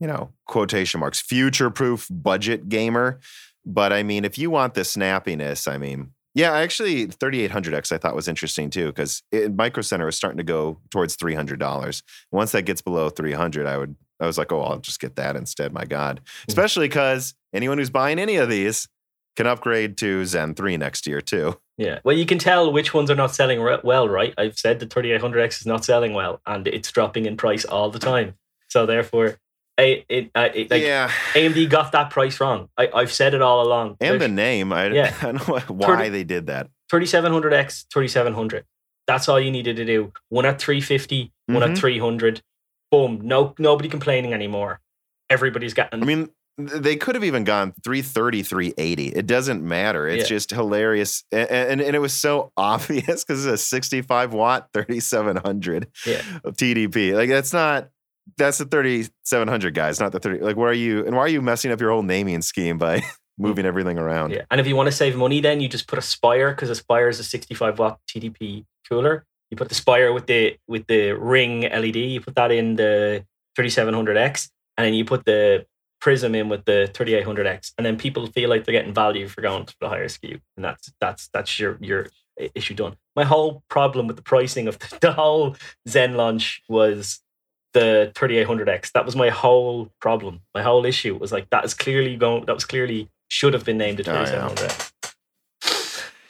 you 0.00 0.06
know, 0.06 0.32
quotation 0.46 1.00
marks, 1.00 1.20
future 1.20 1.70
proof 1.70 2.06
budget 2.10 2.68
gamer. 2.68 3.18
But 3.64 3.92
I 3.92 4.02
mean, 4.02 4.24
if 4.24 4.38
you 4.38 4.50
want 4.50 4.74
the 4.74 4.82
snappiness, 4.82 5.70
I 5.70 5.78
mean, 5.78 6.12
yeah, 6.34 6.52
actually, 6.52 7.06
3800X 7.06 7.92
I 7.92 7.98
thought 7.98 8.14
was 8.14 8.28
interesting 8.28 8.68
too 8.70 8.86
because 8.86 9.22
Micro 9.32 9.82
Center 9.82 10.04
was 10.04 10.16
starting 10.16 10.36
to 10.36 10.44
go 10.44 10.78
towards 10.90 11.16
$300. 11.16 12.02
Once 12.30 12.52
that 12.52 12.62
gets 12.62 12.82
below 12.82 13.08
300, 13.08 13.66
I 13.66 13.78
would, 13.78 13.96
I 14.20 14.26
was 14.26 14.36
like, 14.36 14.52
oh, 14.52 14.60
I'll 14.60 14.78
just 14.78 15.00
get 15.00 15.16
that 15.16 15.34
instead. 15.34 15.72
My 15.72 15.84
God, 15.84 16.20
especially 16.46 16.88
because 16.88 17.34
anyone 17.54 17.78
who's 17.78 17.90
buying 17.90 18.18
any 18.18 18.36
of 18.36 18.50
these 18.50 18.86
can 19.36 19.46
upgrade 19.46 19.96
to 19.98 20.24
Zen 20.24 20.54
3 20.54 20.76
next 20.76 21.06
year 21.06 21.20
too. 21.20 21.58
Yeah. 21.78 22.00
Well, 22.04 22.16
you 22.16 22.26
can 22.26 22.38
tell 22.38 22.72
which 22.72 22.94
ones 22.94 23.10
are 23.10 23.14
not 23.14 23.34
selling 23.34 23.62
well, 23.84 24.08
right? 24.08 24.34
I've 24.38 24.58
said 24.58 24.80
the 24.80 24.86
3800X 24.86 25.60
is 25.60 25.66
not 25.66 25.84
selling 25.84 26.14
well 26.14 26.40
and 26.46 26.66
it's 26.66 26.90
dropping 26.90 27.26
in 27.26 27.36
price 27.36 27.64
all 27.64 27.90
the 27.90 27.98
time. 27.98 28.34
So 28.68 28.86
therefore, 28.86 29.38
I, 29.78 30.04
it, 30.08 30.30
I, 30.34 30.46
it, 30.46 30.70
like 30.70 30.82
yeah. 30.82 31.10
AMD 31.34 31.68
got 31.68 31.92
that 31.92 32.10
price 32.10 32.40
wrong. 32.40 32.70
I, 32.78 32.88
I've 32.94 33.12
said 33.12 33.34
it 33.34 33.42
all 33.42 33.62
along. 33.62 33.98
And 34.00 34.20
the 34.20 34.28
name, 34.28 34.72
I, 34.72 34.86
yeah. 34.88 35.14
I 35.20 35.32
don't 35.32 35.48
know 35.48 35.60
why 35.68 35.86
30, 35.86 36.08
they 36.08 36.24
did 36.24 36.46
that. 36.46 36.70
3700X, 36.90 37.86
3700. 37.92 38.64
That's 39.06 39.28
all 39.28 39.38
you 39.38 39.50
needed 39.50 39.76
to 39.76 39.84
do. 39.84 40.12
One 40.30 40.46
at 40.46 40.58
350, 40.58 41.32
one 41.46 41.56
mm-hmm. 41.56 41.72
at 41.72 41.78
300. 41.78 42.42
Boom. 42.90 43.20
No, 43.22 43.54
nobody 43.58 43.88
complaining 43.88 44.32
anymore. 44.32 44.80
Everybody's 45.28 45.74
getting. 45.74 46.02
I 46.02 46.06
mean, 46.06 46.30
they 46.58 46.96
could 46.96 47.14
have 47.14 47.24
even 47.24 47.44
gone 47.44 47.72
330 47.84 48.42
380 48.42 49.08
it 49.08 49.26
doesn't 49.26 49.62
matter 49.62 50.08
it's 50.08 50.22
yeah. 50.22 50.36
just 50.36 50.50
hilarious 50.50 51.22
and, 51.30 51.50
and, 51.50 51.80
and, 51.82 51.94
it 51.94 51.98
was 51.98 52.14
so 52.14 52.50
obvious 52.56 53.24
because 53.24 53.44
it's 53.44 53.60
a 53.60 53.62
65 53.62 54.32
watt 54.32 54.68
3700 54.72 55.88
yeah. 56.06 56.22
tdp 56.54 57.14
like 57.14 57.28
that's 57.28 57.52
not 57.52 57.90
that's 58.36 58.58
the 58.58 58.64
3700 58.64 59.74
guys, 59.74 60.00
not 60.00 60.12
the 60.12 60.18
30. 60.18 60.40
Like, 60.40 60.56
where 60.56 60.70
are 60.70 60.74
you? 60.74 61.04
And 61.06 61.14
why 61.14 61.22
are 61.22 61.28
you 61.28 61.40
messing 61.40 61.70
up 61.70 61.80
your 61.80 61.90
whole 61.90 62.02
naming 62.02 62.42
scheme 62.42 62.78
by 62.78 62.98
mm. 63.00 63.04
moving 63.38 63.66
everything 63.66 63.98
around? 63.98 64.32
Yeah. 64.32 64.42
And 64.50 64.60
if 64.60 64.66
you 64.66 64.76
want 64.76 64.88
to 64.88 64.92
save 64.92 65.16
money, 65.16 65.40
then 65.40 65.60
you 65.60 65.68
just 65.68 65.86
put 65.86 65.98
a 65.98 66.02
Spire 66.02 66.50
because 66.50 66.70
a 66.70 66.74
Spire 66.74 67.08
is 67.08 67.20
a 67.20 67.24
65 67.24 67.78
watt 67.78 68.00
TDP 68.08 68.64
cooler. 68.88 69.24
You 69.50 69.56
put 69.56 69.68
the 69.68 69.74
Spire 69.74 70.12
with 70.12 70.26
the 70.26 70.58
with 70.66 70.86
the 70.86 71.12
ring 71.12 71.60
LED. 71.62 71.96
You 71.96 72.20
put 72.20 72.34
that 72.34 72.50
in 72.50 72.76
the 72.76 73.24
3700X, 73.56 74.50
and 74.76 74.84
then 74.84 74.94
you 74.94 75.04
put 75.04 75.24
the 75.24 75.66
Prism 76.06 76.36
in 76.36 76.48
with 76.48 76.64
the 76.66 76.88
3800X, 76.94 77.72
and 77.76 77.84
then 77.84 77.96
people 77.98 78.28
feel 78.28 78.48
like 78.48 78.64
they're 78.64 78.70
getting 78.70 78.94
value 78.94 79.26
for 79.26 79.40
going 79.40 79.66
to 79.66 79.74
the 79.80 79.88
higher 79.88 80.06
SKU, 80.06 80.40
and 80.54 80.64
that's 80.64 80.92
that's 81.00 81.26
that's 81.32 81.58
your 81.58 81.78
your 81.80 82.06
issue 82.54 82.74
done. 82.74 82.94
My 83.16 83.24
whole 83.24 83.64
problem 83.68 84.06
with 84.06 84.14
the 84.14 84.22
pricing 84.22 84.68
of 84.68 84.78
the, 84.78 84.98
the 85.00 85.12
whole 85.12 85.56
Zen 85.88 86.14
launch 86.14 86.62
was 86.68 87.22
the 87.74 88.12
3800X. 88.14 88.92
That 88.92 89.04
was 89.04 89.16
my 89.16 89.30
whole 89.30 89.90
problem. 90.00 90.42
My 90.54 90.62
whole 90.62 90.86
issue 90.86 91.16
was 91.16 91.32
like 91.32 91.50
that 91.50 91.64
is 91.64 91.74
clearly 91.74 92.14
going. 92.14 92.46
That 92.46 92.54
was 92.54 92.64
clearly 92.64 93.10
should 93.26 93.52
have 93.54 93.64
been 93.64 93.78
named 93.78 93.98
a 93.98 94.08
Oh, 94.08 94.22
yeah. 94.22 94.48
2700X. 94.48 94.92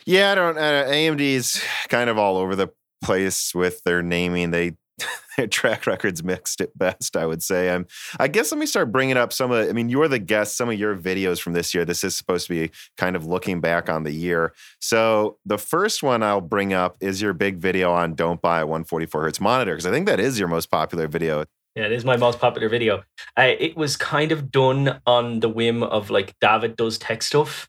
Yeah, 0.06 0.32
I 0.32 0.34
don't. 0.36 0.56
Uh, 0.56 0.84
AMD's 0.88 1.62
kind 1.90 2.08
of 2.08 2.16
all 2.16 2.38
over 2.38 2.56
the 2.56 2.68
place 3.04 3.54
with 3.54 3.82
their 3.84 4.00
naming. 4.02 4.52
They 4.52 4.78
their 5.36 5.46
track 5.46 5.86
records 5.86 6.22
mixed 6.24 6.60
at 6.60 6.76
best. 6.76 7.16
I 7.16 7.26
would 7.26 7.42
say. 7.42 7.70
I'm. 7.70 7.86
I 8.18 8.28
guess 8.28 8.52
let 8.52 8.58
me 8.58 8.66
start 8.66 8.90
bringing 8.92 9.16
up 9.16 9.32
some 9.32 9.50
of. 9.50 9.68
I 9.68 9.72
mean, 9.72 9.88
you're 9.88 10.08
the 10.08 10.18
guest. 10.18 10.56
Some 10.56 10.68
of 10.68 10.78
your 10.78 10.96
videos 10.96 11.40
from 11.40 11.52
this 11.52 11.74
year. 11.74 11.84
This 11.84 12.02
is 12.04 12.16
supposed 12.16 12.46
to 12.48 12.52
be 12.54 12.70
kind 12.96 13.16
of 13.16 13.26
looking 13.26 13.60
back 13.60 13.88
on 13.88 14.04
the 14.04 14.12
year. 14.12 14.52
So 14.80 15.38
the 15.44 15.58
first 15.58 16.02
one 16.02 16.22
I'll 16.22 16.40
bring 16.40 16.72
up 16.72 16.96
is 17.00 17.20
your 17.20 17.32
big 17.32 17.58
video 17.58 17.92
on 17.92 18.14
don't 18.14 18.40
buy 18.40 18.60
a 18.60 18.66
144 18.66 19.22
hertz 19.22 19.40
monitor 19.40 19.72
because 19.72 19.86
I 19.86 19.90
think 19.90 20.06
that 20.06 20.20
is 20.20 20.38
your 20.38 20.48
most 20.48 20.70
popular 20.70 21.08
video. 21.08 21.44
Yeah, 21.74 21.84
it 21.84 21.92
is 21.92 22.06
my 22.06 22.16
most 22.16 22.38
popular 22.38 22.70
video. 22.70 23.02
Uh, 23.38 23.52
it 23.58 23.76
was 23.76 23.98
kind 23.98 24.32
of 24.32 24.50
done 24.50 24.98
on 25.06 25.40
the 25.40 25.48
whim 25.50 25.82
of 25.82 26.08
like 26.08 26.34
David 26.40 26.76
does 26.76 26.96
tech 26.96 27.22
stuff. 27.22 27.68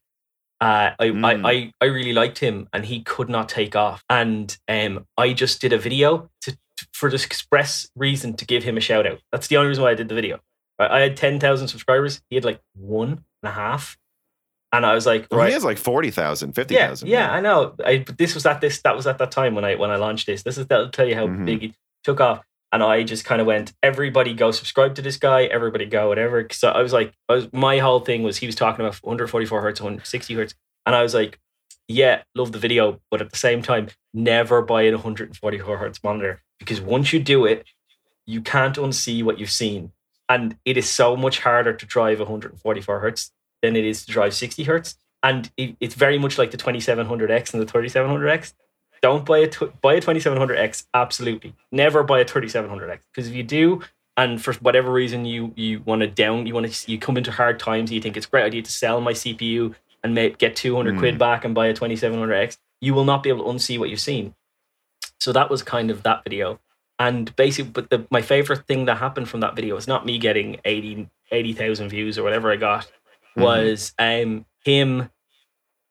Uh, 0.61 0.91
I, 0.97 1.07
Mm. 1.09 1.45
I, 1.45 1.51
I 1.51 1.71
I 1.81 1.85
really 1.85 2.13
liked 2.13 2.39
him, 2.39 2.67
and 2.73 2.85
he 2.85 3.01
could 3.03 3.29
not 3.29 3.47
take 3.49 3.75
off. 3.75 4.03
And 4.09 4.57
um, 4.67 5.05
I 5.17 5.33
just 5.33 5.61
did 5.61 5.73
a 5.73 5.77
video 5.77 6.29
to- 6.41 6.57
for 6.93 7.09
the 7.09 7.15
express 7.15 7.89
reason 7.95 8.35
to 8.35 8.45
give 8.45 8.63
him 8.63 8.77
a 8.77 8.81
shout 8.81 9.05
out. 9.07 9.19
That's 9.31 9.47
the 9.47 9.57
only 9.57 9.69
reason 9.69 9.83
why 9.83 9.91
I 9.91 9.95
did 9.95 10.09
the 10.09 10.15
video. 10.15 10.39
I 10.79 10.99
had 10.99 11.17
ten 11.17 11.39
thousand 11.39 11.67
subscribers. 11.69 12.21
He 12.29 12.35
had 12.35 12.45
like 12.45 12.61
one 12.75 13.09
and 13.41 13.49
a 13.49 13.51
half, 13.51 13.97
and 14.71 14.85
I 14.85 14.93
was 14.93 15.05
like, 15.05 15.27
Well, 15.31 15.39
right, 15.39 15.47
He 15.47 15.53
has 15.53 15.63
like 15.65 15.77
40,000, 15.79 16.49
yeah, 16.49 16.53
50,000. 16.53 17.07
yeah, 17.07 17.31
I 17.31 17.41
know. 17.41 17.75
I 17.83 17.99
but 18.05 18.17
this 18.17 18.35
was 18.35 18.45
at 18.45 18.61
this 18.61 18.81
that 18.83 18.95
was 18.95 19.07
at 19.07 19.17
that 19.17 19.31
time 19.31 19.55
when 19.55 19.65
I 19.65 19.75
when 19.75 19.89
I 19.89 19.95
launched 19.95 20.27
this. 20.27 20.43
This 20.43 20.57
is 20.57 20.67
that'll 20.67 20.89
tell 20.89 21.07
you 21.07 21.15
how 21.15 21.27
Mhm. 21.27 21.45
big 21.45 21.63
it 21.63 21.71
took 22.03 22.19
off. 22.21 22.41
And 22.73 22.83
I 22.83 23.03
just 23.03 23.23
kind 23.23 23.39
of 23.39 23.47
went, 23.47 23.73
everybody 23.81 24.33
go 24.33 24.51
subscribe 24.51 24.93
to 24.95 25.01
this 25.01 25.15
guy, 25.17 25.45
everybody 25.45 25.85
go 25.85 26.09
whatever. 26.09 26.45
So 26.51 26.69
I 26.69 26.81
was 26.81 26.91
like, 26.91 27.13
I 27.29 27.33
was 27.35 27.51
my 27.53 27.77
whole 27.79 28.01
thing 28.01 28.23
was 28.23 28.37
he 28.37 28.45
was 28.45 28.55
talking 28.55 28.85
about 28.85 28.95
144 28.97 29.61
hertz, 29.61 29.79
160 29.81 30.33
hertz, 30.35 30.53
and 30.85 30.93
I 30.93 31.01
was 31.01 31.13
like, 31.13 31.39
yeah, 31.87 32.23
love 32.35 32.51
the 32.51 32.59
video, 32.59 32.99
but 33.09 33.21
at 33.21 33.31
the 33.31 33.37
same 33.37 33.61
time, 33.61 33.87
never 34.13 34.61
buy 34.61 34.81
an 34.83 34.93
144 34.95 35.77
hertz 35.77 36.03
monitor 36.03 36.43
because 36.59 36.81
once 36.81 37.13
you 37.13 37.19
do 37.19 37.45
it, 37.45 37.65
you 38.25 38.41
can't 38.41 38.75
unsee 38.75 39.23
what 39.23 39.39
you've 39.39 39.49
seen, 39.51 39.91
and 40.27 40.57
it 40.65 40.77
is 40.77 40.89
so 40.89 41.15
much 41.15 41.39
harder 41.39 41.73
to 41.73 41.85
drive 41.85 42.19
144 42.19 42.99
hertz 42.99 43.31
than 43.61 43.75
it 43.75 43.85
is 43.85 44.05
to 44.05 44.11
drive 44.11 44.33
60 44.33 44.63
hertz 44.63 44.97
and 45.23 45.51
it, 45.57 45.75
it's 45.79 45.95
very 45.95 46.17
much 46.17 46.37
like 46.37 46.51
the 46.51 46.57
2700X 46.57 47.53
and 47.53 47.61
the 47.61 47.71
3700X. 47.71 48.53
Don't 49.01 49.25
buy 49.25 49.39
a 49.39 49.49
buy 49.81 49.95
a 49.95 50.01
2700X. 50.01 50.85
Absolutely, 50.93 51.53
never 51.71 52.03
buy 52.03 52.19
a 52.19 52.25
3700X 52.25 52.99
because 53.13 53.27
if 53.27 53.35
you 53.35 53.43
do, 53.43 53.81
and 54.15 54.41
for 54.41 54.53
whatever 54.55 54.91
reason 54.91 55.25
you 55.25 55.53
you 55.55 55.81
want 55.85 56.01
to 56.01 56.07
down, 56.07 56.47
you 56.47 56.53
want 56.53 56.71
to 56.71 56.91
you 56.91 56.97
come 56.97 57.17
into 57.17 57.31
hard 57.31 57.59
times, 57.59 57.91
you 57.91 58.01
think 58.01 58.17
it's 58.17 58.25
a 58.25 58.29
great 58.29 58.43
idea 58.43 58.61
to 58.63 58.71
sell 58.71 58.99
my 59.01 59.13
CPU 59.13 59.75
and 60.03 60.13
make, 60.13 60.37
get 60.37 60.55
200 60.55 60.95
Mm. 60.95 60.99
quid 60.99 61.17
back 61.19 61.45
and 61.45 61.53
buy 61.53 61.67
a 61.67 61.73
2700X. 61.73 62.57
You 62.81 62.93
will 62.93 63.03
not 63.05 63.21
be 63.23 63.29
able 63.29 63.45
to 63.45 63.51
unsee 63.51 63.77
what 63.77 63.89
you've 63.89 63.99
seen. 63.99 64.33
So 65.19 65.31
that 65.33 65.49
was 65.49 65.61
kind 65.63 65.89
of 65.91 66.03
that 66.03 66.23
video. 66.23 66.59
And 66.99 67.35
basically, 67.35 67.71
but 67.71 67.89
the, 67.89 68.07
my 68.09 68.21
favorite 68.21 68.65
thing 68.67 68.85
that 68.85 68.97
happened 68.97 69.29
from 69.29 69.41
that 69.41 69.55
video 69.55 69.75
was 69.75 69.87
not 69.87 70.05
me 70.05 70.17
getting 70.17 70.59
80 70.65 71.09
80,000 71.31 71.89
views 71.89 72.17
or 72.17 72.23
whatever 72.23 72.51
I 72.51 72.55
got, 72.55 72.89
Mhm. 73.37 73.43
was 73.43 73.93
um, 73.99 74.45
him 74.63 75.09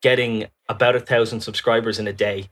getting 0.03 0.47
about 0.69 0.97
a 0.97 1.01
thousand 1.01 1.41
subscribers 1.43 1.99
in 1.99 2.07
a 2.09 2.13
day. 2.13 2.49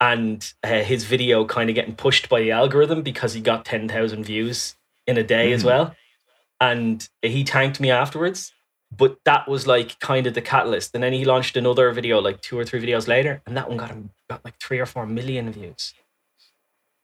And 0.00 0.52
uh, 0.62 0.82
his 0.82 1.04
video 1.04 1.44
kind 1.46 1.70
of 1.70 1.74
getting 1.74 1.94
pushed 1.94 2.28
by 2.28 2.40
the 2.40 2.50
algorithm 2.50 3.02
because 3.02 3.32
he 3.32 3.40
got 3.40 3.64
10,000 3.64 4.24
views 4.24 4.76
in 5.06 5.16
a 5.16 5.22
day 5.22 5.52
as 5.52 5.62
Mhm. 5.62 5.66
well. 5.66 5.96
And 6.60 7.08
he 7.22 7.44
thanked 7.44 7.80
me 7.80 7.90
afterwards. 7.90 8.52
But 8.96 9.18
that 9.24 9.48
was 9.48 9.66
like 9.66 9.98
kind 10.00 10.26
of 10.26 10.34
the 10.34 10.40
catalyst. 10.40 10.94
And 10.94 11.02
then 11.02 11.12
he 11.12 11.24
launched 11.24 11.56
another 11.56 11.92
video 11.92 12.20
like 12.20 12.40
two 12.40 12.58
or 12.58 12.64
three 12.64 12.80
videos 12.80 13.08
later, 13.08 13.42
and 13.46 13.56
that 13.56 13.68
one 13.68 13.76
got 13.76 13.90
him 13.90 14.10
got 14.30 14.44
like 14.44 14.58
three 14.58 14.78
or 14.78 14.86
four 14.86 15.06
million 15.06 15.50
views. 15.50 15.94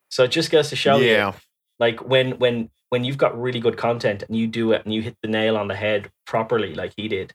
So 0.09 0.25
it 0.25 0.31
just 0.31 0.51
goes 0.51 0.69
to 0.71 0.77
show 0.77 0.97
you 0.99 1.11
yeah. 1.11 1.33
like 1.79 2.05
when 2.07 2.39
when 2.39 2.71
when 2.91 3.05
you've 3.05 3.19
got 3.19 3.41
really 3.41 3.61
good 3.61 3.77
content 3.77 4.23
and 4.23 4.37
you 4.37 4.47
do 4.47 4.73
it 4.73 4.85
and 4.85 4.93
you 4.93 5.01
hit 5.03 5.17
the 5.23 5.29
nail 5.29 5.57
on 5.57 5.69
the 5.69 5.75
head 5.75 6.11
properly 6.27 6.75
like 6.75 6.93
he 6.97 7.09
did 7.09 7.33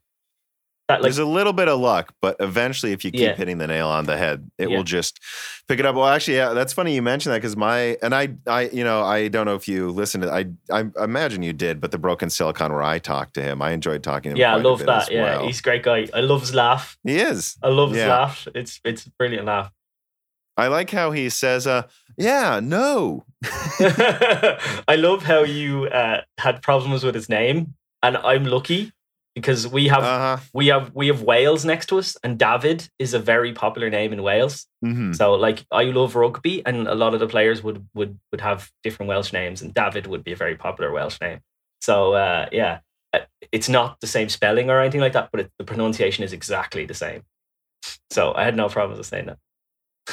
that 0.88 0.95
like 0.95 1.01
There's 1.03 1.17
a 1.17 1.25
little 1.25 1.51
bit 1.53 1.67
of 1.67 1.79
luck, 1.79 2.13
but 2.21 2.38
eventually, 2.39 2.93
if 2.93 3.03
you 3.03 3.11
keep 3.11 3.19
Yeah. 3.21 3.35
hitting 3.35 3.57
the 3.57 3.67
nail 3.67 3.88
on 3.89 4.05
the 4.05 4.15
head, 4.17 4.49
it 4.57 4.69
Yeah. 4.69 4.77
will 4.77 4.83
just 4.85 5.19
pick 5.67 5.79
it 5.79 5.85
up. 5.85 5.95
Well, 5.95 6.05
actually, 6.07 6.38
yeah, 6.38 6.53
that's 6.53 6.71
funny 6.71 6.95
you 6.95 7.01
mentioned 7.01 7.33
that 7.33 7.39
because 7.39 7.57
my 7.57 7.97
and 8.01 8.15
I, 8.15 8.29
I, 8.47 8.69
you 8.69 8.83
know, 8.85 9.03
I 9.03 9.27
don't 9.27 9.45
know 9.45 9.55
if 9.55 9.67
you 9.67 9.89
listened 9.91 10.23
to. 10.23 10.31
I, 10.31 10.45
I 10.71 10.85
imagine 11.03 11.43
you 11.43 11.51
did, 11.53 11.81
but 11.81 11.91
the 11.91 11.97
Broken 11.97 12.29
Silicon 12.29 12.71
where 12.71 12.83
I 12.83 12.99
talked 12.99 13.33
to 13.33 13.41
him, 13.41 13.61
I 13.61 13.71
enjoyed 13.71 14.01
talking 14.01 14.29
to 14.31 14.35
him. 14.35 14.38
yeah 14.38 14.53
i 14.53 14.57
love 14.57 14.79
that 14.85 15.11
yeah 15.11 15.23
well. 15.23 15.45
he's 15.47 15.59
a 15.59 15.63
great 15.63 15.83
guy 15.83 16.07
i 16.13 16.21
love 16.21 16.39
his 16.41 16.53
laugh 16.53 16.97
he 17.03 17.17
is. 17.19 17.57
i 17.61 17.67
love 17.67 17.89
his 17.89 17.99
Yeah. 17.99 18.07
laugh 18.09 18.47
it's 18.55 18.79
it's 18.85 19.05
a 19.05 19.09
brilliant 19.11 19.45
laugh 19.45 19.71
I 20.59 20.69
like 20.69 20.89
how 20.89 21.11
he 21.11 21.29
says, 21.29 21.67
"Uh, 21.67 21.83
yeah, 22.17 22.59
no, 22.63 23.25
i 24.88 24.95
love 24.97 25.23
how 25.23 25.43
you 25.43 25.85
uh, 25.85 26.21
had 26.38 26.61
problems 26.61 27.03
with 27.03 27.13
his 27.15 27.29
name 27.29 27.75
and 28.01 28.17
i'm 28.17 28.45
lucky 28.45 28.91
because 29.38 29.67
we 29.67 29.88
have 29.88 30.03
uh 30.03 30.19
huh." 30.25 30.38
we 30.53 30.67
have 30.73 30.91
we 30.95 31.07
have 31.11 31.21
wales 31.21 31.63
next 31.63 31.85
to 31.89 31.99
us 31.99 32.17
and 32.23 32.39
david 32.39 32.89
is 32.97 33.13
a 33.13 33.19
very 33.19 33.53
popular 33.53 33.89
name 33.89 34.11
in 34.11 34.21
wales 34.23 34.65
hmm 34.81 35.11
So 35.13 35.25
like 35.45 35.59
I 35.71 35.83
love 35.99 36.15
rugby 36.15 36.55
and 36.65 36.88
a 36.88 36.95
lot 37.03 37.13
of 37.13 37.19
the 37.19 37.27
players 37.27 37.63
would 37.65 37.79
would 37.97 38.13
would 38.31 38.41
have 38.41 38.59
different 38.83 39.09
Welsh 39.09 39.33
names 39.33 39.61
and 39.61 39.73
David 39.73 40.05
would 40.07 40.23
be 40.23 40.33
a 40.33 40.35
very 40.43 40.55
popular 40.55 40.89
Welsh 40.91 41.19
name. 41.21 41.39
So 41.81 42.13
uh, 42.13 42.45
yeah, 42.51 42.79
uh, 43.13 43.25
it's 43.51 43.69
not 43.69 43.99
the 44.01 44.07
same 44.07 44.29
spelling 44.29 44.69
or 44.69 44.79
anything 44.81 45.01
like 45.01 45.13
that, 45.13 45.29
but 45.31 45.39
it, 45.41 45.51
the 45.59 45.65
pronunciation 45.65 46.23
is 46.23 46.33
exactly 46.33 46.85
the 46.85 46.93
same. 46.93 47.21
So 48.09 48.33
I 48.39 48.43
had 48.43 48.55
no 48.55 48.67
problems 48.69 48.97
with 48.99 49.07
saying 49.07 49.27
that. 49.27 49.39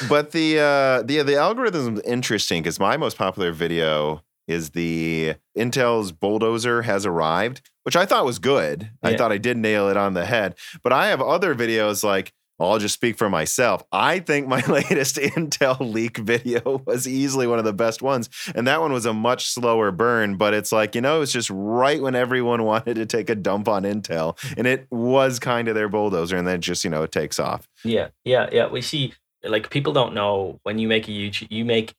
But 0.09 0.31
the 0.31 0.59
uh, 0.59 0.97
the 1.03 1.23
the 1.23 1.37
algorithm 1.37 1.97
is 1.97 2.01
interesting 2.17 2.63
because 2.63 2.79
my 2.79 2.97
most 2.97 3.17
popular 3.17 3.51
video 3.53 4.21
is 4.47 4.71
the 4.71 5.35
Intel's 5.57 6.11
bulldozer 6.11 6.83
has 6.83 7.05
arrived, 7.05 7.61
which 7.83 7.95
I 7.95 8.05
thought 8.05 8.25
was 8.25 8.39
good. 8.39 8.89
I 9.01 9.15
thought 9.15 9.31
I 9.31 9.37
did 9.37 9.57
nail 9.57 9.89
it 9.89 9.97
on 9.97 10.13
the 10.13 10.25
head. 10.25 10.55
But 10.83 10.93
I 10.93 11.07
have 11.07 11.21
other 11.21 11.55
videos 11.55 12.03
like 12.03 12.33
I'll 12.59 12.79
just 12.79 12.93
speak 12.93 13.17
for 13.17 13.29
myself. 13.29 13.83
I 13.91 14.19
think 14.19 14.47
my 14.47 14.61
latest 14.67 15.17
Intel 15.17 15.79
leak 15.79 16.17
video 16.17 16.81
was 16.85 17.07
easily 17.07 17.47
one 17.47 17.59
of 17.59 17.65
the 17.65 17.73
best 17.73 18.01
ones. 18.01 18.29
And 18.53 18.67
that 18.67 18.79
one 18.79 18.93
was 18.93 19.05
a 19.05 19.13
much 19.13 19.47
slower 19.47 19.91
burn, 19.91 20.37
but 20.37 20.53
it's 20.53 20.71
like, 20.71 20.95
you 20.95 21.01
know, 21.01 21.21
it's 21.21 21.33
just 21.33 21.49
right 21.51 22.01
when 22.01 22.15
everyone 22.15 22.63
wanted 22.65 22.95
to 22.95 23.05
take 23.05 23.29
a 23.29 23.35
dump 23.35 23.67
on 23.67 23.83
Intel. 23.83 24.37
And 24.57 24.67
it 24.67 24.87
was 24.89 25.39
kind 25.39 25.67
of 25.67 25.75
their 25.75 25.89
bulldozer. 25.89 26.37
And 26.37 26.47
then 26.47 26.55
it 26.55 26.61
just, 26.61 26.83
you 26.83 26.89
know, 26.89 27.03
it 27.03 27.11
takes 27.11 27.39
off. 27.39 27.67
Yeah, 27.83 28.09
yeah, 28.23 28.49
yeah. 28.51 28.67
We 28.67 28.81
see 28.81 29.13
like 29.43 29.69
people 29.69 29.93
don't 29.93 30.13
know 30.13 30.59
when 30.63 30.79
you 30.79 30.87
make 30.87 31.07
a 31.07 31.11
YouTube, 31.11 31.47
you 31.49 31.65
make 31.65 31.93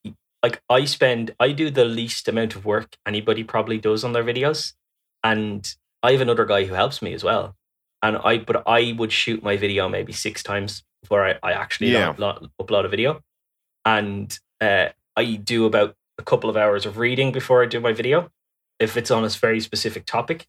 like 0.46 0.62
I 0.68 0.84
spend 0.84 1.34
I 1.40 1.52
do 1.52 1.70
the 1.70 1.84
least 1.84 2.28
amount 2.28 2.54
of 2.56 2.64
work 2.64 2.96
anybody 3.06 3.42
probably 3.44 3.78
does 3.78 4.04
on 4.04 4.12
their 4.12 4.24
videos, 4.24 4.74
and 5.24 5.62
I 6.02 6.12
have 6.12 6.20
another 6.20 6.44
guy 6.44 6.64
who 6.64 6.74
helps 6.74 7.02
me 7.02 7.12
as 7.14 7.24
well. 7.24 7.56
And 8.02 8.16
I 8.30 8.38
but 8.38 8.62
I 8.66 8.94
would 8.98 9.12
shoot 9.12 9.42
my 9.42 9.56
video 9.56 9.88
maybe 9.88 10.12
six 10.12 10.42
times 10.42 10.84
before 11.02 11.26
I, 11.28 11.32
I 11.42 11.52
actually 11.52 11.90
Yeah. 11.92 12.12
upload, 12.12 12.48
upload 12.60 12.84
a 12.84 12.88
video, 12.88 13.20
and 13.84 14.38
uh, 14.60 14.88
I 15.16 15.24
do 15.52 15.64
about 15.66 15.94
a 16.18 16.22
couple 16.22 16.48
of 16.50 16.56
hours 16.56 16.86
of 16.86 16.98
reading 16.98 17.32
before 17.32 17.62
I 17.62 17.66
do 17.66 17.80
my 17.80 17.92
video, 17.92 18.30
if 18.78 18.96
it's 18.96 19.10
on 19.10 19.24
a 19.24 19.28
very 19.28 19.60
specific 19.60 20.04
topic. 20.06 20.46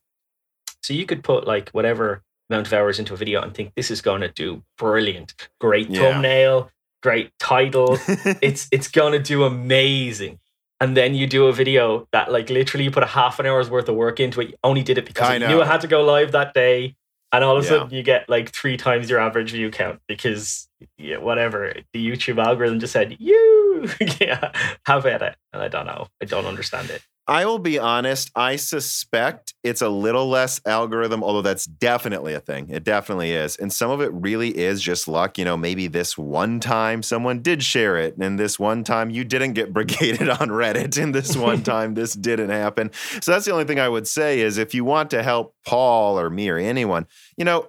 So 0.82 0.94
you 0.94 1.06
could 1.06 1.22
put 1.24 1.46
like 1.46 1.70
whatever 1.70 2.22
amount 2.50 2.66
of 2.68 2.72
hours 2.72 2.98
into 2.98 3.14
a 3.14 3.16
video 3.16 3.42
and 3.42 3.52
think 3.54 3.74
this 3.74 3.90
is 3.90 4.00
going 4.00 4.22
to 4.22 4.28
do 4.28 4.62
brilliant, 4.78 5.34
great 5.60 5.90
Yeah. 5.90 6.00
thumbnail, 6.12 6.70
great 7.02 7.30
title. 7.38 7.98
it's 8.42 8.68
it's 8.72 8.88
going 8.88 9.12
to 9.12 9.18
do 9.18 9.44
amazing. 9.44 10.38
And 10.80 10.96
then 10.96 11.14
you 11.14 11.26
do 11.26 11.46
a 11.46 11.52
video 11.52 12.06
that 12.12 12.30
like 12.30 12.50
literally 12.50 12.84
you 12.84 12.90
put 12.92 13.02
a 13.02 13.06
half 13.06 13.40
an 13.40 13.46
hour's 13.46 13.68
worth 13.68 13.88
of 13.88 13.96
work 13.96 14.20
into 14.20 14.40
it. 14.40 14.50
You 14.50 14.54
only 14.62 14.82
did 14.82 14.96
it 14.98 15.06
because 15.06 15.28
I 15.28 15.34
you 15.34 15.40
know. 15.40 15.48
knew 15.48 15.60
it 15.62 15.66
had 15.66 15.80
to 15.80 15.88
go 15.88 16.04
live 16.04 16.32
that 16.32 16.54
day. 16.54 16.94
And 17.32 17.44
all 17.44 17.56
of 17.58 17.62
a 17.64 17.66
Yeah. 17.66 17.78
sudden 17.80 17.94
you 17.94 18.02
get 18.02 18.28
like 18.28 18.50
three 18.52 18.76
times 18.76 19.10
your 19.10 19.18
average 19.18 19.50
view 19.50 19.70
count 19.70 20.00
because 20.06 20.68
yeah, 20.96 21.18
whatever 21.18 21.74
the 21.92 22.06
YouTube 22.08 22.42
algorithm 22.42 22.78
just 22.78 22.92
said 22.92 23.16
you 23.18 23.88
yeah 24.20 24.52
have 24.86 25.04
at 25.06 25.20
it. 25.22 25.36
And 25.52 25.62
I 25.62 25.68
don't 25.68 25.86
know. 25.86 26.06
I 26.22 26.26
don't 26.26 26.46
understand 26.46 26.90
it. 26.90 27.02
I 27.28 27.44
will 27.44 27.58
be 27.58 27.78
honest. 27.78 28.30
I 28.34 28.56
suspect 28.56 29.52
it's 29.62 29.82
a 29.82 29.90
little 29.90 30.28
less 30.28 30.62
algorithm, 30.64 31.22
although 31.22 31.42
that's 31.42 31.66
definitely 31.66 32.32
a 32.32 32.40
thing. 32.40 32.70
It 32.70 32.84
definitely 32.84 33.32
is. 33.32 33.56
And 33.56 33.70
some 33.70 33.90
of 33.90 34.00
it 34.00 34.10
really 34.14 34.56
is 34.56 34.80
just 34.80 35.06
luck. 35.06 35.36
You 35.36 35.44
know, 35.44 35.58
maybe 35.58 35.88
this 35.88 36.16
one 36.16 36.58
time 36.58 37.02
someone 37.02 37.42
did 37.42 37.62
share 37.62 37.98
it, 37.98 38.16
and 38.16 38.38
this 38.38 38.58
one 38.58 38.82
time 38.82 39.10
you 39.10 39.24
didn't 39.24 39.52
get 39.52 39.72
brigaded 39.74 40.30
on 40.30 40.48
Reddit, 40.48 41.00
and 41.00 41.14
this 41.14 41.36
one 41.36 41.62
time 41.74 41.92
this 41.92 42.14
didn't 42.14 42.48
happen. 42.48 42.90
So 43.20 43.32
that's 43.32 43.44
the 43.44 43.52
only 43.52 43.64
thing 43.64 43.78
I 43.78 43.90
would 43.90 44.08
say 44.08 44.40
is 44.40 44.56
if 44.56 44.74
you 44.74 44.84
want 44.84 45.10
to 45.10 45.22
help 45.22 45.54
Paul 45.66 46.18
or 46.18 46.30
me 46.30 46.48
or 46.48 46.56
anyone, 46.56 47.06
you 47.36 47.44
know, 47.44 47.68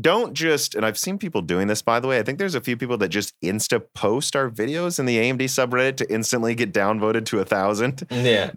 don't 0.00 0.34
just, 0.34 0.74
and 0.74 0.84
I've 0.84 0.98
seen 0.98 1.18
people 1.18 1.42
doing 1.42 1.66
this, 1.66 1.82
by 1.82 2.00
the 2.00 2.08
way. 2.08 2.18
I 2.18 2.22
think 2.22 2.38
there's 2.38 2.54
a 2.54 2.60
few 2.60 2.76
people 2.76 2.96
that 2.98 3.08
just 3.08 3.34
insta 3.42 3.82
post 3.94 4.36
our 4.36 4.50
videos 4.50 4.98
in 4.98 5.06
the 5.06 5.16
AMD 5.18 5.42
subreddit 5.44 5.96
to 5.96 6.12
instantly 6.12 6.54
get 6.54 6.72
downvoted 6.72 7.24
to 7.26 7.40
a 7.40 7.44
thousand 7.44 8.06
Yeah. 8.10 8.50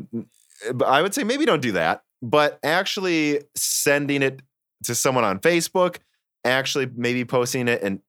but 0.73 0.85
I 0.87 1.01
would 1.01 1.13
say 1.13 1.23
maybe 1.23 1.45
don't 1.45 1.61
do 1.61 1.71
that, 1.73 2.03
but 2.21 2.59
actually 2.63 3.41
sending 3.55 4.21
it 4.21 4.41
to 4.83 4.95
someone 4.95 5.23
on 5.23 5.39
Facebook, 5.39 5.97
actually 6.43 6.89
maybe 6.95 7.23
posting 7.25 7.67
it 7.67 7.81
and 7.81 8.01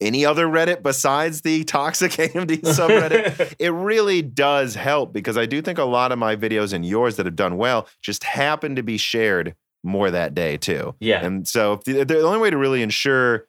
any 0.00 0.26
other 0.26 0.46
Reddit 0.48 0.82
besides 0.82 1.42
the 1.42 1.62
toxic 1.64 2.10
AMD 2.12 2.62
subreddit, 2.62 3.54
it 3.60 3.70
really 3.70 4.22
does 4.22 4.74
help 4.74 5.12
because 5.12 5.36
I 5.38 5.46
do 5.46 5.62
think 5.62 5.78
a 5.78 5.84
lot 5.84 6.10
of 6.10 6.18
my 6.18 6.34
videos 6.34 6.72
and 6.72 6.84
yours 6.84 7.16
that 7.16 7.26
have 7.26 7.36
done 7.36 7.56
well 7.56 7.86
just 8.02 8.24
happen 8.24 8.74
to 8.76 8.82
be 8.82 8.96
shared 8.96 9.54
more 9.84 10.10
that 10.10 10.34
day 10.34 10.56
too. 10.56 10.94
Yeah. 11.00 11.24
And 11.24 11.46
so 11.46 11.80
the, 11.84 12.04
the 12.04 12.20
only 12.20 12.38
way 12.38 12.50
to 12.50 12.56
really 12.56 12.82
ensure 12.82 13.46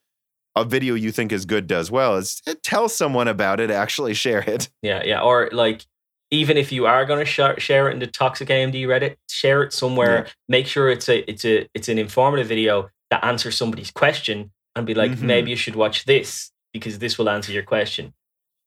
a 0.56 0.64
video 0.66 0.94
you 0.94 1.12
think 1.12 1.32
is 1.32 1.46
good 1.46 1.68
does 1.68 1.92
well 1.92 2.16
is 2.18 2.42
tell 2.64 2.90
someone 2.90 3.28
about 3.28 3.60
it, 3.60 3.72
actually 3.72 4.14
share 4.14 4.42
it. 4.42 4.70
Yeah, 4.82 5.04
yeah. 5.04 5.22
Or 5.22 5.50
like 5.52 5.86
even 6.32 6.58
if 6.58 6.72
you 6.72 6.86
are 6.86 7.06
going 7.06 7.20
to 7.20 7.26
sh- 7.26 7.62
share 7.62 7.90
it 7.90 7.94
in 7.94 8.00
the 8.00 8.08
toxic 8.08 8.50
AMD 8.50 8.76
Reddit, 8.86 9.16
share 9.30 9.64
it 9.64 9.74
somewhere. 9.74 10.26
Yeah. 10.26 10.32
Make 10.48 10.68
sure 10.68 10.90
it's 10.90 11.10
a 11.10 11.30
it's 11.30 11.44
a 11.46 11.68
it's 11.74 11.90
an 11.90 11.98
informative 11.98 12.48
video 12.48 12.90
that 13.10 13.24
answers 13.24 13.58
somebody's 13.58 13.92
question 13.92 14.52
and 14.76 14.86
be 14.86 14.94
like, 14.94 15.12
mm-hmm. 15.12 15.26
maybe 15.26 15.50
you 15.50 15.56
should 15.56 15.76
watch 15.76 16.06
this 16.06 16.52
because 16.74 17.00
this 17.00 17.18
will 17.18 17.30
answer 17.30 17.52
your 17.52 17.64
question. 17.64 18.14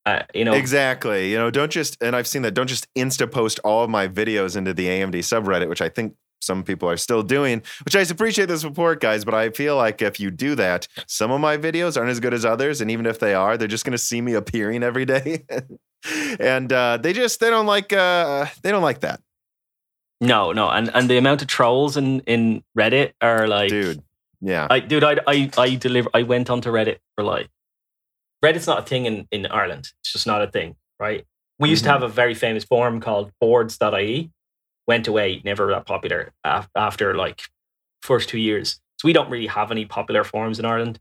Uh, 0.04 0.22
you 0.34 0.44
know 0.44 0.52
exactly. 0.52 1.30
You 1.30 1.38
know, 1.38 1.50
don't 1.50 1.70
just 1.70 1.96
and 2.02 2.16
I've 2.16 2.26
seen 2.26 2.42
that. 2.42 2.54
Don't 2.54 2.66
just 2.66 2.88
insta 2.98 3.30
post 3.30 3.60
all 3.60 3.84
of 3.84 3.90
my 3.90 4.08
videos 4.08 4.56
into 4.56 4.74
the 4.74 4.86
AMD 4.86 5.14
subreddit, 5.14 5.68
which 5.68 5.80
I 5.80 5.88
think 5.88 6.14
some 6.43 6.62
people 6.62 6.88
are 6.88 6.97
still 6.97 7.22
doing. 7.22 7.62
Which 7.84 7.97
I 7.97 8.01
appreciate 8.01 8.47
the 8.47 8.59
support, 8.59 9.01
guys. 9.01 9.24
But 9.24 9.34
I 9.34 9.51
feel 9.51 9.76
like 9.76 10.03
if 10.03 10.20
you 10.20 10.30
do 10.30 10.55
that, 10.57 10.88
some 11.07 11.30
of 11.30 11.40
my 11.40 11.57
videos 11.57 11.97
aren't 11.97 12.11
as 12.11 12.20
good 12.20 12.34
as 12.34 12.45
others, 12.45 12.80
and 12.80 12.90
even 12.90 13.07
if 13.07 13.18
they 13.18 13.34
are, 13.34 13.57
they're 13.57 13.68
just 13.68 13.84
going 13.84 13.93
to 13.93 13.99
see 13.99 14.20
me 14.20 14.34
appearing 14.34 14.82
every 14.82 15.05
day, 15.05 15.45
and 16.40 16.72
uh, 16.72 16.99
they 16.99 17.12
just 17.12 17.40
they 17.40 17.51
don't 17.51 17.66
like 17.66 17.93
uh, 17.93 18.47
they 18.62 18.70
don't 18.70 18.82
like 18.82 19.01
that. 19.01 19.20
No, 20.20 20.53
no, 20.53 20.68
and 20.68 20.90
and 20.95 21.09
the 21.09 21.16
amount 21.16 21.43
of 21.43 21.49
trolls 21.49 21.97
in 21.97 22.20
in 22.20 22.62
Reddit 22.76 23.12
are 23.20 23.49
like, 23.49 23.70
dude 23.70 24.03
yeah. 24.43 24.66
I 24.68 24.80
dude, 24.80 25.05
I 25.05 25.18
I 25.26 25.51
I 25.57 25.74
deliver 25.76 26.11
I 26.12 26.24
went 26.24 26.51
onto 26.51 26.70
Reddit 26.70 26.99
for 27.14 27.24
like 27.24 27.49
Reddit's 28.45 28.66
not 28.66 28.80
a 28.80 28.82
thing 28.82 29.07
in, 29.07 29.28
in 29.30 29.47
Ireland. 29.47 29.93
It's 30.01 30.12
just 30.12 30.26
not 30.26 30.43
a 30.43 30.49
thing, 30.49 30.74
right? 30.99 31.24
We 31.61 31.70
used 31.70 31.84
mm-hmm. 31.84 31.90
to 31.90 31.93
have 31.93 32.03
a 32.03 32.09
very 32.09 32.34
famous 32.34 32.64
forum 32.64 33.01
called 33.01 33.30
boards.ie. 33.40 34.30
Went 34.86 35.06
away, 35.06 35.40
never 35.44 35.68
that 35.68 35.86
popular 35.86 36.32
after 36.44 37.14
like 37.14 37.42
first 38.02 38.28
two 38.28 38.38
years. 38.38 38.80
So 38.98 39.06
we 39.06 39.12
don't 39.12 39.30
really 39.30 39.46
have 39.46 39.70
any 39.70 39.84
popular 39.84 40.24
forums 40.24 40.58
in 40.58 40.64
Ireland. 40.64 40.98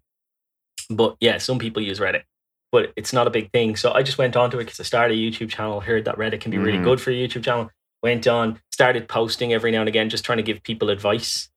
But 0.90 1.16
yeah, 1.20 1.38
some 1.38 1.60
people 1.60 1.82
use 1.82 2.00
Reddit, 2.00 2.24
but 2.72 2.92
it's 2.96 3.14
not 3.14 3.28
a 3.28 3.32
big 3.32 3.52
thing. 3.52 3.76
So 3.76 3.92
I 3.92 4.04
just 4.04 4.18
went 4.18 4.36
onto 4.36 4.58
it 4.60 4.66
because 4.66 4.80
I 4.80 4.84
started 4.84 5.18
a 5.18 5.22
YouTube 5.22 5.50
channel, 5.50 5.80
heard 5.80 6.06
that 6.06 6.18
Reddit 6.18 6.42
can 6.42 6.52
be 6.52 6.58
really 6.58 6.74
mm-hmm. 6.74 6.86
good 6.86 7.02
for 7.02 7.12
a 7.12 7.14
YouTube 7.14 7.44
channel. 7.44 7.70
Went 8.04 8.28
on, 8.28 8.60
started 8.72 9.08
posting 9.08 9.54
every 9.54 9.72
now 9.72 9.82
and 9.82 9.90
again, 9.90 10.10
just 10.10 10.26
trying 10.26 10.38
to 10.38 10.44
give 10.44 10.64
people 10.64 10.90
advice. 10.90 11.50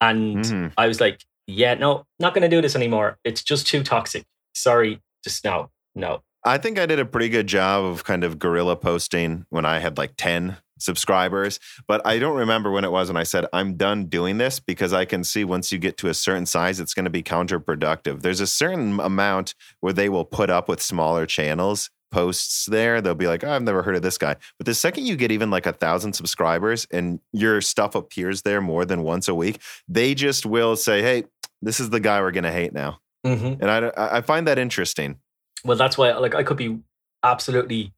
And 0.00 0.44
mm-hmm. 0.44 0.66
I 0.76 0.86
was 0.86 1.00
like, 1.00 1.24
yeah, 1.46 1.74
no, 1.74 2.04
not 2.20 2.34
going 2.34 2.42
to 2.42 2.48
do 2.48 2.62
this 2.62 2.76
anymore. 2.76 3.18
It's 3.24 3.42
just 3.42 3.66
too 3.66 3.82
toxic. 3.82 4.24
Sorry, 4.54 5.00
just 5.24 5.44
no, 5.44 5.70
no. 5.94 6.22
I 6.44 6.58
think 6.58 6.78
I 6.78 6.86
did 6.86 7.00
a 7.00 7.04
pretty 7.04 7.28
good 7.28 7.46
job 7.46 7.84
of 7.84 8.04
kind 8.04 8.22
of 8.22 8.38
guerrilla 8.38 8.76
posting 8.76 9.46
when 9.50 9.64
I 9.64 9.80
had 9.80 9.98
like 9.98 10.12
10 10.16 10.56
subscribers, 10.78 11.58
but 11.86 12.04
I 12.06 12.18
don't 12.18 12.36
remember 12.36 12.70
when 12.70 12.84
it 12.84 12.92
was 12.92 13.08
when 13.08 13.16
I 13.16 13.22
said, 13.22 13.46
I'm 13.52 13.76
done 13.76 14.06
doing 14.06 14.38
this 14.38 14.60
because 14.60 14.92
I 14.92 15.04
can 15.04 15.24
see 15.24 15.44
once 15.44 15.72
you 15.72 15.78
get 15.78 15.96
to 15.98 16.08
a 16.08 16.14
certain 16.14 16.46
size, 16.46 16.80
it's 16.80 16.94
going 16.94 17.04
to 17.04 17.10
be 17.10 17.22
counterproductive. 17.22 18.22
There's 18.22 18.40
a 18.40 18.46
certain 18.46 19.00
amount 19.00 19.54
where 19.80 19.92
they 19.92 20.08
will 20.08 20.24
put 20.24 20.50
up 20.50 20.68
with 20.68 20.82
smaller 20.82 21.26
channels 21.26 21.90
posts 22.10 22.66
there, 22.66 23.00
they'll 23.00 23.14
be 23.14 23.26
like, 23.26 23.44
oh, 23.44 23.50
I've 23.50 23.62
never 23.62 23.82
heard 23.82 23.96
of 23.96 24.02
this 24.02 24.18
guy. 24.18 24.36
But 24.58 24.66
the 24.66 24.74
second 24.74 25.06
you 25.06 25.16
get 25.16 25.32
even 25.32 25.50
like 25.50 25.66
a 25.66 25.72
thousand 25.72 26.14
subscribers 26.14 26.86
and 26.90 27.20
your 27.32 27.60
stuff 27.60 27.94
appears 27.94 28.42
there 28.42 28.60
more 28.60 28.84
than 28.84 29.02
once 29.02 29.28
a 29.28 29.34
week, 29.34 29.60
they 29.88 30.14
just 30.14 30.46
will 30.46 30.76
say, 30.76 31.02
hey, 31.02 31.24
this 31.62 31.80
is 31.80 31.90
the 31.90 32.00
guy 32.00 32.20
we're 32.20 32.30
going 32.30 32.44
to 32.44 32.52
hate 32.52 32.72
now. 32.72 33.00
Mm-hmm. 33.26 33.62
And 33.62 33.70
I, 33.70 33.92
I 33.96 34.20
find 34.20 34.46
that 34.46 34.58
interesting. 34.58 35.18
Well, 35.64 35.76
that's 35.76 35.98
why 35.98 36.12
like 36.16 36.34
I 36.34 36.42
could 36.42 36.56
be 36.56 36.78
absolutely 37.22 37.92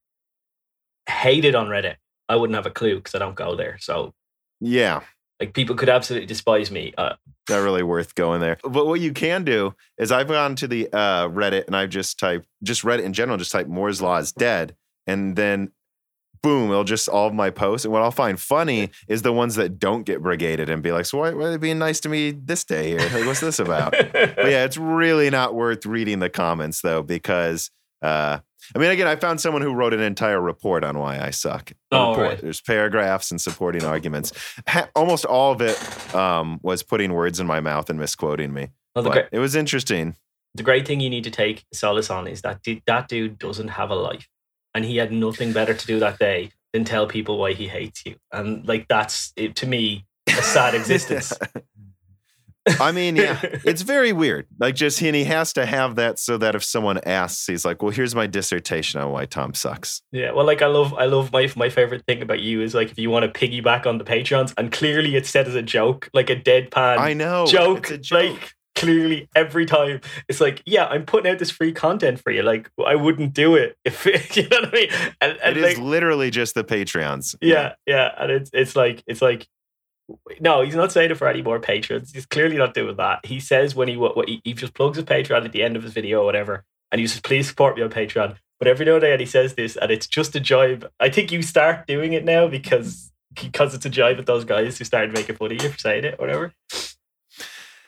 hated 1.08 1.54
on 1.54 1.68
Reddit. 1.68 1.96
I 2.30 2.36
wouldn't 2.36 2.54
have 2.54 2.66
a 2.66 2.70
clue 2.70 2.96
because 2.96 3.14
I 3.14 3.18
don't 3.18 3.34
go 3.34 3.56
there. 3.56 3.76
So 3.80 4.14
yeah, 4.60 5.00
like 5.40 5.52
people 5.52 5.74
could 5.74 5.88
absolutely 5.88 6.26
despise 6.26 6.70
me. 6.70 6.94
Uh, 6.96 7.14
Not 7.48 7.58
really 7.58 7.82
worth 7.82 8.14
going 8.14 8.40
there. 8.40 8.58
But 8.62 8.86
what 8.86 9.00
you 9.00 9.12
can 9.12 9.42
do 9.42 9.74
is 9.98 10.12
I've 10.12 10.28
gone 10.28 10.54
to 10.56 10.68
the 10.68 10.88
uh, 10.92 11.28
Reddit 11.28 11.66
and 11.66 11.74
I've 11.74 11.90
just 11.90 12.20
typed 12.20 12.46
just 12.62 12.82
Reddit 12.82 13.02
in 13.02 13.12
general, 13.12 13.36
just 13.36 13.50
type 13.50 13.66
Moore's 13.66 14.00
Law 14.00 14.18
is 14.18 14.30
dead, 14.32 14.76
and 15.08 15.34
then 15.34 15.72
boom, 16.42 16.70
it'll 16.70 16.84
just 16.84 17.08
all 17.08 17.26
of 17.26 17.34
my 17.34 17.50
posts. 17.50 17.84
And 17.84 17.92
what 17.92 18.02
I'll 18.02 18.12
find 18.12 18.38
funny 18.38 18.90
is 19.08 19.22
the 19.22 19.32
ones 19.32 19.56
that 19.56 19.80
don't 19.80 20.04
get 20.04 20.22
brigaded 20.22 20.68
and 20.68 20.82
be 20.84 20.92
like, 20.92 21.06
so 21.06 21.18
why, 21.18 21.32
why 21.32 21.46
are 21.46 21.50
they 21.50 21.56
being 21.56 21.78
nice 21.78 21.98
to 22.00 22.08
me 22.08 22.30
this 22.30 22.64
day 22.64 22.90
here? 22.90 23.00
Like, 23.12 23.26
what's 23.26 23.40
this 23.40 23.58
about? 23.58 23.90
but 23.92 24.12
yeah, 24.14 24.64
it's 24.64 24.76
really 24.76 25.30
not 25.30 25.54
worth 25.54 25.84
reading 25.84 26.20
the 26.20 26.30
comments 26.30 26.80
though, 26.80 27.02
because 27.02 27.70
uh, 28.02 28.38
I 28.74 28.78
mean, 28.78 28.90
again, 28.90 29.06
I 29.06 29.16
found 29.16 29.40
someone 29.40 29.62
who 29.62 29.72
wrote 29.72 29.94
an 29.94 30.00
entire 30.00 30.40
report 30.40 30.84
on 30.84 30.98
why 30.98 31.20
I 31.20 31.30
suck. 31.30 31.72
Oh, 31.90 32.16
right. 32.16 32.40
There's 32.40 32.60
paragraphs 32.60 33.30
and 33.30 33.40
supporting 33.40 33.84
arguments. 33.84 34.32
Ha- 34.68 34.88
almost 34.94 35.24
all 35.24 35.52
of 35.52 35.60
it 35.60 36.14
um, 36.14 36.60
was 36.62 36.82
putting 36.82 37.12
words 37.12 37.40
in 37.40 37.46
my 37.46 37.60
mouth 37.60 37.90
and 37.90 37.98
misquoting 37.98 38.52
me. 38.52 38.68
Well, 38.94 39.04
great, 39.04 39.26
it 39.32 39.38
was 39.38 39.54
interesting. 39.54 40.16
The 40.54 40.62
great 40.62 40.86
thing 40.86 41.00
you 41.00 41.10
need 41.10 41.24
to 41.24 41.30
take 41.30 41.64
solace 41.72 42.10
on 42.10 42.26
is 42.26 42.42
that 42.42 42.60
that 42.86 43.08
dude 43.08 43.38
doesn't 43.38 43.68
have 43.68 43.90
a 43.90 43.94
life 43.94 44.28
and 44.74 44.84
he 44.84 44.96
had 44.96 45.12
nothing 45.12 45.52
better 45.52 45.74
to 45.74 45.86
do 45.86 45.98
that 46.00 46.18
day 46.18 46.50
than 46.72 46.84
tell 46.84 47.06
people 47.06 47.38
why 47.38 47.52
he 47.52 47.68
hates 47.68 48.04
you. 48.04 48.16
And 48.32 48.66
like 48.66 48.86
that's 48.88 49.32
it, 49.36 49.56
to 49.56 49.66
me 49.66 50.06
a 50.28 50.42
sad 50.42 50.74
existence. 50.74 51.32
I 52.78 52.92
mean, 52.92 53.16
yeah, 53.16 53.38
it's 53.42 53.82
very 53.82 54.12
weird. 54.12 54.46
Like, 54.58 54.74
just 54.74 55.00
and 55.02 55.16
he 55.16 55.24
has 55.24 55.52
to 55.54 55.64
have 55.64 55.96
that 55.96 56.18
so 56.18 56.36
that 56.38 56.54
if 56.54 56.62
someone 56.62 57.00
asks, 57.06 57.46
he's 57.46 57.64
like, 57.64 57.82
"Well, 57.82 57.90
here's 57.90 58.14
my 58.14 58.26
dissertation 58.26 59.00
on 59.00 59.10
why 59.12 59.24
Tom 59.26 59.54
sucks." 59.54 60.02
Yeah, 60.12 60.32
well, 60.32 60.44
like 60.44 60.62
I 60.62 60.66
love, 60.66 60.92
I 60.94 61.06
love 61.06 61.32
my 61.32 61.50
my 61.56 61.70
favorite 61.70 62.04
thing 62.06 62.22
about 62.22 62.40
you 62.40 62.60
is 62.60 62.74
like 62.74 62.90
if 62.90 62.98
you 62.98 63.10
want 63.10 63.32
to 63.32 63.40
piggyback 63.40 63.86
on 63.86 63.98
the 63.98 64.04
Patreons, 64.04 64.52
and 64.58 64.70
clearly 64.70 65.16
it's 65.16 65.30
said 65.30 65.48
as 65.48 65.54
a 65.54 65.62
joke, 65.62 66.10
like 66.12 66.28
a 66.30 66.36
deadpan. 66.36 66.98
I 66.98 67.14
know 67.14 67.46
joke, 67.46 67.88
joke. 68.02 68.10
like 68.10 68.54
clearly 68.76 69.28
every 69.34 69.66
time 69.66 70.00
it's 70.28 70.40
like 70.40 70.62
yeah 70.64 70.86
i'm 70.86 71.04
putting 71.04 71.30
out 71.30 71.38
this 71.38 71.50
free 71.50 71.72
content 71.72 72.18
for 72.20 72.30
you 72.30 72.42
like 72.42 72.70
i 72.86 72.94
wouldn't 72.94 73.34
do 73.34 73.56
it 73.56 73.76
if 73.84 74.06
you 74.36 74.48
know 74.48 74.60
what 74.60 74.68
i 74.68 74.72
mean 74.72 74.88
and, 75.20 75.38
and 75.42 75.56
it 75.56 75.62
like, 75.62 75.78
literally 75.78 76.30
just 76.30 76.54
the 76.54 76.64
patreons 76.64 77.34
yeah, 77.42 77.72
yeah 77.86 77.94
yeah 77.94 78.14
and 78.18 78.30
it's 78.30 78.50
it's 78.54 78.76
like 78.76 79.02
it's 79.06 79.20
like 79.20 79.48
no 80.40 80.62
he's 80.62 80.74
not 80.74 80.92
saying 80.92 81.10
it 81.10 81.16
for 81.16 81.28
any 81.28 81.42
more 81.42 81.60
patrons. 81.60 82.12
He's 82.12 82.26
clearly 82.26 82.56
not 82.56 82.74
doing 82.74 82.96
that. 82.96 83.24
He 83.24 83.40
says 83.40 83.74
when 83.74 83.88
he 83.88 83.96
what 83.96 84.28
he, 84.28 84.40
he 84.44 84.52
just 84.52 84.74
plugs 84.74 84.96
his 84.96 85.04
patreon 85.04 85.44
at 85.44 85.52
the 85.52 85.62
end 85.62 85.76
of 85.76 85.82
his 85.82 85.92
video 85.92 86.22
or 86.22 86.24
whatever 86.24 86.64
and 86.92 87.00
he 87.00 87.06
says 87.06 87.20
please 87.20 87.48
support 87.48 87.76
me 87.76 87.82
on 87.82 87.90
patreon. 87.90 88.36
But 88.58 88.68
every 88.68 88.84
now 88.84 88.94
and 88.94 89.02
then 89.02 89.20
he 89.20 89.26
says 89.26 89.54
this 89.54 89.76
and 89.76 89.90
it's 89.90 90.06
just 90.06 90.36
a 90.36 90.40
jibe. 90.40 90.90
I 91.00 91.08
think 91.08 91.32
you 91.32 91.42
start 91.42 91.86
doing 91.86 92.12
it 92.12 92.24
now 92.24 92.48
because 92.48 93.10
because 93.34 93.74
it's 93.74 93.86
a 93.86 93.90
jibe 93.90 94.18
at 94.18 94.26
those 94.26 94.44
guys 94.44 94.78
who 94.78 94.84
started 94.84 95.12
making 95.12 95.36
fun 95.36 95.52
of 95.52 95.62
you 95.62 95.70
for 95.70 95.78
saying 95.78 96.04
it 96.04 96.16
or 96.18 96.26
whatever. 96.26 96.52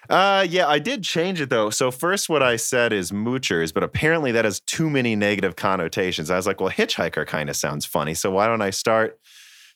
Uh, 0.09 0.45
yeah, 0.49 0.66
I 0.66 0.79
did 0.79 1.05
change 1.05 1.41
it 1.41 1.49
though. 1.49 1.70
So 1.70 1.91
first, 1.91 2.29
what 2.29 2.43
I 2.43 2.57
said 2.57 2.93
is 2.93 3.12
moochers, 3.12 3.73
but 3.73 3.83
apparently 3.83 4.33
that 4.33 4.45
has 4.45 4.61
too 4.61 4.91
many 4.91 5.16
negative 5.16 5.57
connotations. 5.57 6.31
I 6.31 6.37
was 6.37 6.47
like, 6.47 6.61
well, 6.61 6.70
hitchhiker 6.70 7.27
kind 7.27 7.49
of 7.49 7.57
sounds 7.57 7.87
funny, 7.87 8.14
so 8.14 8.31
why 8.31 8.47
don't 8.47 8.62
I 8.62 8.70
start 8.70 9.18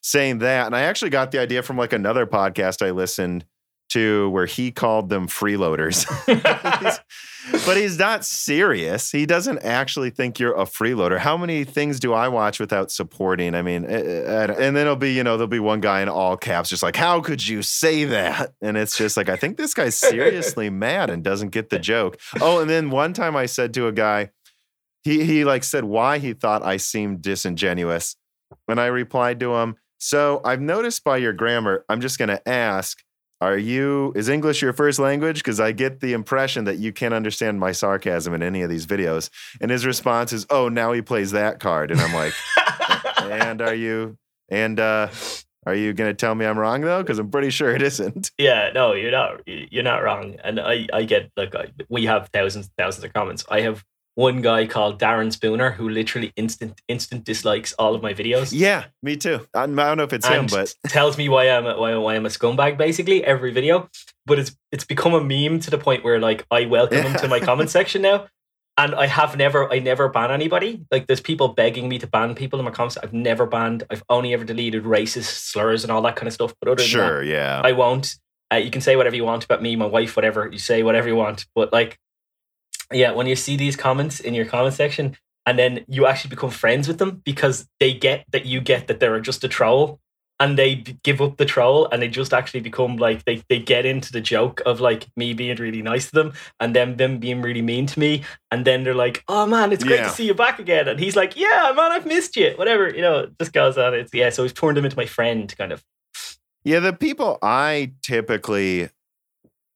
saying 0.07 0.39
that? 0.39 0.67
And 0.67 0.77
I 0.77 0.83
actually 0.83 1.11
got 1.11 1.33
the 1.33 1.41
idea 1.41 1.63
from 1.63 1.77
like 1.77 1.93
another 1.93 2.27
podcast 2.27 2.85
I 2.87 2.93
listened 2.93 3.45
to 3.89 4.31
where 4.31 4.47
he 4.47 4.71
called 4.71 5.09
them 5.09 5.27
freeloaders. 5.27 6.07
but 7.67 7.77
he's 7.77 7.99
not 7.99 8.25
serious. 8.25 9.11
He 9.11 9.27
doesn't 9.27 9.59
actually 9.59 10.11
think 10.11 10.39
you're 10.39 10.55
a 10.55 10.65
freeloader. 10.65 11.19
How 11.19 11.37
many 11.37 11.65
things 11.65 11.99
do 11.99 12.13
I 12.13 12.29
watch 12.29 12.61
without 12.61 12.91
supporting? 12.93 13.55
I 13.55 13.63
mean, 13.63 13.85
eh, 13.85 13.89
eh, 13.89 14.55
and 14.59 14.77
then 14.77 14.87
it'll 14.87 14.97
be, 14.97 15.13
you 15.13 15.25
know, 15.25 15.37
there'll 15.37 15.49
be 15.49 15.59
one 15.59 15.81
guy 15.81 16.03
in 16.03 16.09
all 16.09 16.37
caps 16.37 16.71
just 16.71 16.83
like, 16.83 16.97
how 16.97 17.21
could 17.21 17.47
you 17.47 17.63
say 17.63 18.05
that? 18.05 18.55
And 18.61 18.77
it's 18.77 18.97
just 18.97 19.17
like, 19.17 19.29
I 19.29 19.37
think 19.37 19.57
this 19.57 19.75
guy's 19.75 19.97
seriously 19.97 20.71
mad 20.71 21.11
and 21.11 21.23
doesn't 21.23 21.51
get 21.51 21.71
the 21.71 21.79
joke. 21.79 22.19
Oh, 22.41 22.61
and 22.61 22.71
then 22.71 22.91
one 22.91 23.13
time 23.13 23.35
I 23.35 23.47
said 23.47 23.75
to 23.75 23.89
a 23.89 23.93
guy, 23.93 24.31
he, 25.03 25.25
he 25.25 25.45
like 25.45 25.65
said 25.65 25.85
why 25.85 26.19
he 26.19 26.33
thought 26.33 26.65
I 26.65 26.77
seemed 26.77 27.23
disingenuous. 27.23 28.17
And 28.69 28.81
I 28.81 28.87
replied 28.87 29.41
to 29.41 29.55
him, 29.57 29.77
so 30.07 30.41
I've 30.45 30.61
noticed 30.61 31.03
by 31.03 31.17
your 31.17 31.33
grammar, 31.33 31.85
I'm 31.89 32.01
just 32.01 32.17
going 32.17 32.29
to 32.29 32.49
ask, 32.49 33.03
are 33.41 33.59
you 33.59 34.13
is 34.15 34.29
English 34.29 34.63
your 34.63 34.73
first 34.73 35.01
language? 35.01 35.39
Because 35.39 35.59
I 35.59 35.73
get 35.73 35.99
the 35.99 36.13
impression 36.13 36.63
that 36.67 36.77
you 36.77 36.93
can't 36.93 37.13
understand 37.13 37.59
my 37.59 37.73
sarcasm 37.73 38.33
in 38.33 38.41
any 38.41 38.63
of 38.63 38.71
these 38.71 38.87
videos. 38.87 39.31
And 39.61 39.69
his 39.69 39.85
response 39.85 40.33
is, 40.33 40.47
"Oh, 40.49 40.69
now 40.69 40.93
he 40.93 41.03
plays 41.03 41.33
that 41.33 41.59
card," 41.59 41.91
and 41.91 42.01
I'm 42.01 42.15
like, 42.15 42.33
"And 43.19 43.61
are 43.61 43.75
you? 43.75 44.17
And 44.49 44.79
uh, 44.79 45.09
are 45.67 45.75
you 45.75 45.93
to 45.93 46.15
tell 46.15 46.37
me 46.37 46.47
I'm 46.47 46.57
wrong 46.57 46.83
though? 46.83 47.03
Because 47.03 47.19
I'm 47.19 47.33
pretty 47.33 47.51
sure 47.51 47.75
it 47.75 47.83
isn't." 47.83 48.31
Yeah, 48.39 48.71
no, 48.73 48.93
you're 48.93 49.11
not. 49.11 49.41
You're 49.45 49.83
not 49.83 50.05
wrong. 50.05 50.37
And 50.45 50.61
I, 50.61 50.87
I 50.93 51.03
get 51.03 51.33
like 51.37 51.53
we 51.89 52.07
have 52.07 52.31
thousands, 52.33 52.71
thousands 52.79 53.05
of 53.05 53.13
comments. 53.13 53.45
I 53.51 53.63
have 53.63 53.85
one 54.17 54.41
guy 54.41 54.67
called 54.67 54.99
Darren 54.99 55.31
Spooner 55.31 55.71
who 55.73 55.89
literally 55.91 56.33
instant 56.37 56.81
instant 56.89 57.25
dislikes 57.25 57.75
all 57.75 57.95
of 57.95 58.03
my 58.03 58.15
videos. 58.15 58.51
Yeah, 58.53 58.87
me 59.03 59.17
too. 59.17 59.47
I 59.55 59.67
don't 59.67 59.77
know 59.77 60.05
if 60.05 60.13
it's 60.13 60.27
him, 60.27 60.47
but 60.47 60.75
tells 60.89 61.19
me 61.19 61.29
why 61.29 61.51
I'm 61.51 61.67
a, 61.67 61.79
why, 61.79 61.95
why 61.97 62.17
I'm 62.17 62.25
a 62.25 62.31
scumbag 62.31 62.79
basically 62.79 63.23
every 63.23 63.53
video. 63.53 63.91
But 64.25 64.39
it's 64.39 64.57
it's 64.73 64.85
become 64.85 65.13
a 65.13 65.21
meme 65.21 65.61
to 65.61 65.71
the 65.71 65.79
point 65.79 66.03
where 66.03 66.19
like 66.19 66.47
I 66.51 66.65
welcome 66.65 67.03
him 67.03 67.15
to 67.21 67.29
my 67.29 67.41
comment 67.49 67.71
section 67.71 68.03
now. 68.03 68.27
And 68.79 68.95
I 68.95 69.07
have 69.07 69.37
never 69.37 69.71
I 69.71 69.81
never 69.81 70.09
ban 70.09 70.31
anybody. 70.31 70.87
Like 70.91 71.07
there's 71.07 71.21
people 71.21 71.49
begging 71.49 71.87
me 71.87 71.99
to 71.99 72.07
ban 72.07 72.35
people 72.35 72.59
in 72.59 72.65
my 72.65 72.71
comments. 72.71 72.97
I've 72.97 73.13
never 73.13 73.45
banned. 73.45 73.85
I've 73.91 74.03
only 74.09 74.33
ever 74.33 74.45
deleted 74.45 74.85
racist 74.85 75.51
slurs 75.51 75.85
and 75.85 75.93
all 75.93 76.01
that 76.03 76.17
kind 76.17 76.27
of 76.27 76.33
stuff. 76.33 76.55
But 76.61 76.71
other 76.71 76.77
than 76.77 76.87
sure, 76.87 77.25
that, 77.25 77.31
yeah. 77.31 77.61
I 77.63 77.73
won't. 77.73 78.17
Uh, 78.51 78.57
you 78.57 78.71
can 78.71 78.81
say 78.81 78.97
whatever 78.97 79.17
you 79.17 79.25
want 79.25 79.45
about 79.45 79.61
me, 79.61 79.77
my 79.77 79.87
wife, 79.87 80.17
whatever. 80.17 80.49
You 80.51 80.59
say 80.59 80.83
whatever 80.83 81.09
you 81.09 81.17
want. 81.17 81.47
But 81.55 81.73
like 81.73 81.99
yeah, 82.93 83.13
when 83.13 83.27
you 83.27 83.37
see 83.37 83.57
these 83.57 83.77
comments 83.77 84.21
in 84.21 84.35
your 84.35 84.47
comment 84.47 84.75
section 84.75 85.17
and 85.45 85.59
then 85.59 85.85
you 85.89 86.07
actually 86.07 86.31
become 86.31 86.51
friends 86.51 86.89
with 86.89 86.99
them 86.99 87.23
because 87.25 87.69
they 87.81 87.93
get 87.95 88.25
that 88.33 88.47
you 88.47 88.61
get 88.61 88.87
that 88.89 89.01
they're 89.01 89.21
just 89.21 89.45
a 89.45 89.49
troll 89.49 90.01
and 90.39 90.59
they 90.59 90.75
give 91.03 91.23
up 91.23 91.39
the 91.39 91.47
troll 91.47 91.89
and 91.91 92.03
they 92.03 92.09
just 92.09 92.35
actually 92.35 92.61
become 92.61 92.97
like 92.97 93.25
they, 93.25 93.43
they 93.49 93.59
get 93.59 93.87
into 93.87 94.13
the 94.13 94.21
joke 94.21 94.61
of 94.67 94.81
like 94.81 95.07
me 95.17 95.33
being 95.33 95.57
really 95.57 95.81
nice 95.83 96.11
to 96.11 96.13
them 96.13 96.33
and 96.61 96.77
them 96.77 96.97
them 96.97 97.19
being 97.19 97.41
really 97.41 97.63
mean 97.63 97.87
to 97.87 97.99
me 97.99 98.23
and 98.51 98.65
then 98.67 98.83
they're 98.85 98.95
like 98.95 99.25
oh 99.29 99.47
man 99.47 99.73
it's 99.73 99.83
great 99.85 100.01
Yeah. 100.01 100.09
to 100.09 100.15
see 100.15 100.27
you 100.27 100.35
back 100.35 100.59
again 100.59 100.89
and 100.89 101.01
he's 101.01 101.17
like 101.17 101.37
yeah 101.37 101.73
man 101.75 101.91
I've 101.93 102.05
missed 102.07 102.37
you 102.37 102.53
whatever 102.57 102.89
you 102.89 103.01
know 103.01 103.29
just 103.41 103.53
goes 103.55 103.79
on 103.79 103.95
it's 103.95 104.13
yeah 104.13 104.29
so 104.31 104.43
we've 104.43 104.53
turned 104.53 104.77
him 104.77 104.85
into 104.85 104.97
my 104.97 105.07
friend 105.07 105.53
kind 105.57 105.73
of 105.73 105.83
Yeah, 106.65 106.81
the 106.81 106.93
people 106.93 107.39
I 107.43 107.93
typically, 108.03 108.91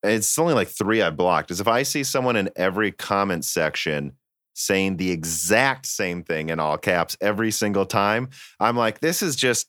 it's 0.02 0.38
only 0.38 0.54
like 0.54 0.68
three 0.68 1.02
I've 1.02 1.16
blocked, 1.16 1.50
is 1.50 1.60
if 1.60 1.68
I 1.68 1.82
see 1.82 2.04
someone 2.04 2.36
in 2.36 2.50
every 2.56 2.92
comment 2.92 3.44
section 3.44 4.12
saying 4.54 4.96
the 4.96 5.10
exact 5.10 5.86
same 5.86 6.22
thing 6.22 6.50
in 6.50 6.60
all 6.60 6.76
caps 6.76 7.16
every 7.20 7.50
single 7.50 7.86
time, 7.86 8.28
I'm 8.58 8.76
like, 8.76 9.00
this 9.00 9.22
is 9.22 9.36
just 9.36 9.68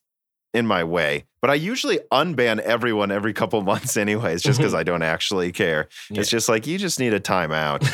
in 0.54 0.68
my 0.68 0.84
way. 0.84 1.26
But 1.42 1.50
I 1.50 1.54
usually 1.56 2.00
unban 2.12 2.60
everyone 2.60 3.12
every 3.12 3.34
couple 3.34 3.62
months, 3.64 3.98
anyways, 3.98 4.42
just 4.42 4.56
mm-hmm. 4.56 4.64
because 4.64 4.74
I 4.74 4.84
don't 4.84 5.04
actually 5.04 5.52
care. 5.52 5.88
Yeah. 6.10 6.22
It's 6.22 6.30
just 6.30 6.50
like, 6.50 6.68
you 6.68 6.78
just 6.78 7.00
need 7.00 7.14
a 7.14 7.20
timeout. 7.20 7.90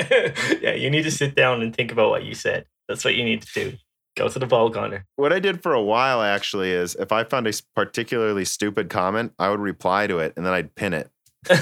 yeah 0.60 0.74
you 0.74 0.90
need 0.90 1.02
to 1.02 1.10
sit 1.10 1.34
down 1.34 1.62
and 1.62 1.74
think 1.74 1.92
about 1.92 2.10
what 2.10 2.24
you 2.24 2.34
said 2.34 2.66
that's 2.88 3.04
what 3.04 3.14
you 3.14 3.24
need 3.24 3.42
to 3.42 3.52
do 3.54 3.76
go 4.16 4.28
to 4.28 4.38
the 4.38 4.46
ball 4.46 4.70
corner 4.70 5.06
what 5.16 5.32
I 5.32 5.38
did 5.38 5.62
for 5.62 5.72
a 5.72 5.82
while 5.82 6.22
actually 6.22 6.70
is 6.70 6.94
if 6.96 7.12
I 7.12 7.24
found 7.24 7.46
a 7.46 7.52
particularly 7.74 8.44
stupid 8.44 8.90
comment, 8.90 9.32
I 9.38 9.48
would 9.48 9.60
reply 9.60 10.06
to 10.06 10.18
it 10.18 10.34
and 10.36 10.44
then 10.44 10.52
I'd 10.52 10.74
pin 10.74 10.92
it. 10.92 11.10
so 11.48 11.54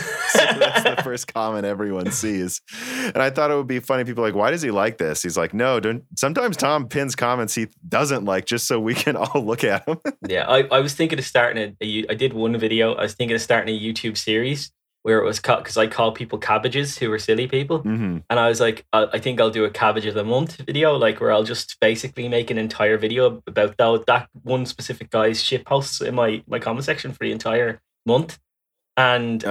that's 0.59 0.83
the 0.83 1.01
first 1.03 1.33
comment 1.33 1.65
everyone 1.65 2.11
sees. 2.11 2.61
And 3.03 3.19
I 3.19 3.31
thought 3.31 3.51
it 3.51 3.55
would 3.55 3.67
be 3.67 3.81
funny. 3.81 4.05
People 4.05 4.23
are 4.25 4.29
like, 4.29 4.35
why 4.35 4.51
does 4.51 4.63
he 4.63 4.71
like 4.71 4.99
this? 4.99 5.23
He's 5.23 5.37
like, 5.37 5.55
no, 5.55 5.81
don't. 5.81 6.05
Sometimes 6.17 6.57
Tom 6.57 6.87
pins 6.89 7.17
comments 7.17 7.55
he 7.55 7.67
doesn't 7.89 8.25
like 8.25 8.45
just 8.45 8.67
so 8.67 8.79
we 8.79 8.95
can 8.95 9.17
all 9.17 9.43
look 9.43 9.65
at 9.65 9.87
them. 9.87 9.99
Yeah, 10.29 10.47
I, 10.47 10.65
I 10.71 10.81
was 10.81 10.95
thinking 10.95 11.19
of 11.19 11.25
starting 11.25 11.77
a, 11.81 11.85
a. 11.85 12.07
I 12.11 12.15
did 12.15 12.35
one 12.35 12.57
video. 12.59 12.95
I 12.95 13.03
was 13.03 13.15
thinking 13.15 13.35
of 13.35 13.41
starting 13.41 13.75
a 13.75 13.79
YouTube 13.79 14.17
series 14.17 14.71
where 15.03 15.19
it 15.19 15.25
was 15.25 15.41
cut 15.41 15.61
because 15.65 15.79
I 15.79 15.87
call 15.87 16.13
people 16.13 16.39
cabbages 16.39 16.99
who 16.99 17.11
are 17.11 17.19
silly 17.19 17.49
people, 17.49 17.79
hmm 17.79 18.19
and 18.29 18.39
I 18.39 18.49
was 18.49 18.61
like, 18.61 18.85
I, 18.93 19.07
I 19.15 19.19
think 19.19 19.41
I'll 19.41 19.51
do 19.51 19.65
a 19.65 19.71
cabbage 19.71 20.05
of 20.05 20.15
the 20.15 20.25
month 20.25 20.57
video, 20.59 20.97
like 20.97 21.21
where 21.21 21.33
I'll 21.33 21.43
just 21.43 21.79
basically 21.81 22.29
make 22.29 22.51
an 22.51 22.59
entire 22.59 22.99
video 22.99 23.43
about 23.47 23.77
that 23.79 24.05
that 24.07 24.29
one 24.43 24.67
specific 24.67 25.11
guy's 25.11 25.43
shit 25.43 25.65
posts 25.65 26.03
in 26.03 26.15
my 26.15 26.43
my 26.47 26.59
comment 26.59 26.85
section 26.85 27.13
for 27.13 27.25
the 27.25 27.33
entire 27.33 27.81
month. 28.05 28.39
And 28.97 29.45
uh, 29.45 29.49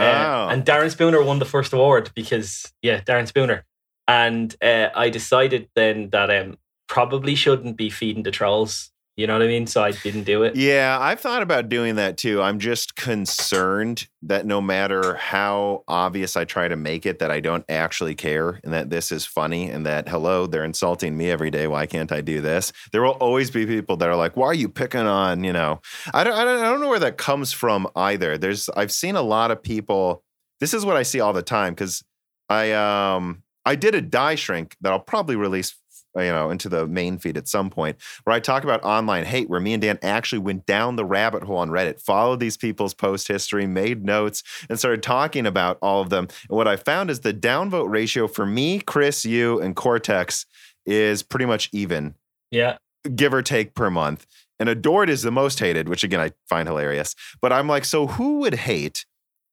Oh. 0.47 0.49
and 0.49 0.65
Darren 0.65 0.91
Spooner 0.91 1.23
won 1.23 1.39
the 1.39 1.45
first 1.45 1.73
award 1.73 2.11
because 2.15 2.71
yeah, 2.81 3.01
Darren 3.01 3.27
Spooner. 3.27 3.65
And 4.07 4.55
uh, 4.61 4.89
I 4.95 5.09
decided 5.09 5.69
then 5.75 6.09
that 6.11 6.29
um 6.29 6.57
probably 6.87 7.35
shouldn't 7.35 7.77
be 7.77 7.89
feeding 7.89 8.23
the 8.23 8.31
trolls. 8.31 8.91
You 9.19 9.27
know 9.27 9.33
what 9.33 9.41
I 9.41 9.47
mean? 9.47 9.67
So 9.67 9.83
I 9.83 9.91
didn't 9.91 10.23
do 10.23 10.43
it. 10.43 10.55
Yeah, 10.55 10.97
I've 10.97 11.19
thought 11.19 11.41
about 11.41 11.67
doing 11.67 11.95
that 11.95 12.15
too. 12.15 12.41
I'm 12.41 12.57
just 12.57 12.95
concerned 12.95 14.07
that 14.21 14.45
no 14.45 14.61
matter 14.61 15.15
how 15.15 15.83
obvious 15.89 16.37
I 16.37 16.45
try 16.45 16.69
to 16.69 16.77
make 16.77 17.05
it, 17.05 17.19
that 17.19 17.29
I 17.29 17.41
don't 17.41 17.65
actually 17.67 18.15
care 18.15 18.61
and 18.63 18.71
that 18.71 18.89
this 18.89 19.11
is 19.11 19.25
funny 19.25 19.69
and 19.69 19.85
that, 19.85 20.07
hello, 20.07 20.47
they're 20.47 20.63
insulting 20.63 21.17
me 21.17 21.29
every 21.29 21.51
day. 21.51 21.67
Why 21.67 21.85
can't 21.85 22.13
I 22.13 22.21
do 22.21 22.39
this? 22.39 22.71
There 22.93 23.01
will 23.01 23.11
always 23.11 23.51
be 23.51 23.65
people 23.65 23.97
that 23.97 24.07
are 24.07 24.15
like, 24.15 24.37
why 24.37 24.47
are 24.47 24.53
you 24.53 24.69
picking 24.69 25.01
on, 25.01 25.43
you 25.43 25.51
know, 25.51 25.81
I 26.13 26.23
don't, 26.23 26.33
I 26.33 26.45
don't, 26.45 26.63
I 26.63 26.69
don't 26.69 26.79
know 26.79 26.87
where 26.87 26.99
that 26.99 27.17
comes 27.17 27.51
from 27.51 27.89
either. 27.97 28.37
There's, 28.37 28.69
I've 28.69 28.93
seen 28.93 29.17
a 29.17 29.21
lot 29.21 29.51
of 29.51 29.61
people, 29.61 30.23
this 30.61 30.73
is 30.73 30.85
what 30.85 30.95
I 30.95 31.03
see 31.03 31.19
all 31.19 31.33
the 31.33 31.41
time 31.41 31.73
because 31.73 32.05
I, 32.47 32.71
um, 32.71 33.43
I 33.65 33.75
did 33.75 33.95
a 33.95 34.01
die 34.01 34.35
shrink 34.35 34.77
that 34.79 34.93
I'll 34.93 34.99
probably 35.01 35.35
release, 35.35 35.75
Uh, 36.17 36.21
you 36.21 36.31
know, 36.31 36.49
into 36.49 36.67
the 36.67 36.87
main 36.87 37.19
feed 37.19 37.37
at 37.37 37.47
some 37.47 37.69
point 37.69 37.95
where 38.23 38.35
I 38.35 38.39
talk 38.39 38.63
about 38.63 38.83
online 38.83 39.25
hate, 39.25 39.47
where 39.47 39.59
me 39.59 39.73
and 39.73 39.81
Dan 39.81 39.99
actually 40.01 40.39
went 40.39 40.65
down 40.65 40.95
the 40.95 41.05
rabbit 41.05 41.43
hole 41.43 41.57
on 41.57 41.69
Reddit, 41.69 42.01
followed 42.01 42.39
these 42.39 42.57
people's 42.57 42.95
post 42.95 43.27
history, 43.27 43.67
made 43.67 44.03
notes, 44.03 44.41
and 44.69 44.79
started 44.79 45.03
talking 45.03 45.45
about 45.45 45.77
all 45.83 46.01
of 46.01 46.09
them. 46.09 46.27
And 46.49 46.57
what 46.57 46.67
I 46.67 46.77
found 46.77 47.11
is 47.11 47.19
the 47.19 47.33
downvote 47.33 47.89
ratio 47.91 48.27
for 48.27 48.45
me, 48.47 48.79
Chris, 48.79 49.23
you, 49.23 49.59
and 49.61 49.75
Coreteks 49.75 50.45
is 50.85 51.21
pretty 51.21 51.45
much 51.45 51.69
even, 51.71 52.15
Yeah. 52.49 52.77
give 53.15 53.31
or 53.33 53.43
take 53.43 53.75
per 53.75 53.91
month. 53.91 54.25
And 54.59 54.67
Adored 54.67 55.09
is 55.09 55.21
the 55.21 55.31
most 55.31 55.59
hated, 55.59 55.87
which 55.87 56.03
again 56.03 56.19
I 56.19 56.31
find 56.49 56.67
hilarious. 56.67 57.13
But 57.39 57.53
I'm 57.53 57.67
like, 57.67 57.85
so 57.85 58.07
who 58.07 58.39
would 58.39 58.55
hate 58.55 59.05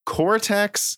Coreteks, 0.06 0.96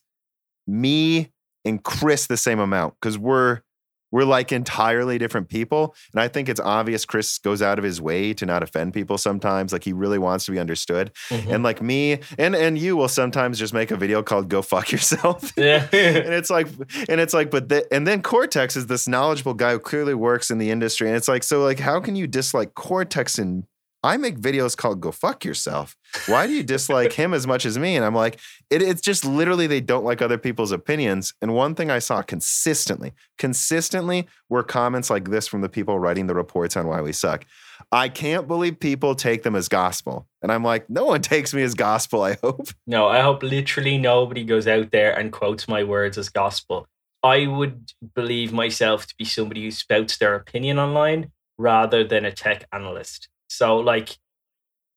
me, 0.67 1.33
and 1.65 1.83
Chris 1.83 2.27
the 2.27 2.37
same 2.37 2.61
amount? 2.61 2.95
Because 3.01 3.19
we're 3.19 3.63
we're 4.11 4.25
like 4.25 4.53
entirely 4.53 5.19
different 5.19 5.49
people. 5.49 5.95
And 6.13 6.21
I 6.21 6.29
think 6.29 6.49
it's 6.49 6.61
obvious 6.61 7.05
Chris 7.05 7.39
goes 7.39 7.63
out 7.63 7.79
of 7.79 7.85
his 7.85 8.01
way 8.01 8.33
to 8.35 8.47
not 8.47 8.63
offend 8.63 8.95
people 8.95 9.19
sometimes. 9.19 9.73
Like 9.73 9.85
he 9.85 9.93
really 9.93 10.19
wants 10.19 10.47
to 10.47 10.53
be 10.53 10.59
understood. 10.59 11.13
Mhm. 11.31 11.55
And 11.55 11.63
like 11.63 11.83
me 11.83 12.21
and 12.39 12.55
and 12.55 12.79
you 12.79 12.97
will 12.97 13.09
sometimes 13.09 13.59
just 13.59 13.75
make 13.75 13.91
a 13.91 13.97
video 13.97 14.23
called 14.23 14.49
Go 14.49 14.63
Fuck 14.63 14.93
Yourself. 14.93 15.53
yeah. 15.57 15.87
and 15.93 16.35
it's 16.35 16.51
like 16.51 16.69
and 17.09 17.21
it's 17.21 17.35
like 17.35 17.51
but 17.51 17.69
the, 17.69 17.87
and 17.93 18.07
then 18.07 18.23
Coreteks 18.23 18.77
is 18.77 18.87
this 18.87 19.07
knowledgeable 19.07 19.55
guy 19.55 19.73
who 19.73 19.79
clearly 19.79 20.15
works 20.15 20.51
in 20.51 20.59
the 20.59 20.71
industry 20.71 21.09
and 21.09 21.17
it's 21.17 21.29
like 21.29 21.43
so 21.43 21.63
like 21.63 21.79
how 21.81 22.01
can 22.01 22.17
you 22.17 22.27
dislike 22.27 22.75
Coreteks 22.75 23.39
and 23.39 23.65
i 24.03 24.17
make 24.17 24.39
videos 24.39 24.77
called 24.77 25.01
go 25.01 25.11
fuck 25.11 25.45
yourself. 25.45 25.97
Why 26.27 26.47
do 26.47 26.53
you 26.53 26.63
dislike 26.63 27.13
him 27.13 27.35
as 27.35 27.47
much 27.47 27.67
as 27.67 27.79
me? 27.79 27.97
And 27.97 28.05
i'm 28.05 28.15
like 28.15 28.39
it, 28.71 28.83
it's 28.83 29.01
just 29.01 29.25
literally 29.25 29.67
they 29.67 29.81
don't 29.81 30.05
like 30.05 30.23
other 30.23 30.39
people's 30.39 30.73
opinions. 30.73 31.35
And 31.43 31.55
one 31.55 31.75
thing 31.75 31.91
i 31.91 31.99
saw 31.99 32.23
consistently 32.23 33.13
consistently 33.39 34.29
were 34.49 34.63
comments 34.63 35.11
like 35.11 35.31
this 35.31 35.49
from 35.49 35.61
the 35.61 35.69
people 35.69 35.99
writing 35.99 36.27
the 36.27 36.35
reports 36.35 36.77
on 36.77 36.87
why 36.87 37.01
we 37.01 37.13
suck. 37.13 37.45
I 37.93 38.09
can't 38.09 38.49
believe 38.49 38.81
people 38.81 39.15
take 39.15 39.43
them 39.43 39.55
as 39.57 39.69
gospel. 39.69 40.29
And 40.43 40.53
i'm 40.53 40.65
like 40.65 40.89
no 40.89 41.05
one 41.05 41.21
takes 41.33 41.53
me 41.53 41.63
as 41.63 41.75
gospel 41.75 42.23
i 42.23 42.37
hope. 42.43 42.69
No, 42.87 43.09
I 43.09 43.21
hope 43.21 43.43
literally 43.43 43.99
nobody 43.99 44.45
goes 44.45 44.67
out 44.67 44.91
there 44.91 45.19
and 45.19 45.33
quotes 45.33 45.69
my 45.69 45.85
words 45.85 46.19
as 46.19 46.29
gospel. 46.29 46.87
I 47.23 47.47
would 47.47 47.93
believe 48.15 48.53
myself 48.53 49.07
to 49.07 49.15
be 49.17 49.25
somebody 49.25 49.65
who 49.65 49.71
spouts 49.71 50.17
their 50.19 50.35
opinion 50.35 50.79
online 50.79 51.33
rather 51.59 52.05
than 52.05 52.25
a 52.25 52.33
tech 52.33 52.67
analyst. 52.73 53.29
So, 53.49 53.79
like, 53.79 54.19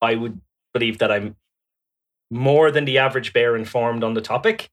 I 0.01 0.15
would 0.15 0.39
believe 0.73 0.99
that 0.99 1.11
I'm 1.11 1.35
more 2.29 2.71
than 2.71 2.85
the 2.85 2.97
average 2.97 3.33
bear 3.33 3.55
informed 3.55 4.03
on 4.03 4.13
the 4.13 4.21
topic, 4.21 4.69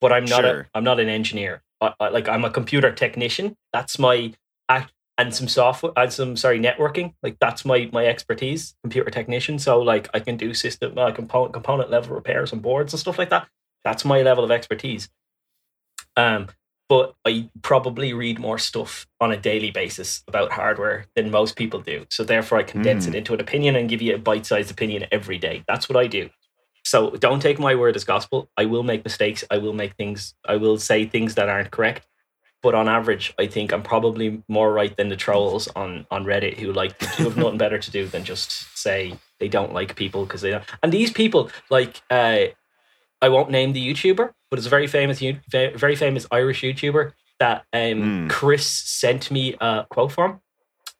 but 0.00 0.12
I'm 0.12 0.24
not. 0.24 0.42
Sure. 0.42 0.60
A, 0.60 0.66
I'm 0.74 0.84
not 0.84 1.00
an 1.00 1.08
engineer. 1.08 1.62
I, 1.80 1.94
I, 2.00 2.08
like, 2.08 2.28
I'm 2.28 2.44
a 2.44 2.50
computer 2.50 2.92
technician. 2.92 3.56
That's 3.72 3.98
my 3.98 4.32
act. 4.68 4.92
And 5.20 5.34
some 5.34 5.48
software, 5.48 5.92
and 5.96 6.12
some 6.12 6.36
sorry, 6.36 6.60
networking. 6.60 7.14
Like 7.24 7.38
that's 7.40 7.64
my 7.64 7.90
my 7.92 8.06
expertise, 8.06 8.76
computer 8.84 9.10
technician. 9.10 9.58
So 9.58 9.82
like 9.82 10.08
I 10.14 10.20
can 10.20 10.36
do 10.36 10.54
system, 10.54 10.96
uh, 10.96 11.10
component 11.10 11.52
component 11.54 11.90
level 11.90 12.14
repairs 12.14 12.52
on 12.52 12.60
boards 12.60 12.92
and 12.92 13.00
stuff 13.00 13.18
like 13.18 13.30
that. 13.30 13.48
That's 13.82 14.04
my 14.04 14.22
level 14.22 14.44
of 14.44 14.52
expertise. 14.52 15.08
Um, 16.16 16.46
but 16.88 17.14
I 17.26 17.50
probably 17.62 18.12
read 18.12 18.38
more 18.38 18.58
stuff 18.58 19.06
on 19.20 19.30
a 19.30 19.36
daily 19.36 19.70
basis 19.70 20.22
about 20.26 20.52
hardware 20.52 21.06
than 21.14 21.30
most 21.30 21.56
people 21.56 21.80
do. 21.80 22.06
So 22.10 22.24
therefore, 22.24 22.58
I 22.58 22.62
condense 22.62 23.04
Mm. 23.04 23.10
it 23.10 23.14
into 23.16 23.34
an 23.34 23.40
opinion 23.40 23.76
and 23.76 23.88
give 23.88 24.00
you 24.02 24.14
a 24.14 24.18
bite-sized 24.18 24.70
opinion 24.70 25.06
every 25.12 25.38
day. 25.38 25.64
That's 25.68 25.88
what 25.88 25.96
I 25.96 26.06
do. 26.06 26.30
So 26.84 27.10
don't 27.10 27.40
take 27.40 27.58
my 27.58 27.74
word 27.74 27.96
as 27.96 28.04
gospel. 28.04 28.48
I 28.56 28.64
will 28.64 28.82
make 28.82 29.04
mistakes. 29.04 29.44
I 29.50 29.58
will 29.58 29.74
make 29.74 29.94
things. 29.96 30.34
I 30.46 30.56
will 30.56 30.78
say 30.78 31.04
things 31.04 31.34
that 31.34 31.48
aren't 31.48 31.70
correct. 31.70 32.06
But 32.62 32.74
on 32.74 32.88
average, 32.88 33.34
I 33.38 33.46
think 33.46 33.72
I'm 33.72 33.82
probably 33.82 34.42
more 34.48 34.72
right 34.72 34.96
than 34.96 35.10
the 35.10 35.16
trolls 35.16 35.68
on 35.76 36.06
on 36.10 36.24
Reddit 36.24 36.58
who 36.58 36.72
like 36.72 37.00
who 37.16 37.24
have 37.24 37.36
nothing 37.36 37.58
better 37.58 37.78
to 37.78 37.90
do 37.90 38.06
than 38.08 38.24
just 38.24 38.76
say 38.76 39.14
they 39.38 39.48
don't 39.48 39.72
like 39.72 39.94
people 39.94 40.24
because 40.24 40.40
they 40.40 40.50
don't. 40.50 40.64
And 40.82 40.90
these 40.92 41.12
people, 41.12 41.50
like, 41.70 42.00
uh, 42.10 42.46
I 43.20 43.28
won't 43.28 43.50
name 43.50 43.72
the 43.72 43.86
YouTuber, 43.86 44.32
but 44.50 44.58
it's 44.58 44.66
a 44.66 44.70
very 44.70 44.86
famous, 44.86 45.22
very 45.50 45.96
famous 45.96 46.26
Irish 46.30 46.62
YouTuber 46.62 47.12
that 47.38 47.64
um, 47.72 47.80
Mm. 47.80 48.30
Chris 48.30 48.66
sent 48.66 49.30
me 49.30 49.54
a 49.60 49.86
quote 49.90 50.12
from, 50.12 50.40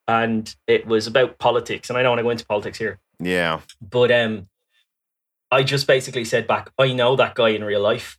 and 0.07 0.55
it 0.67 0.87
was 0.87 1.07
about 1.07 1.39
politics. 1.39 1.89
And 1.91 1.99
I 1.99 2.03
don't 2.03 2.11
want 2.11 2.19
to 2.21 2.25
go 2.25 2.31
into 2.31 2.47
politics 2.47 2.79
here, 2.79 2.99
yeah 3.21 3.61
but 3.81 4.13
um, 4.13 4.49
I 5.51 5.63
just 5.63 5.87
basically 5.87 6.25
said 6.25 6.47
back, 6.47 6.71
I 6.79 6.93
know 6.93 7.17
that 7.17 7.35
guy 7.35 7.49
in 7.51 7.65
real 7.65 7.81
life. 7.81 8.19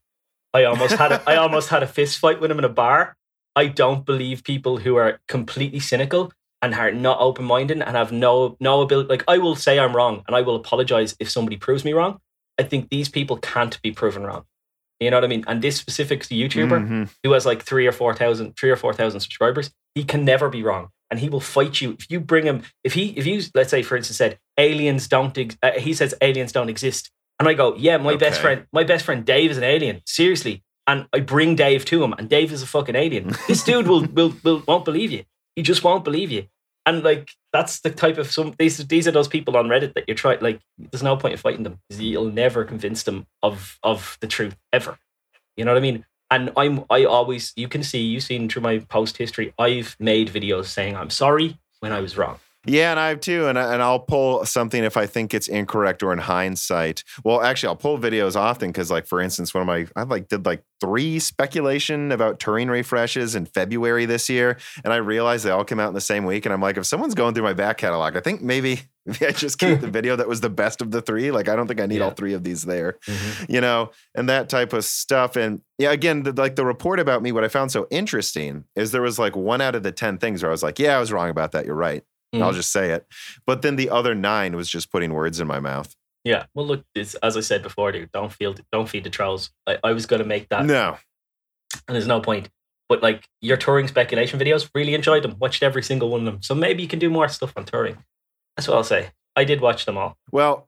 I 0.54 0.64
almost 0.64 0.96
had 0.96 1.12
a, 1.12 1.22
I 1.30 1.36
almost 1.44 1.70
had 1.70 1.84
a 1.84 1.88
fist 1.88 2.20
fight 2.20 2.42
with 2.42 2.52
him 2.52 2.60
in 2.60 2.66
a 2.66 2.70
bar, 2.70 3.16
I 3.56 3.68
don't 3.68 4.06
believe 4.06 4.44
people 4.44 4.78
who 4.78 4.96
are 4.96 5.20
completely 5.28 5.80
cynical 5.80 6.32
and 6.62 6.74
are 6.74 6.92
not 6.92 7.20
open 7.20 7.46
minded 7.46 7.82
and 7.82 7.96
have 7.96 8.12
no 8.12 8.56
no 8.60 8.82
ability. 8.82 9.10
Like 9.10 9.24
I 9.28 9.38
will 9.38 9.56
say 9.56 9.80
I'm 9.80 9.96
wrong 9.96 10.24
and 10.28 10.36
I 10.36 10.42
will 10.42 10.56
apologize 10.56 11.16
if 11.20 11.30
somebody 11.30 11.58
proves 11.58 11.84
me 11.84 11.94
wrong. 11.94 12.20
I 12.60 12.64
think 12.64 12.90
these 12.90 13.10
people 13.10 13.38
can't 13.38 13.82
be 13.82 13.92
proven 13.92 14.24
wrong. 14.24 14.44
You 15.00 15.10
know 15.10 15.18
what 15.18 15.24
I 15.24 15.28
mean? 15.28 15.46
And 15.48 15.62
this 15.62 15.78
specific 15.78 16.24
YouTuber 16.24 16.80
Mm-hmm. 16.82 17.04
who 17.24 17.32
has 17.32 17.46
like 17.46 17.64
three 17.64 17.88
or 17.88 17.94
four 17.94 18.14
thousand, 18.14 18.56
three 18.60 18.70
or 18.70 18.76
four 18.76 18.94
thousand 18.94 19.22
subscribers, 19.22 19.72
he 19.96 20.04
can 20.04 20.26
never 20.26 20.50
be 20.50 20.62
wrong, 20.62 20.90
and 21.10 21.20
he 21.22 21.30
will 21.30 21.40
fight 21.40 21.80
you 21.82 21.96
if 22.00 22.06
you 22.12 22.20
bring 22.20 22.46
him. 22.46 22.64
If 22.84 22.94
he, 22.94 23.06
if 23.18 23.26
you, 23.26 23.42
let's 23.56 23.70
say, 23.72 23.82
for 23.82 23.96
instance, 23.96 24.18
said 24.18 24.38
aliens 24.58 25.08
don't, 25.08 25.36
ex- 25.38 25.58
uh, 25.64 25.72
he 25.80 25.94
says 25.94 26.14
aliens 26.22 26.52
don't 26.52 26.68
exist, 26.70 27.10
and 27.40 27.48
I 27.48 27.54
go, 27.54 27.76
yeah, 27.78 27.96
my 27.98 28.18
best 28.18 28.42
friend, 28.42 28.66
my 28.74 28.84
best 28.84 29.06
friend 29.06 29.24
Dave 29.26 29.52
is 29.52 29.58
an 29.58 29.64
alien, 29.64 30.02
seriously, 30.06 30.64
and 30.86 31.08
I 31.14 31.22
bring 31.22 31.56
Dave 31.56 31.86
to 31.86 32.04
him, 32.04 32.14
and 32.18 32.28
Dave 32.30 32.52
is 32.52 32.62
a 32.62 32.68
fucking 32.68 32.96
alien. 32.98 33.34
This 33.48 33.64
dude 33.64 33.88
will 33.88 34.04
will, 34.18 34.34
will 34.44 34.64
won't 34.68 34.84
believe 34.84 35.12
you. 35.12 35.24
He 35.56 35.62
just 35.62 35.82
won't 35.84 36.04
believe 36.04 36.30
you, 36.30 36.44
and 36.90 37.04
like 37.04 37.30
that's 37.54 37.82
the 37.82 37.92
type 37.92 38.18
of 38.18 38.32
some 38.32 38.56
these 38.58 38.78
these 38.88 39.08
are 39.08 39.12
those 39.12 39.28
people 39.28 39.56
on 39.56 39.68
Reddit 39.68 39.94
that 39.94 40.06
you're 40.08 40.16
trying 40.16 40.40
like. 40.42 40.60
There's 40.78 41.04
no 41.04 41.16
point 41.16 41.34
in 41.34 41.38
fighting 41.38 41.64
them 41.64 41.80
you'll 41.92 42.32
never 42.32 42.66
convince 42.66 43.04
them 43.04 43.28
of 43.44 43.78
of 43.84 44.18
the 44.22 44.28
truth 44.28 44.58
ever. 44.74 44.98
You 45.56 45.66
know 45.66 45.72
what 45.72 45.78
I 45.78 45.82
mean? 45.82 46.06
And 46.32 46.52
I'm 46.58 46.86
I 46.90 47.06
always 47.06 47.54
you 47.56 47.68
can 47.68 47.84
see 47.84 48.02
you've 48.02 48.24
seen 48.24 48.50
through 48.50 48.64
my 48.64 48.80
post 48.80 49.18
history, 49.18 49.54
I've 49.60 49.96
made 50.00 50.30
videos 50.30 50.66
saying 50.66 50.96
I'm 50.96 51.12
sorry 51.12 51.60
when 51.80 51.92
I 51.92 52.02
was 52.02 52.18
wrong. 52.18 52.40
Yeah, 52.66 52.92
and 52.92 53.00
I 53.00 53.10
have 53.10 53.22
too, 53.22 53.48
and 53.48 53.58
I, 53.58 53.74
and 53.74 53.82
I'll 53.82 54.00
pull 54.00 54.46
something 54.46 54.84
if 54.84 54.98
I 54.98 55.06
think 55.06 55.34
it's 55.34 55.48
incorrect 55.48 56.04
or 56.04 56.12
in 56.12 56.20
hindsight. 56.20 57.06
Well, 57.24 57.42
actually, 57.42 57.70
I'll 57.70 57.78
pull 57.78 57.98
videos 57.98 58.36
often 58.36 58.70
because, 58.70 58.92
like, 58.92 59.06
for 59.08 59.22
instance, 59.22 59.54
one 59.54 59.62
of 59.62 59.68
my 59.68 59.88
I 59.96 60.04
like 60.04 60.28
did 60.28 60.46
like 60.46 60.64
three 60.82 61.20
speculation 61.20 62.12
about 62.12 62.40
Turing 62.40 62.70
refreshes 62.70 63.34
in 63.34 63.46
February 63.46 64.06
this 64.06 64.30
year, 64.30 64.58
and 64.84 64.92
I 64.92 64.98
realized 64.98 65.46
they 65.46 65.52
all 65.52 65.64
came 65.64 65.80
out 65.80 65.88
in 65.88 65.94
the 65.94 66.02
same 66.02 66.26
week, 66.26 66.46
and 66.46 66.52
I'm 66.52 66.62
like, 66.62 66.76
if 66.76 66.86
someone's 66.86 67.16
going 67.16 67.34
through 67.34 67.44
my 67.44 67.54
back 67.54 67.78
catalog, 67.78 68.18
I 68.18 68.20
think 68.20 68.42
maybe 68.42 68.82
maybe 69.06 69.26
I 69.26 69.32
just 69.32 69.58
keep 69.58 69.80
the 69.80 69.88
video 69.90 70.18
that 70.18 70.28
was 70.28 70.42
the 70.42 70.50
best 70.50 70.82
of 70.82 70.92
the 70.92 71.02
three. 71.02 71.32
Like, 71.32 71.48
I 71.48 71.56
don't 71.56 71.68
think 71.68 71.80
I 71.80 71.86
need 71.86 72.00
Yeah. 72.00 72.06
all 72.06 72.12
three 72.12 72.34
of 72.34 72.44
these 72.44 72.64
there 72.64 72.98
mm-hmm. 73.08 73.52
you 73.52 73.62
know, 73.62 73.92
and 74.14 74.28
that 74.28 74.50
type 74.50 74.74
of 74.74 74.84
stuff. 74.84 75.38
And 75.38 75.62
yeah, 75.78 75.92
again, 75.92 76.24
the, 76.24 76.34
like 76.34 76.58
the 76.58 76.66
report 76.66 77.00
about 77.00 77.24
me, 77.24 77.32
what 77.32 77.46
I 77.46 77.48
found 77.48 77.72
so 77.72 77.88
interesting 77.90 78.66
is 78.76 78.92
there 78.92 79.02
was 79.02 79.18
like 79.18 79.36
one 79.36 79.62
out 79.62 79.76
of 79.76 79.84
the 79.84 79.94
10 79.94 80.18
things 80.18 80.44
where 80.44 80.52
I 80.52 80.54
was 80.54 80.62
like, 80.62 80.78
yeah, 80.78 80.98
I 80.98 81.00
was 81.00 81.12
wrong 81.12 81.30
about 81.30 81.54
that. 81.54 81.66
You're 81.66 81.76
right. 81.76 82.04
And 82.34 82.44
I'll 82.44 82.52
Mhm. 82.52 82.56
just 82.58 82.72
say 82.72 82.92
it. 82.92 83.08
But 83.46 83.62
then 83.62 83.76
the 83.76 83.90
other 83.90 84.14
nine 84.14 84.56
was 84.56 84.70
just 84.70 84.92
putting 84.92 85.14
words 85.14 85.40
in 85.40 85.48
my 85.48 85.60
mouth. 85.60 85.96
Yeah. 86.24 86.46
Well, 86.54 86.66
look, 86.68 86.84
it's, 86.94 87.16
as 87.16 87.38
I 87.38 87.42
said 87.42 87.64
before, 87.64 87.92
dude, 87.92 88.12
don't 88.12 88.32
feel 88.32 88.56
don't 88.72 88.88
feed 88.90 89.04
the 89.04 89.10
trolls. 89.10 89.52
I, 89.66 89.78
I 89.84 89.94
was 89.94 90.06
going 90.06 90.22
to 90.22 90.28
make 90.28 90.50
that, 90.50 90.66
No. 90.66 90.98
and 91.88 91.96
there's 91.96 92.08
no 92.08 92.20
point. 92.22 92.50
But 92.88 93.02
like 93.04 93.28
your 93.42 93.56
Turing 93.58 93.88
speculation 93.88 94.40
videos, 94.40 94.70
really 94.76 94.94
enjoyed 94.96 95.24
them. 95.24 95.36
Watched 95.40 95.64
every 95.64 95.84
single 95.84 96.10
one 96.10 96.22
of 96.22 96.26
them. 96.26 96.42
So 96.42 96.56
maybe 96.56 96.82
you 96.82 96.88
can 96.90 97.00
do 97.00 97.10
more 97.10 97.30
stuff 97.30 97.54
on 97.56 97.66
Turing. 97.66 97.98
That's 98.58 98.68
what 98.68 98.76
I'll 98.78 98.84
say. 98.84 99.12
I 99.36 99.44
did 99.44 99.62
watch 99.62 99.86
them 99.86 99.98
all. 99.98 100.18
Well, 100.32 100.68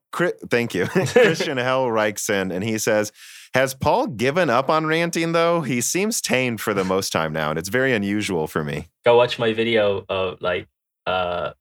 thank 0.49 0.73
you. 0.73 0.85
Christian 0.87 1.57
Hell 1.57 1.91
writes 1.91 2.29
in 2.29 2.51
and 2.51 2.63
he 2.63 2.77
says, 2.77 3.11
Has 3.53 3.73
Paul 3.73 4.07
given 4.07 4.49
up 4.49 4.69
on 4.69 4.85
ranting 4.85 5.31
though? 5.33 5.61
He 5.61 5.81
seems 5.81 6.21
tamed 6.21 6.61
for 6.61 6.73
the 6.73 6.83
most 6.85 7.11
time 7.11 7.33
now, 7.33 7.49
and 7.49 7.59
it's 7.59 7.69
very 7.69 7.91
unusual 7.93 8.47
for 8.47 8.63
me. 8.63 8.87
Go 9.03 9.17
watch 9.17 9.37
my 9.39 9.51
video 9.51 10.05
of 10.07 10.41
like 10.41 10.67
uh 11.05 11.51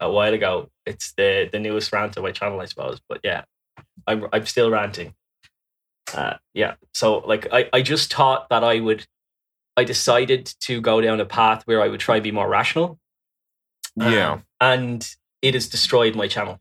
a 0.00 0.10
while 0.10 0.32
ago. 0.34 0.70
It's 0.86 1.12
the 1.16 1.48
the 1.52 1.58
newest 1.58 1.92
rant 1.92 2.16
on 2.16 2.22
my 2.24 2.32
channel, 2.32 2.60
I 2.60 2.64
suppose. 2.66 3.00
But 3.08 3.20
yeah, 3.24 3.44
I'm 4.06 4.26
I'm 4.32 4.46
still 4.46 4.70
ranting. 4.70 5.14
Uh, 6.14 6.34
yeah. 6.54 6.74
So 6.94 7.18
like 7.18 7.48
I 7.52 7.68
I 7.72 7.82
just 7.82 8.12
thought 8.12 8.48
that 8.50 8.62
I 8.64 8.80
would. 8.80 9.06
I 9.78 9.84
decided 9.84 10.46
to 10.60 10.80
go 10.80 11.02
down 11.02 11.20
a 11.20 11.26
path 11.26 11.62
where 11.66 11.82
I 11.82 11.88
would 11.88 12.00
try 12.00 12.16
and 12.16 12.24
be 12.24 12.32
more 12.32 12.48
rational. 12.48 12.98
Yeah. 13.94 14.32
Um, 14.32 14.44
and 14.58 15.16
it 15.42 15.52
has 15.52 15.68
destroyed 15.68 16.16
my 16.16 16.28
channel. 16.28 16.60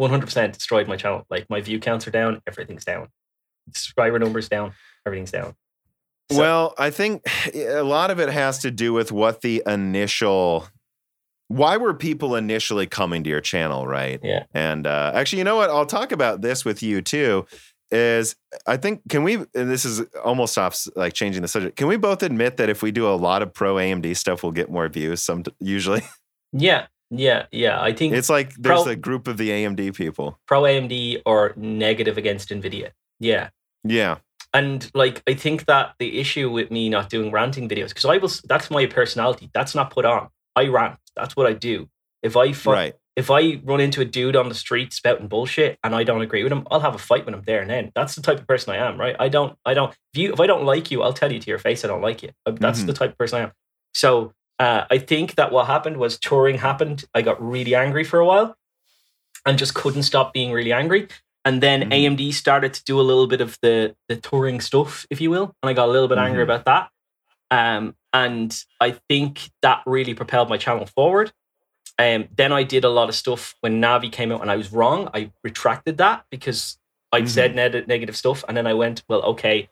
100% 0.00 0.52
destroyed 0.52 0.88
my 0.88 0.96
channel. 0.96 1.24
Like 1.30 1.48
my 1.48 1.60
view 1.60 1.78
counts 1.78 2.06
are 2.06 2.10
down, 2.10 2.42
everything's 2.46 2.84
down. 2.84 3.08
Subscriber 3.72 4.18
numbers 4.18 4.48
down, 4.48 4.72
everything's 5.06 5.30
down. 5.30 5.54
So- 6.30 6.38
Well, 6.38 6.74
I 6.76 6.90
think 6.90 7.22
a 7.54 7.82
lot 7.82 8.10
of 8.10 8.18
it 8.20 8.28
has 8.30 8.58
to 8.60 8.70
do 8.70 8.92
with 8.92 9.12
what 9.12 9.40
the 9.42 9.62
initial. 9.66 10.68
Why 11.48 11.76
were 11.76 11.94
people 11.94 12.34
initially 12.36 12.86
coming 12.86 13.22
to 13.24 13.30
your 13.30 13.40
channel, 13.40 13.86
right? 13.86 14.18
Yeah. 14.22 14.44
And 14.52 14.86
uh, 14.86 15.12
actually, 15.14 15.38
you 15.38 15.44
know 15.44 15.56
what? 15.56 15.70
I'll 15.70 15.86
talk 15.86 16.10
about 16.12 16.40
this 16.42 16.64
with 16.64 16.82
you 16.82 17.02
too. 17.02 17.46
Is 17.92 18.34
I 18.66 18.76
think 18.76 19.02
can 19.08 19.22
we? 19.22 19.36
And 19.36 19.70
this 19.70 19.84
is 19.84 20.00
almost 20.24 20.58
off 20.58 20.76
like 20.96 21.12
changing 21.12 21.42
the 21.42 21.48
subject. 21.48 21.76
Can 21.76 21.86
we 21.86 21.96
both 21.96 22.24
admit 22.24 22.56
that 22.56 22.68
if 22.68 22.82
we 22.82 22.90
do 22.90 23.06
a 23.06 23.14
lot 23.14 23.42
of 23.42 23.54
pro 23.54 23.76
AMD 23.76 24.16
stuff, 24.16 24.42
we'll 24.42 24.50
get 24.50 24.68
more 24.70 24.88
views? 24.88 25.22
Some 25.22 25.44
usually, 25.60 26.02
Yeah, 26.52 26.86
yeah, 27.10 27.46
yeah. 27.52 27.80
I 27.80 27.92
think 27.92 28.14
it's 28.14 28.28
like 28.28 28.54
there's 28.54 28.82
Pro- 28.82 28.92
a 28.92 28.96
group 28.96 29.28
of 29.28 29.36
the 29.36 29.50
AMD 29.50 29.94
people. 29.94 30.40
pro 30.46 30.62
AMD 30.62 31.22
or 31.26 31.52
negative 31.54 32.18
against 32.18 32.48
Nvidia. 32.48 32.90
Yeah. 33.20 33.50
Yeah, 33.84 34.16
And 34.52 34.90
like 34.92 35.22
I 35.28 35.34
think 35.34 35.66
that 35.66 35.94
the 36.00 36.18
issue 36.18 36.50
with 36.50 36.72
me 36.72 36.88
not 36.88 37.08
doing 37.08 37.30
ranting 37.30 37.68
videos 37.68 37.90
because 37.90 38.04
I 38.04 38.16
was 38.16 38.40
that's 38.48 38.68
my 38.68 38.86
personality. 38.86 39.48
That's 39.54 39.76
not 39.76 39.90
put 39.92 40.04
on. 40.04 40.28
I 40.56 40.66
rant. 40.66 40.98
That's 41.16 41.36
what 41.36 41.46
I 41.46 41.52
do. 41.52 41.88
If 42.22 42.36
I 42.36 42.52
right. 42.66 42.94
if 43.14 43.30
I 43.30 43.60
run 43.64 43.80
into 43.80 44.00
a 44.00 44.04
dude 44.04 44.36
on 44.36 44.48
the 44.48 44.54
street 44.54 44.92
spouting 44.92 45.28
bullshit 45.28 45.78
and 45.84 45.94
I 45.94 46.04
don't 46.04 46.22
agree 46.22 46.42
with 46.42 46.52
him, 46.52 46.66
I'll 46.70 46.80
have 46.80 46.94
a 46.94 46.98
fight 46.98 47.24
with 47.24 47.34
him 47.34 47.42
there 47.46 47.60
and 47.62 47.70
then. 47.70 47.92
That's 47.94 48.14
the 48.14 48.22
type 48.22 48.38
of 48.40 48.46
person 48.46 48.74
I 48.74 48.78
am, 48.88 48.98
right? 48.98 49.16
I 49.18 49.28
don't, 49.28 49.56
I 49.64 49.74
don't. 49.74 49.90
If 50.12 50.20
you, 50.20 50.32
if 50.32 50.40
I 50.40 50.46
don't 50.46 50.64
like 50.64 50.90
you, 50.90 51.02
I'll 51.02 51.12
tell 51.12 51.32
you 51.32 51.38
to 51.40 51.46
your 51.48 51.58
face 51.58 51.84
I 51.84 51.88
don't 51.88 52.02
like 52.02 52.22
you. 52.22 52.30
Uh, 52.44 52.52
That's 52.52 52.80
Mhm. 52.82 52.86
the 52.86 52.92
type 52.92 53.12
of 53.12 53.18
person 53.18 53.38
I 53.38 53.42
am. 53.44 53.52
So 53.94 54.32
uh, 54.58 54.84
I 54.90 54.98
think 54.98 55.34
that 55.36 55.52
what 55.52 55.66
happened 55.66 55.98
was 55.98 56.18
Turing 56.18 56.58
happened. 56.58 57.04
I 57.14 57.22
got 57.22 57.42
really 57.42 57.74
angry 57.74 58.04
for 58.04 58.18
a 58.18 58.26
while, 58.26 58.56
and 59.44 59.58
just 59.58 59.74
couldn't 59.74 60.02
stop 60.04 60.32
being 60.32 60.50
really 60.52 60.72
angry. 60.72 61.08
And 61.44 61.62
then 61.62 61.82
Mhm. 61.90 61.92
AMD 61.92 62.32
started 62.32 62.74
to 62.74 62.82
do 62.84 62.98
a 63.00 63.02
little 63.02 63.26
bit 63.26 63.40
of 63.40 63.56
the 63.62 63.94
the 64.08 64.16
Turing 64.16 64.60
stuff, 64.62 65.06
if 65.10 65.20
you 65.20 65.30
will, 65.30 65.54
and 65.62 65.70
I 65.70 65.74
got 65.74 65.88
a 65.88 65.92
little 65.92 66.08
bit 66.08 66.18
angry 66.18 66.40
Mhm. 66.40 66.48
about 66.50 66.64
that. 66.64 66.88
Um, 67.50 67.94
and 68.16 68.64
I 68.80 68.92
think 69.10 69.50
that 69.60 69.82
really 69.84 70.14
propelled 70.14 70.48
my 70.48 70.56
channel 70.56 70.86
forward. 70.86 71.32
Um, 71.98 72.28
then 72.34 72.50
I 72.50 72.62
did 72.62 72.82
a 72.84 72.88
lot 72.88 73.10
of 73.10 73.14
stuff 73.14 73.54
when 73.60 73.80
Navi 73.80 74.10
came 74.10 74.32
out 74.32 74.40
and 74.40 74.50
I 74.50 74.56
was 74.56 74.72
wrong. 74.72 75.10
I 75.12 75.30
retracted 75.44 75.98
that 75.98 76.24
because 76.30 76.78
I'd 77.12 77.24
Mhm. 77.24 77.28
said 77.28 77.54
neg- 77.54 77.86
negative 77.88 78.16
stuff, 78.16 78.42
and 78.48 78.56
then 78.56 78.66
I 78.66 78.72
went, 78.74 79.02
well, 79.08 79.22
okay, 79.32 79.68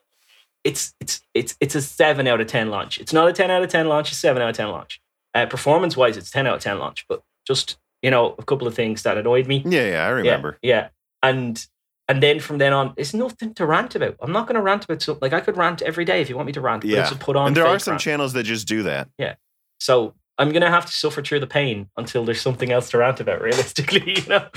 it's 0.63 0.93
it's 0.99 1.21
it's 1.33 1.55
it's 1.59 1.75
a 1.75 1.81
seven 1.81 2.27
out 2.27 2.39
of 2.41 2.47
ten 2.47 2.69
launch. 2.69 2.99
It's 2.99 3.13
not 3.13 3.27
a 3.27 3.33
ten 3.33 3.49
out 3.51 3.63
of 3.63 3.69
ten 3.69 3.87
launch. 3.87 4.09
It's 4.09 4.17
a 4.17 4.21
seven 4.21 4.41
out 4.43 4.49
of 4.49 4.55
ten 4.57 4.69
launch. 4.69 5.01
Uh, 5.33 5.45
performance 5.47 5.97
wise, 5.97 6.15
it's 6.17 6.31
ten 6.31 6.45
out 6.47 6.55
of 6.57 6.61
ten 6.61 6.77
launch. 6.79 7.05
But 7.09 7.21
just 7.47 7.77
you 8.01 8.11
know, 8.11 8.35
a 8.37 8.43
couple 8.43 8.67
of 8.67 8.75
things 8.75 9.01
that 9.03 9.17
annoyed 9.17 9.47
me. 9.47 9.63
Yeah, 9.65 9.87
yeah, 9.87 10.05
I 10.05 10.09
remember. 10.09 10.59
Yeah, 10.61 10.75
yeah. 10.75 10.87
And 11.29 11.65
and 12.07 12.21
then 12.21 12.39
from 12.39 12.57
then 12.59 12.71
on, 12.73 12.93
it's 12.97 13.13
nothing 13.13 13.53
to 13.55 13.65
rant 13.65 13.95
about. 13.95 14.15
I'm 14.21 14.31
not 14.31 14.47
going 14.47 14.55
to 14.55 14.61
rant 14.61 14.85
about 14.85 15.01
something. 15.01 15.19
Like 15.21 15.33
I 15.33 15.43
could 15.43 15.57
rant 15.57 15.81
every 15.81 16.05
day 16.05 16.21
if 16.21 16.29
you 16.29 16.35
want 16.35 16.45
me 16.45 16.53
to 16.53 16.61
rant. 16.61 16.81
But 16.81 16.89
Yeah. 16.91 17.09
a 17.11 17.15
put 17.15 17.35
on. 17.35 17.47
And 17.47 17.55
there 17.55 17.65
are 17.65 17.79
some 17.79 17.93
rant. 17.93 18.01
channels 18.01 18.33
that 18.33 18.43
just 18.43 18.67
do 18.67 18.83
that. 18.83 19.09
Yeah. 19.17 19.35
So 19.79 20.13
I'm 20.37 20.49
going 20.49 20.61
to 20.61 20.69
have 20.69 20.85
to 20.85 20.91
suffer 20.91 21.21
through 21.23 21.39
the 21.39 21.47
pain 21.47 21.89
until 21.97 22.23
there's 22.25 22.41
something 22.41 22.71
else 22.71 22.89
to 22.91 22.97
rant 22.99 23.19
about. 23.19 23.41
Realistically, 23.41 24.19
you 24.21 24.27
know. 24.27 24.47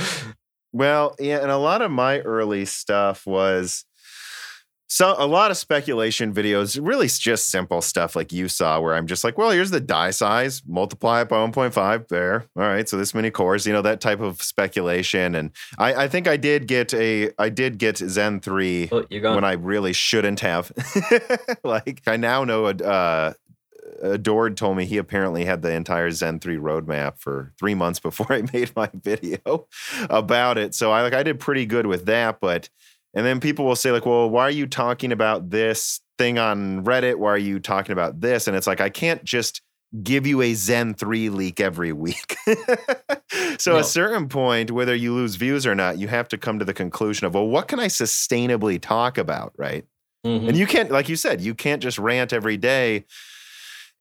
Well, 0.72 1.16
yeah, 1.18 1.38
and 1.38 1.50
a 1.50 1.56
lot 1.56 1.80
of 1.80 1.90
my 1.90 2.20
early 2.20 2.64
stuff 2.66 3.26
was 3.26 3.84
so 4.88 5.14
a 5.18 5.26
lot 5.26 5.50
of 5.50 5.58
speculation 5.58 6.32
videos, 6.32 6.78
really 6.82 7.06
just 7.06 7.50
simple 7.50 7.82
stuff 7.82 8.16
like 8.16 8.32
you 8.32 8.48
saw, 8.48 8.80
where 8.80 8.94
I'm 8.94 9.06
just 9.06 9.22
like, 9.22 9.36
well, 9.36 9.50
here's 9.50 9.70
the 9.70 9.80
die 9.80 10.10
size, 10.10 10.62
multiply 10.66 11.20
it 11.20 11.28
by 11.28 11.36
1.5 11.36 12.08
there. 12.08 12.46
All 12.56 12.62
right, 12.62 12.88
so 12.88 12.96
this 12.96 13.14
many 13.14 13.30
cores, 13.30 13.66
you 13.66 13.72
know, 13.72 13.82
that 13.82 14.00
type 14.00 14.20
of 14.20 14.40
speculation. 14.40 15.34
And 15.34 15.50
I, 15.78 16.04
I 16.04 16.08
think 16.08 16.26
I 16.26 16.38
did 16.38 16.66
get 16.66 16.94
a 16.94 17.30
I 17.38 17.50
did 17.50 17.78
get 17.78 17.98
Zen 17.98 18.40
3 18.40 18.88
Oh, 18.90 19.04
when 19.10 19.44
I 19.44 19.52
really 19.52 19.92
shouldn't 19.92 20.40
have. 20.40 20.72
like 21.64 22.02
I 22.06 22.16
now 22.16 22.44
know 22.44 22.66
uh 22.66 23.34
Adored 24.02 24.56
told 24.56 24.76
me 24.76 24.84
he 24.84 24.98
apparently 24.98 25.44
had 25.44 25.62
the 25.62 25.72
entire 25.72 26.10
Zen 26.10 26.40
3 26.40 26.56
roadmap 26.56 27.18
for 27.18 27.52
three 27.58 27.74
months 27.74 28.00
before 28.08 28.32
I 28.32 28.42
made 28.52 28.74
my 28.74 28.90
video 28.94 29.66
about 30.08 30.58
it. 30.58 30.74
So 30.74 30.92
I 30.92 31.02
like 31.02 31.14
I 31.14 31.22
did 31.22 31.40
pretty 31.40 31.66
good 31.66 31.86
with 31.86 32.06
that, 32.06 32.40
but 32.40 32.68
and 33.14 33.24
then 33.26 33.40
people 33.40 33.64
will 33.64 33.76
say, 33.76 33.90
like, 33.90 34.06
well, 34.06 34.28
why 34.28 34.42
are 34.42 34.50
you 34.50 34.66
talking 34.66 35.12
about 35.12 35.50
this 35.50 36.00
thing 36.18 36.38
on 36.38 36.84
Reddit? 36.84 37.16
Why 37.16 37.30
are 37.30 37.38
you 37.38 37.58
talking 37.60 37.92
about 37.92 38.20
this? 38.20 38.46
And 38.46 38.56
it's 38.56 38.66
like, 38.66 38.80
I 38.80 38.90
can't 38.90 39.24
just 39.24 39.62
give 40.02 40.26
you 40.26 40.42
a 40.42 40.52
Zen 40.54 40.92
3 40.94 41.30
leak 41.30 41.60
every 41.60 41.92
week. 41.92 42.36
so 43.58 43.72
No. 43.72 43.76
at 43.76 43.80
a 43.80 43.84
certain 43.84 44.28
point, 44.28 44.70
whether 44.70 44.94
you 44.94 45.14
lose 45.14 45.36
views 45.36 45.66
or 45.66 45.74
not, 45.74 45.98
you 45.98 46.08
have 46.08 46.28
to 46.28 46.38
come 46.38 46.58
to 46.58 46.64
the 46.64 46.74
conclusion 46.74 47.26
of, 47.26 47.34
well, 47.34 47.46
what 47.48 47.68
can 47.68 47.80
I 47.80 47.86
sustainably 47.86 48.78
talk 48.80 49.16
about? 49.16 49.52
Right. 49.56 49.86
Mhm. 50.26 50.48
And 50.48 50.56
you 50.56 50.66
can't, 50.66 50.90
like 50.90 51.08
you 51.08 51.16
said, 51.16 51.40
you 51.40 51.54
can't 51.54 51.82
just 51.82 51.98
rant 51.98 52.32
every 52.32 52.56
day 52.58 53.06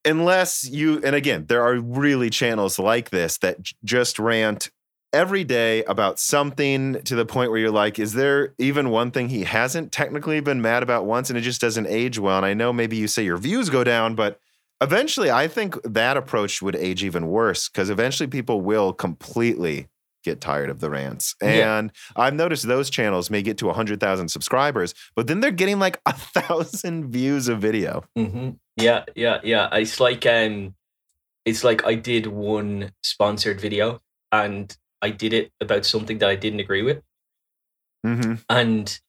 unless 0.06 0.68
you, 0.70 1.02
and 1.04 1.16
again, 1.16 1.46
there 1.48 1.62
are 1.64 1.80
really 1.80 2.30
channels 2.30 2.80
like 2.80 3.10
this 3.10 3.38
that 3.40 3.62
j- 3.62 3.76
just 3.84 4.20
rant 4.20 4.70
every 5.14 5.44
day 5.44 5.84
about 5.86 6.20
something 6.20 7.02
to 7.04 7.16
the 7.16 7.26
point 7.26 7.52
where 7.52 7.60
you're 7.60 7.72
like, 7.72 8.00
is 8.00 8.14
there 8.14 8.54
even 8.58 8.90
one 8.90 9.12
thing 9.12 9.30
he 9.30 9.44
hasn't 9.44 9.92
technically 9.92 10.40
been 10.40 10.62
mad 10.62 10.84
about 10.84 11.06
once 11.06 11.30
and 11.30 11.38
it 11.38 11.42
just 11.42 11.62
doesn't 11.62 11.88
age 11.88 12.20
well? 12.20 12.38
And 12.38 12.46
I 12.46 12.54
know 12.54 12.74
maybe 12.74 12.98
you 12.98 13.08
say 13.08 13.24
your 13.24 13.38
views 13.38 13.70
go 13.70 13.84
down, 13.84 14.16
but 14.16 14.40
eventually 14.82 15.32
I 15.32 15.48
think 15.48 15.82
that 15.84 16.18
approach 16.18 16.62
would 16.62 16.76
age 16.76 17.04
even 17.04 17.28
worse 17.28 17.70
because 17.70 17.90
eventually 17.90 18.28
people 18.28 18.62
will 18.62 18.94
completely 18.94 19.88
get 20.24 20.42
tired 20.42 20.70
of 20.70 20.82
the 20.82 20.90
rants. 20.90 21.36
And 21.42 21.92
yeah. 21.94 22.24
I've 22.24 22.34
noticed 22.34 22.68
those 22.68 22.90
channels 22.90 23.30
may 23.30 23.42
get 23.42 23.58
to 23.60 23.66
100,000 23.68 24.28
subscribers, 24.28 24.94
but 25.16 25.28
then 25.28 25.40
they're 25.40 25.52
getting 25.52 25.80
like 25.80 26.02
a 26.06 26.14
thousand 26.14 27.12
views 27.12 27.48
a 27.48 27.56
video. 27.56 28.04
Mm-hmm. 28.18 28.52
Yeah, 28.76 29.06
yeah, 29.16 29.40
yeah. 29.44 29.70
It's 29.74 30.00
like, 30.00 30.26
um, 30.26 30.76
it's 31.46 31.64
like 31.64 31.86
I 31.86 31.96
did 31.96 32.28
one 32.28 32.92
sponsored 33.02 33.62
video 33.62 34.02
and 34.32 34.76
I 35.02 35.10
did 35.10 35.34
it 35.34 35.52
about 35.62 35.86
something 35.86 36.18
that 36.20 36.30
I 36.30 36.36
didn't 36.36 36.60
agree 36.60 36.82
with. 36.82 37.02
Mm-hmm. 38.06 38.36
And 38.50 39.00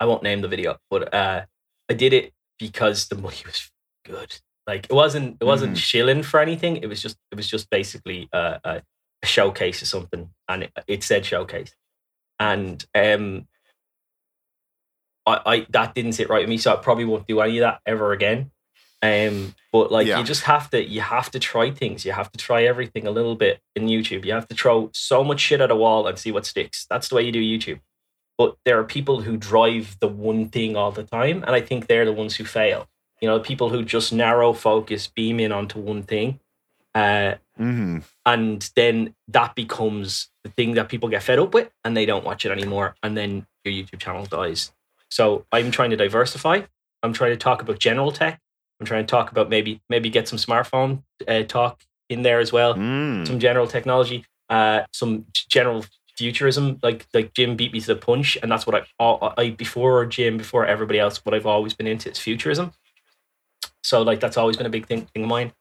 I 0.00 0.06
won't 0.06 0.22
name 0.22 0.40
the 0.40 0.48
video, 0.48 0.78
but 0.90 1.12
uh, 1.12 1.44
I 1.88 1.94
did 1.94 2.12
it 2.12 2.32
because 2.58 3.08
the 3.08 3.16
money 3.16 3.36
was 3.46 3.70
good. 4.04 4.36
Like 4.66 4.84
it 4.84 4.92
wasn't 4.92 5.38
it 5.40 5.44
wasn't 5.44 5.76
mm. 5.76 5.80
shilling 5.80 6.22
for 6.22 6.40
anything. 6.40 6.76
It 6.76 6.86
was 6.86 7.00
just 7.00 7.16
it 7.32 7.36
was 7.36 7.48
just 7.48 7.70
basically 7.70 8.28
a, 8.32 8.60
a, 8.62 8.82
a 9.22 9.26
showcase 9.26 9.80
or 9.80 9.86
something, 9.86 10.28
and 10.46 10.64
it, 10.64 10.72
it, 10.86 11.02
said 11.02 11.24
showcase. 11.24 11.74
And 12.38 12.84
um, 12.94 13.48
I, 15.24 15.40
I 15.46 15.66
that 15.70 15.94
didn't 15.94 16.12
sit 16.12 16.28
right 16.28 16.40
with 16.40 16.50
me, 16.50 16.58
so 16.58 16.74
I 16.74 16.76
probably 16.76 17.06
won't 17.06 17.26
do 17.26 17.40
any 17.40 17.56
of 17.58 17.62
that 17.62 17.80
ever 17.86 18.12
again. 18.12 18.50
Um, 19.00 19.54
but 19.72 19.92
like 19.92 20.08
yeah. 20.08 20.18
you 20.18 20.24
just 20.24 20.42
have 20.42 20.70
to 20.70 20.82
you 20.84 21.00
have 21.00 21.30
to 21.30 21.38
try 21.38 21.70
things. 21.70 22.04
You 22.04 22.12
have 22.12 22.32
to 22.32 22.38
try 22.38 22.64
everything 22.64 23.06
a 23.06 23.10
little 23.10 23.36
bit 23.36 23.60
in 23.76 23.86
YouTube. 23.86 24.24
You 24.24 24.32
have 24.32 24.48
to 24.48 24.56
throw 24.56 24.90
so 24.92 25.22
much 25.22 25.40
shit 25.40 25.60
at 25.60 25.70
a 25.70 25.76
wall 25.76 26.06
and 26.06 26.18
see 26.18 26.32
what 26.32 26.46
sticks. 26.46 26.86
That's 26.90 27.08
the 27.08 27.14
way 27.14 27.22
you 27.22 27.32
do 27.32 27.40
YouTube. 27.40 27.80
But 28.36 28.56
there 28.64 28.78
are 28.78 28.84
people 28.84 29.22
who 29.22 29.36
drive 29.36 29.96
the 30.00 30.08
one 30.08 30.48
thing 30.48 30.76
all 30.76 30.92
the 30.92 31.04
time, 31.04 31.42
and 31.44 31.50
I 31.50 31.60
think 31.60 31.86
they're 31.86 32.04
the 32.04 32.12
ones 32.12 32.36
who 32.36 32.44
fail. 32.44 32.88
You 33.20 33.28
know, 33.28 33.40
people 33.40 33.68
who 33.68 33.84
just 33.84 34.12
narrow 34.12 34.52
focus, 34.52 35.08
beam 35.08 35.40
in 35.40 35.50
onto 35.50 35.80
one 35.80 36.04
thing, 36.04 36.38
uh, 36.94 37.34
mm-hmm. 37.58 37.98
and 38.24 38.70
then 38.76 39.14
that 39.28 39.56
becomes 39.56 40.28
the 40.44 40.50
thing 40.50 40.74
that 40.74 40.88
people 40.88 41.08
get 41.08 41.24
fed 41.24 41.40
up 41.40 41.52
with, 41.52 41.70
and 41.84 41.96
they 41.96 42.06
don't 42.06 42.24
watch 42.24 42.46
it 42.46 42.52
anymore, 42.52 42.94
and 43.02 43.16
then 43.16 43.46
your 43.64 43.74
YouTube 43.74 43.98
channel 43.98 44.24
dies. 44.24 44.72
So 45.10 45.46
I'm 45.50 45.70
trying 45.70 45.90
to 45.90 45.96
diversify. 45.96 46.62
I'm 47.02 47.12
trying 47.12 47.32
to 47.32 47.36
talk 47.36 47.60
about 47.60 47.78
general 47.78 48.12
tech. 48.12 48.40
I'm 48.80 48.86
trying 48.86 49.04
to 49.04 49.10
talk 49.10 49.30
about 49.30 49.48
maybe 49.48 49.80
maybe 49.88 50.10
get 50.10 50.28
some 50.28 50.38
smartphone 50.38 51.02
uh, 51.26 51.42
talk 51.42 51.82
in 52.08 52.22
there 52.22 52.38
as 52.38 52.52
well, 52.52 52.74
mm. 52.74 53.26
some 53.26 53.38
general 53.38 53.66
technology, 53.66 54.24
uh, 54.48 54.82
some 54.92 55.26
general 55.48 55.84
futurism. 56.16 56.78
Like 56.82 57.06
like 57.12 57.34
Jim 57.34 57.56
beat 57.56 57.72
me 57.72 57.80
to 57.80 57.86
the 57.88 57.96
punch, 57.96 58.38
and 58.42 58.50
that's 58.50 58.66
what 58.66 58.86
I, 59.00 59.32
I 59.36 59.50
before 59.50 60.06
Jim, 60.06 60.36
before 60.36 60.66
everybody 60.66 60.98
else, 60.98 61.24
what 61.24 61.34
I've 61.34 61.46
always 61.46 61.74
been 61.74 61.86
into 61.86 62.10
is 62.10 62.18
futurism. 62.18 62.72
So 63.82 64.02
like 64.02 64.20
that's 64.20 64.36
always 64.36 64.56
been 64.56 64.66
a 64.66 64.70
big 64.70 64.86
thing, 64.86 65.06
thing 65.06 65.24
of 65.24 65.28
mine, 65.28 65.52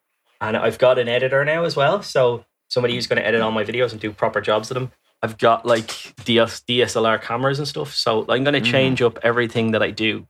and 0.41 0.55
I've 0.55 0.77
got 0.77 0.99
an 0.99 1.07
editor 1.07 1.43
now 1.43 1.63
as 1.63 1.75
well. 1.75 2.01
So 2.01 2.45
somebody 2.69 2.95
who's 2.95 3.07
going 3.07 3.21
to 3.21 3.25
edit 3.25 3.41
all 3.41 3.51
my 3.51 3.63
videos 3.63 3.91
and 3.91 4.01
do 4.01 4.11
proper 4.11 4.41
jobs 4.41 4.67
to 4.67 4.73
them. 4.73 4.91
I've 5.23 5.37
got 5.37 5.65
like 5.65 6.13
DS, 6.25 6.61
DSLR 6.67 7.21
cameras 7.21 7.59
and 7.59 7.67
stuff. 7.67 7.95
So 7.95 8.21
I'm 8.29 8.43
going 8.43 8.53
to 8.53 8.61
mm. 8.61 8.71
change 8.71 8.99
mm. 8.99 9.07
up 9.07 9.19
everything 9.23 9.71
that 9.71 9.81
I 9.81 9.91
do 9.91 10.27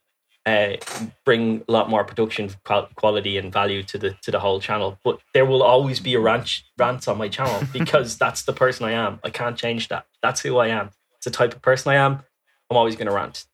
uh, 0.47 0.77
bring 1.25 1.61
a 1.67 1.71
lot 1.71 1.89
more 1.89 2.05
production 2.05 2.49
quality 2.95 3.37
and 3.37 3.51
value 3.51 3.83
to 3.83 3.97
the 3.97 4.15
to 4.21 4.31
the 4.31 4.39
whole 4.39 4.61
channel. 4.61 4.97
But 5.03 5.19
there 5.33 5.45
will 5.45 5.61
always 5.61 5.99
be 5.99 6.13
a 6.13 6.19
rant 6.19 6.63
rants 6.77 7.07
on 7.07 7.17
my 7.17 7.27
channel 7.27 7.61
because 7.73 8.17
that's 8.17 8.43
the 8.43 8.53
person 8.53 8.85
I 8.85 8.93
am. 8.93 9.19
I 9.25 9.29
can't 9.29 9.57
change 9.57 9.89
that. 9.89 10.05
That's 10.23 10.39
who 10.41 10.57
I 10.57 10.67
am. 10.67 10.91
It's 11.17 11.25
the 11.25 11.31
type 11.31 11.53
of 11.53 11.61
person 11.61 11.91
I 11.91 11.95
am. 11.95 12.23
I'm 12.69 12.77
always 12.77 12.95
going 12.95 13.07
to 13.07 13.13
rant. 13.13 13.45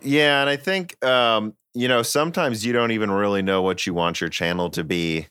Yeah, 0.00 0.40
and 0.40 0.48
I 0.48 0.56
think 0.56 1.04
um, 1.04 1.54
you 1.74 1.86
know 1.86 2.02
sometimes 2.02 2.64
you 2.64 2.72
don't 2.72 2.92
even 2.92 3.10
really 3.10 3.42
know 3.42 3.60
what 3.60 3.86
you 3.86 3.92
want 3.92 4.22
your 4.22 4.30
channel 4.30 4.70
to 4.70 4.84
be 4.84 5.26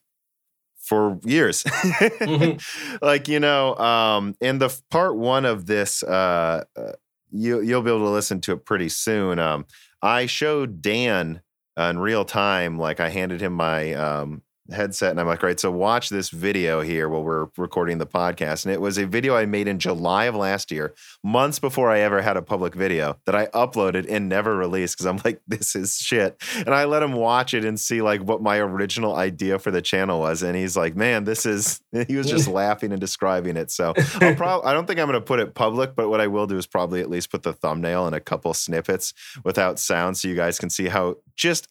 for 0.77 1.19
years. 1.23 1.63
mm-hmm. 1.63 2.97
Like 3.05 3.27
you 3.27 3.39
know, 3.39 3.75
um, 3.77 4.35
in 4.39 4.59
the 4.59 4.75
part 4.91 5.15
one 5.15 5.45
of 5.45 5.65
this, 5.65 6.03
uh, 6.03 6.63
uh, 6.77 6.91
you 7.31 7.61
you'll 7.61 7.81
be 7.81 7.89
able 7.89 8.01
to 8.01 8.09
listen 8.09 8.39
to 8.41 8.53
it 8.53 8.65
pretty 8.65 8.89
soon. 8.89 9.39
Um, 9.39 9.65
I 10.05 10.27
showed 10.27 10.81
Dan 10.83 11.41
in 11.75 11.99
real 11.99 12.25
time, 12.25 12.77
like 12.77 12.99
I 12.99 13.09
handed 13.09 13.41
him 13.41 13.53
my 13.53 13.93
um, 13.93 14.43
headset 14.71 15.11
and 15.11 15.19
I'm 15.19 15.27
like, 15.27 15.43
right, 15.43 15.59
so 15.59 15.71
watch 15.71 16.09
this 16.09 16.29
video 16.29 16.81
here 16.81 17.07
while 17.07 17.23
we're 17.23 17.47
recording 17.57 17.97
the 17.97 18.05
podcast. 18.05 18.65
And 18.65 18.73
it 18.73 18.81
was 18.81 18.97
a 18.97 19.05
video 19.05 19.35
I 19.35 19.45
made 19.45 19.67
in 19.67 19.79
July 19.79 20.25
of 20.25 20.35
last 20.35 20.71
year, 20.71 20.93
months 21.23 21.59
before 21.59 21.91
I 21.91 21.99
ever 21.99 22.21
had 22.21 22.37
a 22.37 22.41
public 22.41 22.73
video 22.73 23.17
that 23.25 23.35
I 23.35 23.47
uploaded 23.47 24.07
and 24.09 24.27
never 24.27 24.55
released 24.55 24.95
because 24.95 25.05
I'm 25.05 25.21
like, 25.23 25.41
this 25.47 25.75
is 25.75 25.97
shit. 25.97 26.41
And 26.57 26.73
I 26.73 26.85
let 26.85 27.03
him 27.03 27.13
watch 27.13 27.53
it 27.53 27.63
and 27.63 27.79
see 27.79 28.01
like 28.01 28.21
what 28.21 28.41
my 28.41 28.57
original 28.57 29.15
idea 29.15 29.59
for 29.59 29.71
the 29.71 29.81
channel 29.81 30.19
was. 30.19 30.41
And 30.41 30.55
he's 30.55 30.75
like, 30.75 30.95
man, 30.95 31.25
this 31.25 31.45
is, 31.45 31.81
he 32.07 32.15
was 32.15 32.29
just 32.29 32.47
laughing 32.55 32.91
and 32.91 32.99
describing 32.99 33.57
it. 33.57 33.71
So 33.71 33.93
I'll 34.21 34.35
probably, 34.35 34.67
I 34.67 34.73
don't 34.73 34.87
think 34.87 34.99
I'm 34.99 35.07
going 35.07 35.19
to 35.19 35.25
put 35.25 35.39
it 35.39 35.53
public, 35.53 35.95
but 35.95 36.09
what 36.09 36.21
I 36.21 36.27
will 36.27 36.47
do 36.47 36.57
is 36.57 36.65
probably 36.65 37.01
at 37.01 37.09
least 37.09 37.29
put 37.29 37.43
the 37.43 37.53
thumbnail 37.53 38.07
and 38.07 38.15
a 38.15 38.19
couple 38.19 38.53
snippets 38.53 39.13
without 39.43 39.79
sound 39.79 40.17
so 40.17 40.27
you 40.27 40.35
guys 40.35 40.57
can 40.59 40.69
see 40.69 40.87
how 40.87 41.15
just 41.35 41.67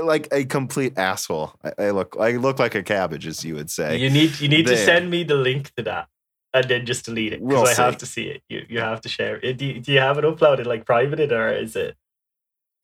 like 0.00 0.28
a 0.32 0.44
complete 0.44 0.98
asshole. 0.98 1.52
I, 1.64 1.72
I, 1.78 1.90
look 1.90 2.16
I 2.18 2.32
look 2.32 2.58
like 2.58 2.74
a 2.74 2.82
cabbage, 2.82 3.26
as 3.26 3.44
you 3.44 3.54
would 3.54 3.70
say. 3.70 3.98
You 3.98 4.10
need 4.10 4.40
you 4.40 4.48
need 4.48 4.66
there. 4.66 4.76
to 4.76 4.84
send 4.84 5.10
me 5.10 5.24
the 5.24 5.36
link 5.36 5.74
to 5.76 5.82
that 5.84 6.08
and 6.54 6.68
then 6.68 6.86
just 6.86 7.04
delete 7.04 7.32
it 7.32 7.40
because 7.40 7.62
we'll 7.62 7.66
I 7.66 7.72
see. 7.74 7.82
have 7.82 7.98
to 7.98 8.06
see 8.06 8.24
it. 8.24 8.42
You 8.48 8.64
you 8.68 8.80
have 8.80 9.00
to 9.02 9.08
share 9.08 9.38
it. 9.42 9.58
Do 9.58 9.66
you, 9.66 9.80
do 9.80 9.92
you 9.92 10.00
have 10.00 10.18
it 10.18 10.24
uploaded 10.24 10.66
like 10.66 10.84
privated 10.84 11.32
or 11.32 11.50
is 11.50 11.76
it? 11.76 11.96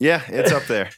Yeah, 0.01 0.23
it's 0.29 0.53
up 0.53 0.65
there. 0.67 0.91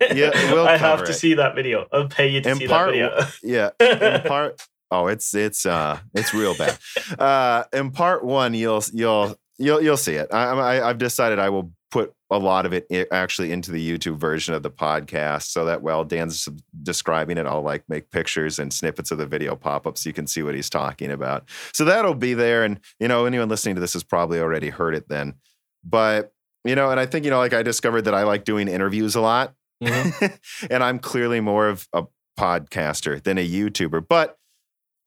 Yeah, 0.00 0.30
we'll 0.52 0.66
I 0.66 0.76
have 0.76 1.04
to 1.04 1.10
it. 1.10 1.14
see 1.14 1.34
that 1.34 1.54
video. 1.54 1.86
I'll 1.92 2.08
pay 2.08 2.28
you 2.28 2.40
to 2.40 2.50
in 2.50 2.56
see 2.56 2.66
part, 2.66 2.94
that 2.94 3.30
video. 3.42 3.70
yeah, 3.80 4.14
in 4.14 4.22
part. 4.28 4.60
Oh, 4.90 5.06
it's 5.06 5.34
it's 5.34 5.66
uh 5.66 5.98
it's 6.14 6.32
real 6.32 6.56
bad. 6.56 6.78
Uh, 7.18 7.64
in 7.72 7.90
part 7.90 8.24
one, 8.24 8.54
you'll 8.54 8.82
you'll 8.92 9.36
you'll 9.58 9.82
you'll 9.82 9.96
see 9.96 10.14
it. 10.14 10.28
I, 10.32 10.44
I 10.44 10.88
I've 10.88 10.98
decided 10.98 11.38
I 11.38 11.50
will 11.50 11.72
put 11.90 12.12
a 12.30 12.38
lot 12.38 12.66
of 12.66 12.72
it 12.72 12.86
actually 13.10 13.50
into 13.50 13.70
the 13.72 13.98
YouTube 13.98 14.16
version 14.16 14.54
of 14.54 14.62
the 14.62 14.70
podcast 14.70 15.44
so 15.44 15.64
that 15.64 15.82
while 15.82 16.04
Dan's 16.04 16.48
describing 16.82 17.38
it, 17.38 17.46
I'll 17.46 17.62
like 17.62 17.84
make 17.88 18.10
pictures 18.10 18.58
and 18.58 18.72
snippets 18.72 19.10
of 19.10 19.18
the 19.18 19.26
video 19.26 19.56
pop 19.56 19.86
up 19.86 19.96
so 19.96 20.08
you 20.08 20.14
can 20.14 20.26
see 20.26 20.42
what 20.42 20.54
he's 20.54 20.68
talking 20.68 21.10
about. 21.10 21.48
So 21.72 21.84
that'll 21.84 22.14
be 22.14 22.34
there. 22.34 22.64
And, 22.64 22.80
you 23.00 23.08
know, 23.08 23.24
anyone 23.24 23.48
listening 23.48 23.76
to 23.76 23.80
this 23.80 23.94
has 23.94 24.04
probably 24.04 24.40
already 24.40 24.68
heard 24.68 24.94
it 24.94 25.08
then. 25.08 25.34
But, 25.82 26.32
you 26.64 26.74
know, 26.74 26.90
and 26.90 27.00
I 27.00 27.06
think, 27.06 27.24
you 27.24 27.30
know, 27.30 27.38
like 27.38 27.54
I 27.54 27.62
discovered 27.62 28.02
that 28.02 28.14
I 28.14 28.24
like 28.24 28.44
doing 28.44 28.68
interviews 28.68 29.14
a 29.14 29.20
lot. 29.20 29.54
Mm-hmm. 29.82 30.66
and 30.70 30.84
I'm 30.84 30.98
clearly 30.98 31.40
more 31.40 31.68
of 31.68 31.88
a 31.92 32.04
podcaster 32.38 33.22
than 33.22 33.38
a 33.38 33.48
YouTuber. 33.48 34.06
But 34.08 34.37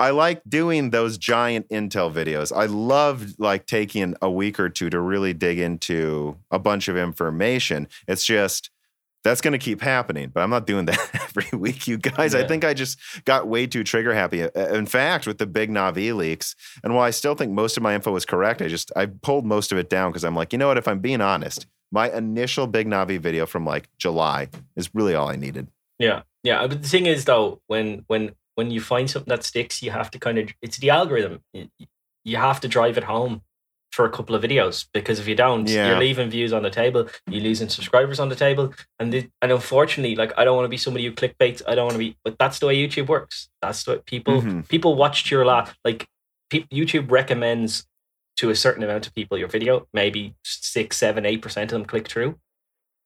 I 0.01 0.09
like 0.09 0.41
doing 0.49 0.89
those 0.89 1.19
giant 1.19 1.69
Intel 1.69 2.11
videos. 2.11 2.51
I 2.51 2.65
love 2.65 3.35
like 3.37 3.67
taking 3.67 4.15
a 4.19 4.31
week 4.31 4.59
or 4.59 4.67
two 4.67 4.89
to 4.89 4.99
really 4.99 5.31
dig 5.31 5.59
into 5.59 6.37
a 6.49 6.57
bunch 6.57 6.87
of 6.87 6.97
information. 6.97 7.87
It's 8.07 8.25
just 8.25 8.71
that's 9.23 9.41
going 9.41 9.51
to 9.51 9.59
keep 9.59 9.79
happening, 9.79 10.31
but 10.33 10.41
I'm 10.41 10.49
not 10.49 10.65
doing 10.65 10.85
that 10.85 10.97
every 11.13 11.55
week, 11.55 11.87
you 11.87 11.99
guys. 11.99 12.33
Yeah. 12.33 12.39
I 12.39 12.47
think 12.47 12.65
I 12.65 12.73
just 12.73 12.97
got 13.25 13.47
way 13.47 13.67
too 13.67 13.83
trigger 13.83 14.11
happy. 14.11 14.41
Uh, 14.41 14.73
in 14.73 14.87
fact, 14.87 15.27
with 15.27 15.37
the 15.37 15.45
big 15.45 15.69
Navi 15.69 16.15
leaks, 16.15 16.55
and 16.83 16.95
while 16.95 17.03
I 17.03 17.11
still 17.11 17.35
think 17.35 17.51
most 17.51 17.77
of 17.77 17.83
my 17.83 17.93
info 17.93 18.11
was 18.11 18.25
correct, 18.25 18.63
I 18.63 18.69
just 18.69 18.91
I 18.95 19.05
pulled 19.05 19.45
most 19.45 19.71
of 19.71 19.77
it 19.77 19.87
down 19.87 20.09
because 20.09 20.23
I'm 20.23 20.35
like, 20.35 20.51
you 20.51 20.57
know 20.57 20.69
what? 20.69 20.79
If 20.79 20.87
I'm 20.87 20.97
being 20.97 21.21
honest, 21.21 21.67
my 21.91 22.11
initial 22.11 22.65
big 22.65 22.87
Navi 22.87 23.19
video 23.19 23.45
from 23.45 23.67
like 23.67 23.87
July 23.99 24.49
is 24.75 24.89
really 24.95 25.13
all 25.13 25.29
I 25.29 25.35
needed. 25.35 25.67
Yeah, 25.99 26.23
yeah. 26.41 26.65
But 26.65 26.81
the 26.81 26.89
thing 26.89 27.05
is, 27.05 27.25
though, 27.25 27.61
when 27.67 28.03
when 28.07 28.31
when 28.55 28.71
you 28.71 28.81
find 28.81 29.09
something 29.09 29.29
that 29.29 29.43
sticks, 29.43 29.81
you 29.81 29.91
have 29.91 30.11
to 30.11 30.19
kind 30.19 30.37
of 30.37 30.49
it's 30.61 30.77
the 30.77 30.89
algorithm. 30.89 31.41
You 32.23 32.37
have 32.37 32.59
to 32.61 32.67
drive 32.67 32.97
it 32.97 33.05
home 33.05 33.41
for 33.91 34.05
a 34.05 34.09
couple 34.09 34.35
of 34.35 34.41
videos 34.41 34.85
because 34.93 35.19
if 35.19 35.27
you 35.27 35.35
don't, 35.35 35.67
yeah. 35.67 35.89
you're 35.89 35.99
leaving 35.99 36.29
views 36.29 36.53
on 36.53 36.63
the 36.63 36.69
table, 36.69 37.09
you're 37.27 37.43
losing 37.43 37.67
subscribers 37.69 38.19
on 38.19 38.29
the 38.29 38.35
table, 38.35 38.73
and 38.99 39.11
the, 39.11 39.29
and 39.41 39.51
unfortunately, 39.51 40.15
like 40.15 40.33
I 40.37 40.45
don't 40.45 40.55
want 40.55 40.65
to 40.65 40.69
be 40.69 40.77
somebody 40.77 41.05
who 41.05 41.11
clickbaits. 41.11 41.61
I 41.67 41.75
don't 41.75 41.85
want 41.85 41.93
to 41.93 41.99
be, 41.99 42.17
but 42.23 42.37
that's 42.39 42.59
the 42.59 42.67
way 42.67 42.75
YouTube 42.75 43.07
works. 43.07 43.49
That's 43.61 43.85
what 43.85 44.05
people 44.05 44.41
mm-hmm. 44.41 44.61
people 44.61 44.95
watched 44.95 45.29
your. 45.29 45.45
Like 45.45 46.07
pe- 46.49 46.67
YouTube 46.71 47.11
recommends 47.11 47.85
to 48.37 48.49
a 48.49 48.55
certain 48.55 48.83
amount 48.83 49.07
of 49.07 49.13
people 49.13 49.37
your 49.37 49.49
video. 49.49 49.87
Maybe 49.93 50.35
six, 50.43 50.97
seven, 50.97 51.25
eight 51.25 51.41
percent 51.41 51.71
of 51.71 51.79
them 51.79 51.85
click 51.85 52.07
through, 52.07 52.37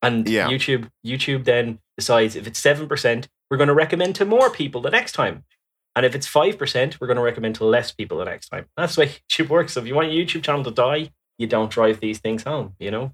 and 0.01 0.27
yeah. 0.27 0.47
YouTube 0.47 0.89
YouTube 1.05 1.45
then 1.45 1.79
decides 1.97 2.35
if 2.35 2.45
it's 2.45 2.59
seven 2.59 2.87
percent, 2.87 3.27
we're 3.49 3.57
going 3.57 3.67
to 3.67 3.73
recommend 3.73 4.15
to 4.15 4.25
more 4.25 4.49
people 4.49 4.81
the 4.81 4.89
next 4.89 5.13
time. 5.13 5.43
And 5.95 6.05
if 6.05 6.13
it's 6.13 6.27
5%, 6.27 6.99
we're 6.99 7.07
going 7.07 7.17
to 7.17 7.23
recommend 7.23 7.55
to 7.55 7.65
less 7.65 7.91
people 7.91 8.17
the 8.17 8.25
next 8.25 8.49
time. 8.49 8.65
That's 8.75 8.95
the 8.95 9.01
way 9.01 9.07
YouTube 9.31 9.49
works. 9.49 9.73
So 9.73 9.81
if 9.81 9.87
you 9.87 9.95
want 9.95 10.11
your 10.11 10.25
YouTube 10.25 10.43
channel 10.43 10.63
to 10.63 10.71
die, 10.71 11.11
you 11.37 11.47
don't 11.47 11.71
drive 11.71 11.99
these 11.99 12.19
things 12.19 12.43
home, 12.43 12.73
you 12.79 12.91
know? 12.91 13.13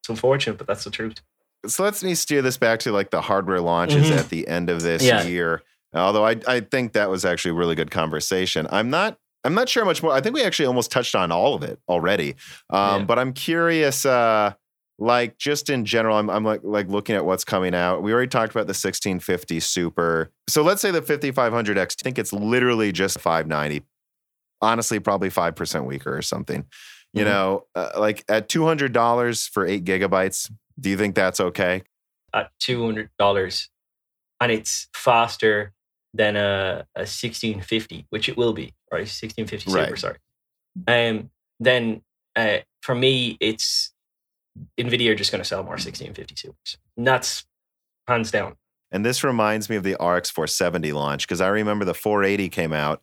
It's 0.00 0.08
unfortunate, 0.08 0.58
but 0.58 0.66
that's 0.66 0.84
the 0.84 0.90
truth. 0.90 1.20
So 1.66 1.84
let's 1.84 2.02
me 2.02 2.14
steer 2.14 2.42
this 2.42 2.56
back 2.56 2.80
to 2.80 2.92
like 2.92 3.10
the 3.10 3.20
hardware 3.20 3.60
launches 3.60 4.08
mm-hmm. 4.08 4.18
at 4.18 4.30
the 4.30 4.48
end 4.48 4.68
of 4.68 4.82
this 4.82 5.02
yeah. 5.02 5.22
year. 5.22 5.62
Although 5.94 6.26
I, 6.26 6.40
I 6.48 6.60
think 6.60 6.94
that 6.94 7.10
was 7.10 7.24
actually 7.24 7.52
a 7.52 7.54
really 7.54 7.74
good 7.74 7.90
conversation. 7.90 8.66
I'm 8.70 8.90
not 8.90 9.18
I'm 9.44 9.54
not 9.54 9.68
sure 9.68 9.84
much 9.84 10.02
more. 10.02 10.12
I 10.12 10.20
think 10.20 10.34
we 10.34 10.42
actually 10.42 10.66
almost 10.66 10.90
touched 10.90 11.14
on 11.14 11.32
all 11.32 11.54
of 11.54 11.62
it 11.62 11.80
already. 11.88 12.36
Um, 12.70 13.00
Yeah. 13.00 13.04
But 13.04 13.18
I'm 13.18 13.32
curious, 13.32 14.06
uh, 14.06 14.54
like 15.02 15.36
just 15.38 15.68
in 15.68 15.84
general, 15.84 16.16
I'm, 16.16 16.30
I'm 16.30 16.44
like 16.44 16.60
like 16.62 16.88
looking 16.88 17.16
at 17.16 17.24
what's 17.24 17.44
coming 17.44 17.74
out. 17.74 18.02
We 18.02 18.12
already 18.12 18.28
talked 18.28 18.52
about 18.52 18.66
the 18.66 18.70
1650 18.70 19.58
Super. 19.60 20.30
So 20.48 20.62
let's 20.62 20.80
say 20.80 20.90
the 20.90 21.02
5500 21.02 21.76
X. 21.76 21.96
I 22.00 22.04
think 22.04 22.18
it's 22.18 22.32
literally 22.32 22.92
just 22.92 23.18
590. 23.20 23.84
Honestly, 24.60 25.00
probably 25.00 25.28
five 25.30 25.56
percent 25.56 25.86
weaker 25.86 26.16
or 26.16 26.22
something. 26.22 26.64
You 27.12 27.24
Mhm. 27.24 27.26
know, 27.26 27.66
uh, 27.74 27.90
like 27.98 28.24
at 28.28 28.48
two 28.48 28.64
hundred 28.64 28.92
dollars 28.92 29.46
for 29.48 29.66
eight 29.66 29.84
gigabytes. 29.84 30.50
Do 30.80 30.88
you 30.88 30.96
think 30.96 31.14
that's 31.14 31.40
okay? 31.40 31.82
at 32.34 32.50
two 32.58 32.82
hundred 32.84 33.10
dollars, 33.18 33.68
and 34.40 34.50
it's 34.50 34.88
faster 34.94 35.72
than 36.14 36.36
a, 36.36 36.86
a 36.94 37.04
sixteen 37.06 37.60
fifty, 37.60 38.06
which 38.10 38.28
it 38.28 38.36
will 38.38 38.52
be, 38.54 38.72
right? 38.92 39.06
Sixteen 39.08 39.46
fifty 39.46 39.68
Super, 39.70 39.82
Right. 39.82 39.98
sorry. 39.98 40.16
Um, 40.86 41.30
then 41.60 42.02
uh, 42.36 42.58
for 42.82 42.94
me, 42.94 43.36
it's 43.40 43.91
Nvidia 44.78 45.10
are 45.10 45.14
just 45.14 45.32
going 45.32 45.42
to 45.42 45.48
sell 45.48 45.62
more 45.62 45.78
sixteen 45.78 46.14
fifty 46.14 46.34
Supers, 46.36 46.78
and 46.96 47.06
hands 48.08 48.30
down. 48.30 48.56
And 48.90 49.06
this 49.06 49.24
reminds 49.24 49.70
me 49.70 49.76
of 49.76 49.84
the 49.84 49.92
RX 49.94 50.30
470 50.30 50.92
launch 50.92 51.26
because 51.26 51.40
I 51.40 51.48
remember 51.48 51.84
the 51.84 51.94
480 51.94 52.48
came 52.50 52.72
out. 52.74 53.02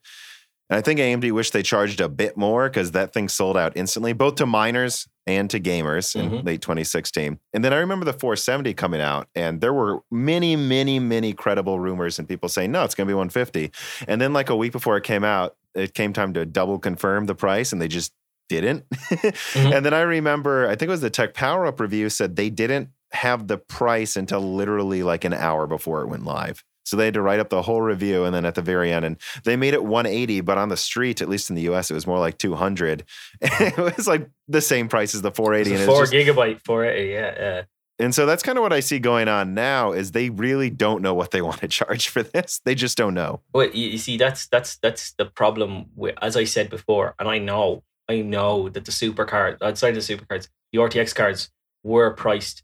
And 0.70 0.78
I 0.78 0.82
think 0.82 1.00
AMD 1.00 1.32
wished 1.32 1.52
they 1.52 1.64
charged 1.64 2.00
a 2.00 2.08
bit 2.08 2.38
more 2.38 2.70
because 2.70 2.92
that 2.92 3.12
thing 3.12 3.28
sold 3.28 3.58
out 3.58 3.76
instantly, 3.76 4.14
both 4.14 4.36
to 4.36 4.46
miners 4.46 5.08
and 5.26 5.50
to 5.50 5.60
gamers 5.60 6.16
in 6.16 6.30
Mhm. 6.30 6.46
late 6.46 6.62
2016. 6.62 7.40
And 7.54 7.66
then 7.66 7.74
I 7.74 7.78
remember 7.78 8.06
the 8.06 8.14
470 8.14 8.76
coming 8.76 9.02
out, 9.02 9.28
and 9.34 9.62
there 9.62 9.74
were 9.74 10.02
many, 10.12 10.56
many, 10.56 11.00
many 11.00 11.34
credible 11.34 11.80
rumors 11.80 12.20
and 12.20 12.28
people 12.28 12.50
saying, 12.50 12.72
no, 12.72 12.84
it's 12.84 12.94
going 12.94 13.08
to 13.08 13.12
be 13.12 13.16
150. 13.16 13.72
And 14.08 14.22
then, 14.22 14.32
like 14.32 14.52
a 14.52 14.56
week 14.56 14.72
before 14.72 14.96
it 14.96 15.04
came 15.04 15.24
out, 15.24 15.56
it 15.74 15.96
came 15.96 16.14
time 16.14 16.34
to 16.36 16.46
double 16.46 16.78
confirm 16.78 17.26
the 17.26 17.36
price, 17.36 17.72
and 17.72 17.82
they 17.82 17.88
just 17.88 18.14
didn't. 18.50 18.84
Mm-hmm. 18.90 19.74
And 19.74 19.86
then 19.86 19.94
I 19.94 20.02
remember, 20.02 20.66
I 20.68 20.72
think 20.72 20.84
it 20.84 20.90
was 20.90 21.02
the 21.02 21.10
Tech 21.10 21.34
Power 21.34 21.66
Up 21.66 21.80
review 21.80 22.10
said 22.10 22.36
they 22.36 22.50
didn't 22.50 22.90
have 23.12 23.48
the 23.48 23.58
price 23.58 24.16
until 24.16 24.42
literally 24.42 25.02
like 25.04 25.24
an 25.24 25.34
hour 25.34 25.66
before 25.68 26.02
it 26.02 26.08
went 26.08 26.26
live. 26.26 26.64
So 26.86 26.98
they 26.98 27.06
had 27.06 27.14
to 27.14 27.22
write 27.22 27.40
up 27.40 27.50
the 27.50 27.62
whole 27.62 27.82
review 27.82 28.24
and 28.24 28.34
then 28.34 28.46
at 28.46 28.56
the 28.56 28.62
very 28.64 28.92
end, 28.92 29.06
and 29.06 29.18
they 29.44 29.56
made 29.56 29.74
it 29.76 29.84
180, 29.84 30.42
but 30.42 30.58
on 30.58 30.70
the 30.70 30.78
street, 30.78 31.22
at 31.22 31.30
least 31.30 31.50
in 31.52 31.56
the 31.56 31.62
US, 31.72 31.92
it 31.92 31.94
was 31.94 32.08
more 32.08 32.20
like 32.20 32.38
200. 32.40 33.04
it 33.42 33.78
was 33.78 34.08
like 34.08 34.28
the 34.48 34.62
same 34.62 34.88
price 34.90 35.14
as 35.14 35.22
the 35.22 35.32
480. 35.32 35.72
It's 35.72 35.82
And, 35.82 35.90
four 35.90 36.04
just- 36.04 36.14
gigabyte 36.14 36.62
four 36.66 36.86
eighty, 36.86 37.12
yeah, 37.12 37.34
yeah. 37.38 37.62
and 38.00 38.16
so 38.16 38.26
that's 38.26 38.42
kind 38.42 38.58
of 38.58 38.64
what 38.64 38.74
I 38.74 38.80
see 38.80 38.98
going 38.98 39.28
on 39.28 39.54
now 39.54 39.92
is 39.92 40.12
they 40.12 40.30
really 40.32 40.72
don't 40.72 41.04
know 41.04 41.14
what 41.14 41.30
they 41.32 41.42
want 41.48 41.60
to 41.62 41.68
charge 41.68 42.08
for 42.10 42.24
this. 42.24 42.60
They 42.66 42.74
just 42.74 42.98
don't 42.98 43.14
know. 43.14 43.42
Well, 43.54 43.70
you, 43.70 43.90
you 43.90 43.98
see, 44.00 44.18
that's 44.18 44.48
that's 44.48 44.78
that's 44.78 45.12
the 45.14 45.26
problem. 45.26 45.88
With, 45.96 46.16
as 46.24 46.36
I 46.36 46.46
said 46.46 46.72
before, 46.72 47.14
and 47.20 47.30
I 47.30 47.38
know, 47.38 47.84
I 48.10 48.22
know 48.22 48.70
that 48.70 48.86
the 48.86 48.92
supercard 48.92 49.62
outside 49.62 49.92
the 49.92 50.00
supercards, 50.00 50.48
the 50.74 50.80
RTX 50.80 51.14
cards 51.14 51.50
were 51.84 52.12
priced 52.12 52.64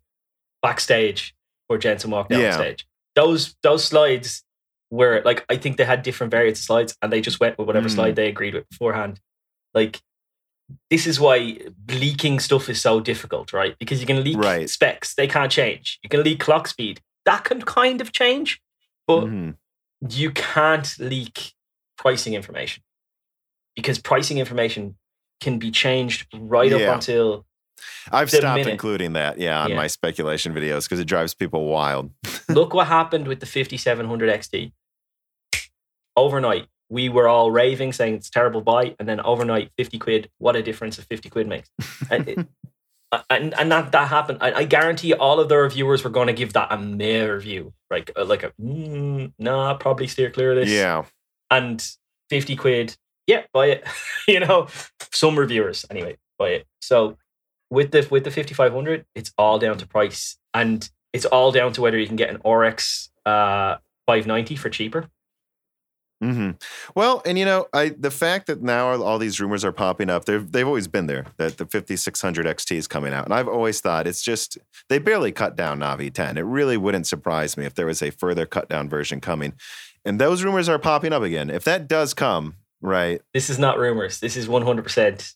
backstage 0.62 1.36
for 1.68 1.78
Jensen 1.78 2.12
walked 2.12 2.32
down 2.32 2.42
Yeah. 2.42 2.52
stage. 2.58 2.88
Those 3.16 3.56
those 3.62 3.84
slides 3.86 4.44
were 4.92 5.22
like 5.24 5.46
I 5.50 5.58
think 5.58 5.78
they 5.78 5.86
had 5.86 6.02
different 6.02 6.32
variants 6.32 6.60
of 6.62 6.66
slides, 6.66 6.98
and 7.02 7.14
they 7.14 7.22
just 7.22 7.40
went 7.40 7.58
with 7.58 7.68
whatever 7.68 7.88
Mm. 7.88 7.96
slide 7.96 8.16
they 8.16 8.28
agreed 8.28 8.56
with 8.56 8.68
beforehand. 8.70 9.22
Like 9.74 10.02
this 10.90 11.06
is 11.06 11.20
why 11.20 11.60
leaking 11.90 12.40
stuff 12.40 12.68
is 12.70 12.82
so 12.82 13.00
difficult, 13.00 13.54
right? 13.54 13.78
Because 13.78 14.02
you 14.02 14.08
can 14.08 14.24
leak 14.24 14.38
Right. 14.38 14.68
specs, 14.68 15.14
they 15.14 15.28
can't 15.28 15.52
change. 15.52 16.00
You 16.04 16.10
can 16.10 16.24
leak 16.24 16.40
clock 16.40 16.68
speed, 16.68 17.02
that 17.26 17.44
can 17.44 17.62
kind 17.62 18.02
of 18.02 18.12
change, 18.12 18.60
but 19.06 19.26
Mhm. 19.26 19.58
you 20.10 20.32
can't 20.32 20.98
leak 20.98 21.54
pricing 21.98 22.34
information 22.34 22.84
because 23.76 24.00
pricing 24.00 24.40
information 24.40 24.98
can 25.46 25.58
be 25.60 25.72
changed 25.72 26.28
right 26.34 26.70
Yeah. 26.70 26.78
up 26.90 26.96
until 26.96 27.46
I've 28.12 28.30
stopped 28.30 28.58
minute. 28.60 28.72
including 28.72 29.14
that, 29.14 29.38
yeah, 29.40 29.62
on 29.64 29.70
Yeah. 29.70 29.76
my 29.78 29.88
speculation 29.88 30.54
videos 30.54 30.84
because 30.86 31.00
it 31.00 31.06
drives 31.06 31.34
people 31.34 31.68
wild. 31.68 32.12
look 32.50 32.74
what 32.74 32.88
happened 32.88 33.28
with 33.28 33.40
the 33.40 33.46
5700 33.46 34.30
XT. 34.30 34.72
Overnight, 36.18 36.68
we 36.90 37.10
were 37.10 37.28
all 37.28 37.52
raving, 37.52 37.92
saying 37.94 38.16
it's 38.16 38.30
a 38.30 38.32
terrible 38.32 38.62
buy, 38.62 38.96
and 39.00 39.08
then 39.10 39.20
overnight, 39.22 39.72
50 39.78 39.98
quid. 40.00 40.30
What 40.38 40.56
a 40.56 40.64
difference 40.64 40.98
a 40.98 41.02
50 41.02 41.30
quid 41.30 41.48
makes. 41.48 41.70
and, 42.12 42.28
it- 42.30 42.48
and, 43.30 43.54
and 43.58 43.72
that, 43.72 43.92
that 43.94 44.08
happened. 44.10 44.40
I, 44.42 44.52
I 44.52 44.64
guarantee 44.66 45.14
all 45.14 45.40
of 45.40 45.48
the 45.48 45.58
reviewers 45.58 46.04
were 46.04 46.10
going 46.10 46.28
to 46.28 46.34
give 46.34 46.54
that 46.54 46.68
a 46.72 46.78
meh 46.78 47.24
review, 47.26 47.74
like 47.90 48.12
uh, 48.16 48.26
like 48.26 48.44
a 48.44 48.52
mm, 48.62 49.32
nah, 49.40 49.74
probably 49.76 50.08
steer 50.08 50.30
clear 50.32 50.52
of 50.52 50.58
this. 50.58 50.70
Yeah. 50.70 51.06
and 51.50 51.86
50 52.30 52.56
quid 52.58 52.98
yeah 53.28 53.44
buy 53.54 53.68
it 53.68 53.88
you 54.28 54.40
know 54.40 54.68
some 55.12 55.38
reviewers 55.38 55.86
anyway 55.90 56.18
buy 56.38 56.50
it 56.50 56.68
so 56.82 57.18
with 57.70 57.92
the 57.92 58.08
with 58.12 58.24
the 58.24 58.32
5500 58.32 59.06
it's 59.16 59.34
all 59.38 59.60
down 59.60 59.78
to 59.78 59.88
price 59.88 60.38
and 60.54 60.90
it's 61.14 61.26
all 61.26 61.52
down 61.52 61.74
to 61.74 61.82
whether 61.82 61.98
you 61.98 62.08
can 62.08 62.16
get 62.16 62.30
an 62.30 62.50
RX 62.50 63.10
uh 63.26 63.78
590 64.08 64.56
for 64.56 64.70
cheaper 64.70 65.10
Mm-hmm. 66.24 66.52
Well, 66.96 67.22
and 67.26 67.38
you 67.38 67.44
know, 67.44 67.68
I 67.74 67.90
the 67.90 68.12
fact 68.12 68.48
that 68.48 68.62
now 68.62 69.02
all 69.04 69.20
these 69.20 69.40
rumors 69.42 69.66
are 69.66 69.74
popping 69.74 70.10
up, 70.10 70.26
they've 70.26 70.50
they've 70.50 70.66
always 70.66 70.88
been 70.88 71.08
there 71.08 71.26
that 71.38 71.58
the 71.58 71.66
5600 71.66 72.46
XT 72.46 72.78
is 72.78 72.88
coming 72.88 73.14
out, 73.14 73.26
and 73.26 73.34
I've 73.34 73.50
always 73.50 73.82
thought 73.82 74.08
it's 74.08 74.24
just 74.24 74.58
they 74.88 74.98
barely 74.98 75.34
cut 75.34 75.58
down 75.58 75.80
Navi 75.80 76.14
10. 76.14 76.38
It 76.38 76.42
really 76.42 76.78
wouldn't 76.78 77.06
surprise 77.06 77.58
me 77.58 77.66
if 77.66 77.76
there 77.76 77.86
was 77.86 78.02
a 78.02 78.12
further 78.12 78.46
cut 78.46 78.70
down 78.70 78.88
version 78.88 79.20
coming, 79.20 79.54
and 80.06 80.20
those 80.20 80.44
rumors 80.44 80.70
are 80.70 80.80
popping 80.80 81.12
up 81.12 81.22
again. 81.22 81.50
If 81.50 81.66
that 81.66 81.86
does 81.88 82.14
come, 82.14 82.56
right? 82.86 83.22
this 83.34 83.50
is 83.50 83.58
not 83.60 83.78
rumors 83.78 84.20
this 84.20 84.38
is 84.38 84.48
100% 84.48 85.34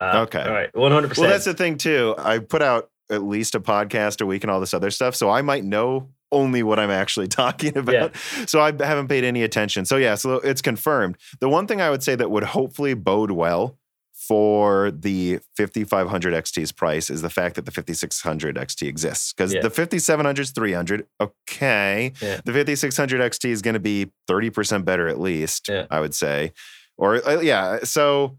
uh, 0.00 0.24
Okay. 0.26 0.40
all 0.42 0.50
right 0.52 0.72
100% 0.72 1.18
Well, 1.18 1.28
that's 1.30 1.44
the 1.44 1.54
thing 1.54 1.76
too. 1.78 2.14
I 2.18 2.38
put 2.38 2.62
out 2.62 2.90
at 3.10 3.22
least 3.22 3.54
a 3.54 3.60
podcast 3.60 4.20
a 4.22 4.26
week 4.26 4.42
and 4.44 4.50
all 4.50 4.58
this 4.60 4.72
other 4.74 4.90
stuff, 4.90 5.14
so 5.14 5.28
I 5.30 5.42
might 5.42 5.64
know 5.64 6.08
only 6.30 6.62
what 6.62 6.78
I'm 6.78 6.90
actually 6.90 7.28
talking 7.42 7.76
about. 7.76 8.16
So 8.46 8.60
I 8.60 8.72
haven't 8.72 9.08
paid 9.08 9.22
any 9.22 9.42
attention. 9.42 9.84
So 9.84 9.96
yeah, 9.98 10.14
so 10.14 10.36
it's 10.36 10.62
confirmed. 10.62 11.16
The 11.40 11.48
one 11.48 11.66
thing 11.66 11.80
I 11.82 11.90
would 11.90 12.02
say 12.02 12.14
that 12.14 12.30
would 12.30 12.42
hopefully 12.44 12.94
bode 12.94 13.30
well 13.32 13.76
for 14.14 14.90
the 14.92 15.40
5500 15.56 16.32
XT's 16.32 16.72
price 16.72 17.10
is 17.10 17.22
the 17.22 17.28
fact 17.30 17.56
that 17.56 17.66
the 17.66 17.70
5600 17.72 18.56
XT 18.56 18.86
exists 18.88 19.32
because 19.32 19.52
Yeah. 19.52 19.60
the 19.62 19.68
5700 19.70 20.40
is 20.42 20.50
300. 20.52 21.06
Okay, 21.20 22.12
Yeah. 22.20 22.40
the 22.44 22.52
5600 22.52 23.20
XT 23.20 23.50
is 23.50 23.62
going 23.62 23.74
to 23.74 23.80
be 23.80 24.10
30% 24.28 24.84
better 24.84 25.08
at 25.08 25.20
least. 25.20 25.68
Yeah. 25.68 25.86
I 25.90 26.00
would 26.00 26.14
say, 26.14 26.52
or 26.98 27.26
uh, 27.26 27.40
yeah, 27.40 27.80
so 27.82 28.38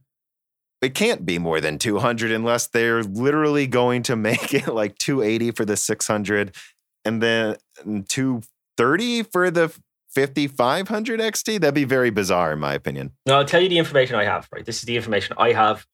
it 0.81 0.93
can't 0.93 1.25
be 1.25 1.39
more 1.39 1.61
than 1.61 1.77
200 1.77 2.31
unless 2.31 2.67
they're 2.67 3.03
literally 3.03 3.67
going 3.67 4.03
to 4.03 4.15
make 4.29 4.53
it 4.53 4.67
like 4.67 4.97
280 4.97 5.51
for 5.51 5.65
the 5.65 5.77
600 5.77 6.55
and 7.05 7.21
then 7.21 7.55
230 8.07 9.23
for 9.23 9.51
the 9.51 9.75
5500 10.09 11.19
XT. 11.19 11.59
That'd 11.59 11.73
be 11.73 11.85
very 11.85 12.11
bizarre, 12.11 12.53
in 12.53 12.59
my 12.59 12.73
opinion. 12.73 13.11
no 13.25 13.37
I'll 13.37 13.45
tell 13.45 13.61
you 13.61 13.69
the 13.69 13.79
information 13.79 14.15
I 14.15 14.25
have 14.25 14.47
right 14.53 14.65
this 14.65 14.77
is 14.77 14.83
the 14.83 14.95
information 14.95 15.35
I 15.37 15.53
have 15.53 15.85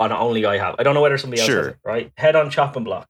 on 0.00 0.12
only 0.12 0.46
I 0.46 0.58
have 0.58 0.76
I 0.78 0.82
don't 0.82 0.94
know 0.94 1.02
whether 1.02 1.18
somebody 1.18 1.42
else 1.42 1.50
has 1.50 1.66
it 1.68 1.76
right 1.84 2.12
head 2.16 2.36
on 2.36 2.50
chopping 2.50 2.84
block 2.84 3.08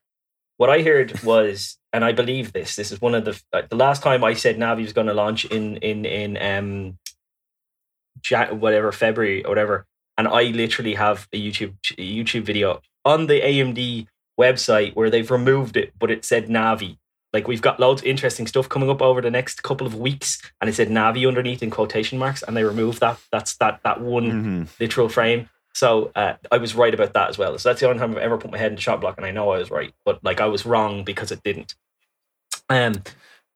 what 0.59 0.69
I 0.69 0.81
heard 0.81 1.23
was, 1.23 1.77
and 1.93 2.03
I 2.03 2.11
believe 2.11 2.51
this. 2.51 2.75
This 2.75 2.91
is 2.91 2.99
one 2.99 3.15
of 3.15 3.23
the 3.23 3.41
uh, 3.53 3.61
the 3.69 3.77
last 3.77 4.03
time 4.03 4.25
I 4.25 4.33
said 4.33 4.57
Navi 4.57 4.81
was 4.81 4.91
going 4.91 5.07
to 5.07 5.13
launch 5.13 5.45
in 5.45 5.77
in 5.77 6.03
in 6.03 6.37
um, 6.37 6.97
Jan- 8.21 8.59
whatever 8.59 8.91
February 8.91 9.43
or 9.45 9.49
whatever, 9.49 9.85
and 10.17 10.27
I 10.27 10.43
literally 10.43 10.95
have 10.95 11.27
a 11.33 11.39
YouTube 11.41 11.73
a 11.97 12.15
YouTube 12.23 12.43
video 12.43 12.81
on 13.05 13.27
the 13.27 13.41
AMD 13.41 14.07
website 14.39 14.95
where 14.95 15.09
they've 15.09 15.29
removed 15.31 15.75
it, 15.77 15.93
but 15.99 16.11
it 16.11 16.23
said 16.25 16.47
Navi. 16.47 16.97
Like 17.31 17.47
we've 17.47 17.61
got 17.61 17.79
loads 17.79 18.01
of 18.01 18.07
interesting 18.07 18.47
stuff 18.47 18.67
coming 18.69 18.89
up 18.89 19.01
over 19.01 19.21
the 19.21 19.29
next 19.29 19.61
couple 19.63 19.85
of 19.85 19.93
weeks, 19.95 20.41
and 20.59 20.69
it 20.69 20.73
said 20.73 20.89
Navi 20.89 21.27
underneath 21.27 21.61
in 21.61 21.69
quotation 21.69 22.17
marks, 22.17 22.41
and 22.43 22.57
they 22.57 22.63
removed 22.63 22.99
that. 23.01 23.19
That's 23.31 23.55
that 23.57 23.81
that 23.83 24.01
one 24.01 24.31
Mhm. 24.65 24.79
literal 24.79 25.09
frame. 25.09 25.47
So 25.75 26.11
uh, 26.15 26.33
I 26.51 26.57
was 26.57 26.73
right 26.73 26.93
about 26.93 27.13
that 27.13 27.29
as 27.29 27.37
well. 27.37 27.55
So 27.59 27.69
that's 27.69 27.79
the 27.81 27.87
only 27.87 27.99
time 27.99 28.11
I've 28.11 28.17
ever 28.17 28.37
put 28.39 28.51
my 28.51 28.57
head 28.57 28.71
in 28.71 28.75
the 28.75 28.81
shot 28.81 28.99
block, 29.01 29.17
and 29.17 29.25
I 29.25 29.31
know 29.31 29.51
I 29.51 29.59
was 29.59 29.69
right, 29.69 29.93
but 30.05 30.23
like 30.23 30.41
I 30.41 30.47
was 30.47 30.65
wrong 30.65 31.03
because 31.03 31.31
it 31.31 31.43
didn't. 31.43 31.75
Um, 32.69 32.95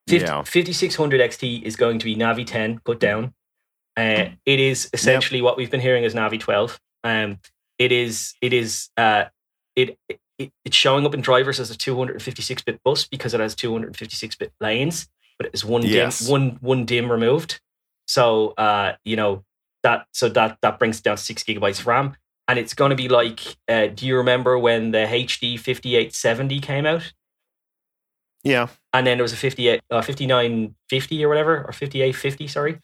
50, 0.08 0.26
Yeah. 0.26 0.44
5600 0.44 1.20
XT 1.22 1.64
is 1.64 1.76
going 1.76 1.98
to 2.00 2.06
be 2.06 2.16
Navi 2.16 2.46
10 2.46 2.80
put 2.86 3.00
down. 3.00 3.34
Uh, 3.96 4.30
it 4.46 4.60
is 4.60 4.90
essentially 4.94 5.42
what 5.42 5.56
we've 5.58 5.70
been 5.72 5.80
hearing 5.80 6.04
as 6.06 6.14
Navi 6.16 6.40
12. 6.40 6.80
Um, 7.04 7.40
it 7.78 7.92
is 7.92 8.34
it 8.42 8.54
is 8.54 8.90
uh, 8.98 9.26
it, 9.76 9.98
it 10.10 10.20
it's 10.66 10.76
showing 10.76 11.06
up 11.06 11.14
in 11.14 11.22
drivers 11.22 11.60
as 11.60 11.70
a 11.70 11.78
256 11.78 12.64
bit 12.64 12.82
bus 12.84 13.06
because 13.08 13.34
it 13.34 13.40
has 13.40 13.54
256 13.56 14.36
bit 14.36 14.52
lanes, 14.60 15.08
but 15.38 15.48
it's 15.48 15.64
one 15.64 15.84
Yes. 15.84 16.22
DIMM 16.24 16.30
one 16.32 16.58
one 16.62 16.86
DIMM 16.86 17.10
removed. 17.10 17.62
So 18.08 18.50
uh, 18.58 18.94
you 19.06 19.16
know 19.16 19.44
that 19.84 20.08
so 20.12 20.28
that 20.30 20.58
that 20.62 20.80
brings 20.80 21.00
it 21.00 21.04
down 21.04 21.18
to 21.18 21.24
six 21.24 21.44
gigabytes 21.44 21.80
of 21.80 21.88
RAM, 21.88 22.16
and 22.48 22.58
it's 22.58 22.74
going 22.74 22.90
to 22.90 22.96
be 22.96 23.10
like. 23.10 23.40
Uh, 23.68 23.88
do 23.88 24.06
you 24.08 24.18
remember 24.18 24.58
when 24.58 24.92
the 24.92 25.00
HD 25.00 25.60
5870 25.60 26.60
came 26.62 26.86
out? 26.86 27.14
Yeah. 28.46 28.68
and 28.92 29.08
then 29.08 29.18
there 29.18 29.24
was 29.24 29.32
a 29.32 29.38
58 29.38 29.82
uh, 29.90 30.02
5950 30.02 31.24
or 31.24 31.30
whatever 31.30 31.60
or 31.60 31.72
5850 31.72 32.48
sorry 32.48 32.80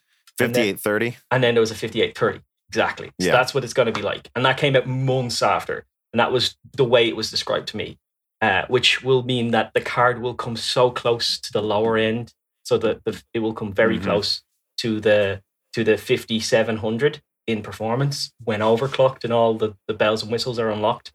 5830. 0.46 1.16
and 1.30 1.42
then 1.42 1.54
there 1.54 1.60
was 1.60 1.70
a 1.70 1.74
5830 1.74 2.40
Exactly. 2.68 3.08
So 3.20 3.26
Yeah. 3.26 3.32
that's 3.32 3.52
what 3.52 3.64
it's 3.64 3.72
going 3.72 3.86
to 3.86 3.92
be 3.92 4.02
like. 4.02 4.30
And 4.36 4.44
that 4.44 4.56
came 4.56 4.76
out 4.76 4.86
months 4.86 5.42
after. 5.42 5.86
And 6.12 6.20
that 6.20 6.30
was 6.30 6.56
the 6.76 6.84
way 6.84 7.08
it 7.08 7.16
was 7.16 7.28
described 7.30 7.66
to 7.68 7.76
me, 7.76 7.98
uh, 8.40 8.62
which 8.68 9.02
will 9.02 9.24
mean 9.24 9.50
that 9.50 9.72
the 9.74 9.80
card 9.80 10.20
will 10.22 10.34
come 10.34 10.56
so 10.56 10.88
close 10.90 11.40
to 11.40 11.52
the 11.52 11.62
lower 11.62 11.96
end. 11.96 12.32
So 12.64 12.78
that 12.78 13.02
the, 13.04 13.20
it 13.34 13.40
will 13.40 13.54
come 13.54 13.72
very 13.72 13.98
Mhm. 13.98 14.04
close 14.04 14.42
to 14.78 15.00
the 15.00 15.42
to 15.72 15.82
the 15.84 15.96
5700 15.96 17.22
in 17.46 17.62
performance 17.62 18.32
when 18.44 18.60
overclocked 18.60 19.24
and 19.24 19.32
all 19.32 19.54
the, 19.54 19.74
the 19.88 19.94
bells 19.94 20.22
and 20.22 20.30
whistles 20.30 20.58
are 20.60 20.70
unlocked. 20.70 21.12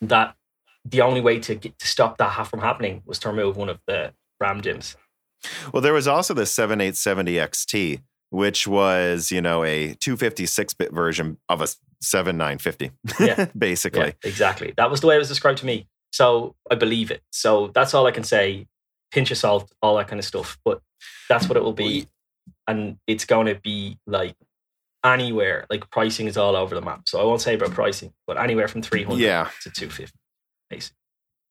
That 0.00 0.34
the 0.84 1.00
only 1.02 1.20
way 1.20 1.38
to 1.40 1.54
get, 1.54 1.78
to 1.78 1.86
stop 1.86 2.18
that 2.18 2.30
ha- 2.30 2.44
from 2.44 2.60
happening 2.60 3.02
was 3.04 3.18
to 3.20 3.28
remove 3.28 3.56
one 3.56 3.68
of 3.68 3.78
the 3.86 4.12
RAM 4.40 4.60
DIMMs. 4.60 4.96
Well, 5.72 5.82
there 5.82 5.92
was 5.92 6.08
also 6.08 6.34
the 6.34 6.46
7870 6.46 7.34
XT, 7.34 8.00
which 8.30 8.66
was, 8.66 9.30
you 9.30 9.40
know, 9.40 9.64
a 9.64 9.94
256 9.94 10.74
bit 10.74 10.92
version 10.92 11.38
of 11.48 11.60
a 11.62 11.68
7950, 12.00 12.90
Yeah. 13.20 13.46
basically. 13.58 14.00
Yeah, 14.06 14.12
exactly. 14.22 14.74
That 14.76 14.90
was 14.90 15.00
the 15.00 15.06
way 15.06 15.16
it 15.16 15.18
was 15.18 15.28
described 15.28 15.58
to 15.58 15.66
me. 15.66 15.86
So 16.12 16.54
I 16.70 16.74
believe 16.74 17.10
it. 17.10 17.22
So 17.32 17.68
that's 17.74 17.94
all 17.94 18.06
I 18.06 18.10
can 18.12 18.24
say. 18.24 18.66
Pinch 19.10 19.30
of 19.30 19.38
salt, 19.38 19.72
all 19.80 19.96
that 19.96 20.08
kind 20.08 20.18
of 20.18 20.24
stuff. 20.24 20.58
But 20.64 20.80
that's 21.28 21.48
what 21.48 21.56
it 21.56 21.62
will 21.62 21.72
be. 21.72 22.08
And 22.66 22.98
it's 23.06 23.24
going 23.24 23.46
to 23.46 23.54
be 23.54 23.98
like 24.06 24.34
anywhere. 25.04 25.66
Like 25.70 25.88
pricing 25.90 26.26
is 26.26 26.36
all 26.36 26.56
over 26.56 26.74
the 26.74 26.82
map. 26.82 27.02
So 27.08 27.20
I 27.20 27.24
won't 27.24 27.40
say 27.40 27.54
about 27.54 27.70
pricing, 27.72 28.12
but 28.26 28.38
anywhere 28.38 28.68
from 28.68 28.82
300 28.82 29.18
Yeah. 29.20 29.44
to 29.62 29.70
250. 29.70 30.14
Basically. 30.68 30.96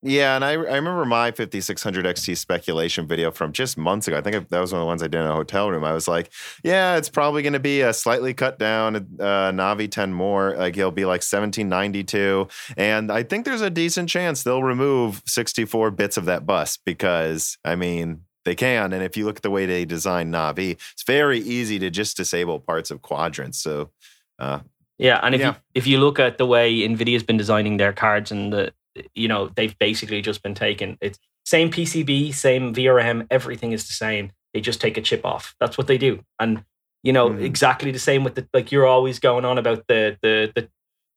Yeah, 0.04 0.36
and 0.36 0.46
I, 0.46 0.52
I 0.52 0.76
remember 0.76 1.06
my 1.06 1.32
5600 1.32 2.06
XT 2.06 2.38
speculation 2.38 3.08
video 3.08 3.32
from 3.32 3.52
just 3.52 3.80
months 3.80 4.08
ago. 4.08 4.16
I 4.18 4.22
think 4.22 4.48
that 4.50 4.60
was 4.60 4.72
one 4.72 4.80
of 4.80 4.84
the 4.84 4.88
ones 4.88 5.02
I 5.02 5.08
did 5.08 5.22
in 5.22 5.26
a 5.26 5.34
hotel 5.34 5.72
room. 5.72 5.84
I 5.84 5.92
was 5.94 6.08
like, 6.08 6.32
yeah, 6.64 6.98
it's 6.98 7.10
probably 7.10 7.42
going 7.42 7.54
to 7.54 7.60
be 7.60 7.82
a 7.82 7.92
slightly 7.94 8.36
cut 8.36 8.60
down 8.60 8.96
uh, 8.96 9.52
Navi 9.52 9.90
10 9.90 10.14
more. 10.14 10.56
Like 10.56 10.76
he'll 10.76 10.92
be 10.92 11.06
like 11.06 11.24
1792. 11.24 12.48
And 12.78 13.12
I 13.12 13.24
think 13.24 13.46
there's 13.46 13.62
a 13.62 13.72
decent 13.72 14.08
chance 14.08 14.44
they'll 14.44 14.62
remove 14.64 15.24
64 15.26 15.90
bits 15.92 16.16
of 16.16 16.26
that 16.26 16.46
bus 16.46 16.78
because, 16.86 17.58
I 17.66 17.76
mean, 17.76 18.22
they 18.46 18.54
can. 18.54 18.94
And 18.94 19.04
if 19.04 19.18
you 19.18 19.26
look 19.26 19.38
at 19.38 19.44
the 19.44 19.52
way 19.52 19.66
they 19.66 19.84
design 19.84 20.32
Navi, 20.32 20.72
it's 20.94 21.04
very 21.08 21.40
easy 21.40 21.80
to 21.80 21.90
just 21.90 22.18
disable 22.18 22.60
parts 22.60 22.92
of 22.92 23.02
quadrants. 23.02 23.58
So, 23.64 23.90
uh, 24.38 24.60
Yeah, 25.00 25.20
and 25.24 25.34
if 25.34 25.42
Yeah. 25.42 25.48
you 25.48 25.56
if 25.74 25.88
you 25.88 26.00
look 26.00 26.20
at 26.20 26.38
the 26.38 26.46
way 26.46 26.72
Nvidia's 26.88 27.24
been 27.24 27.38
designing 27.38 27.78
their 27.78 27.94
cards 27.94 28.32
and 28.32 28.54
the 28.54 28.74
you 29.16 29.28
know 29.28 29.50
they've 29.56 29.78
basically 29.80 30.22
just 30.22 30.42
been 30.44 30.56
taken 30.56 30.98
it's 31.02 31.20
same 31.46 31.70
PCB, 31.72 32.34
same 32.34 32.74
VRM, 32.74 33.26
everything 33.32 33.72
is 33.72 33.88
the 33.88 33.94
same. 33.94 34.32
They 34.54 34.60
just 34.62 34.82
take 34.82 34.98
a 34.98 35.02
chip 35.02 35.26
off. 35.26 35.56
That's 35.62 35.78
what 35.78 35.88
they 35.88 35.98
do, 35.98 36.20
and 36.40 36.64
you 37.04 37.14
know 37.14 37.30
Mhm. 37.30 37.42
exactly 37.44 37.92
the 37.92 38.00
same 38.00 38.24
with 38.24 38.36
the 38.36 38.48
like 38.54 38.72
you're 38.72 38.86
always 38.86 39.20
going 39.20 39.46
on 39.46 39.58
about 39.58 39.86
the 39.88 40.18
the 40.22 40.52
the 40.56 40.64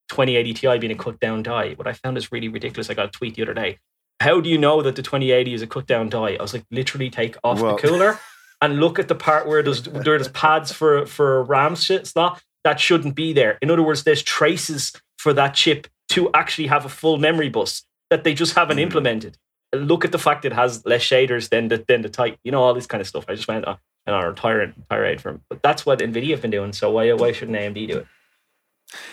2080 0.09 0.55
Ti 0.55 0.79
being 0.79 0.93
a 0.93 0.97
cut 0.97 1.19
down 1.21 1.43
die. 1.43 1.73
What 1.75 1.87
I 1.87 1.93
found 1.93 2.17
is 2.17 2.33
really 2.33 2.49
ridiculous. 2.49 2.91
I 2.91 2.95
got 2.95 3.07
a 3.09 3.11
tweet 3.11 3.35
the 3.37 3.43
other 3.43 3.55
day. 3.55 3.79
How 4.21 4.41
do 4.41 4.51
you 4.51 4.59
know 4.59 4.83
that 4.83 4.97
the 4.97 5.03
2080 5.03 5.55
is 5.55 5.63
a 5.63 5.67
cut 5.67 5.87
down 5.87 6.09
die? 6.09 6.37
I 6.39 6.43
was 6.43 6.53
like, 6.53 6.65
literally 6.71 7.11
take 7.11 7.37
off 7.43 7.61
Well- 7.61 7.77
the 7.77 7.83
cooler 7.89 8.19
and 8.61 8.79
look 8.81 8.99
at 8.99 9.09
the 9.09 9.15
part 9.15 9.47
where 9.49 9.63
there's 9.63 9.83
there's 9.83 10.29
pads 10.29 10.71
for 10.73 11.07
for 11.07 11.43
RAM 11.45 11.75
shit 11.77 12.07
slot 12.07 12.43
that 12.65 12.79
shouldn't 12.79 13.15
be 13.15 13.33
there. 13.33 13.57
In 13.63 13.71
other 13.71 13.83
words, 13.83 14.05
there's 14.05 14.23
traces 14.23 14.93
for 15.19 15.33
that 15.33 15.55
chip 15.55 15.87
to 16.11 16.31
actually 16.35 16.69
have 16.69 16.85
a 16.85 16.89
full 16.89 17.19
memory 17.19 17.49
bus 17.49 17.85
that 18.11 18.25
they 18.25 18.35
just 18.35 18.55
haven't 18.55 18.77
Mhm. 18.79 18.83
implemented. 18.83 19.39
Look 19.73 20.05
at 20.05 20.13
the 20.13 20.19
fact 20.19 20.45
it 20.45 20.53
has 20.53 20.85
less 20.85 21.03
shaders 21.03 21.49
than 21.51 21.69
the 21.69 21.85
than 21.87 22.03
the 22.03 22.09
type. 22.09 22.39
You 22.45 22.53
know 22.53 22.63
all 22.63 22.75
this 22.75 22.87
kind 22.87 23.01
of 23.01 23.07
stuff. 23.07 23.25
I 23.29 23.35
just 23.35 23.49
went 23.49 23.65
on 23.65 23.79
on 24.07 24.25
a 24.25 24.33
tirade 24.35 24.75
tirade 24.91 25.21
from, 25.21 25.43
but 25.49 25.63
that's 25.63 25.87
what 25.87 26.01
Nvidia 26.01 26.31
have 26.33 26.43
been 26.43 26.51
doing. 26.51 26.73
So 26.73 26.91
why 26.91 27.13
why 27.13 27.33
shouldn't 27.33 27.57
AMD 27.57 27.87
do 27.87 27.99
it? 27.99 28.07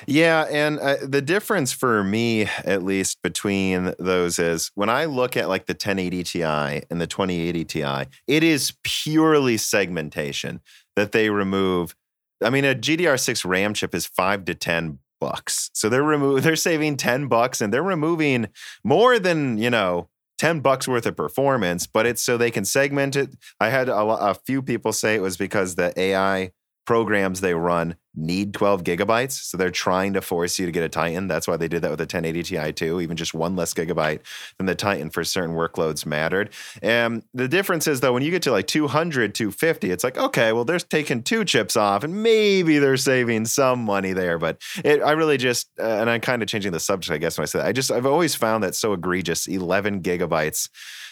Yeah, 0.08 0.48
and 0.50 0.80
uh, 0.80 0.96
the 1.04 1.22
difference 1.22 1.72
for 1.72 2.04
me, 2.04 2.48
at 2.66 2.82
least, 2.84 3.22
between 3.22 3.94
those 4.00 4.40
is 4.40 4.72
when 4.74 4.90
I 4.90 5.06
look 5.06 5.38
at 5.38 5.50
like 5.50 5.68
the 5.68 5.76
1080 5.76 6.24
Ti 6.24 6.42
and 6.90 7.00
the 7.00 7.06
2080 7.06 7.64
Ti, 7.64 8.10
it 8.26 8.42
is 8.44 8.74
purely 8.84 9.58
segmentation 9.58 10.62
that 10.96 11.12
they 11.12 11.30
remove. 11.30 11.96
I 12.44 12.50
mean, 12.50 12.66
a 12.66 12.74
GDDR6 12.74 13.46
RAM 13.46 13.76
chip 13.76 13.94
is 13.94 14.08
five 14.08 14.46
to 14.46 14.56
ten 14.56 14.98
bucks, 15.20 15.70
so 15.74 15.90
they're 15.90 16.04
remove 16.04 16.44
they're 16.44 16.56
saving 16.56 16.98
ten 16.98 17.28
bucks, 17.28 17.62
and 17.62 17.74
they're 17.74 17.84
removing 17.84 18.48
more 18.84 19.20
than 19.20 19.58
you 19.58 19.70
know. 19.70 20.10
10 20.38 20.60
bucks 20.60 20.88
worth 20.88 21.08
of 21.08 21.18
performance, 21.18 21.88
but 21.88 22.06
it's 22.06 22.22
so 22.22 22.38
they 22.38 22.52
can 22.52 22.64
segment 22.64 23.16
it. 23.16 23.36
I 23.60 23.70
had 23.70 23.90
a, 23.90 23.98
a 23.98 24.36
few 24.36 24.62
people 24.62 24.94
say 24.94 25.16
it 25.16 25.22
was 25.24 25.36
because 25.36 25.74
the 25.74 26.00
AI 26.00 26.52
programs 26.88 27.42
they 27.42 27.54
run 27.54 27.98
need 28.16 28.54
12 28.54 28.84
gigabytes. 28.84 29.34
So 29.34 29.58
they're 29.58 29.70
trying 29.70 30.14
to 30.14 30.22
force 30.22 30.58
you 30.58 30.66
to 30.66 30.72
get 30.72 30.84
a 30.84 30.90
Titan. 30.90 31.28
That's 31.28 31.48
why 31.48 31.58
they 31.58 31.68
did 31.68 31.84
that 31.84 31.92
with 31.92 32.00
the 32.00 32.04
1080 32.04 32.44
Ti 32.44 32.74
too. 32.74 33.00
Even 33.00 33.16
just 33.16 33.34
one 33.34 33.56
less 33.56 33.74
gigabyte 33.74 34.22
than 34.58 34.66
the 34.66 34.74
Titan 34.74 35.10
for 35.12 35.24
certain 35.24 35.54
workloads 35.54 36.06
mattered. 36.06 36.50
And 36.82 37.24
the 37.34 37.48
difference 37.48 37.88
is 37.88 38.00
though, 38.00 38.14
when 38.14 38.24
you 38.24 38.32
get 38.32 38.42
to 38.44 38.52
like 38.52 38.68
200, 38.68 39.36
250, 39.36 39.92
it's 39.92 40.04
like, 40.04 40.18
okay, 40.18 40.54
well, 40.54 40.64
they're 40.64 40.80
taking 40.80 41.22
two 41.22 41.46
chips 41.46 41.76
off 41.76 42.04
and 42.04 42.24
maybe 42.24 42.80
they're 42.80 42.98
saving 42.98 43.46
some 43.46 43.84
money 43.84 44.14
there. 44.14 44.40
But 44.40 44.62
it, 44.84 45.04
I 45.04 45.12
really 45.12 45.38
just, 45.38 45.70
uh, 45.78 45.84
and 45.84 46.10
I'm 46.10 46.22
kind 46.22 46.42
of 46.42 46.48
changing 46.48 46.72
the 46.72 46.80
subject, 46.80 47.14
I 47.14 47.18
guess, 47.18 47.38
when 47.38 47.44
I 47.44 47.48
say 47.48 47.60
that. 47.60 47.68
I 47.68 47.74
just, 47.74 47.92
I've 47.92 48.06
always 48.06 48.34
found 48.34 48.64
that 48.64 48.74
so 48.74 48.94
egregious 48.94 49.46
11 49.46 50.02
gigabytes 50.02 50.70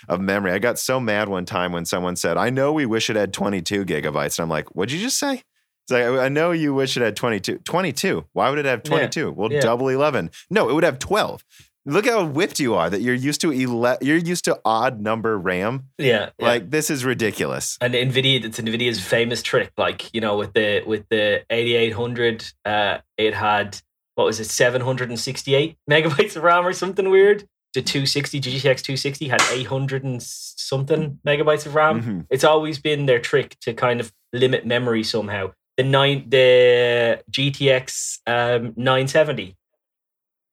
of 0.07 0.21
memory. 0.21 0.53
I 0.53 0.59
got 0.59 0.79
so 0.79 0.99
mad 1.01 1.27
one 1.27 1.45
time 1.45 1.73
when 1.73 1.85
someone 1.85 2.15
said, 2.15 2.37
I 2.37 2.49
know 2.49 2.71
we 2.71 2.85
wish 2.85 3.09
it 3.09 3.17
had 3.17 3.33
22 3.33 3.85
gigabytes. 3.85 4.39
And 4.39 4.43
I'm 4.43 4.49
like, 4.49 4.73
what'd 4.73 4.93
you 4.93 5.01
just 5.01 5.19
say? 5.19 5.43
It's 5.87 5.91
like, 5.91 6.05
I 6.05 6.29
know 6.29 6.51
you 6.51 6.73
wish 6.73 6.97
it 6.97 7.03
had 7.03 7.15
22. 7.15 7.59
22. 7.59 8.25
Why 8.33 8.49
would 8.49 8.57
it 8.59 8.65
have 8.65 8.81
Yeah. 8.85 8.89
22? 8.89 9.31
Well, 9.31 9.51
Yeah. 9.51 9.61
double 9.61 9.87
11. 9.89 10.31
No, 10.49 10.69
it 10.69 10.73
would 10.73 10.83
have 10.83 10.97
12. 10.99 11.43
Look 11.87 12.07
how 12.07 12.25
whipped 12.25 12.59
you 12.59 12.73
are 12.73 12.89
that 12.89 13.01
you're 13.01 13.13
used 13.13 13.41
to 13.41 13.51
11, 13.51 13.99
you're 14.07 14.17
used 14.17 14.45
to 14.45 14.59
odd 14.65 14.99
number 14.99 15.37
RAM. 15.37 15.83
Yeah, 15.99 16.31
yeah. 16.39 16.45
Like 16.47 16.71
this 16.71 16.89
is 16.89 17.05
ridiculous. 17.05 17.77
and 17.79 17.93
Nvidia, 17.93 18.43
it's 18.43 18.59
Nvidia's 18.59 18.99
famous 18.99 19.43
trick. 19.43 19.71
Like 19.77 20.11
you 20.11 20.19
know, 20.19 20.35
with 20.35 20.53
the 20.53 20.81
with 20.87 21.03
the 21.11 21.43
8800, 21.51 22.43
uh, 22.65 22.97
it 23.17 23.35
had 23.35 23.79
what 24.15 24.25
was 24.25 24.39
it, 24.39 24.45
768 24.45 25.75
megabytes 25.91 26.35
of 26.35 26.41
RAM 26.43 26.65
or 26.65 26.73
something 26.73 27.09
weird. 27.11 27.43
The 27.75 27.81
260 27.81 28.39
GTX 28.39 28.81
260 28.81 29.27
had 29.27 29.41
800 29.51 30.03
and 30.03 30.23
something 30.23 31.19
megabytes 31.27 31.65
of 31.65 31.75
RAM. 31.75 32.01
Mhm. 32.01 32.25
It's 32.31 32.43
always 32.45 32.79
been 32.79 33.05
their 33.05 33.19
trick 33.19 33.57
to 33.61 33.73
kind 33.73 33.99
of 33.99 34.11
limit 34.33 34.65
memory 34.65 35.03
somehow. 35.03 35.51
The 35.77 35.83
nine, 35.83 36.29
the 36.29 37.21
GTX 37.31 38.19
um, 38.27 38.73
970, 38.77 39.55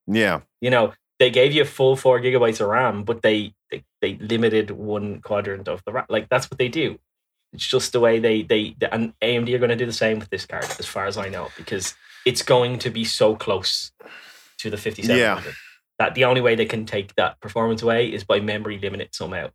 Yeah. 0.09 0.41
you 0.61 0.71
know, 0.71 0.93
they 1.19 1.31
gave 1.31 1.53
you 1.53 1.63
a 1.63 1.67
full 1.67 1.95
four 1.95 2.21
gigabytes 2.21 2.61
of 2.61 2.69
RAM, 2.69 3.05
but 3.05 3.23
they 3.23 3.55
they, 3.71 3.85
they 4.01 4.17
limited 4.17 4.71
one 4.73 5.21
quadrant 5.21 5.69
of 5.69 5.83
the 5.87 5.93
RAM. 5.93 6.07
Like 6.09 6.29
that's 6.29 6.51
what 6.51 6.59
they 6.59 6.69
do. 6.69 6.99
It's 7.53 7.67
just 7.67 7.93
the 7.93 8.01
way 8.01 8.19
they 8.19 8.43
they 8.43 8.75
and 8.91 9.13
AMD 9.21 9.53
are 9.55 9.59
going 9.59 9.71
to 9.71 9.77
do 9.77 9.87
the 9.87 9.93
same 9.93 10.19
with 10.19 10.31
this 10.31 10.47
card, 10.47 10.65
as 10.79 10.87
far 10.87 11.07
as 11.07 11.17
I 11.17 11.29
know, 11.29 11.49
because 11.57 11.95
it's 12.27 12.43
going 12.43 12.79
to 12.81 12.91
be 12.91 13.05
so 13.05 13.37
close 13.37 13.93
to 14.59 14.71
the 14.71 14.77
5700 14.77 15.55
that 15.99 16.15
the 16.15 16.25
only 16.25 16.41
way 16.41 16.55
they 16.57 16.65
can 16.67 16.85
take 16.87 17.15
that 17.15 17.41
performance 17.41 17.83
away 17.83 18.13
is 18.13 18.25
by 18.25 18.41
memory 18.41 18.79
limit 18.79 19.01
it 19.01 19.15
somehow. 19.15 19.51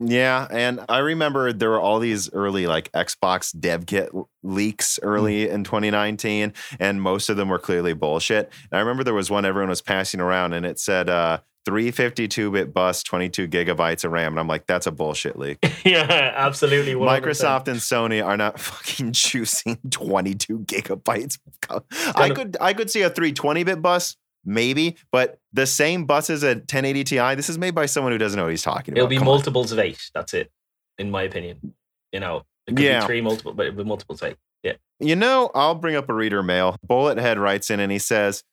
Yeah, 0.00 0.46
and 0.50 0.80
I 0.88 0.98
remember 0.98 1.52
there 1.52 1.68
were 1.68 1.80
all 1.80 1.98
these 1.98 2.32
early 2.32 2.66
like 2.66 2.90
Xbox 2.92 3.58
dev 3.58 3.84
kit 3.84 4.10
leaks 4.42 4.98
early 5.02 5.48
in 5.48 5.62
2019, 5.62 6.54
and 6.78 7.02
most 7.02 7.28
of 7.28 7.36
them 7.36 7.50
were 7.50 7.58
clearly 7.58 7.92
bullshit. 7.92 8.50
And 8.70 8.78
I 8.78 8.80
remember 8.80 9.04
there 9.04 9.14
was 9.14 9.30
one 9.30 9.44
everyone 9.44 9.68
was 9.68 9.82
passing 9.82 10.20
around, 10.20 10.54
and 10.54 10.64
it 10.64 10.78
said 10.78 11.10
uh, 11.10 11.40
352-bit 11.68 12.72
bus, 12.72 13.02
22 13.02 13.48
gigabytes 13.48 14.04
of 14.04 14.12
RAM, 14.12 14.32
and 14.32 14.40
I'm 14.40 14.48
like, 14.48 14.66
that's 14.66 14.86
a 14.86 14.90
bullshit 14.90 15.38
leak. 15.38 15.58
yeah, 15.84 16.32
absolutely. 16.34 16.94
100%. 16.94 17.20
Microsoft 17.20 17.68
and 17.68 17.78
Sony 17.78 18.24
are 18.24 18.36
not 18.36 18.58
fucking 18.60 19.12
choosing 19.12 19.78
22 19.90 20.60
gigabytes. 20.60 21.38
I 22.16 22.30
could 22.30 22.56
I 22.60 22.72
could 22.72 22.90
see 22.90 23.02
a 23.02 23.10
320-bit 23.10 23.82
bus. 23.82 24.16
Maybe, 24.44 24.96
but 25.12 25.38
the 25.52 25.66
same 25.66 26.04
bus 26.06 26.30
as 26.30 26.42
a 26.42 26.54
1080 26.54 27.04
Ti. 27.04 27.34
This 27.34 27.48
is 27.48 27.58
made 27.58 27.74
by 27.74 27.86
someone 27.86 28.12
who 28.12 28.18
doesn't 28.18 28.36
know 28.38 28.44
what 28.44 28.50
he's 28.50 28.62
talking 28.62 28.94
about. 28.94 28.98
It'll 28.98 29.08
be 29.08 29.16
Come 29.18 29.28
on. 29.28 29.34
multiples 29.34 29.72
of 29.72 29.78
eight. 29.78 30.10
That's 30.14 30.32
it, 30.34 30.50
in 30.98 31.10
my 31.10 31.22
opinion. 31.24 31.74
You 32.12 32.20
know, 32.20 32.44
it 32.66 32.74
could 32.76 32.84
Yeah. 32.84 33.00
be 33.00 33.06
three 33.06 33.20
multiple, 33.20 33.52
but 33.52 33.66
it'll 33.66 33.78
be 33.78 33.84
multiples 33.84 34.22
of 34.22 34.28
eight. 34.30 34.36
You 35.02 35.16
know, 35.16 35.50
I'll 35.54 35.74
bring 35.76 35.96
up 35.96 36.10
a 36.10 36.14
reader 36.14 36.42
mail. 36.42 36.76
Bullethead 36.86 37.38
writes 37.38 37.70
in 37.70 37.80
and 37.80 37.90
he 37.90 37.98
says, 37.98 38.44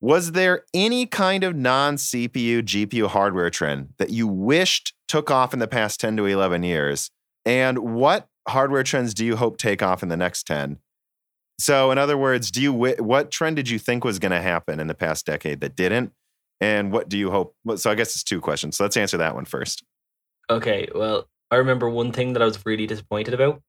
Was 0.00 0.32
there 0.32 0.64
any 0.74 1.06
kind 1.06 1.44
of 1.44 1.54
non 1.54 1.94
CPU, 1.94 2.60
GPU 2.60 3.06
hardware 3.06 3.50
trend 3.50 3.90
that 3.98 4.10
you 4.10 4.26
wished 4.26 4.94
took 5.06 5.30
off 5.30 5.52
in 5.52 5.60
the 5.60 5.68
past 5.68 6.00
10 6.00 6.16
to 6.16 6.24
11 6.26 6.64
years? 6.64 7.12
And 7.44 7.78
what 7.94 8.26
hardware 8.48 8.82
trends 8.82 9.14
do 9.14 9.24
you 9.24 9.36
hope 9.36 9.58
take 9.58 9.80
off 9.80 10.02
in 10.02 10.08
the 10.08 10.16
next 10.16 10.44
10? 10.44 10.78
So, 11.58 11.90
in 11.90 11.98
other 11.98 12.16
words, 12.16 12.50
do 12.50 12.60
you 12.60 12.72
what 12.72 13.30
trend 13.30 13.56
did 13.56 13.68
you 13.68 13.78
think 13.78 14.04
was 14.04 14.18
going 14.18 14.32
to 14.32 14.40
happen 14.40 14.80
in 14.80 14.86
the 14.86 14.94
past 14.94 15.26
decade 15.26 15.60
that 15.60 15.76
didn't? 15.76 16.12
And 16.60 16.92
what 16.92 17.08
do 17.08 17.18
you 17.18 17.30
hope? 17.30 17.54
So, 17.76 17.90
I 17.90 17.94
guess 17.94 18.14
it's 18.14 18.24
two 18.24 18.40
questions. 18.40 18.76
So, 18.76 18.84
let's 18.84 18.96
answer 18.96 19.16
that 19.18 19.34
one 19.34 19.44
first. 19.44 19.84
Okay, 20.50 20.88
well, 20.94 21.28
I 21.50 21.56
remember 21.56 21.88
one 21.88 22.12
thing 22.12 22.32
that 22.32 22.42
I 22.42 22.46
was 22.46 22.64
really 22.64 22.86
disappointed 22.86 23.34
about 23.34 23.60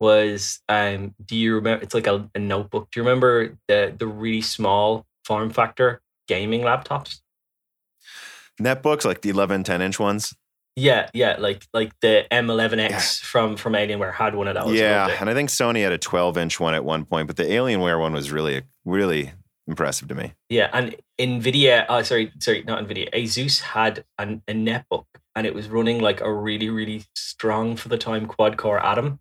was 0.00 0.60
um 0.68 1.14
do 1.24 1.36
you 1.36 1.54
remember 1.54 1.80
it's 1.82 1.94
like 1.94 2.06
a, 2.06 2.28
a 2.34 2.38
notebook. 2.38 2.88
Do 2.90 3.00
you 3.00 3.04
remember 3.04 3.56
the 3.68 3.94
the 3.96 4.06
really 4.06 4.40
small 4.42 5.06
form 5.24 5.50
factor 5.50 6.02
gaming 6.28 6.62
laptops? 6.62 7.20
Netbooks, 8.60 9.04
like 9.04 9.22
the 9.22 9.30
11, 9.30 9.64
10 9.64 9.80
inch 9.80 9.98
ones. 9.98 10.34
Yeah, 10.76 11.10
yeah, 11.12 11.36
like 11.38 11.66
like 11.74 11.92
the 12.00 12.26
M11X 12.30 12.90
Yeah. 12.90 12.98
from 13.00 13.56
from 13.56 13.74
Alienware 13.74 14.14
had 14.14 14.34
one 14.34 14.48
of 14.48 14.54
those. 14.54 14.74
yeah, 14.78 15.14
and 15.20 15.28
I 15.28 15.34
think 15.34 15.50
Sony 15.50 15.82
had 15.82 15.92
a 15.92 15.98
12 15.98 16.38
inch 16.38 16.58
one 16.58 16.74
at 16.74 16.84
one 16.84 17.04
point, 17.04 17.26
but 17.26 17.36
the 17.36 17.44
Alienware 17.44 18.00
one 18.00 18.12
was 18.14 18.30
really, 18.30 18.62
really 18.86 19.32
impressive 19.66 20.08
to 20.08 20.14
me. 20.14 20.32
Yeah, 20.48 20.70
and 20.72 20.96
Nvidia, 21.20 21.84
uh, 21.88 22.02
sorry, 22.02 22.32
sorry, 22.38 22.62
not 22.66 22.82
Nvidia. 22.86 23.12
Asus 23.12 23.60
had 23.60 24.04
an, 24.18 24.42
a 24.48 24.54
netbook, 24.54 25.04
and 25.36 25.46
it 25.46 25.54
was 25.54 25.68
running 25.68 26.00
like 26.00 26.22
a 26.22 26.32
really, 26.32 26.70
really 26.70 27.04
strong 27.14 27.76
for 27.76 27.88
the 27.90 27.98
time 27.98 28.24
quad 28.26 28.56
core 28.56 28.80
Atom, 28.84 29.20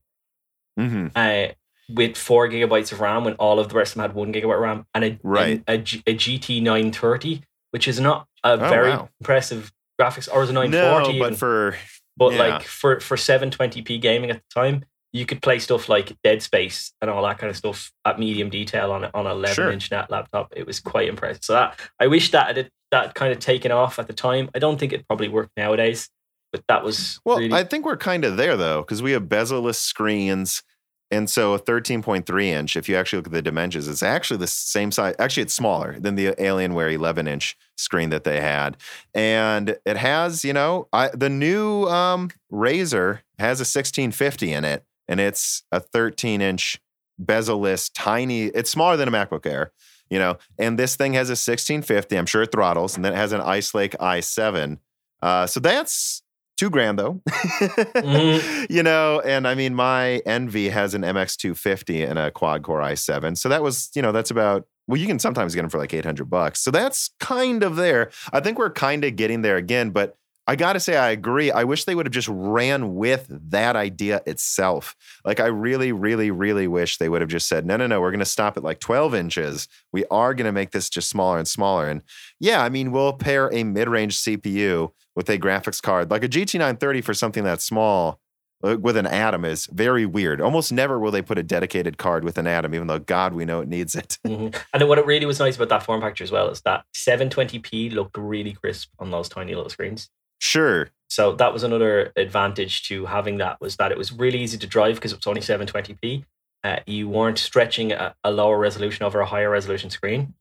hmm 0.78 1.08
uh, 1.16 1.48
with 1.94 2.16
four 2.16 2.48
gigabytes 2.48 2.94
of 2.94 3.02
RAM, 3.02 3.26
when 3.26 3.34
all 3.34 3.60
of 3.60 3.68
the 3.68 3.76
rest 3.76 3.92
of 3.92 3.96
them 3.96 4.04
had 4.10 4.16
one 4.16 4.32
gigabyte 4.32 4.62
RAM, 4.62 4.86
and 4.96 5.04
a 5.04 5.20
Right. 5.22 5.62
a 5.68 5.78
GT 5.80 6.62
nine 6.62 6.94
thirty, 6.94 7.42
which 7.72 7.90
is 7.90 8.00
not 8.00 8.28
a 8.46 8.56
very 8.56 8.92
Oh, 8.94 8.96
wow. 8.96 9.10
impressive 9.20 9.74
graphics, 10.00 10.30
or 10.32 10.42
was 10.42 10.50
a 10.50 10.54
nine 10.54 10.72
No, 10.72 11.04
forty, 11.04 11.20
but 11.20 11.36
for 11.38 11.76
but 12.18 12.34
yeah. 12.34 12.40
like 12.40 12.64
for 12.64 13.00
for 13.00 13.18
seven 13.18 13.50
twenty 13.52 13.82
p 13.82 13.98
gaming 13.98 14.30
at 14.30 14.38
the 14.38 14.44
time. 14.62 14.86
You 15.14 15.26
could 15.26 15.42
play 15.42 15.60
stuff 15.60 15.90
like 15.90 16.16
Dead 16.24 16.42
Space 16.42 16.94
and 17.02 17.12
all 17.12 17.22
that 17.24 17.38
kind 17.38 17.50
of 17.50 17.58
stuff 17.58 17.92
at 18.06 18.18
medium 18.18 18.50
detail 18.50 18.94
on 18.94 19.04
a, 19.04 19.12
on 19.14 19.28
a 19.28 19.32
11 19.32 19.56
Sure. 19.56 19.70
inch 19.70 19.92
net 19.92 20.10
laptop. 20.10 20.54
It 20.56 20.66
was 20.66 20.80
quite 20.80 21.10
impressive. 21.10 21.44
So 21.44 21.52
that 21.52 21.78
I 22.00 22.08
wish 22.08 22.32
that 22.32 22.58
it 22.58 22.72
that 22.92 23.14
kind 23.14 23.34
of 23.34 23.40
taken 23.40 23.74
off 23.74 24.00
at 24.00 24.08
the 24.08 24.14
time. 24.14 24.50
I 24.56 24.60
don't 24.60 24.80
think 24.80 24.94
it 24.94 25.06
probably 25.10 25.28
worked 25.28 25.52
nowadays, 25.58 26.08
but 26.54 26.64
that 26.70 26.86
was 26.86 27.20
Well, 27.26 27.40
really 27.40 27.52
I 27.54 27.66
think 27.66 27.84
we're 27.86 27.98
kind 27.98 28.24
of 28.24 28.38
there 28.38 28.56
though, 28.56 28.84
because 28.84 29.02
we 29.02 29.12
have 29.12 29.28
bezel-less 29.28 29.80
screens. 29.80 30.64
And 31.12 31.30
so 31.30 31.54
a 31.54 31.60
13.3 31.60 32.46
inch, 32.46 32.78
if 32.78 32.88
you 32.88 32.96
actually 32.96 33.18
look 33.18 33.28
at 33.28 33.34
the 33.34 33.42
dimensions, 33.42 33.88
it's 33.88 34.02
actually 34.02 34.38
the 34.38 34.48
same 34.48 34.92
size. 34.92 35.14
Actually, 35.20 35.44
it's 35.44 35.54
smaller 35.54 36.00
than 36.00 36.16
the 36.16 36.28
Alienware 36.28 36.94
11 36.94 37.28
inch 37.28 37.58
screen 37.76 38.10
that 38.12 38.24
they 38.24 38.40
had. 38.40 38.78
And 39.14 39.78
it 39.86 39.98
has, 39.98 40.46
you 40.46 40.54
know, 40.54 40.88
I, 40.94 41.10
the 41.10 41.30
new 41.30 41.86
um, 41.88 42.30
Razer 42.52 43.20
has 43.40 43.60
a 43.60 43.68
1650 43.68 44.54
in 44.54 44.64
it, 44.64 44.86
and 45.10 45.20
it's 45.20 45.64
a 45.72 45.82
13 45.82 46.42
inch 46.42 46.80
bezel-less, 47.20 47.90
tiny. 47.90 48.46
It's 48.46 48.70
smaller 48.70 48.96
than 48.96 49.10
a 49.10 49.12
MacBook 49.12 49.46
Air, 49.46 49.74
you 50.10 50.18
know. 50.18 50.38
And 50.58 50.80
this 50.80 50.96
thing 50.96 51.14
has 51.14 51.30
a 51.30 51.34
1650. 51.34 52.16
I'm 52.16 52.26
sure 52.26 52.44
it 52.44 52.54
throttles, 52.54 52.96
and 52.96 53.04
then 53.04 53.14
it 53.14 53.18
has 53.18 53.34
an 53.34 53.42
Ice 53.42 53.74
Lake 53.74 53.98
i7. 54.00 54.80
Uh, 55.22 55.46
so 55.46 55.60
that's 55.60 56.24
two 56.62 56.70
grand 56.70 56.98
though. 57.00 57.22
Mhm. 57.96 58.68
You 58.70 58.84
know, 58.84 59.20
and 59.22 59.48
I 59.48 59.56
mean, 59.56 59.74
my 59.76 60.22
Envy 60.26 60.70
has 60.70 60.94
an 60.94 61.02
MX250 61.04 62.10
and 62.10 62.18
a 62.20 62.32
quad 62.32 62.64
core 62.64 62.82
i7. 62.82 63.38
So 63.38 63.50
that 63.50 63.64
was, 63.64 63.90
you 63.96 64.02
know, 64.02 64.12
that's 64.12 64.32
about, 64.32 64.66
well, 64.88 65.00
you 65.00 65.08
can 65.08 65.20
sometimes 65.20 65.56
get 65.56 65.62
them 65.62 65.70
for 65.70 65.78
like 65.78 65.94
800 65.94 66.30
bucks. 66.30 66.62
So 66.62 66.72
that's 66.72 67.12
kind 67.20 67.64
of 67.64 67.76
there. 67.76 68.12
I 68.34 68.40
think 68.40 68.58
we're 68.60 68.72
kind 68.72 69.04
of 69.04 69.16
getting 69.16 69.42
there 69.42 69.58
again, 69.58 69.90
but 69.92 70.18
I 70.52 70.56
got 70.58 70.74
to 70.74 70.82
say, 70.82 70.98
I 70.98 71.12
agree. 71.12 71.50
I 71.50 71.64
wish 71.64 71.86
they 71.86 71.96
would 71.96 72.06
have 72.06 72.12
just 72.12 72.28
ran 72.28 72.96
with 72.96 73.26
that 73.30 73.78
idea 73.78 74.22
itself. 74.26 74.98
Like, 75.24 75.40
I 75.40 75.46
really, 75.46 75.94
really, 75.94 76.30
really 76.30 76.68
wish 76.68 76.98
they 76.98 77.08
would 77.08 77.22
have 77.22 77.30
just 77.30 77.48
said, 77.48 77.66
no, 77.66 77.78
no, 77.78 77.88
no, 77.88 78.02
we're 78.02 78.12
going 78.12 78.20
to 78.20 78.26
stop 78.26 78.58
at 78.58 78.64
like 78.64 78.82
12 78.82 79.16
inches. 79.16 79.70
We 79.94 80.04
are 80.12 80.34
going 80.34 80.44
to 80.48 80.52
make 80.52 80.72
this 80.72 80.90
just 80.90 81.08
smaller 81.08 81.38
and 81.38 81.48
smaller. 81.48 81.88
And 81.88 82.04
yeah, 82.42 82.62
I 82.62 82.68
mean, 82.68 82.92
we'll 82.92 83.14
pair 83.14 83.50
a 83.54 83.64
mid 83.64 83.88
range 83.88 84.18
CPU 84.18 84.92
with 85.16 85.30
a 85.30 85.40
graphics 85.40 85.82
card. 85.82 86.12
Like 86.12 86.26
a 86.26 86.28
GT 86.28 86.56
930 86.56 87.00
for 87.00 87.14
something 87.14 87.46
that 87.46 87.62
small 87.62 88.20
uh, 88.62 88.76
with 88.78 88.98
an 88.98 89.08
Atom 89.08 89.46
is 89.46 89.68
very 89.68 90.06
weird. 90.06 90.42
Almost 90.42 90.74
never 90.74 91.00
will 91.00 91.12
they 91.12 91.22
put 91.22 91.38
a 91.38 91.44
dedicated 91.44 91.98
card 91.98 92.26
with 92.26 92.38
an 92.38 92.46
Atom, 92.46 92.76
even 92.76 92.88
though 92.88 93.00
God, 93.00 93.34
we 93.34 93.46
know 93.46 93.62
it 93.62 93.70
needs 93.70 93.96
it. 93.96 94.18
Mhm. 94.28 94.54
And 94.74 94.90
what 94.90 95.00
it 95.00 95.06
really 95.06 95.26
was 95.26 95.40
nice 95.40 95.56
about 95.56 95.70
that 95.70 95.84
form 95.84 96.02
factor 96.02 96.26
as 96.26 96.32
well 96.32 96.50
is 96.50 96.60
that 96.64 96.84
720p 96.94 97.94
looked 97.94 98.18
really 98.18 98.52
crisp 98.52 98.90
on 99.00 99.12
those 99.12 99.30
tiny 99.30 99.56
little 99.56 99.70
screens. 99.70 100.10
Sure. 100.42 100.90
So 101.08 101.34
that 101.34 101.54
was 101.54 101.64
another 101.64 102.12
advantage 102.16 102.84
to 102.88 103.06
having 103.06 103.38
that 103.38 103.62
was 103.62 103.76
that 103.78 103.92
it 103.92 103.98
was 103.98 104.12
really 104.12 104.42
easy 104.42 104.58
to 104.58 104.68
drive 104.68 104.96
because 104.96 105.12
it 105.12 105.18
was 105.18 105.28
only 105.28 105.42
720p. 105.42 106.26
Uh, 106.64 106.78
you 106.88 107.08
weren't 107.08 107.38
stretching 107.38 107.92
a, 107.92 108.16
a 108.24 108.32
lower 108.32 108.58
resolution 108.58 109.06
over 109.06 109.20
a 109.20 109.26
higher 109.26 109.50
resolution 109.50 109.90
screen, 109.90 110.34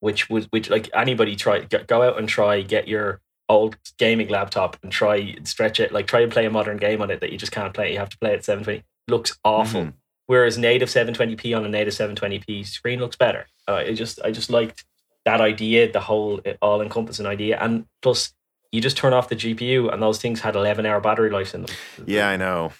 which 0.00 0.28
was 0.28 0.46
which 0.50 0.70
like 0.70 0.90
anybody 0.94 1.34
try 1.36 1.60
go 1.60 2.02
out 2.02 2.18
and 2.18 2.28
try 2.28 2.60
get 2.62 2.88
your 2.88 3.20
old 3.48 3.76
gaming 3.98 4.28
laptop 4.28 4.76
and 4.82 4.92
try 4.92 5.16
and 5.16 5.48
stretch 5.48 5.80
it 5.80 5.92
like 5.92 6.06
try 6.06 6.20
and 6.20 6.30
play 6.30 6.44
a 6.44 6.50
modern 6.50 6.76
game 6.76 7.00
on 7.00 7.10
it 7.10 7.20
that 7.20 7.32
you 7.32 7.38
just 7.38 7.52
can't 7.52 7.72
play. 7.72 7.92
You 7.92 7.98
have 7.98 8.10
to 8.10 8.18
play 8.18 8.32
it 8.32 8.38
at 8.38 8.44
720. 8.44 8.84
Looks 9.08 9.38
awful. 9.44 9.84
Mhm. 9.84 9.92
Whereas 10.26 10.58
native 10.58 10.90
720p 10.90 11.56
on 11.56 11.64
a 11.64 11.68
native 11.70 11.94
720p 11.94 12.66
screen 12.66 12.98
looks 13.00 13.16
better. 13.16 13.46
Uh, 13.66 13.76
I 13.76 13.94
just 13.94 14.20
I 14.22 14.30
just 14.30 14.50
liked 14.50 14.84
that 15.24 15.40
idea, 15.40 15.90
the 15.90 16.00
whole 16.00 16.40
all 16.60 16.82
encompassing 16.82 17.24
idea, 17.26 17.58
and 17.60 17.86
plus 18.02 18.32
you 18.72 18.80
just 18.80 18.96
turn 18.96 19.12
off 19.12 19.28
the 19.28 19.36
GPU 19.36 19.92
and 19.92 20.02
those 20.02 20.20
things 20.20 20.40
had 20.40 20.54
11 20.54 20.84
hour 20.86 21.00
battery 21.00 21.30
life 21.30 21.54
in 21.54 21.62
them. 21.62 21.76
Yeah, 22.06 22.28
I 22.28 22.36
know. 22.36 22.72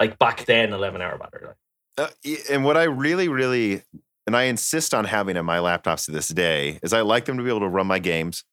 Like 0.00 0.18
back 0.18 0.44
then, 0.44 0.72
11 0.72 1.00
hour 1.00 1.18
battery 1.18 1.46
life. 1.46 1.56
Uh, 1.96 2.08
and 2.50 2.64
what 2.64 2.76
I 2.76 2.84
really, 2.84 3.28
really, 3.28 3.82
and 4.26 4.36
I 4.36 4.44
insist 4.44 4.94
on 4.94 5.04
having 5.04 5.36
in 5.36 5.44
my 5.44 5.58
laptops 5.58 6.06
to 6.06 6.12
this 6.12 6.28
day 6.28 6.78
is 6.82 6.92
I 6.92 7.02
like 7.02 7.24
them 7.24 7.36
to 7.36 7.42
be 7.42 7.48
able 7.48 7.60
to 7.60 7.68
run 7.68 7.86
my 7.86 7.98
games 7.98 8.44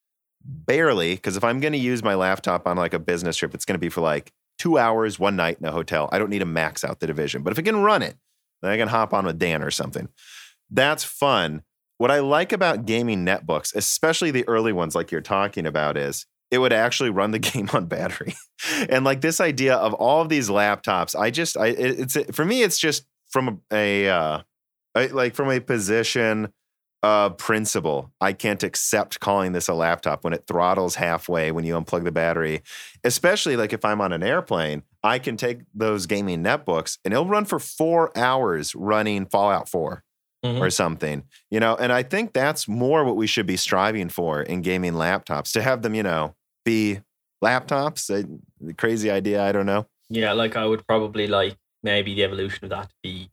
barely. 0.43 1.15
Because 1.15 1.37
if 1.37 1.43
I'm 1.43 1.59
going 1.59 1.73
to 1.73 1.79
use 1.79 2.03
my 2.03 2.15
laptop 2.15 2.67
on 2.67 2.77
like 2.77 2.93
a 2.93 2.99
business 2.99 3.37
trip, 3.37 3.53
it's 3.53 3.65
going 3.65 3.75
to 3.75 3.79
be 3.79 3.89
for 3.89 4.01
like 4.01 4.31
two 4.57 4.77
hours, 4.77 5.17
one 5.17 5.35
night 5.35 5.57
in 5.59 5.65
a 5.65 5.71
hotel. 5.71 6.09
I 6.11 6.19
don't 6.19 6.29
need 6.29 6.39
to 6.39 6.45
max 6.45 6.83
out 6.83 6.99
the 6.99 7.07
division. 7.07 7.41
But 7.41 7.51
if 7.51 7.59
I 7.59 7.63
can 7.63 7.81
run 7.81 8.01
it, 8.01 8.15
then 8.61 8.71
I 8.71 8.77
can 8.77 8.87
hop 8.87 9.13
on 9.13 9.25
with 9.25 9.39
Dan 9.39 9.63
or 9.63 9.71
something. 9.71 10.07
That's 10.69 11.03
fun. 11.03 11.63
What 11.97 12.11
I 12.11 12.19
like 12.19 12.51
about 12.51 12.85
gaming 12.85 13.25
netbooks, 13.25 13.75
especially 13.75 14.31
the 14.31 14.47
early 14.47 14.73
ones 14.73 14.95
like 14.95 15.11
you're 15.11 15.21
talking 15.21 15.65
about, 15.65 15.97
is 15.97 16.25
it 16.51 16.57
would 16.59 16.73
actually 16.73 17.09
run 17.09 17.31
the 17.31 17.39
game 17.51 17.69
on 17.73 17.85
battery. 17.85 18.35
and 18.89 19.03
like 19.05 19.21
this 19.21 19.39
idea 19.39 19.75
of 19.75 19.93
all 19.95 20.21
of 20.21 20.29
these 20.29 20.49
laptops, 20.49 21.17
I 21.19 21.31
just, 21.31 21.57
I, 21.57 21.67
it, 21.67 21.99
it's 22.15 22.35
for 22.35 22.45
me, 22.45 22.61
it's 22.63 22.77
just 22.77 23.05
from 23.29 23.61
a, 23.71 24.09
uh, 24.09 24.41
I, 24.93 25.05
like 25.07 25.33
from 25.33 25.49
a 25.49 25.59
position 25.61 26.51
of 27.03 27.37
principle. 27.37 28.11
I 28.21 28.33
can't 28.33 28.61
accept 28.61 29.19
calling 29.19 29.53
this 29.53 29.67
a 29.67 29.73
laptop 29.73 30.23
when 30.23 30.33
it 30.33 30.43
throttles 30.47 30.95
halfway 30.95 31.51
when 31.51 31.63
you 31.63 31.73
unplug 31.73 32.03
the 32.03 32.11
battery, 32.11 32.61
especially 33.03 33.55
like 33.57 33.73
if 33.73 33.83
I'm 33.83 34.01
on 34.01 34.13
an 34.13 34.21
airplane. 34.21 34.83
I 35.03 35.17
can 35.17 35.35
take 35.35 35.61
those 35.73 36.05
gaming 36.05 36.43
netbooks 36.43 36.99
and 37.03 37.11
it'll 37.11 37.25
run 37.25 37.45
for 37.45 37.57
four 37.57 38.15
hours 38.15 38.75
running 38.75 39.25
Fallout 39.25 39.67
4 39.67 40.03
Mhm. 40.45 40.59
or 40.59 40.69
something, 40.69 41.23
you 41.49 41.59
know. 41.59 41.75
And 41.75 41.91
I 41.91 42.03
think 42.03 42.33
that's 42.33 42.67
more 42.67 43.03
what 43.03 43.15
we 43.15 43.25
should 43.27 43.45
be 43.47 43.57
striving 43.57 44.09
for 44.09 44.41
in 44.41 44.61
gaming 44.61 44.93
laptops 44.93 45.51
to 45.53 45.61
have 45.63 45.81
them, 45.83 45.93
you 45.95 46.03
know, 46.03 46.35
be 46.65 46.99
laptops. 47.43 48.09
A 48.09 48.73
crazy 48.73 49.09
idea. 49.11 49.43
I 49.43 49.51
don't 49.51 49.65
know. 49.65 49.87
Yeah, 50.09 50.33
like 50.33 50.55
I 50.55 50.65
would 50.65 50.85
probably 50.87 51.27
like 51.27 51.57
maybe 51.83 52.13
the 52.15 52.23
evolution 52.23 52.65
of 52.65 52.69
that 52.71 52.89
to 52.89 52.95
be 53.03 53.29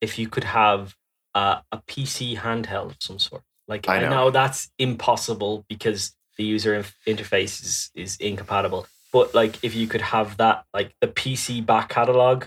if 0.00 0.18
you 0.18 0.28
could 0.28 0.44
have 0.44 0.94
a, 1.34 1.62
a 1.72 1.78
PC 1.88 2.36
handheld 2.38 2.90
of 2.92 2.96
some 3.00 3.18
sort. 3.18 3.42
Like 3.68 3.88
I 3.88 3.96
I 3.96 4.00
know. 4.02 4.10
know, 4.10 4.30
that's 4.30 4.70
impossible 4.78 5.64
because 5.68 6.14
the 6.38 6.44
user 6.44 6.84
interface 7.06 7.62
is, 7.62 7.90
is 7.94 8.16
incompatible. 8.18 8.86
But 9.12 9.34
like 9.34 9.62
if 9.64 9.74
you 9.74 9.86
could 9.88 10.02
have 10.02 10.36
that, 10.36 10.64
like 10.72 10.94
the 11.00 11.08
PC 11.08 11.64
back 11.64 11.88
catalog 11.88 12.44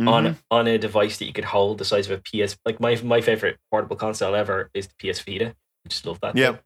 Mhm. 0.00 0.08
on 0.08 0.36
on 0.52 0.68
a 0.68 0.78
device 0.78 1.18
that 1.18 1.24
you 1.24 1.32
could 1.32 1.46
hold 1.46 1.78
the 1.78 1.84
size 1.84 2.08
of 2.08 2.12
a 2.12 2.22
PS. 2.22 2.56
Like 2.64 2.78
my 2.78 2.94
my 3.02 3.20
favorite 3.20 3.58
portable 3.68 3.96
console 3.96 4.36
ever 4.36 4.70
is 4.72 4.86
the 4.86 4.94
PS 5.12 5.18
Vita. 5.22 5.48
I 5.84 5.88
just 5.88 6.06
love 6.06 6.20
that. 6.20 6.36
Yep. 6.36 6.62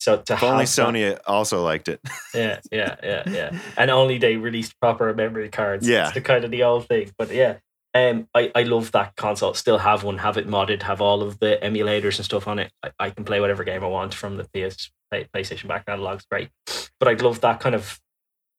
So 0.00 0.16
to 0.16 0.32
if 0.32 0.42
only 0.42 0.64
have 0.64 0.74
that- 0.76 0.82
Sony 0.86 1.18
also 1.26 1.62
liked 1.62 1.88
it. 1.88 2.00
yeah, 2.34 2.60
yeah, 2.72 2.96
yeah, 3.02 3.22
yeah. 3.28 3.58
And 3.76 3.90
only 3.90 4.18
they 4.18 4.36
released 4.36 4.78
proper 4.80 5.12
memory 5.14 5.50
cards. 5.50 5.86
Yeah. 5.86 6.06
It's 6.06 6.14
the 6.14 6.20
kind 6.22 6.44
of 6.44 6.50
the 6.50 6.62
old 6.62 6.88
thing. 6.88 7.12
But 7.18 7.30
yeah. 7.32 7.56
Um 7.94 8.28
I, 8.34 8.50
I 8.54 8.62
love 8.62 8.92
that 8.92 9.16
console. 9.16 9.52
Still 9.54 9.78
have 9.78 10.02
one, 10.04 10.18
have 10.18 10.36
it 10.36 10.48
modded, 10.48 10.82
have 10.82 11.00
all 11.00 11.22
of 11.22 11.38
the 11.40 11.58
emulators 11.62 12.16
and 12.16 12.24
stuff 12.24 12.48
on 12.48 12.58
it. 12.58 12.72
I, 12.82 12.90
I 12.98 13.10
can 13.10 13.24
play 13.24 13.40
whatever 13.40 13.62
game 13.64 13.84
I 13.84 13.88
want 13.88 14.14
from 14.14 14.36
the 14.36 14.44
PS 14.44 14.90
PlayStation 15.12 15.66
back 15.68 15.86
catalog's 15.86 16.24
great. 16.24 16.50
But 16.98 17.08
I'd 17.08 17.20
love 17.20 17.40
that 17.40 17.60
kind 17.60 17.74
of, 17.74 18.00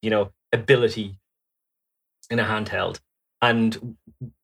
you 0.02 0.10
know, 0.10 0.32
ability 0.52 1.18
in 2.30 2.40
a 2.40 2.44
handheld. 2.44 3.00
And 3.42 3.96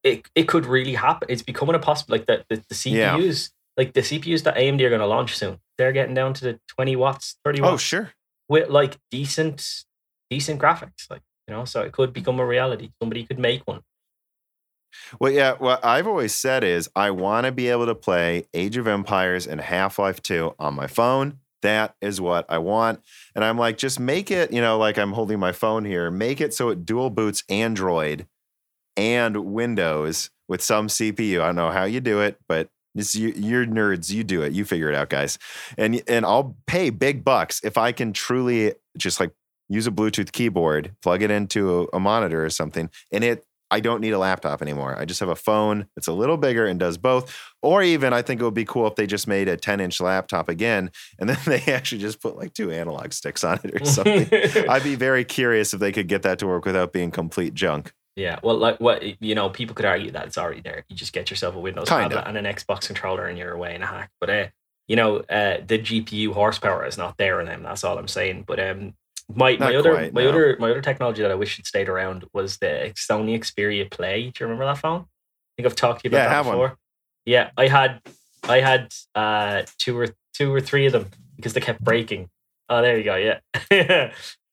it 0.03 0.27
it 0.33 0.47
could 0.47 0.65
really 0.65 0.93
happen. 0.95 1.27
It's 1.29 1.43
becoming 1.43 1.75
a 1.75 1.79
possible 1.79 2.13
like 2.15 2.25
the, 2.25 2.45
the, 2.49 2.55
the. 2.69 2.73
CPUs, 2.75 3.51
like 3.77 3.93
the 3.93 4.01
CPUs 4.01 4.43
that 4.43 4.55
AMD 4.57 4.81
are 4.81 4.89
gonna 4.89 5.05
launch 5.07 5.37
soon. 5.37 5.59
They're 5.77 5.91
getting 5.93 6.15
down 6.15 6.33
to 6.35 6.43
the 6.43 6.59
20 6.67 6.95
watts, 6.95 7.35
30 7.45 7.61
watts 7.61 7.73
Oh, 7.73 7.77
sure. 7.77 8.11
with 8.49 8.69
like 8.69 8.97
decent 9.11 9.83
decent 10.29 10.59
graphics 10.59 11.09
like 11.09 11.21
you 11.47 11.53
know 11.53 11.63
so 11.63 11.81
it 11.83 11.93
could 11.93 12.11
become 12.11 12.37
a 12.39 12.45
reality 12.45 12.89
somebody 13.01 13.23
could 13.23 13.39
make 13.39 13.61
one 13.65 13.81
Well, 15.19 15.31
yeah. 15.31 15.53
What 15.57 15.83
I've 15.85 16.07
always 16.07 16.33
said 16.33 16.63
is 16.63 16.89
I 16.95 17.11
want 17.11 17.45
to 17.45 17.51
be 17.51 17.67
able 17.69 17.85
to 17.85 17.95
play 17.95 18.45
Age 18.53 18.77
of 18.77 18.87
Empires 18.87 19.45
and 19.47 19.61
Half 19.61 19.99
Life 19.99 20.21
2 20.23 20.55
on 20.59 20.73
my 20.73 20.87
phone. 20.87 21.39
That 21.61 21.95
is 22.01 22.19
what 22.19 22.45
I 22.49 22.57
want. 22.57 23.01
And 23.35 23.43
I'm 23.45 23.57
like, 23.57 23.77
just 23.77 23.99
make 23.99 24.31
it, 24.31 24.51
you 24.51 24.61
know, 24.61 24.77
like 24.77 24.97
I'm 24.97 25.13
holding 25.13 25.39
my 25.39 25.51
phone 25.51 25.85
here, 25.85 26.09
make 26.11 26.41
it 26.41 26.53
so 26.53 26.69
it 26.69 26.85
dual 26.85 27.09
boots 27.09 27.43
Android 27.49 28.27
and 28.95 29.37
Windows 29.37 30.29
with 30.47 30.61
some 30.61 30.87
CPU. 30.87 31.41
I 31.41 31.47
don't 31.47 31.55
know 31.55 31.71
how 31.71 31.83
you 31.85 31.99
do 31.99 32.21
it, 32.21 32.39
but 32.47 32.69
it's 32.97 33.15
you, 33.15 33.33
you're 33.35 33.65
nerds. 33.65 34.11
You 34.11 34.23
do 34.23 34.41
it. 34.41 34.53
You 34.53 34.65
figure 34.65 34.89
it 34.89 34.95
out, 34.95 35.09
guys. 35.09 35.37
And 35.77 36.01
and 36.07 36.25
I'll 36.25 36.55
pay 36.65 36.89
big 36.89 37.23
bucks 37.23 37.61
if 37.63 37.77
I 37.77 37.91
can 37.91 38.13
truly 38.13 38.73
just 38.97 39.19
like 39.19 39.31
use 39.69 39.87
a 39.87 39.91
Bluetooth 39.91 40.31
keyboard, 40.31 40.95
plug 41.01 41.21
it 41.21 41.31
into 41.31 41.81
a, 41.93 41.97
a 41.97 41.99
monitor 41.99 42.43
or 42.43 42.49
something, 42.49 42.89
and 43.11 43.23
it 43.23 43.45
I 43.69 43.79
don't 43.79 44.01
need 44.01 44.11
a 44.11 44.19
laptop 44.19 44.61
anymore. 44.61 44.97
I 44.97 45.05
just 45.05 45.19
have 45.19 45.29
a 45.29 45.35
phone 45.35 45.87
that's 45.95 46.07
a 46.07 46.13
little 46.13 46.37
bigger 46.37 46.65
and 46.65 46.79
does 46.79 46.97
both. 46.97 47.37
Or 47.61 47.83
even 47.83 48.13
I 48.13 48.21
think 48.21 48.39
it 48.39 48.43
would 48.43 48.53
be 48.53 48.65
cool 48.65 48.87
if 48.87 48.95
they 48.95 49.05
just 49.07 49.27
made 49.27 49.47
a 49.49 49.57
10 49.57 49.79
inch 49.79 49.99
laptop 49.99 50.47
again 50.47 50.91
and 51.19 51.29
then 51.29 51.37
they 51.45 51.73
actually 51.73 51.99
just 51.99 52.21
put 52.21 52.37
like 52.37 52.53
two 52.53 52.71
analog 52.71 53.13
sticks 53.13 53.43
on 53.43 53.59
it 53.63 53.81
or 53.81 53.85
something. 53.85 54.27
I'd 54.69 54.83
be 54.83 54.95
very 54.95 55.25
curious 55.25 55.73
if 55.73 55.79
they 55.79 55.91
could 55.91 56.07
get 56.07 56.21
that 56.23 56.39
to 56.39 56.47
work 56.47 56.65
without 56.65 56.93
being 56.93 57.11
complete 57.11 57.53
junk. 57.53 57.91
Yeah, 58.17 58.39
well, 58.41 58.57
like 58.57 58.79
what 58.79 59.21
you 59.21 59.35
know, 59.35 59.47
people 59.49 59.75
could 59.75 59.85
argue 59.85 60.09
that 60.11 60.25
it's 60.25 60.37
already 60.39 60.61
there. 60.61 60.83
You 60.89 60.95
just 60.95 61.13
get 61.13 61.29
yourself 61.29 61.55
a 61.55 61.59
Windows 61.59 61.87
Kinda. 61.87 62.15
tablet 62.15 62.27
and 62.27 62.35
an 62.47 62.51
Xbox 62.53 62.87
controller, 62.87 63.27
and 63.27 63.37
you're 63.37 63.53
away 63.53 63.75
in 63.75 63.83
a 63.83 63.85
hack. 63.85 64.09
But 64.19 64.29
uh, 64.31 64.47
you 64.87 64.95
know, 64.95 65.17
uh, 65.17 65.57
the 65.65 65.77
GPU 65.77 66.33
horsepower 66.33 66.85
is 66.87 66.97
not 66.97 67.17
there 67.17 67.39
in 67.39 67.45
them. 67.45 67.61
That's 67.63 67.83
all 67.83 67.97
I'm 67.97 68.07
saying. 68.07 68.45
But 68.47 68.59
um, 68.59 68.95
my 69.29 69.51
my 69.57 69.67
Not 69.67 69.75
other 69.75 69.93
quite, 69.93 70.13
my 70.13 70.23
no. 70.23 70.29
other 70.29 70.57
my 70.59 70.71
other 70.71 70.81
technology 70.81 71.21
that 71.21 71.29
I 71.29 71.35
wish 71.35 71.57
had 71.57 71.67
stayed 71.67 71.89
around 71.89 72.25
was 72.33 72.57
the 72.57 72.91
Sony 72.95 73.37
Xperia 73.37 73.89
Play. 73.89 74.31
Do 74.31 74.43
you 74.43 74.45
remember 74.47 74.65
that 74.65 74.79
phone? 74.79 75.01
I 75.01 75.05
think 75.61 75.67
I've 75.67 75.75
talked 75.75 76.01
to 76.01 76.09
you 76.09 76.09
about 76.09 76.23
Yeah, 76.23 76.29
that 76.29 76.35
have 76.35 76.45
one. 76.47 76.55
before. 76.55 76.77
Yeah, 77.25 77.51
I 77.55 77.67
had 77.67 78.01
I 78.49 78.61
had 78.61 78.93
uh 79.13 79.61
two 79.77 79.95
or 79.95 80.07
two 80.33 80.51
or 80.51 80.59
three 80.59 80.87
of 80.87 80.91
them 80.93 81.05
because 81.35 81.53
they 81.53 81.61
kept 81.61 81.83
breaking. 81.83 82.29
Oh, 82.67 82.81
there 82.81 82.97
you 82.97 83.03
go. 83.03 83.15
Yeah, 83.15 83.39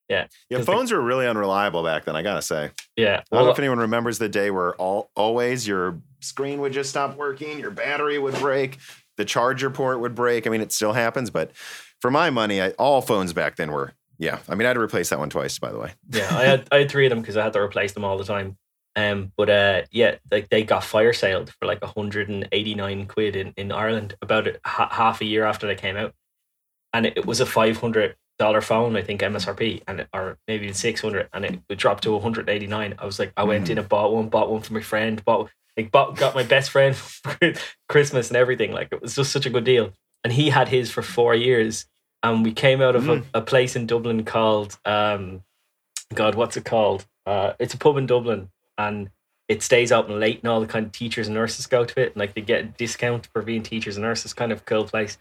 yeah, 0.08 0.26
Yeah, 0.50 0.58
'Cause 0.58 0.66
the- 0.66 0.72
phones 0.72 0.92
were 0.92 1.00
really 1.00 1.26
unreliable 1.26 1.82
back 1.82 2.04
then, 2.04 2.16
I 2.16 2.22
gotta 2.22 2.42
say. 2.42 2.70
yeah. 2.96 3.22
I 3.32 3.36
don't 3.36 3.46
know 3.46 3.50
if 3.52 3.58
anyone 3.58 3.78
remembers 3.78 4.18
the 4.18 4.28
day 4.28 4.50
where 4.50 4.74
all 4.76 5.10
always 5.16 5.66
your 5.66 6.00
screen 6.20 6.60
would 6.60 6.72
just 6.72 6.90
stop 6.90 7.16
working, 7.16 7.58
your 7.58 7.70
battery 7.70 8.18
would 8.18 8.34
break, 8.36 8.78
the 9.16 9.24
charger 9.24 9.70
port 9.70 10.00
would 10.00 10.14
break. 10.14 10.46
I 10.46 10.50
mean, 10.50 10.60
it 10.60 10.72
still 10.72 10.92
happens, 10.92 11.30
but 11.30 11.52
for 12.00 12.10
my 12.10 12.30
money, 12.30 12.60
I, 12.60 12.70
all 12.70 13.00
phones 13.02 13.32
back 13.32 13.56
then 13.56 13.70
were. 13.72 13.92
Yeah, 14.18 14.38
I 14.48 14.54
mean, 14.54 14.64
I 14.66 14.68
had 14.68 14.74
to 14.74 14.80
replace 14.80 15.08
that 15.10 15.18
one 15.18 15.28
twice, 15.30 15.58
by 15.58 15.72
the 15.72 15.78
way. 15.78 15.92
yeah, 16.10 16.28
I 16.36 16.44
had 16.44 16.68
I 16.70 16.76
had 16.78 16.90
three 16.90 17.06
of 17.06 17.10
them 17.10 17.20
because 17.20 17.36
I 17.36 17.42
had 17.44 17.52
to 17.54 17.60
replace 17.60 17.92
them 17.92 18.04
all 18.04 18.16
the 18.16 18.24
time. 18.24 18.56
Um, 18.96 19.32
but 19.36 19.50
uh, 19.50 19.82
yeah, 19.90 20.16
like 20.30 20.50
they 20.50 20.62
got 20.62 20.84
fire 20.84 21.12
sailed 21.12 21.50
for 21.58 21.66
like 21.66 21.82
189 21.82 23.06
quid 23.06 23.36
in, 23.36 23.52
in 23.56 23.72
Ireland 23.72 24.16
about 24.22 24.46
a, 24.46 24.60
ha- 24.64 24.88
half 24.90 25.20
a 25.20 25.24
year 25.24 25.44
after 25.44 25.66
they 25.66 25.74
came 25.74 25.96
out, 25.96 26.14
and 26.92 27.06
it, 27.06 27.14
it 27.16 27.26
was 27.26 27.40
a 27.40 27.46
500 27.46 28.14
dollar 28.38 28.60
phone, 28.60 28.96
I 28.96 29.02
think 29.02 29.20
MSRP, 29.20 29.82
and 29.86 30.00
it, 30.00 30.08
or 30.12 30.38
maybe 30.48 30.64
even 30.64 30.74
600, 30.74 31.28
and 31.32 31.44
it, 31.44 31.60
it 31.68 31.78
dropped 31.78 32.02
to 32.04 32.12
189. 32.12 32.94
I 32.98 33.04
was 33.04 33.18
like, 33.18 33.32
I 33.36 33.44
went 33.44 33.70
in 33.70 33.78
and 33.78 33.88
bought 33.88 34.12
one, 34.12 34.28
bought 34.28 34.50
one 34.50 34.62
for 34.62 34.72
my 34.72 34.80
friend, 34.80 35.24
bought 35.24 35.50
like 35.76 35.90
bought 35.90 36.16
got 36.16 36.34
my 36.34 36.44
best 36.44 36.70
friend 36.70 36.94
for 36.96 37.36
Christmas 37.88 38.28
and 38.28 38.36
everything. 38.36 38.72
Like 38.72 38.88
it 38.92 39.02
was 39.02 39.16
just 39.16 39.32
such 39.32 39.46
a 39.46 39.50
good 39.50 39.64
deal, 39.64 39.92
and 40.22 40.32
he 40.32 40.50
had 40.50 40.68
his 40.68 40.90
for 40.90 41.02
four 41.02 41.34
years, 41.34 41.86
and 42.22 42.44
we 42.44 42.52
came 42.52 42.80
out 42.80 42.96
of 42.96 43.08
a, 43.08 43.22
a 43.34 43.40
place 43.40 43.76
in 43.76 43.86
Dublin 43.86 44.24
called 44.24 44.78
um, 44.84 45.42
God, 46.12 46.34
what's 46.34 46.56
it 46.56 46.64
called? 46.64 47.06
Uh, 47.26 47.52
it's 47.58 47.74
a 47.74 47.78
pub 47.78 47.96
in 47.96 48.06
Dublin, 48.06 48.50
and 48.78 49.10
it 49.48 49.62
stays 49.62 49.92
open 49.92 50.18
late, 50.20 50.40
and 50.42 50.50
all 50.50 50.60
the 50.60 50.66
kind 50.66 50.86
of 50.86 50.92
teachers 50.92 51.28
and 51.28 51.34
nurses 51.34 51.66
go 51.66 51.84
to 51.84 52.00
it, 52.00 52.12
and 52.12 52.16
like 52.16 52.34
they 52.34 52.40
get 52.40 52.60
a 52.60 52.64
discount 52.64 53.28
for 53.32 53.42
being 53.42 53.62
teachers 53.62 53.96
and 53.96 54.04
nurses. 54.04 54.32
Kind 54.34 54.52
of 54.52 54.64
cool 54.64 54.84
place. 54.84 55.18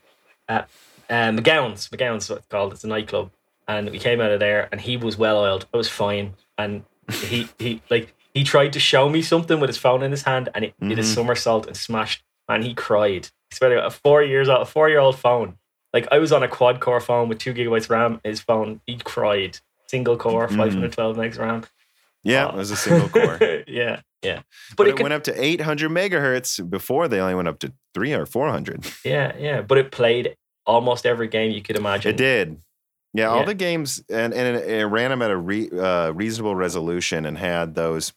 Uh, 0.48 0.64
uh, 1.10 1.32
McGowan's, 1.32 1.90
McGowan's, 1.90 2.30
what 2.30 2.40
it's 2.40 2.48
called. 2.48 2.74
It's 2.74 2.84
a 2.84 2.88
nightclub, 2.88 3.32
and 3.68 3.90
we 3.90 4.00
came 4.00 4.22
out 4.22 4.32
of 4.32 4.40
there, 4.40 4.70
and 4.72 4.82
he 4.82 4.98
was 4.98 5.18
well 5.18 5.38
oiled. 5.40 5.66
I 5.74 5.78
was 5.78 5.90
fine, 5.90 6.34
and 6.58 6.84
he 7.12 7.48
he 7.60 7.82
like 7.90 8.14
he 8.34 8.44
tried 8.44 8.74
to 8.74 8.80
show 8.80 9.10
me 9.10 9.22
something 9.22 9.60
with 9.60 9.70
his 9.70 9.78
phone 9.78 10.02
in 10.04 10.12
his 10.12 10.24
hand, 10.24 10.50
and 10.56 10.66
it 10.66 10.74
did 10.80 11.00
a 11.00 11.02
Mhm. 11.04 11.06
somersault 11.16 11.68
and 11.68 11.78
smashed. 11.78 12.24
And 12.50 12.64
he 12.64 12.74
cried. 12.74 13.30
He 13.50 13.56
spent 13.56 13.74
a 13.74 13.90
four 13.90 14.22
years 14.22 14.50
old, 14.50 14.62
a 14.62 14.66
four 14.66 14.90
year 14.90 15.00
old 15.00 15.18
phone. 15.18 15.58
Like 15.94 16.08
I 16.12 16.18
was 16.20 16.32
on 16.32 16.44
a 16.44 16.48
quad 16.48 16.80
core 16.82 17.00
phone 17.00 17.30
with 17.30 17.38
two 17.40 17.54
gigabytes 17.54 17.90
RAM. 17.90 18.20
His 18.24 18.42
phone, 18.42 18.82
he 18.88 18.98
cried. 18.98 19.60
Single 19.88 20.18
core, 20.18 20.48
Mhm. 20.48 20.58
512 20.58 21.16
megs 21.18 21.38
RAM. 21.40 21.64
Yeah, 22.24 22.48
Oh. 22.48 22.50
it 22.50 22.56
was 22.56 22.72
a 22.72 22.76
single 22.76 23.08
core. 23.10 23.38
yeah, 23.68 24.00
yeah. 24.24 24.42
but, 24.72 24.78
But, 24.78 24.88
it, 24.88 24.90
it, 24.90 24.96
could, 24.98 25.04
went 25.04 25.14
up 25.14 25.24
to 25.26 25.42
800 25.44 25.90
megahertz 25.92 26.68
before 26.70 27.08
they 27.08 27.20
only 27.20 27.36
went 27.36 27.48
up 27.48 27.60
to 27.60 27.72
three 27.94 28.12
or 28.14 28.26
400. 28.26 28.86
yeah, 29.06 29.34
yeah. 29.38 29.62
But 29.62 29.78
it 29.78 29.92
played 29.92 30.36
almost 30.66 31.06
every 31.06 31.28
game 31.28 31.52
you 31.52 31.62
could 31.62 31.76
imagine. 31.76 32.12
It 32.12 32.18
did. 32.18 32.62
Yeah, 33.16 33.28
all 33.28 33.46
the 33.46 33.54
games, 33.54 34.04
and, 34.10 34.34
and 34.34 34.58
it, 34.58 34.68
it 34.68 34.86
ran 34.86 35.12
them 35.12 35.22
at 35.22 35.30
a 35.30 35.38
re, 35.38 35.70
uh, 35.70 36.10
reasonable 36.12 36.56
resolution 36.56 37.26
and 37.28 37.38
had 37.38 37.76
those. 37.76 38.12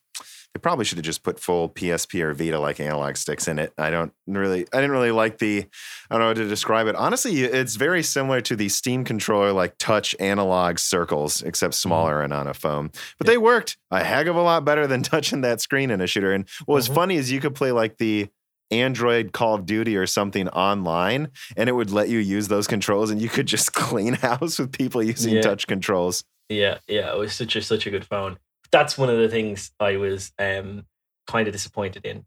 They 0.55 0.59
probably 0.59 0.87
should 0.87 0.97
have 0.97 1.05
just 1.05 1.23
put 1.23 1.39
full 1.39 1.69
PSP 1.69 2.23
or 2.23 2.33
Vita 2.33 2.59
like 2.59 2.81
analog 2.81 3.17
sticks 3.17 3.47
in 3.47 3.59
it. 3.59 3.75
I 3.77 3.91
don't 3.91 4.11
really, 4.27 4.63
I 4.73 4.77
didn't 4.77 4.93
really 4.93 5.11
like 5.11 5.37
the, 5.37 5.67
I 6.11 6.15
don't 6.15 6.21
know 6.21 6.29
how 6.29 6.33
to 6.33 6.49
describe 6.49 6.87
it. 6.87 6.95
Honestly, 6.97 7.43
it's 7.43 7.77
very 7.77 8.03
similar 8.03 8.41
to 8.41 8.57
the 8.57 8.71
Steam 8.71 9.05
controller 9.05 9.53
like 9.53 9.77
touch 9.77 10.17
analog 10.19 10.79
circles, 10.79 11.43
except 11.43 11.75
smaller 11.75 12.23
and 12.23 12.33
on 12.33 12.47
a 12.47 12.55
phone. 12.55 12.91
But 13.19 13.27
they 13.27 13.37
worked 13.37 13.77
a 13.91 14.03
heck 14.03 14.29
of 14.29 14.37
a 14.37 14.41
lot 14.41 14.65
better 14.65 14.87
than 14.87 15.03
touching 15.03 15.43
that 15.43 15.61
screen 15.61 15.91
in 15.91 16.01
a 16.01 16.07
shooter. 16.07 16.33
And 16.33 16.49
what 16.65 16.77
was 16.77 16.89
Mhm. 16.89 16.95
funny 16.95 17.17
is 17.17 17.31
you 17.31 17.41
could 17.41 17.55
play 17.55 17.71
like 17.73 17.99
the 17.99 18.29
Android 18.71 19.33
Call 19.33 19.55
of 19.55 19.67
Duty 19.67 19.97
or 19.97 20.07
something 20.07 20.49
online, 20.49 21.29
and 21.57 21.69
it 21.69 21.73
would 21.73 21.91
let 21.91 22.09
you 22.09 22.19
use 22.19 22.49
those 22.49 22.67
controls, 22.67 23.11
and 23.11 23.21
you 23.21 23.29
could 23.29 23.47
just 23.47 23.73
clean 23.75 24.15
house 24.15 24.59
with 24.59 24.73
people 24.73 25.03
using 25.03 25.35
Yeah. 25.35 25.43
touch 25.43 25.67
controls. 25.67 26.25
Yeah, 26.49 26.79
yeah. 26.89 27.13
It 27.13 27.19
was 27.19 27.33
such 27.35 27.57
a 27.57 27.63
such 27.63 27.87
a 27.87 27.91
good 27.91 28.05
phone. 28.05 28.39
That's 28.73 28.97
one 28.99 29.09
of 29.11 29.19
the 29.19 29.29
things 29.29 29.71
I 29.81 29.97
was 29.97 30.33
um 30.39 30.85
kind 31.27 31.47
of 31.49 31.53
disappointed 31.53 32.05
in 32.05 32.25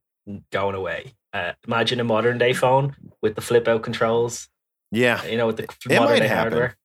going 0.51 0.75
away. 0.75 1.13
Uh, 1.33 1.53
imagine 1.67 1.99
a 1.99 2.03
modern 2.03 2.37
day 2.37 2.53
phone 2.53 2.95
with 3.21 3.35
the 3.35 3.41
flip 3.41 3.67
out 3.67 3.81
controls. 3.83 4.49
Yeah, 4.91 5.23
You 5.25 5.37
know, 5.37 5.47
with 5.47 5.57
the 5.57 5.63
It 5.89 5.99
modern 5.99 6.19
day 6.19 6.27
happen. 6.27 6.51
hardware. 6.53 6.75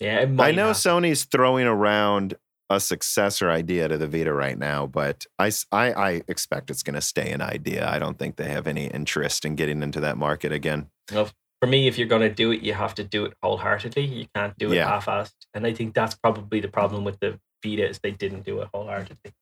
Yeah, 0.00 0.20
I 0.20 0.52
know 0.52 0.68
happen. 0.68 0.74
Sony's 0.74 1.24
throwing 1.24 1.66
around 1.66 2.34
a 2.68 2.80
successor 2.80 3.50
idea 3.50 3.88
to 3.88 3.96
the 3.96 4.08
Vita 4.08 4.32
right 4.32 4.58
now, 4.58 4.86
but 4.86 5.24
I 5.38 5.50
I 5.72 6.22
expect 6.28 6.70
it's 6.70 6.82
going 6.82 6.94
to 6.94 7.00
stay 7.00 7.30
an 7.30 7.40
idea. 7.40 7.88
I 7.88 7.98
don't 7.98 8.18
think 8.18 8.36
they 8.36 8.48
have 8.48 8.66
any 8.66 8.86
interest 8.86 9.44
in 9.44 9.54
getting 9.54 9.82
into 9.82 10.00
that 10.00 10.16
market 10.16 10.52
again. 10.52 10.88
for 11.08 11.66
me, 11.66 11.86
if 11.88 11.96
you're 11.96 12.06
going 12.08 12.22
to 12.22 12.34
do 12.34 12.50
it, 12.50 12.60
you 12.62 12.74
have 12.74 12.94
to 12.96 13.04
do 13.04 13.24
it 13.24 13.32
wholeheartedly. 13.42 14.04
You 14.04 14.26
can't 14.34 14.56
do 14.58 14.72
it 14.72 14.76
Yeah. 14.76 14.88
half-assed. 14.88 15.46
And 15.54 15.66
I 15.66 15.72
think 15.72 15.94
that's 15.94 16.14
probably 16.14 16.60
the 16.60 16.68
problem 16.68 17.02
with 17.04 17.18
the 17.20 17.40
Vita 17.64 17.88
is 17.88 17.98
they 18.00 18.10
didn't 18.10 18.44
do 18.44 18.60
it 18.60 18.68
wholeheartedly. 18.74 19.32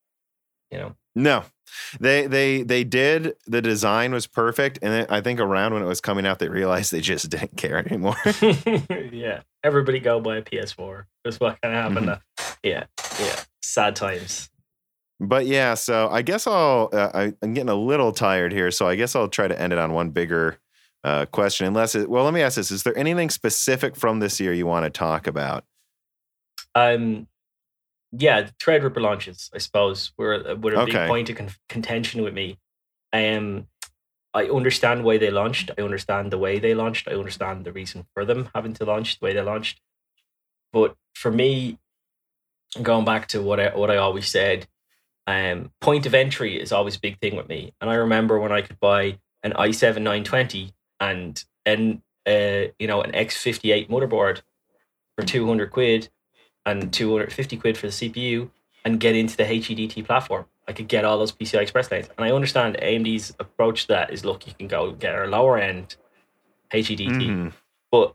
You 0.70 0.78
know, 0.78 0.96
No, 1.14 1.44
they 2.00 2.26
they 2.26 2.62
they 2.62 2.84
did. 2.84 3.34
The 3.46 3.62
design 3.62 4.12
was 4.12 4.26
perfect, 4.26 4.78
and 4.82 5.06
I 5.10 5.20
think 5.20 5.40
around 5.40 5.74
when 5.74 5.82
it 5.82 5.86
was 5.86 6.00
coming 6.00 6.26
out, 6.26 6.38
they 6.38 6.48
realized 6.48 6.92
they 6.92 7.00
just 7.00 7.30
didn't 7.30 7.56
care 7.56 7.78
anymore. 7.78 8.16
yeah. 9.12 9.42
Everybody 9.62 10.00
go 10.00 10.20
buy 10.20 10.38
a 10.38 10.42
PS4. 10.42 11.04
That's 11.24 11.40
what 11.40 11.60
kind 11.62 11.74
of 11.74 11.82
happened. 11.82 12.08
Mm-hmm. 12.08 12.52
Yeah, 12.62 12.84
yeah. 13.20 13.40
Sad 13.62 13.96
times. 13.96 14.50
But 15.20 15.46
yeah, 15.46 15.74
so 15.74 16.08
I 16.10 16.22
guess 16.22 16.46
I'll. 16.46 16.90
Uh, 16.92 17.10
I, 17.14 17.32
I'm 17.42 17.54
getting 17.54 17.70
a 17.70 17.74
little 17.74 18.12
tired 18.12 18.52
here, 18.52 18.70
so 18.70 18.88
I 18.88 18.96
guess 18.96 19.14
I'll 19.14 19.28
try 19.28 19.48
to 19.48 19.58
end 19.58 19.72
it 19.72 19.78
on 19.78 19.92
one 19.92 20.10
bigger 20.10 20.58
uh, 21.04 21.26
question. 21.26 21.66
Unless, 21.66 21.94
it, 21.94 22.10
well, 22.10 22.24
let 22.24 22.34
me 22.34 22.42
ask 22.42 22.56
this: 22.56 22.70
Is 22.70 22.82
there 22.82 22.96
anything 22.98 23.30
specific 23.30 23.96
from 23.96 24.18
this 24.18 24.40
year 24.40 24.52
you 24.52 24.66
want 24.66 24.84
to 24.84 24.90
talk 24.90 25.26
about? 25.26 25.64
Um, 26.74 27.28
yeah, 28.18 28.42
the 28.42 28.52
Threadripper 28.52 29.00
launches, 29.00 29.50
I 29.54 29.58
suppose, 29.58 30.12
were 30.16 30.54
were 30.56 30.74
a 30.74 30.80
Okay. 30.80 30.92
big 30.92 31.08
point 31.08 31.30
of 31.30 31.36
con- 31.36 31.50
contention 31.68 32.22
with 32.22 32.34
me. 32.34 32.58
Um, 33.12 33.68
I 34.32 34.46
understand 34.48 35.04
why 35.04 35.18
they 35.18 35.30
launched. 35.30 35.70
I 35.78 35.82
understand 35.82 36.32
the 36.32 36.38
way 36.38 36.58
they 36.58 36.74
launched. 36.74 37.06
I 37.08 37.12
understand 37.12 37.64
the 37.64 37.72
reason 37.72 38.06
for 38.14 38.24
them 38.24 38.50
having 38.54 38.74
to 38.74 38.84
launch 38.84 39.18
the 39.18 39.24
way 39.24 39.32
they 39.32 39.40
launched. 39.42 39.80
But 40.72 40.96
for 41.14 41.30
me, 41.30 41.78
going 42.82 43.04
back 43.04 43.28
to 43.28 43.40
what 43.42 43.60
I 43.60 43.76
what 43.76 43.90
I 43.90 43.96
always 43.96 44.28
said, 44.28 44.66
um, 45.26 45.72
point 45.80 46.06
of 46.06 46.14
entry 46.14 46.60
is 46.60 46.72
always 46.72 46.96
a 46.96 47.00
big 47.00 47.20
thing 47.20 47.36
with 47.36 47.48
me. 47.48 47.72
And 47.80 47.88
I 47.90 47.94
remember 47.94 48.38
when 48.40 48.52
I 48.52 48.62
could 48.62 48.80
buy 48.80 49.18
an 49.42 49.52
i7 49.52 49.96
920 50.02 50.72
and 51.00 51.44
and 51.64 52.02
uh, 52.26 52.72
you 52.78 52.86
know 52.86 53.02
an 53.02 53.12
X58 53.12 53.88
motherboard 53.88 54.42
for 55.16 55.24
200 55.24 55.70
quid 55.70 56.08
and 56.66 56.92
250 56.92 57.56
quid 57.56 57.76
for 57.76 57.86
the 57.88 57.92
CPU 57.92 58.50
and 58.84 59.00
get 59.00 59.14
into 59.16 59.36
the 59.36 59.44
HEDT 59.44 60.04
platform. 60.04 60.46
I 60.66 60.72
could 60.72 60.88
get 60.88 61.04
all 61.04 61.18
those 61.18 61.32
PCI 61.32 61.60
Express 61.60 61.90
lanes. 61.90 62.08
And 62.16 62.24
I 62.24 62.32
understand 62.32 62.76
AMD's 62.80 63.34
approach 63.38 63.82
to 63.82 63.88
that 63.88 64.10
is 64.12 64.24
look, 64.24 64.46
you 64.46 64.54
can 64.54 64.66
go 64.66 64.92
get 64.92 65.14
a 65.14 65.26
lower 65.26 65.58
end 65.58 65.96
HEDT. 66.70 67.06
Mhm. 67.06 67.52
But 67.90 68.14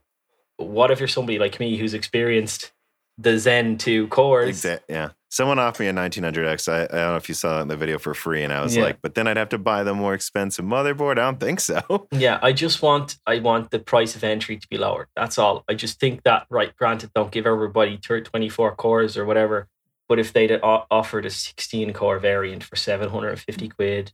what 0.58 0.92
if 0.92 1.00
you're 1.00 1.08
somebody 1.08 1.40
like 1.40 1.60
me 1.60 1.78
who's 1.78 1.94
experienced 1.94 2.72
the 3.18 3.38
Zen 3.38 3.78
2 3.78 4.08
cores? 4.08 4.66
Yeah. 4.88 5.10
Someone 5.32 5.60
offered 5.60 5.84
me 5.84 5.90
a 5.90 5.94
1900X. 5.94 6.68
I, 6.72 6.84
I 6.84 6.86
don't 6.88 7.12
know 7.12 7.16
if 7.16 7.30
you 7.30 7.36
saw 7.36 7.60
it 7.60 7.62
in 7.62 7.68
the 7.68 7.78
video 7.78 8.00
for 8.00 8.14
free, 8.16 8.44
and 8.44 8.52
I 8.52 8.62
was 8.62 8.76
Yeah. 8.76 8.84
like, 8.84 9.02
but 9.02 9.14
then 9.14 9.28
I'd 9.28 9.38
have 9.38 9.50
to 9.50 9.60
buy 9.60 9.84
the 9.84 9.94
more 9.94 10.14
expensive 10.16 10.66
motherboard. 10.66 11.14
I 11.14 11.26
don't 11.26 11.40
think 11.40 11.60
so. 11.60 12.08
Yeah, 12.12 12.40
I 12.42 12.52
just 12.52 12.82
want 12.82 13.18
I 13.28 13.40
want 13.40 13.70
the 13.72 13.80
price 13.80 14.16
of 14.16 14.24
entry 14.24 14.58
to 14.58 14.68
be 14.68 14.78
lowered. 14.78 15.08
That's 15.16 15.38
all. 15.38 15.64
I 15.70 15.76
just 15.76 16.00
think 16.00 16.24
that 16.24 16.48
right. 16.50 16.76
Granted, 16.76 17.12
don't 17.14 17.32
give 17.32 17.46
everybody 17.46 17.98
thir- 18.04 18.22
24 18.22 18.76
cores 18.76 19.16
or 19.18 19.26
whatever, 19.26 19.68
But 20.08 20.18
if 20.20 20.34
they'd 20.34 20.60
offered 20.64 21.26
a 21.28 21.30
16 21.30 21.94
core 21.94 22.18
variant 22.20 22.64
for 22.64 22.76
750 22.76 23.70
quid, 23.70 24.12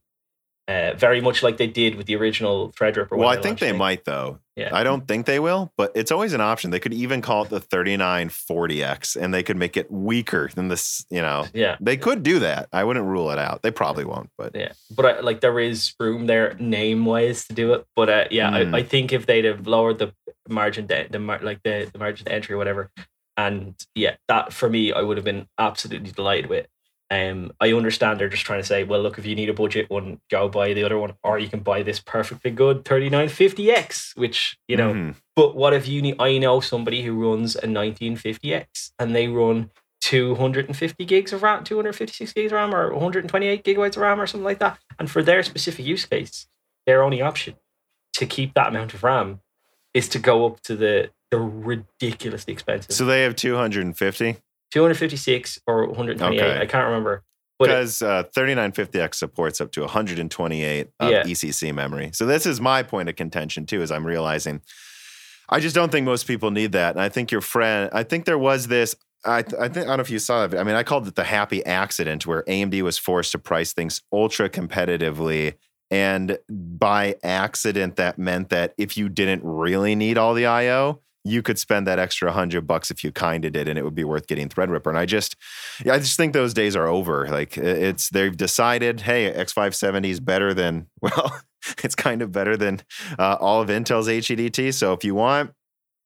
uh, 0.67 0.93
very 0.95 1.21
much 1.21 1.43
like 1.43 1.57
they 1.57 1.67
did 1.67 1.95
with 1.95 2.07
the 2.07 2.15
original 2.15 2.71
Threadripper. 2.71 3.17
Well, 3.17 3.27
I 3.29 3.37
think 3.39 3.59
they 3.59 3.71
might 3.71 4.05
though. 4.05 4.39
Yeah. 4.55 4.69
I 4.73 4.83
don't 4.83 5.07
think 5.07 5.25
they 5.25 5.39
will, 5.39 5.71
but 5.77 5.91
it's 5.95 6.11
always 6.11 6.33
an 6.33 6.41
option. 6.41 6.71
They 6.71 6.79
could 6.79 6.93
even 6.93 7.21
call 7.21 7.43
it 7.43 7.49
the 7.49 7.59
3940X 7.59 9.21
and 9.21 9.33
they 9.33 9.43
could 9.43 9.57
make 9.57 9.77
it 9.77 9.91
weaker 9.91 10.49
than 10.55 10.67
this, 10.69 11.05
you 11.09 11.21
know. 11.21 11.45
Yeah. 11.53 11.75
They 11.79 11.97
could 11.97 12.23
do 12.23 12.39
that. 12.39 12.69
I 12.71 12.83
wouldn't 12.83 13.05
rule 13.05 13.31
it 13.31 13.37
out. 13.37 13.61
They 13.63 13.71
probably 13.71 14.05
won't, 14.05 14.29
but 14.37 14.55
Yeah, 14.55 14.71
but 14.95 15.05
I, 15.05 15.19
like 15.19 15.41
there 15.41 15.59
is 15.59 15.93
room 15.99 16.25
there 16.27 16.55
name 16.59 17.05
wise 17.05 17.45
to 17.47 17.53
do 17.53 17.73
it. 17.73 17.85
But 17.95 18.09
uh, 18.09 18.25
yeah, 18.31 18.49
Mm. 18.51 18.73
I, 18.73 18.77
I 18.79 18.83
think 18.83 19.11
if 19.11 19.25
they'd 19.25 19.45
have 19.45 19.67
lowered 19.67 19.99
the 19.99 20.13
margin, 20.47 20.85
de- 20.87 21.07
the 21.09 21.19
mar- 21.19 21.39
like 21.41 21.61
the, 21.63 21.89
the 21.91 21.99
margin 21.99 22.27
entry 22.27 22.55
or 22.55 22.57
whatever, 22.57 22.89
and 23.37 23.75
yeah, 23.95 24.15
that 24.29 24.53
for 24.53 24.69
me, 24.69 24.93
I 24.93 25.01
would 25.01 25.17
have 25.17 25.25
been 25.25 25.47
absolutely 25.57 26.11
delighted 26.11 26.49
with. 26.49 26.67
Um, 27.11 27.51
I 27.61 27.71
understand 27.73 28.19
they're 28.19 28.29
just 28.29 28.45
trying 28.45 28.61
to 28.61 28.67
say, 28.67 28.83
well, 28.83 29.01
look, 29.01 29.19
if 29.19 29.25
you 29.25 29.35
need 29.35 29.49
a 29.49 29.53
budget 29.53 29.89
one, 29.89 30.19
go 30.31 30.49
buy 30.49 30.73
the 30.73 30.83
other 30.83 30.97
one, 30.97 31.13
or 31.23 31.37
you 31.37 31.47
can 31.47 31.59
buy 31.59 31.83
this 31.83 31.99
perfectly 31.99 32.49
good 32.49 32.83
3950X, 32.83 34.17
which 34.17 34.57
you 34.67 34.75
know. 34.75 34.93
Mhm. 34.93 35.15
But 35.35 35.55
what 35.55 35.73
if 35.73 35.87
you 35.87 36.01
need? 36.01 36.15
I 36.19 36.37
know 36.39 36.59
somebody 36.61 37.03
who 37.03 37.13
runs 37.13 37.55
a 37.55 37.67
1950X, 37.67 38.91
and 38.97 39.15
they 39.15 39.27
run 39.27 39.69
250 40.01 41.05
gigs 41.05 41.31
of 41.33 41.43
RAM, 41.43 41.63
256 41.63 42.33
gigs 42.33 42.51
of 42.51 42.55
RAM, 42.55 42.73
or 42.73 42.91
128 42.93 43.63
gigabytes 43.63 43.95
of 43.95 43.97
RAM, 43.97 44.19
or 44.19 44.27
something 44.27 44.45
like 44.45 44.59
that. 44.59 44.79
And 44.97 45.09
for 45.09 45.21
their 45.21 45.43
specific 45.43 45.85
use 45.85 46.05
case, 46.05 46.47
their 46.85 47.03
only 47.03 47.21
option 47.21 47.55
to 48.13 48.25
keep 48.25 48.53
that 48.53 48.69
amount 48.69 48.93
of 48.93 49.03
RAM 49.03 49.41
is 49.93 50.07
to 50.09 50.19
go 50.19 50.45
up 50.45 50.61
to 50.61 50.75
the 50.75 51.11
the 51.31 51.39
ridiculously 51.39 52.53
expensive 52.53 52.93
so 52.93 53.03
they 53.03 53.23
have 53.23 53.35
250 53.35 54.37
256 54.71 55.59
or 55.67 55.85
128. 55.87 56.39
Okay. 56.41 56.61
I 56.61 56.65
can't 56.65 56.85
remember. 56.85 57.23
Because 57.57 58.01
uh, 58.01 58.23
3950X 58.35 59.15
supports 59.15 59.61
up 59.61 59.71
to 59.71 59.81
128 59.81 60.87
of 60.99 61.11
Yeah. 61.11 61.23
ECC 61.23 61.73
memory. 61.73 62.11
So 62.13 62.25
this 62.25 62.45
is 62.45 62.59
my 62.59 62.83
point 62.83 63.07
of 63.07 63.15
contention 63.15 63.65
too, 63.65 63.81
is 63.81 63.91
I'm 63.91 64.05
realizing 64.05 64.61
I 65.47 65.59
just 65.59 65.75
don't 65.75 65.91
think 65.91 66.05
most 66.05 66.27
people 66.27 66.51
need 66.51 66.73
that. 66.73 66.95
And 66.95 67.01
I 67.01 67.07
think 67.07 67.31
your 67.31 67.41
friend, 67.41 67.89
I 67.93 68.03
think 68.03 68.25
there 68.25 68.37
was 68.37 68.67
this. 68.67 68.95
I, 69.23 69.41
th- 69.41 69.59
I 69.59 69.69
think 69.69 69.85
I 69.85 69.89
don't 69.89 69.97
know 69.97 70.01
if 70.01 70.09
you 70.09 70.19
saw 70.19 70.43
it. 70.45 70.53
I 70.53 70.63
mean, 70.63 70.75
I 70.75 70.83
called 70.83 71.07
it 71.07 71.15
the 71.15 71.23
happy 71.23 71.65
accident 71.65 72.27
where 72.27 72.43
AMD 72.43 72.79
was 72.81 72.97
forced 72.97 73.31
to 73.31 73.39
price 73.39 73.73
things 73.73 74.01
ultra 74.11 74.49
competitively. 74.49 75.53
And 75.89 76.37
by 76.49 77.15
accident, 77.23 77.95
that 77.95 78.17
meant 78.19 78.49
that 78.49 78.73
if 78.77 78.97
you 78.97 79.07
didn't 79.07 79.43
really 79.43 79.95
need 79.95 80.17
all 80.17 80.33
the 80.33 80.45
IO, 80.47 81.01
you 81.25 81.41
could 81.41 81.57
spend 81.57 81.87
that 81.87 81.97
extra 81.97 82.31
hundred 82.31 82.67
bucks 82.67 82.91
if 82.91 83.03
you 83.03 83.11
kind 83.11 83.43
of 83.43 83.51
did, 83.51 83.67
and 83.67 83.77
it 83.79 83.83
would 83.83 83.95
be 83.95 84.03
worth 84.03 84.27
getting 84.27 84.47
Threadripper. 84.47 84.87
And 84.87 84.97
I 84.97 85.05
just, 85.05 85.35
I 85.81 85.97
just 85.97 86.15
think 86.15 86.33
those 86.33 86.53
days 86.53 86.75
are 86.75 86.87
over. 86.87 87.27
Like 87.27 87.57
it's 87.57 88.09
they've 88.09 88.37
decided, 88.37 89.01
hey, 89.01 89.33
X570 89.33 90.05
is 90.05 90.19
better 90.19 90.53
than 90.53 90.87
well, 91.01 91.41
it's 91.83 91.95
kind 91.95 92.21
of 92.21 92.31
better 92.31 92.55
than 92.55 92.81
uh, 93.17 93.37
all 93.41 93.59
of 93.59 93.69
Intel's 93.69 94.07
HEDT. 94.07 94.73
So 94.75 94.93
if 94.93 95.03
you 95.03 95.15
want, 95.15 95.51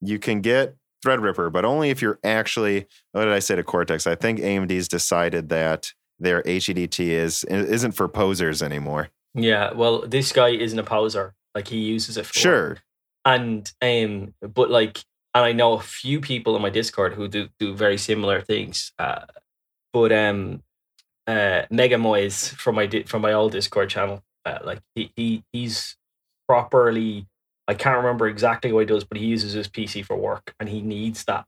you 0.02 0.18
can 0.18 0.40
get 0.40 0.76
Threadripper, 1.06 1.52
but 1.52 1.66
only 1.66 1.90
if 1.90 2.02
you're 2.02 2.20
actually. 2.24 2.88
What 3.12 3.26
did 3.26 3.34
I 3.34 3.40
say 3.40 3.58
to 3.58 3.64
Coreteks? 3.64 4.08
I 4.08 4.16
think 4.16 4.40
AMD's 4.40 4.88
decided 4.88 5.50
that 5.50 5.92
their 6.18 6.44
HEDT 6.44 7.00
is 7.08 7.44
isn't 7.44 7.92
for 7.92 8.08
posers 8.08 8.62
anymore. 8.64 9.10
yeah, 9.34 9.74
well, 9.74 10.08
this 10.08 10.32
guy 10.32 10.50
isn't 10.50 10.80
a 10.80 10.84
poser. 10.84 11.34
Like 11.56 11.68
he 11.68 11.80
uses 11.80 12.16
it 12.16 12.26
for 12.26 12.34
Sure, 12.34 12.78
and 13.26 13.72
um 13.82 14.34
but 14.42 14.70
like 14.70 15.04
and 15.34 15.46
i 15.46 15.52
know 15.52 15.74
a 15.74 15.82
few 15.82 16.20
people 16.20 16.56
in 16.56 16.62
my 16.62 16.70
discord 16.70 17.14
who 17.14 17.28
do 17.28 17.50
do 17.60 17.76
very 17.76 17.98
similar 17.98 18.42
things 18.42 18.92
uh 19.00 19.26
but 19.94 20.12
um 20.12 20.64
uh 21.28 21.64
mega 21.70 21.98
moise 21.98 22.50
from 22.50 22.76
my 22.76 22.88
from 23.06 23.22
my 23.22 23.34
old 23.34 23.52
discord 23.52 23.90
channel 23.90 24.24
uh, 24.46 24.60
like 24.64 24.80
he, 24.96 25.12
he 25.16 25.44
he's 25.52 25.98
properly 26.48 27.28
i 27.68 27.74
can't 27.74 27.98
remember 27.98 28.28
exactly 28.28 28.72
what 28.72 28.82
he 28.82 28.86
does 28.86 29.04
but 29.04 29.18
he 29.18 29.26
uses 29.26 29.54
his 29.54 29.68
pc 29.68 30.04
for 30.04 30.16
work 30.16 30.54
and 30.60 30.70
he 30.70 30.82
needs 30.82 31.26
that. 31.26 31.46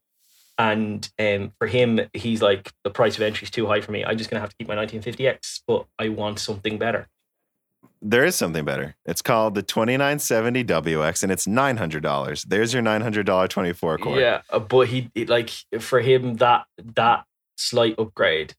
And 0.57 1.09
um 1.17 1.53
for 1.57 1.67
him 1.67 2.01
he's 2.13 2.41
like 2.41 2.71
the 2.83 2.91
price 2.91 3.15
of 3.15 3.23
entry 3.23 3.45
is 3.45 3.51
too 3.51 3.65
high 3.65 3.81
for 3.81 3.91
me. 3.91 4.05
I'm 4.05 4.17
just 4.17 4.29
gonna 4.29 4.41
have 4.41 4.49
to 4.49 4.55
keep 4.57 4.67
my 4.67 4.75
1950x 4.75 5.61
but 5.65 5.87
i 5.97 6.09
want 6.09 6.37
something 6.37 6.77
better 6.77 7.07
there 8.01 8.25
is 8.25 8.35
something 8.35 8.65
better. 8.65 8.95
It's 9.05 9.21
called 9.21 9.55
the 9.55 9.63
2970WX, 9.63 11.23
and 11.23 11.31
it's 11.31 11.47
nine 11.47 11.77
hundred 11.77 12.03
dollars. 12.03 12.43
There's 12.43 12.73
your 12.73 12.81
nine 12.81 13.01
hundred 13.01 13.25
dollar 13.25 13.47
24 13.47 13.97
core. 13.99 14.19
Yeah, 14.19 14.41
uh, 14.49 14.59
but 14.59 14.87
he 14.87 15.09
like 15.27 15.51
for 15.79 16.01
him 16.01 16.35
that 16.35 16.65
that 16.95 17.25
slight 17.57 17.95
upgrade, 17.99 18.55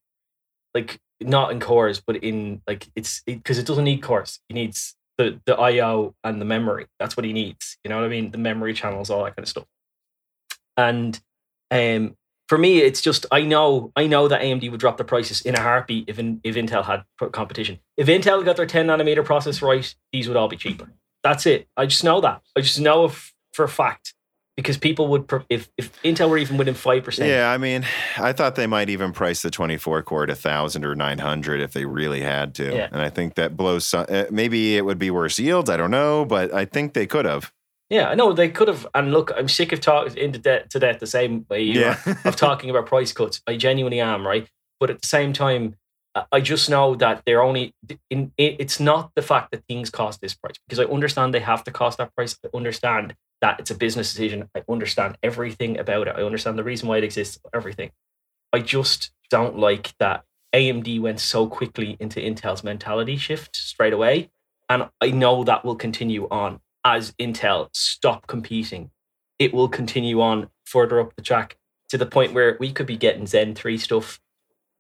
like 0.75 1.01
not 1.21 1.51
in 1.51 1.61
cores, 1.61 2.01
but 2.01 2.17
in 2.17 2.63
like 2.67 2.89
it's 2.95 3.23
because 3.27 3.59
it, 3.59 3.67
doesn't 3.67 3.85
need 3.85 4.03
cores. 4.03 4.41
He 4.49 4.55
needs 4.55 4.95
the 5.19 5.41
the 5.45 5.57
I/O 5.57 6.15
and 6.23 6.41
the 6.41 6.47
memory. 6.47 6.87
That's 6.99 7.17
what 7.17 7.25
he 7.25 7.33
needs. 7.33 7.79
You 7.83 7.89
know 7.89 7.97
what 7.97 8.05
I 8.05 8.09
mean? 8.09 8.31
The 8.31 8.39
memory 8.39 8.75
channels, 8.75 9.11
all 9.11 9.25
that 9.25 9.37
kind 9.37 9.45
of 9.45 9.49
stuff. 9.49 9.67
And 10.77 11.21
um, 11.71 12.17
for 12.49 12.59
me, 12.59 12.79
it's 12.79 13.01
just 13.01 13.27
I 13.31 13.43
know 13.43 13.93
I 13.97 14.07
know 14.07 14.29
that 14.29 14.43
AMD 14.43 14.71
would 14.71 14.81
drop 14.81 14.97
the 14.97 15.05
prices 15.05 15.41
in 15.41 15.55
a 15.55 15.61
heartbeat 15.61 16.09
if 16.09 16.19
if 16.19 16.57
Intel 16.57 16.85
had 16.85 17.05
competition. 17.33 17.79
If 17.97 18.09
Intel 18.09 18.45
got 18.45 18.57
their 18.57 18.67
10 18.67 18.87
nanometer 18.87 19.25
process 19.25 19.63
right, 19.63 19.95
these 20.13 20.29
would 20.29 20.37
all 20.37 20.49
be 20.49 20.57
cheaper. 20.57 20.93
That's 21.23 21.47
it. 21.47 21.69
I 21.77 21.87
just 21.87 22.05
know 22.05 22.21
that. 22.21 22.43
I 22.57 22.61
just 22.61 22.81
know 22.81 23.05
if, 23.05 23.33
for 23.53 23.65
a 23.65 23.69
fact 23.69 24.15
because 24.57 24.77
people 24.77 25.09
would 25.09 25.31
if 25.49 25.71
if 25.79 26.01
Intel 26.03 26.29
were 26.29 26.39
even 26.39 26.57
within 26.57 26.75
five 26.75 27.05
percent. 27.05 27.29
Yeah, 27.29 27.51
I 27.51 27.59
mean, 27.59 27.87
I 28.19 28.33
thought 28.33 28.57
they 28.57 28.67
might 28.67 28.91
even 28.91 29.13
price 29.13 29.43
the 29.43 29.51
24 29.51 30.03
core 30.03 30.27
to 30.27 30.33
1000 30.33 30.85
or 30.85 30.95
900 30.95 31.61
if 31.61 31.73
they 31.73 31.85
really 31.85 32.21
had 32.21 32.55
to. 32.57 32.75
Yeah. 32.75 32.89
And 32.91 33.01
I 33.01 33.11
think 33.11 33.35
that 33.35 33.57
blows 33.57 33.87
some, 33.87 34.07
uh, 34.09 34.25
maybe 34.31 34.77
it 34.77 34.85
would 34.85 34.99
be 34.99 35.11
worse 35.11 35.39
yields. 35.39 35.71
I 35.71 35.77
don't 35.77 35.91
know, 35.91 36.25
but 36.25 36.53
I 36.53 36.65
think 36.65 36.95
they 36.95 37.07
could 37.07 37.25
have. 37.25 37.53
Yeah, 37.93 38.09
I 38.09 38.15
know 38.15 38.33
they 38.33 38.49
could 38.49 38.69
have. 38.69 38.87
And 38.95 39.13
look, 39.13 39.33
I'm 39.37 39.49
sick 39.49 39.71
of 39.73 39.81
talking 39.81 40.17
into 40.17 40.39
debt 40.39 40.71
to 40.71 40.79
death 40.79 40.99
the 40.99 41.07
same 41.07 41.45
way 41.51 41.63
you 41.63 41.81
Yeah. 41.81 41.99
are 42.07 42.19
of 42.29 42.37
talking 42.37 42.71
about 42.71 42.87
price 42.87 43.13
cuts. 43.13 43.43
I 43.47 43.57
genuinely 43.59 44.01
am, 44.01 44.27
right? 44.27 44.49
But 44.81 44.89
at 44.89 45.03
the 45.03 45.07
same 45.07 45.35
time, 45.35 45.77
I- 46.15 46.25
I 46.33 46.41
just 46.41 46.71
know 46.71 46.95
that 46.97 47.23
they're 47.27 47.43
only. 47.43 47.75
In, 48.09 48.33
it, 48.39 48.57
it's 48.59 48.81
not 48.81 49.11
the 49.15 49.21
fact 49.23 49.51
that 49.51 49.65
things 49.69 49.91
cost 49.91 50.21
this 50.23 50.35
price 50.35 50.55
because 50.67 50.79
I 50.81 50.85
understand 50.91 51.35
they 51.35 51.41
have 51.41 51.65
to 51.65 51.71
cost 51.71 51.99
that 51.99 52.15
price. 52.17 52.39
I 52.45 52.57
understand 52.57 53.15
that 53.43 53.61
it's 53.61 53.71
a 53.71 53.75
business 53.75 54.11
decision. 54.13 54.49
I 54.57 54.63
understand 54.71 55.19
everything 55.23 55.79
about 55.79 56.09
it. 56.09 56.15
I 56.17 56.23
understand 56.23 56.59
the 56.59 56.65
reason 56.65 56.89
why 56.89 56.97
it 56.99 57.05
exists. 57.05 57.39
Everything. 57.53 57.91
I 58.55 58.61
just 58.61 59.11
don't 59.31 59.59
like 59.59 59.95
that 59.99 60.25
AMD 60.55 60.99
went 61.01 61.21
so 61.21 61.47
quickly 61.47 61.97
into 62.01 62.21
Intel's 62.21 62.65
mentality 62.65 63.17
shift 63.17 63.55
straight 63.57 63.93
away, 63.93 64.31
and 64.71 64.89
I 65.01 65.11
know 65.11 65.45
that 65.45 65.63
will 65.65 65.77
continue 65.77 66.27
on 66.31 66.61
as 66.85 67.13
Intel 67.13 67.69
stop 67.73 68.27
competing. 68.27 68.91
It 69.39 69.53
will 69.53 69.69
continue 69.69 70.21
on 70.21 70.49
further 70.65 71.01
up 71.01 71.15
the 71.17 71.23
track 71.23 71.57
to 71.89 71.99
the 71.99 72.07
point 72.07 72.33
where 72.33 72.57
we 72.61 72.73
could 72.73 72.87
be 72.87 72.97
getting 72.97 73.27
Zen 73.27 73.55
3 73.55 73.77
stuff 73.79 74.21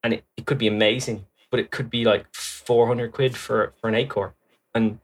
and 0.02 0.14
it, 0.14 0.24
it 0.36 0.46
could 0.46 0.58
be 0.58 0.66
amazing, 0.66 1.26
but 1.50 1.60
it 1.60 1.70
could 1.70 1.90
be 1.90 2.04
like 2.04 2.26
400 2.34 3.12
quid 3.12 3.36
for, 3.36 3.72
for 3.80 3.88
an 3.88 3.94
8 3.94 4.08
core. 4.08 4.34
And 4.74 4.98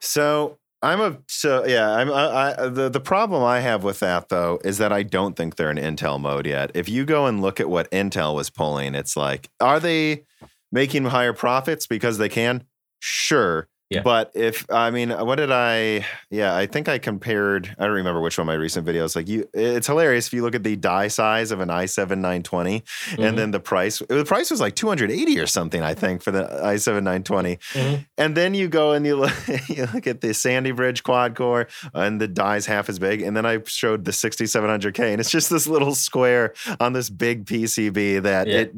So 0.00 0.58
I'm 0.82 1.00
a 1.00 1.18
so 1.26 1.66
yeah. 1.66 1.90
I'm 1.90 2.10
I, 2.10 2.54
I, 2.56 2.68
the 2.68 2.88
the 2.88 3.00
problem 3.00 3.44
I 3.44 3.60
have 3.60 3.84
with 3.84 4.00
that 4.00 4.30
though 4.30 4.58
is 4.64 4.78
that 4.78 4.92
I 4.92 5.02
don't 5.02 5.36
think 5.36 5.56
they're 5.56 5.70
in 5.70 5.76
Intel 5.76 6.18
mode 6.18 6.46
yet. 6.46 6.70
If 6.74 6.88
you 6.88 7.04
go 7.04 7.26
and 7.26 7.42
look 7.42 7.60
at 7.60 7.68
what 7.68 7.90
Intel 7.90 8.34
was 8.34 8.48
pulling, 8.48 8.94
it's 8.94 9.16
like, 9.16 9.50
are 9.60 9.78
they 9.78 10.24
making 10.72 11.04
higher 11.04 11.34
profits 11.34 11.86
because 11.86 12.16
they 12.16 12.30
can? 12.30 12.64
Sure. 12.98 13.68
Yeah. 13.90 14.02
But 14.02 14.30
if 14.34 14.64
I 14.70 14.92
mean, 14.92 15.10
what 15.10 15.34
did 15.36 15.50
I? 15.50 16.06
Yeah, 16.30 16.54
I 16.54 16.66
think 16.66 16.88
I 16.88 16.98
compared. 16.98 17.74
I 17.76 17.86
don't 17.86 17.94
remember 17.96 18.20
which 18.20 18.38
one 18.38 18.44
of 18.44 18.46
my 18.46 18.54
recent 18.54 18.86
videos. 18.86 19.16
Like 19.16 19.28
you, 19.28 19.48
it's 19.52 19.88
hilarious 19.88 20.28
if 20.28 20.32
you 20.32 20.42
look 20.42 20.54
at 20.54 20.62
the 20.62 20.76
die 20.76 21.08
size 21.08 21.50
of 21.50 21.58
an 21.58 21.70
i7 21.70 22.08
920, 22.18 22.82
Mhm. 23.10 23.24
and 23.28 23.36
then 23.36 23.50
the 23.50 23.58
price. 23.58 23.98
The 24.08 24.24
price 24.24 24.48
was 24.48 24.60
like 24.60 24.76
280 24.76 25.40
or 25.40 25.46
something. 25.48 25.82
I 25.82 25.94
think 25.94 26.22
for 26.22 26.30
the 26.30 26.44
i7 26.62 27.02
920. 27.02 27.56
Mhm. 27.72 28.06
And 28.16 28.36
then 28.36 28.54
you 28.54 28.68
go 28.68 28.92
and 28.92 29.04
you 29.04 29.16
look, 29.16 29.32
you 29.68 29.86
look 29.92 30.06
at 30.06 30.20
the 30.20 30.34
Sandy 30.34 30.70
Bridge 30.70 31.02
quad 31.02 31.34
core, 31.34 31.66
and 31.92 32.20
the 32.20 32.28
die's 32.28 32.66
half 32.66 32.88
as 32.88 33.00
big. 33.00 33.22
And 33.22 33.36
then 33.36 33.44
I 33.44 33.58
showed 33.66 34.04
the 34.04 34.12
6700K, 34.12 35.10
and 35.10 35.20
it's 35.20 35.32
just 35.32 35.50
this 35.50 35.66
little 35.66 35.96
square 35.96 36.54
on 36.78 36.92
this 36.92 37.10
big 37.10 37.44
PCB 37.44 38.22
that 38.22 38.46
Yeah. 38.46 38.54
it. 38.60 38.72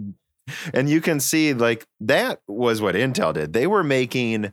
And 0.73 0.89
you 0.89 1.01
can 1.03 1.21
see 1.21 1.53
like 1.53 1.87
that 2.01 2.41
was 2.49 2.81
what 2.81 2.95
Intel 2.95 3.35
did. 3.35 3.53
They 3.53 3.67
were 3.67 3.85
making. 3.85 4.53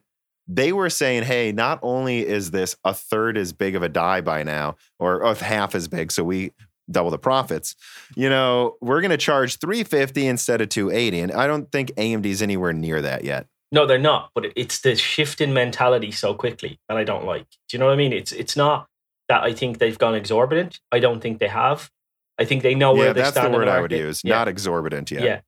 They 0.51 0.73
were 0.73 0.89
saying, 0.89 1.23
"Hey, 1.23 1.51
not 1.51 1.79
only 1.83 2.25
is 2.25 2.51
this 2.51 2.75
a 2.83 2.93
third 2.93 3.37
as 3.37 3.53
big 3.53 3.75
of 3.75 3.83
a 3.83 3.89
die 3.89 4.21
by 4.21 4.43
now, 4.43 4.75
or 4.97 5.33
half 5.35 5.75
as 5.75 5.87
big, 5.87 6.11
so 6.11 6.23
we 6.23 6.51
double 6.91 7.11
the 7.11 7.19
profits. 7.19 7.75
You 8.15 8.29
know, 8.29 8.75
we're 8.81 9.01
going 9.01 9.11
to 9.11 9.17
charge 9.17 9.57
350 9.57 10.27
instead 10.27 10.61
of 10.61 10.69
280, 10.69 11.19
and 11.19 11.31
I 11.31 11.47
don't 11.47 11.71
think 11.71 11.91
AMD's 11.91 12.41
anywhere 12.41 12.73
near 12.73 13.01
that 13.01 13.23
yet. 13.23 13.47
no, 13.71 13.85
they're 13.85 13.99
not, 13.99 14.31
but 14.33 14.47
it's 14.55 14.81
the 14.81 14.95
shift 14.95 15.41
in 15.41 15.53
mentality 15.53 16.11
so 16.11 16.33
quickly 16.33 16.79
that 16.89 16.97
I 16.97 17.03
don't 17.03 17.25
like. 17.25 17.45
Do 17.67 17.77
you 17.77 17.79
know 17.79 17.85
what 17.85 17.93
I 17.93 17.97
mean? 17.97 18.13
It's 18.13 18.31
it's 18.31 18.55
not 18.55 18.87
that 19.27 19.43
I 19.43 19.53
think 19.53 19.77
they've 19.77 19.97
gone 19.97 20.15
exorbitant. 20.15 20.79
I 20.91 20.99
don't 20.99 21.21
think 21.21 21.39
they 21.39 21.47
have. 21.47 21.91
I 22.39 22.45
think 22.45 22.63
they 22.63 22.73
know 22.73 22.93
yeah, 22.93 22.99
where 22.99 23.13
they 23.13 23.21
that's 23.21 23.35
the 23.35 23.41
stand 23.41 23.53
in 23.53 23.59
word 23.59 23.67
the 23.67 23.73
I 23.73 23.81
would 23.81 23.91
use. 23.91 24.21
Yeah. 24.23 24.35
Not 24.35 24.47
exorbitant 24.47 25.11
yet. 25.11 25.23
Yeah. 25.23 25.39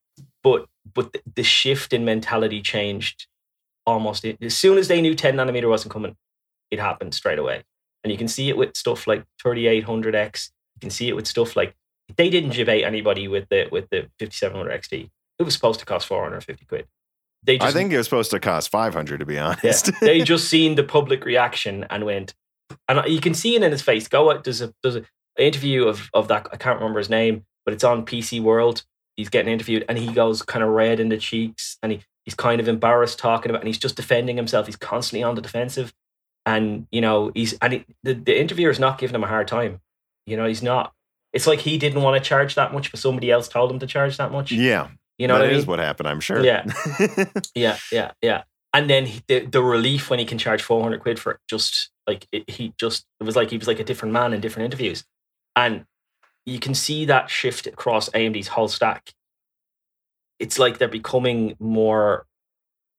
but 0.43 0.67
but 0.93 1.13
the, 1.13 1.21
the 1.35 1.43
shift 1.43 1.93
in 1.93 2.05
mentality 2.05 2.61
changed 2.61 3.27
almost 3.85 4.25
as 4.25 4.55
soon 4.55 4.77
as 4.77 4.87
they 4.87 5.01
knew 5.01 5.15
10 5.15 5.35
nanometer 5.35 5.69
wasn't 5.69 5.93
coming. 5.93 6.15
It 6.69 6.79
happened 6.79 7.13
straight 7.13 7.39
away, 7.39 7.63
and 8.03 8.11
you 8.11 8.17
can 8.17 8.29
see 8.29 8.49
it 8.49 8.55
with 8.55 8.77
stuff 8.77 9.05
like 9.05 9.25
3800X. 9.43 10.49
You 10.75 10.79
can 10.79 10.89
see 10.89 11.09
it 11.09 11.15
with 11.15 11.27
stuff 11.27 11.55
like 11.55 11.75
they 12.17 12.29
didn't 12.29 12.51
debate 12.51 12.85
anybody 12.85 13.27
with 13.27 13.47
the 13.49 13.67
with 13.71 13.89
the 13.89 14.07
5700 14.19 14.81
XT. 14.81 15.09
It 15.39 15.43
was 15.43 15.53
supposed 15.53 15.79
to 15.79 15.85
cost 15.85 16.07
450 16.07 16.65
quid. 16.65 16.87
They 17.43 17.57
just, 17.57 17.67
I 17.67 17.77
think 17.77 17.91
it 17.91 17.97
was 17.97 18.05
supposed 18.05 18.31
to 18.31 18.39
cost 18.39 18.69
500 18.69 19.19
to 19.19 19.25
be 19.25 19.39
honest. 19.39 19.87
Yeah, 19.87 19.93
they 20.01 20.21
just 20.23 20.47
seen 20.47 20.75
the 20.75 20.83
public 20.83 21.25
reaction 21.25 21.85
and 21.89 22.05
went, 22.05 22.33
and 22.87 23.01
you 23.11 23.19
can 23.19 23.33
see 23.33 23.55
it 23.55 23.63
in 23.63 23.71
his 23.71 23.81
face. 23.81 24.07
Go 24.07 24.31
out. 24.31 24.43
does 24.43 24.61
a 24.61 24.73
there's 24.83 24.95
an 24.95 25.05
interview 25.37 25.87
of 25.87 26.09
of 26.13 26.27
that. 26.27 26.47
I 26.51 26.57
can't 26.57 26.79
remember 26.79 26.99
his 26.99 27.09
name, 27.09 27.45
but 27.65 27.73
it's 27.73 27.83
on 27.83 28.05
PC 28.05 28.41
World. 28.41 28.83
He's 29.17 29.29
getting 29.29 29.51
interviewed, 29.51 29.85
and 29.89 29.97
he 29.97 30.13
goes 30.13 30.41
kind 30.41 30.63
of 30.63 30.69
red 30.69 30.99
in 30.99 31.09
the 31.09 31.17
cheeks, 31.17 31.77
and 31.83 31.91
he 31.91 32.01
he's 32.25 32.35
kind 32.35 32.59
of 32.59 32.67
embarrassed 32.67 33.19
talking 33.19 33.49
about, 33.49 33.61
and 33.61 33.67
he's 33.67 33.77
just 33.77 33.95
defending 33.95 34.37
himself. 34.37 34.65
He's 34.65 34.75
constantly 34.75 35.23
on 35.23 35.35
the 35.35 35.41
defensive, 35.41 35.93
and 36.45 36.87
you 36.91 37.01
know 37.01 37.31
he's 37.33 37.53
and 37.61 37.73
he, 37.73 37.85
the 38.03 38.13
the 38.13 38.39
interviewer 38.39 38.71
is 38.71 38.79
not 38.79 38.97
giving 38.97 39.15
him 39.15 39.23
a 39.23 39.27
hard 39.27 39.47
time. 39.47 39.79
You 40.25 40.37
know 40.37 40.45
he's 40.45 40.63
not. 40.63 40.93
It's 41.33 41.47
like 41.47 41.59
he 41.59 41.77
didn't 41.77 42.01
want 42.01 42.21
to 42.21 42.27
charge 42.27 42.55
that 42.55 42.73
much, 42.73 42.91
but 42.91 42.99
somebody 42.99 43.31
else 43.31 43.47
told 43.47 43.71
him 43.71 43.79
to 43.79 43.87
charge 43.87 44.17
that 44.17 44.31
much. 44.31 44.51
Yeah, 44.51 44.89
you 45.17 45.27
know 45.27 45.35
that 45.35 45.45
what 45.45 45.53
I 45.53 45.57
mean? 45.57 45.65
what 45.65 45.79
happened. 45.79 46.09
I'm 46.09 46.19
sure. 46.19 46.43
Yeah, 46.43 46.65
yeah, 47.55 47.77
yeah, 47.91 48.11
yeah. 48.21 48.43
And 48.73 48.89
then 48.89 49.05
he, 49.05 49.21
the 49.27 49.45
the 49.45 49.61
relief 49.61 50.09
when 50.09 50.19
he 50.19 50.25
can 50.25 50.37
charge 50.37 50.61
400 50.61 50.99
quid 51.01 51.19
for 51.19 51.33
it, 51.33 51.39
just 51.49 51.89
like 52.07 52.27
it, 52.31 52.49
he 52.49 52.73
just 52.77 53.05
it 53.19 53.23
was 53.23 53.35
like 53.35 53.49
he 53.49 53.57
was 53.57 53.67
like 53.67 53.79
a 53.79 53.83
different 53.83 54.13
man 54.13 54.33
in 54.33 54.41
different 54.41 54.65
interviews, 54.65 55.03
and 55.55 55.85
you 56.45 56.59
can 56.59 56.73
see 56.73 57.05
that 57.05 57.29
shift 57.29 57.67
across 57.67 58.09
AMD's 58.09 58.49
whole 58.49 58.67
stack. 58.67 59.13
It's 60.41 60.57
like 60.59 60.77
they're 60.79 60.87
becoming 61.01 61.55
more 61.59 62.25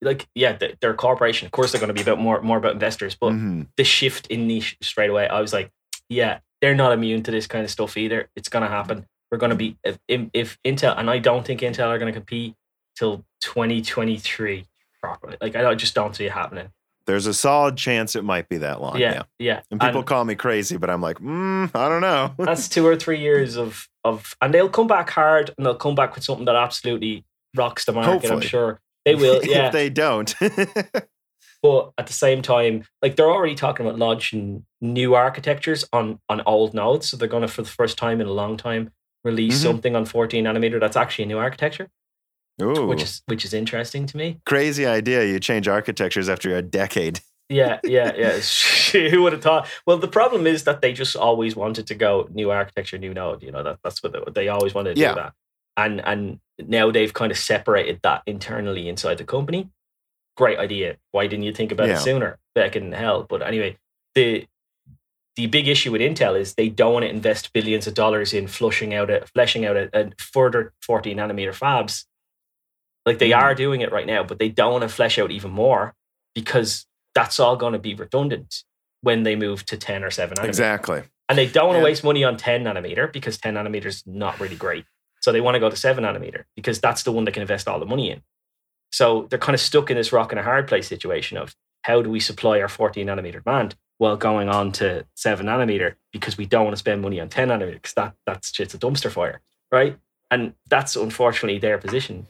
like 0.01 0.27
yeah, 0.35 0.56
they're 0.81 0.93
a 0.93 0.94
corporation. 0.94 1.47
Of 1.47 1.52
course, 1.52 1.73
they're 1.73 1.81
going 1.81 1.94
to 1.94 1.94
be 1.94 2.02
about 2.09 2.19
more 2.20 2.40
more 2.43 2.56
about 2.59 2.73
investors, 2.73 3.14
but 3.20 3.32
Mhm. 3.32 3.66
the 3.77 3.85
shift 3.85 4.27
in 4.28 4.47
niche 4.47 4.77
straight 4.81 5.10
away, 5.10 5.28
I 5.28 5.40
was 5.40 5.52
like, 5.52 5.70
yeah, 6.09 6.39
they're 6.60 6.74
not 6.74 6.93
immune 6.93 7.23
to 7.24 7.31
this 7.31 7.47
kind 7.47 7.64
of 7.64 7.70
stuff 7.70 7.97
either. 7.97 8.28
It's 8.36 8.48
going 8.48 8.62
to 8.64 8.69
happen. 8.69 9.06
We're 9.31 9.39
going 9.39 9.51
to 9.51 9.56
be 9.56 9.77
if, 9.85 9.98
if, 10.09 10.20
if 10.32 10.59
Intel, 10.64 10.97
and 10.98 11.09
I 11.10 11.19
don't 11.19 11.44
think 11.47 11.60
Intel 11.60 11.89
are 11.89 11.98
going 11.98 12.12
to 12.12 12.19
compete 12.19 12.55
till 12.97 13.24
2023 13.40 14.66
properly. 15.01 15.36
Like 15.40 15.56
I 15.56 15.74
just 15.74 15.94
don't 15.94 16.14
see 16.14 16.27
it 16.27 16.32
happening. 16.32 16.69
There's 17.06 17.27
a 17.27 17.35
solid 17.35 17.77
chance 17.77 18.14
it 18.14 18.23
might 18.23 18.48
be 18.48 18.59
that 18.59 18.81
long. 18.81 18.97
Yeah. 18.98 19.12
yeah, 19.14 19.23
yeah. 19.39 19.60
And 19.73 19.81
people 19.81 19.98
And 20.01 20.06
call 20.06 20.24
me 20.24 20.36
crazy, 20.36 20.77
but 20.77 20.89
I'm 20.89 21.01
like, 21.02 21.19
mm, 21.19 21.69
I 21.74 21.89
don't 21.89 22.01
know. 22.01 22.32
that's 22.39 22.69
two 22.69 22.86
or 22.86 22.94
three 22.97 23.19
years 23.20 23.56
of 23.56 23.89
of, 24.05 24.36
and 24.40 24.52
they'll 24.52 24.69
come 24.69 24.86
back 24.89 25.10
hard, 25.10 25.52
and 25.56 25.64
they'll 25.66 25.77
come 25.77 25.94
back 25.94 26.14
with 26.14 26.24
something 26.24 26.44
that 26.47 26.56
absolutely 26.56 27.24
rocks 27.55 27.85
the 27.85 27.93
market. 27.93 28.31
I'm 28.31 28.41
sure 28.41 28.81
they 29.05 29.15
will. 29.15 29.41
Yeah, 29.47 29.66
if 29.66 29.73
they 29.73 29.91
don't. 29.91 30.35
but 31.62 31.93
at 31.99 32.07
the 32.07 32.12
same 32.12 32.43
time, 32.43 32.85
like 33.03 33.16
they're 33.16 33.31
already 33.31 33.55
talking 33.55 33.87
about 33.87 33.99
launching 33.99 34.65
new 34.81 35.15
architectures 35.15 35.85
on 35.93 36.19
on 36.29 36.43
old 36.47 36.74
nodes. 36.74 37.09
So 37.09 37.16
they're 37.16 37.29
going 37.29 37.43
to, 37.43 37.49
for 37.49 37.62
the 37.62 37.69
first 37.69 37.99
time 37.99 38.20
in 38.20 38.27
a 38.27 38.33
long 38.33 38.57
time, 38.57 38.91
release 39.24 39.59
Mhm. 39.59 39.62
something 39.62 39.97
on 39.97 40.05
14 40.05 40.45
nanometer 40.45 40.81
that's 40.81 40.97
actually 40.97 41.24
a 41.24 41.29
new 41.29 41.39
architecture, 41.39 41.89
Ooh, 42.61 42.87
which 42.87 43.03
is 43.03 43.23
which 43.27 43.45
is 43.45 43.55
interesting 43.55 44.07
to 44.07 44.16
me. 44.16 44.41
crazy 44.47 44.87
idea. 44.87 45.24
You 45.24 45.39
change 45.41 45.69
architectures 45.69 46.29
after 46.29 46.57
a 46.57 46.62
decade. 46.62 47.20
Yeah, 47.49 47.81
yeah, 47.85 48.12
yeah. 48.16 49.11
Who 49.11 49.23
would 49.24 49.35
have 49.35 49.43
thought? 49.43 49.69
Well, 49.87 49.99
the 49.99 50.09
problem 50.09 50.47
is 50.47 50.65
that 50.65 50.81
they 50.81 50.95
just 50.95 51.15
always 51.15 51.55
wanted 51.55 51.87
to 51.89 51.95
go 51.95 52.27
new 52.33 52.51
architecture, 52.51 52.97
new 52.97 53.12
node. 53.12 53.43
You 53.43 53.53
know 53.53 53.62
that 53.62 53.79
that's 53.85 54.03
what 54.03 54.12
they, 54.15 54.20
they 54.33 54.49
always 54.49 54.73
wanted 54.73 54.95
to 54.95 55.01
Yeah. 55.03 55.09
do 55.11 55.15
that, 55.16 55.33
and 55.77 56.01
and 56.01 56.41
now 56.69 56.91
they've 56.91 57.13
kind 57.13 57.31
of 57.33 57.39
separated 57.39 58.01
that 58.03 58.23
internally 58.27 58.89
inside 58.89 59.19
the 59.19 59.25
company. 59.25 59.69
Great 60.37 60.59
idea. 60.59 60.97
Why 61.11 61.27
didn't 61.27 61.45
you 61.45 61.53
think 61.53 61.73
about 61.73 61.89
Yeah. 61.89 61.95
it 61.97 62.01
sooner? 62.01 62.39
Back 62.55 62.77
in 62.77 62.93
hell. 62.93 63.25
But 63.29 63.43
anyway, 63.43 63.79
the 64.15 64.47
the 65.37 65.47
big 65.47 65.67
issue 65.67 65.91
with 65.91 66.03
Intel 66.03 66.39
is 66.39 66.55
they 66.55 66.69
don't 66.69 66.93
want 66.93 67.05
to 67.05 67.09
invest 67.09 67.53
billions 67.55 67.87
of 67.87 67.95
dollars 67.95 68.35
in 68.35 68.47
flushing 68.47 68.93
out 68.95 69.09
a 69.11 69.25
fleshing 69.35 69.65
out 69.65 69.77
a, 69.77 69.89
a 69.99 70.11
further 70.19 70.75
14 70.83 71.17
nanometer 71.17 71.55
fabs. 71.55 72.05
Like 73.07 73.19
they 73.19 73.31
Mm. 73.31 73.39
are 73.39 73.55
doing 73.55 73.81
it 73.81 73.91
right 73.93 74.07
now, 74.07 74.23
but 74.25 74.39
they 74.39 74.49
don't 74.51 74.73
want 74.73 74.83
to 74.83 74.89
flesh 74.89 75.19
out 75.19 75.31
even 75.31 75.51
more 75.51 75.95
because 76.35 76.87
that's 77.15 77.41
all 77.41 77.57
going 77.57 77.73
to 77.73 77.79
be 77.79 77.95
redundant 77.95 78.63
when 79.01 79.23
they 79.23 79.35
move 79.37 79.65
to 79.67 79.77
10 79.77 80.05
or 80.05 80.11
7 80.11 80.37
nanometer. 80.37 80.49
Exactly. 80.49 81.03
And 81.29 81.39
they 81.39 81.47
don't 81.47 81.67
want 81.67 81.77
to 81.77 81.81
Yeah. 81.81 81.85
waste 81.85 82.05
money 82.05 82.25
on 82.25 82.37
10 82.37 82.65
nanometer 82.65 83.11
because 83.11 83.39
10 83.39 83.55
nanometer 83.55 83.87
is 83.87 84.03
not 84.07 84.39
really 84.39 84.57
great. 84.57 84.85
So 85.23 85.32
they 85.32 85.40
want 85.40 85.55
to 85.55 85.61
go 85.61 85.70
to 85.70 85.77
7 85.77 86.05
nanometer 86.05 86.44
because 86.57 86.81
that's 86.81 87.05
the 87.05 87.12
one 87.12 87.24
they 87.24 87.32
can 87.32 87.43
invest 87.43 87.69
all 87.69 87.78
the 87.78 87.86
money 87.86 88.11
in. 88.11 88.23
So 88.90 89.27
they're 89.31 89.39
kind 89.39 89.55
of 89.55 89.61
stuck 89.61 89.90
in 89.90 89.97
this 89.97 90.12
rock 90.12 90.32
and 90.32 90.39
a 90.39 90.43
hard 90.43 90.69
place 90.69 90.86
situation 90.86 91.39
of 91.39 91.57
how 91.82 92.03
do 92.03 92.11
we 92.11 92.20
supply 92.20 92.61
our 92.61 92.69
14 92.69 93.07
nanometer 93.07 93.43
demand 93.43 93.77
while 93.99 94.16
going 94.16 94.49
on 94.49 94.73
to 94.73 95.07
7 95.15 95.47
nanometer 95.47 95.94
because 96.12 96.36
we 96.36 96.44
don't 96.44 96.65
want 96.65 96.74
to 96.74 96.78
spend 96.78 97.03
money 97.03 97.20
on 97.20 97.28
10 97.28 97.49
nanometer 97.49 97.74
because 97.74 97.94
that, 97.94 98.15
that's 98.27 98.51
just 98.51 98.74
a 98.74 98.78
dumpster 98.78 99.11
fire, 99.11 99.40
right? 99.70 99.97
And 100.31 100.55
that's 100.69 100.97
unfortunately 100.97 101.59
their 101.59 101.78
position. 101.78 102.27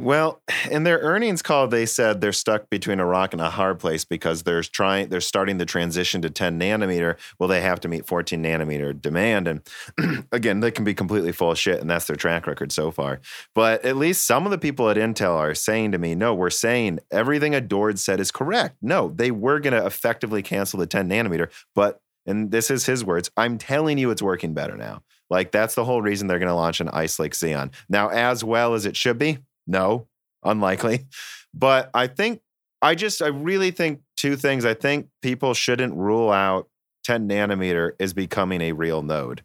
Well, 0.00 0.40
in 0.70 0.84
their 0.84 0.98
earnings 0.98 1.42
call, 1.42 1.68
they 1.68 1.86
said 1.86 2.20
they're 2.20 2.32
stuck 2.32 2.70
between 2.70 3.00
a 3.00 3.06
rock 3.06 3.32
and 3.32 3.40
a 3.40 3.50
hard 3.50 3.78
place 3.78 4.04
because 4.04 4.42
they're 4.42 4.62
trying, 4.62 5.08
they're 5.08 5.20
starting 5.20 5.58
the 5.58 5.66
transition 5.66 6.22
to 6.22 6.30
10 6.30 6.58
nanometer. 6.58 7.16
Well, 7.38 7.48
they 7.48 7.60
have 7.60 7.80
to 7.80 7.88
meet 7.88 8.06
14 8.06 8.42
nanometer 8.42 8.98
demand, 9.00 9.46
and 9.46 10.26
again, 10.32 10.60
they 10.60 10.70
can 10.70 10.84
be 10.84 10.94
completely 10.94 11.32
full 11.32 11.52
of 11.52 11.58
shit, 11.58 11.80
and 11.80 11.90
that's 11.90 12.06
their 12.06 12.16
track 12.16 12.46
record 12.46 12.72
so 12.72 12.90
far. 12.90 13.20
But 13.54 13.84
at 13.84 13.96
least 13.96 14.26
some 14.26 14.46
of 14.46 14.50
the 14.50 14.58
people 14.58 14.88
at 14.88 14.96
Intel 14.96 15.36
are 15.36 15.54
saying 15.54 15.92
to 15.92 15.98
me, 15.98 16.14
"No, 16.14 16.34
we're 16.34 16.50
saying 16.50 17.00
everything 17.10 17.54
Adored 17.54 17.98
said 17.98 18.20
is 18.20 18.30
correct. 18.30 18.76
No, 18.80 19.12
they 19.14 19.30
were 19.30 19.60
going 19.60 19.74
to 19.74 19.86
effectively 19.86 20.42
cancel 20.42 20.78
the 20.78 20.86
10 20.86 21.08
nanometer, 21.08 21.50
but." 21.74 22.00
And 22.26 22.50
this 22.50 22.70
is 22.70 22.84
his 22.84 23.02
words. 23.02 23.30
I'm 23.38 23.56
telling 23.56 23.96
you, 23.96 24.10
it's 24.10 24.20
working 24.20 24.52
better 24.52 24.76
now. 24.76 25.02
Like 25.30 25.52
that's 25.52 25.74
the 25.74 25.86
whole 25.86 26.02
reason 26.02 26.26
they're 26.26 26.38
going 26.38 26.48
to 26.48 26.54
launch 26.54 26.80
an 26.80 26.88
Ice 26.90 27.18
Lake 27.18 27.32
Xeon 27.32 27.72
now, 27.88 28.10
as 28.10 28.44
well 28.44 28.74
as 28.74 28.84
it 28.84 28.94
should 28.94 29.16
be. 29.16 29.38
No, 29.70 30.08
unlikely. 30.44 31.06
But 31.52 31.90
I 31.94 32.06
think 32.06 32.42
I 32.80 32.94
just 32.94 33.20
I 33.20 33.26
really 33.26 33.72
think 33.72 34.02
two 34.16 34.36
things. 34.36 34.64
I 34.64 34.74
think 34.74 35.08
people 35.20 35.52
shouldn't 35.52 35.94
rule 35.94 36.30
out 36.30 36.68
10 37.02 37.28
nanometer 37.28 37.92
is 37.98 38.12
becoming 38.12 38.60
a 38.60 38.70
real 38.70 39.02
node. 39.02 39.42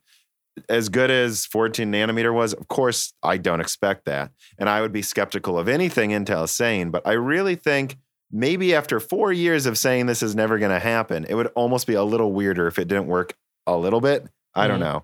As 0.70 0.88
good 0.90 1.10
as 1.10 1.46
14 1.48 1.92
nanometer 1.92 2.32
was, 2.32 2.54
of 2.54 2.68
course, 2.68 3.14
I 3.24 3.38
don't 3.38 3.60
expect 3.60 4.06
that. 4.06 4.32
And 4.60 4.70
I 4.70 4.82
would 4.82 4.92
be 4.94 5.02
skeptical 5.02 5.58
of 5.58 5.68
anything 5.68 6.12
Intel 6.12 6.44
is 6.44 6.52
saying, 6.52 6.92
but 6.92 7.08
I 7.08 7.14
really 7.14 7.56
think 7.56 7.98
maybe 8.32 8.76
after 8.76 9.00
four 9.00 9.34
years 9.34 9.66
of 9.66 9.80
saying 9.80 10.06
this 10.06 10.22
is 10.22 10.36
never 10.36 10.60
going 10.60 10.72
to 10.72 10.80
happen, 10.80 11.26
it 11.28 11.34
would 11.34 11.48
almost 11.56 11.88
be 11.88 11.96
a 11.96 12.04
little 12.04 12.34
weirder 12.34 12.68
if 12.68 12.78
it 12.78 12.88
didn't 12.88 13.08
work 13.08 13.34
a 13.66 13.76
little 13.76 14.00
bit. 14.00 14.28
I 14.54 14.68
don't 14.68 14.78
Mhm. 14.78 14.84
know. 14.84 15.04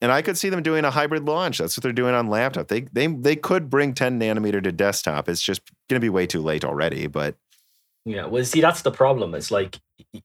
And 0.00 0.12
I 0.12 0.22
could 0.22 0.38
see 0.38 0.48
them 0.48 0.62
doing 0.62 0.84
a 0.84 0.90
hybrid 0.90 1.24
launch. 1.24 1.58
That's 1.58 1.76
what 1.76 1.82
they're 1.82 1.92
doing 1.92 2.14
on 2.14 2.28
laptop. 2.28 2.68
They 2.68 2.82
they 2.92 3.08
they 3.08 3.36
could 3.36 3.68
bring 3.68 3.94
10 3.94 4.20
nanometer 4.20 4.62
to 4.62 4.70
desktop. 4.72 5.28
It's 5.28 5.42
just 5.42 5.62
going 5.88 6.00
to 6.00 6.04
be 6.04 6.08
way 6.08 6.26
too 6.26 6.40
late 6.40 6.64
already. 6.64 7.06
But 7.08 7.34
Yeah, 8.04 8.26
well, 8.26 8.44
see, 8.44 8.60
that's 8.60 8.82
the 8.82 8.92
problem. 8.92 9.34
It's 9.34 9.50
like 9.50 9.78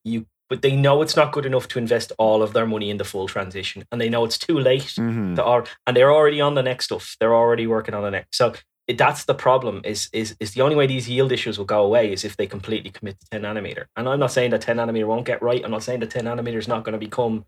you, 0.04 0.28
but 0.50 0.62
they 0.62 0.76
know 0.76 1.02
it's 1.02 1.16
not 1.16 1.32
good 1.32 1.45
enough 1.45 1.68
to 1.70 1.80
invest 1.80 2.12
all 2.20 2.44
of 2.44 2.54
their 2.54 2.68
money 2.68 2.90
in 2.91 2.98
the 2.98 3.04
full 3.04 3.28
transition, 3.28 3.84
and 3.91 4.00
they 4.00 4.10
know 4.10 4.24
it's 4.26 4.38
too 4.38 4.60
late. 4.60 4.94
mhm. 4.98 5.36
To, 5.36 5.44
or, 5.44 5.66
and 5.88 5.98
they're 5.98 6.12
already 6.14 6.40
on 6.40 6.54
the 6.54 6.62
next 6.64 6.86
stuff. 6.86 7.18
They're 7.20 7.34
already 7.36 7.66
working 7.66 7.95
on 7.95 8.04
the 8.04 8.12
next. 8.12 8.38
So 8.38 8.54
it, 8.88 8.98
that's 9.00 9.26
the 9.26 9.34
problem. 9.34 9.82
Is 9.86 10.10
is 10.14 10.36
is 10.40 10.54
the 10.54 10.62
only 10.62 10.76
way 10.76 10.86
these 10.86 11.10
yield 11.10 11.32
issues 11.32 11.58
will 11.58 11.66
go 11.66 11.84
away 11.84 12.14
is 12.14 12.24
if 12.24 12.38
they 12.38 12.45
completely 12.45 12.91
commit 12.91 13.20
to 13.22 13.26
10 13.32 13.41
nanometer. 13.41 13.86
And 13.95 14.08
I'm 14.08 14.20
not 14.20 14.32
saying 14.32 14.52
that 14.52 14.62
10 14.62 14.78
nanometer 14.78 15.08
won't 15.08 15.26
get 15.26 15.41
right. 15.41 15.64
I'm 15.66 15.72
not 15.72 15.84
saying 15.84 16.02
that 16.02 16.12
10 16.12 16.26
nanometer 16.26 16.58
is 16.58 16.68
not 16.68 16.84
going 16.84 16.94
to 16.94 17.00
become 17.00 17.45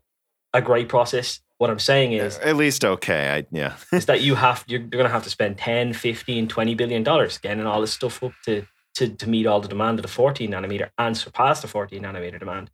a 0.56 0.62
great 0.62 0.88
process. 0.88 1.40
What 1.58 1.70
I'm 1.70 1.78
saying 1.78 2.12
is 2.12 2.38
at 2.38 2.56
least 2.56 2.84
okay. 2.84 3.30
I 3.30 3.46
yeah. 3.50 3.76
is 3.92 4.06
that 4.06 4.20
you 4.20 4.34
have 4.34 4.64
you're, 4.66 4.80
you're 4.80 4.88
going 4.88 5.04
to 5.04 5.10
have 5.10 5.24
to 5.24 5.30
spend 5.30 5.56
10 5.58 5.94
15 5.94 6.48
20 6.48 6.74
billion 6.74 7.02
dollars 7.02 7.38
getting 7.38 7.64
all 7.66 7.80
this 7.80 7.92
stuff 7.94 8.22
up 8.22 8.32
to, 8.44 8.66
to 8.96 9.08
to 9.08 9.28
meet 9.28 9.46
all 9.46 9.60
the 9.60 9.68
demand 9.68 9.98
of 9.98 10.02
the 10.02 10.08
14 10.08 10.50
nanometer 10.50 10.90
and 10.98 11.16
surpass 11.16 11.62
the 11.62 11.68
14 11.68 12.02
nanometer 12.02 12.38
demand 12.38 12.70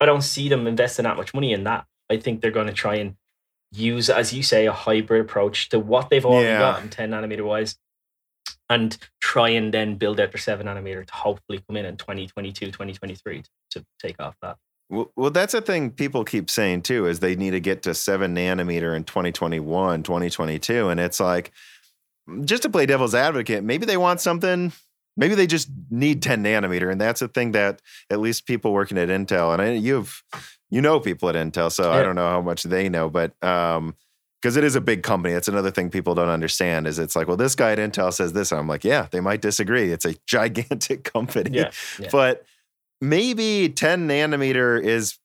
i 0.00 0.06
don't 0.06 0.22
see 0.22 0.48
them 0.48 0.68
investing 0.68 1.02
that 1.02 1.16
much 1.16 1.34
money 1.34 1.52
in 1.52 1.64
that 1.64 1.84
i 2.10 2.16
think 2.16 2.40
they're 2.40 2.52
going 2.52 2.68
to 2.68 2.72
try 2.72 2.94
and 2.94 3.16
use 3.72 4.08
as 4.08 4.32
you 4.32 4.44
say 4.44 4.66
a 4.66 4.72
hybrid 4.72 5.20
approach 5.22 5.68
to 5.70 5.80
what 5.80 6.08
they've 6.10 6.24
already 6.26 6.46
Yeah. 6.46 6.58
got 6.60 6.82
in 6.82 6.90
10 6.90 7.10
nanometer 7.10 7.44
wise 7.44 7.76
and 8.70 8.96
try 9.20 9.48
and 9.48 9.74
then 9.74 9.96
build 9.96 10.20
out 10.20 10.30
their 10.30 10.38
7 10.40 10.64
nanometer 10.64 11.04
to 11.04 11.12
hopefully 11.14 11.60
come 11.68 11.76
in 11.76 11.84
in 11.86 11.96
2022 11.96 12.66
2023 12.66 13.42
to 13.70 13.84
take 13.98 14.20
off 14.20 14.36
that 14.42 14.56
Well, 14.88 15.10
well, 15.16 15.30
that's 15.30 15.54
a 15.54 15.60
thing 15.60 15.90
people 15.90 16.24
keep 16.24 16.48
saying 16.48 16.82
too, 16.82 17.06
is 17.06 17.20
they 17.20 17.34
need 17.34 17.50
to 17.50 17.60
get 17.60 17.82
to 17.82 17.94
seven 17.94 18.34
nanometer 18.34 18.94
in 18.96 19.04
2021, 19.04 20.02
2022. 20.02 20.88
And 20.88 21.00
it's 21.00 21.18
like, 21.18 21.52
just 22.44 22.62
to 22.62 22.70
play 22.70 22.86
devil's 22.86 23.14
advocate, 23.14 23.64
maybe 23.64 23.86
they 23.86 23.96
want 23.96 24.20
something, 24.20 24.72
maybe 25.16 25.34
they 25.34 25.46
just 25.46 25.68
need 25.90 26.22
10 26.22 26.42
nanometer. 26.44 26.90
And 26.90 27.00
that's 27.00 27.22
a 27.22 27.28
thing 27.28 27.52
that 27.52 27.82
at 28.10 28.20
least 28.20 28.46
people 28.46 28.72
working 28.72 28.98
at 28.98 29.08
Intel, 29.08 29.52
and 29.52 29.62
I, 29.62 29.72
you've, 29.72 30.22
you 30.70 30.80
know, 30.80 31.00
people 31.00 31.28
at 31.28 31.34
Intel, 31.34 31.70
so 31.70 31.92
I 31.92 32.02
don't 32.02 32.16
know 32.16 32.28
how 32.28 32.40
much 32.40 32.64
they 32.64 32.88
know, 32.88 33.08
but 33.08 33.40
um, 33.44 33.94
because 34.46 34.56
it 34.56 34.64
is 34.64 34.76
a 34.76 34.80
big 34.80 35.02
company. 35.02 35.34
That's 35.34 35.48
another 35.48 35.70
thing 35.72 35.90
people 35.90 36.14
don't 36.14 36.28
understand 36.28 36.86
is 36.86 37.00
it's 37.00 37.16
like, 37.16 37.26
well, 37.26 37.36
this 37.36 37.56
guy 37.56 37.72
at 37.72 37.78
Intel 37.78 38.12
says 38.12 38.32
this. 38.32 38.52
And 38.52 38.60
I'm 38.60 38.68
like, 38.68 38.84
yeah, 38.84 39.08
they 39.10 39.20
might 39.20 39.40
disagree. 39.40 39.90
It's 39.90 40.04
a 40.04 40.14
gigantic 40.26 41.02
company. 41.12 41.50
Yeah, 41.52 41.70
yeah. 41.98 42.08
But 42.12 42.44
maybe 43.00 43.68
10 43.68 44.08
nanometer 44.08 44.82
is 44.82 45.18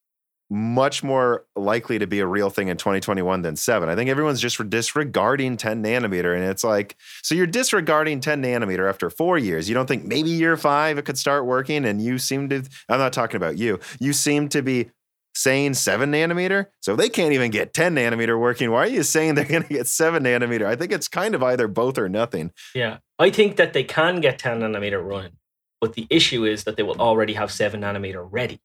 much 0.54 1.02
more 1.02 1.46
likely 1.56 1.98
to 1.98 2.06
be 2.06 2.20
a 2.20 2.28
real 2.28 2.50
thing 2.50 2.68
in 2.68 2.76
2021 2.76 3.42
than 3.42 3.56
7. 3.56 3.88
I 3.88 3.96
think 3.96 4.10
everyone's 4.10 4.42
just 4.42 4.70
disregarding 4.70 5.56
10 5.56 5.82
nanometer. 5.82 6.36
And 6.36 6.44
it's 6.44 6.64
like, 6.64 6.98
so 7.24 7.34
you're 7.34 7.48
disregarding 7.48 8.20
10 8.20 8.44
nanometer 8.44 8.90
after 8.90 9.10
four 9.10 9.38
years. 9.38 9.70
You 9.70 9.76
don't 9.76 9.88
think 9.88 10.04
maybe 10.04 10.30
year 10.30 10.58
five 10.58 10.98
it 10.98 11.06
could 11.06 11.18
start 11.18 11.46
working? 11.46 11.86
And 11.86 12.02
you 12.02 12.20
seem 12.20 12.50
to, 12.50 12.64
I'm 12.90 13.00
not 13.00 13.14
talking 13.14 13.38
about 13.38 13.58
you, 13.58 13.80
you 14.02 14.12
seem 14.12 14.50
to 14.50 14.62
be 14.62 14.92
saying 15.34 15.76
7 15.76 16.12
nanometer. 16.12 16.66
So 16.82 16.98
they 16.98 17.08
can't 17.08 17.32
even 17.32 17.50
get 17.50 17.74
10 17.74 17.96
nanometer 17.96 18.38
working, 18.38 18.72
why 18.72 18.84
are 18.84 18.88
you 18.88 19.04
saying 19.04 19.36
they're 19.36 19.46
going 19.46 19.64
to 19.64 19.70
get 19.70 19.88
7 19.88 20.22
nanometer? 20.22 20.66
I 20.66 20.76
think 20.76 20.92
it's 20.92 21.08
kind 21.08 21.34
of 21.34 21.42
either 21.42 21.70
both 21.70 21.98
or 21.98 22.10
nothing. 22.10 22.52
Yeah. 22.76 22.98
I 23.18 23.30
think 23.30 23.56
that 23.56 23.72
they 23.72 23.86
can 23.86 24.20
get 24.20 24.38
10 24.40 24.60
nanometer 24.60 25.02
running. 25.02 25.38
But 25.82 25.94
the 25.94 26.08
issue 26.10 26.46
is 26.46 26.64
that 26.64 26.78
they 26.78 26.84
will 26.84 27.02
already 27.02 27.34
have 27.34 27.52
7 27.52 27.82
nanometer 27.82 28.26
ready. 28.30 28.60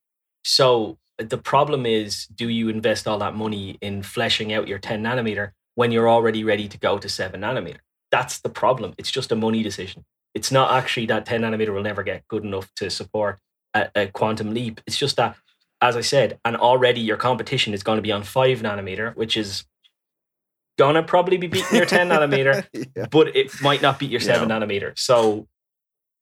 So 0.44 0.98
the 1.18 1.38
problem 1.38 1.86
is 1.86 2.26
do 2.26 2.48
you 2.48 2.68
invest 2.68 3.08
all 3.08 3.18
that 3.18 3.34
money 3.34 3.78
in 3.80 4.02
fleshing 4.02 4.52
out 4.52 4.68
your 4.68 4.78
10 4.78 5.02
nanometer 5.02 5.52
when 5.74 5.90
you're 5.90 6.08
already 6.08 6.44
ready 6.44 6.68
to 6.68 6.78
go 6.78 6.98
to 6.98 7.08
7 7.08 7.40
nanometer 7.40 7.78
that's 8.10 8.40
the 8.40 8.48
problem 8.48 8.94
it's 8.98 9.10
just 9.10 9.32
a 9.32 9.36
money 9.36 9.62
decision 9.62 10.04
it's 10.34 10.52
not 10.52 10.70
actually 10.72 11.06
that 11.06 11.24
10 11.26 11.42
nanometer 11.42 11.72
will 11.72 11.82
never 11.82 12.02
get 12.02 12.26
good 12.28 12.44
enough 12.44 12.70
to 12.76 12.90
support 12.90 13.38
a, 13.74 13.88
a 13.94 14.06
quantum 14.08 14.52
leap 14.52 14.80
it's 14.86 14.98
just 14.98 15.16
that 15.16 15.36
as 15.80 15.96
i 15.96 16.00
said 16.00 16.38
and 16.44 16.56
already 16.56 17.00
your 17.00 17.16
competition 17.16 17.72
is 17.72 17.82
going 17.82 17.96
to 17.96 18.02
be 18.02 18.12
on 18.12 18.22
5 18.22 18.60
nanometer 18.60 19.16
which 19.16 19.36
is 19.36 19.64
gonna 20.78 21.02
probably 21.02 21.38
be 21.38 21.46
beating 21.46 21.76
your 21.76 21.86
10 21.86 22.10
nanometer 22.10 22.66
yeah. 22.96 23.06
but 23.10 23.34
it 23.34 23.50
might 23.62 23.80
not 23.80 23.98
beat 23.98 24.10
your 24.10 24.20
7 24.20 24.48
Yeah. 24.48 24.58
nanometer 24.58 24.98
so 24.98 25.48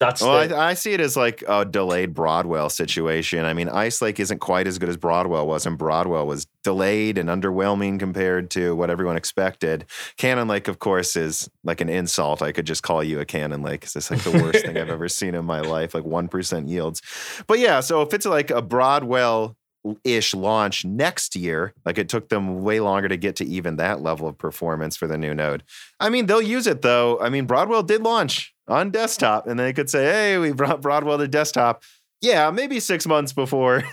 that's 0.00 0.20
Well, 0.20 0.48
the, 0.48 0.56
I, 0.56 0.70
I 0.70 0.74
see 0.74 0.92
it 0.92 1.00
as 1.00 1.16
like 1.16 1.44
a 1.46 1.64
delayed 1.64 2.14
Broadwell 2.14 2.68
situation. 2.68 3.44
I 3.44 3.54
mean, 3.54 3.68
Ice 3.68 4.02
Lake 4.02 4.18
isn't 4.18 4.40
quite 4.40 4.66
as 4.66 4.78
good 4.78 4.88
as 4.88 4.96
Broadwell 4.96 5.46
was, 5.46 5.66
and 5.66 5.78
Broadwell 5.78 6.26
was 6.26 6.46
delayed 6.62 7.16
and 7.16 7.28
underwhelming 7.28 7.98
compared 7.98 8.50
to 8.52 8.74
what 8.74 8.90
everyone 8.90 9.16
expected. 9.16 9.86
Cannon 10.16 10.48
Lake, 10.48 10.68
of 10.68 10.78
course, 10.78 11.14
is 11.16 11.48
like 11.62 11.80
an 11.80 11.88
insult. 11.88 12.42
I 12.42 12.52
could 12.52 12.66
just 12.66 12.82
call 12.82 13.04
you 13.04 13.20
a 13.20 13.24
Cannon 13.24 13.62
Lake. 13.62 13.84
It's 13.84 13.92
just 13.92 14.10
like 14.10 14.22
the 14.22 14.42
worst 14.42 14.64
thing 14.64 14.76
I've 14.76 14.88
ever 14.90 15.08
seen 15.08 15.34
in 15.34 15.44
my 15.44 15.60
life, 15.60 15.94
like 15.94 16.04
1% 16.04 16.68
yields. 16.68 17.00
But 17.46 17.60
yeah, 17.60 17.80
so 17.80 18.02
if 18.02 18.12
it's 18.12 18.26
like 18.26 18.50
a 18.50 18.62
Broadwell 18.62 19.56
ish 20.04 20.34
launch 20.34 20.84
next 20.84 21.36
year, 21.36 21.74
like 21.84 21.98
it 21.98 22.08
took 22.08 22.28
them 22.28 22.62
way 22.62 22.80
longer 22.80 23.08
to 23.08 23.16
get 23.16 23.36
to 23.36 23.44
even 23.44 23.76
that 23.76 24.02
level 24.02 24.26
of 24.26 24.38
performance 24.38 24.96
for 24.96 25.06
the 25.06 25.18
new 25.18 25.34
node. 25.34 25.62
I 26.00 26.08
mean, 26.08 26.26
they'll 26.26 26.42
use 26.42 26.66
it 26.66 26.82
though. 26.82 27.20
I 27.20 27.28
mean, 27.28 27.46
Broadwell 27.46 27.82
did 27.82 28.02
launch 28.02 28.54
on 28.68 28.90
desktop, 28.90 29.46
and 29.46 29.58
they 29.58 29.72
could 29.72 29.90
say, 29.90 30.04
"Hey, 30.06 30.38
we 30.38 30.52
brought 30.52 30.80
Broadwell 30.80 31.18
to 31.18 31.28
desktop." 31.28 31.82
Yeah, 32.20 32.50
maybe 32.50 32.80
six 32.80 33.06
months 33.06 33.32
before 33.32 33.80
hmm. 33.80 33.86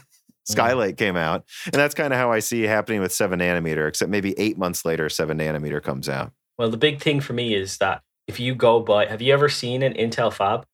Skylake 0.50 0.98
came 0.98 1.18
out, 1.18 1.44
and 1.66 1.74
that's 1.74 1.96
kind 1.96 2.14
of 2.14 2.20
how 2.20 2.32
I 2.32 2.40
see 2.40 2.64
it 2.64 2.70
happening 2.70 3.02
with 3.02 3.12
seven 3.14 3.40
nanometer. 3.40 3.88
Except 3.88 4.10
maybe 4.10 4.34
eight 4.40 4.58
months 4.58 4.86
later, 4.86 5.10
seven 5.10 5.38
nanometer 5.38 5.84
comes 5.84 6.08
out. 6.08 6.32
well 6.58 6.70
the 6.70 6.78
big 6.78 7.02
thing 7.02 7.20
for 7.20 7.34
me 7.34 7.54
is 7.54 7.78
that 7.78 8.02
if 8.28 8.40
you 8.40 8.56
go 8.56 8.80
by 8.80 9.06
have 9.08 9.22
you 9.22 9.34
ever 9.34 9.50
seen 9.50 9.84
an 9.84 9.94
intel 9.94 10.32
fab 10.32 10.66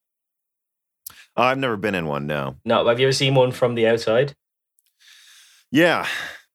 Oh, 1.36 1.42
I've 1.42 1.58
never 1.58 1.76
been 1.76 1.94
in 1.94 2.06
one. 2.06 2.26
No. 2.26 2.56
no 2.64 2.86
have 2.88 2.98
you 2.98 3.06
ever 3.06 3.12
seen 3.12 3.34
one 3.36 3.52
from 3.52 3.74
the 3.76 3.86
outside 3.86 4.34
Yeah, 5.70 6.06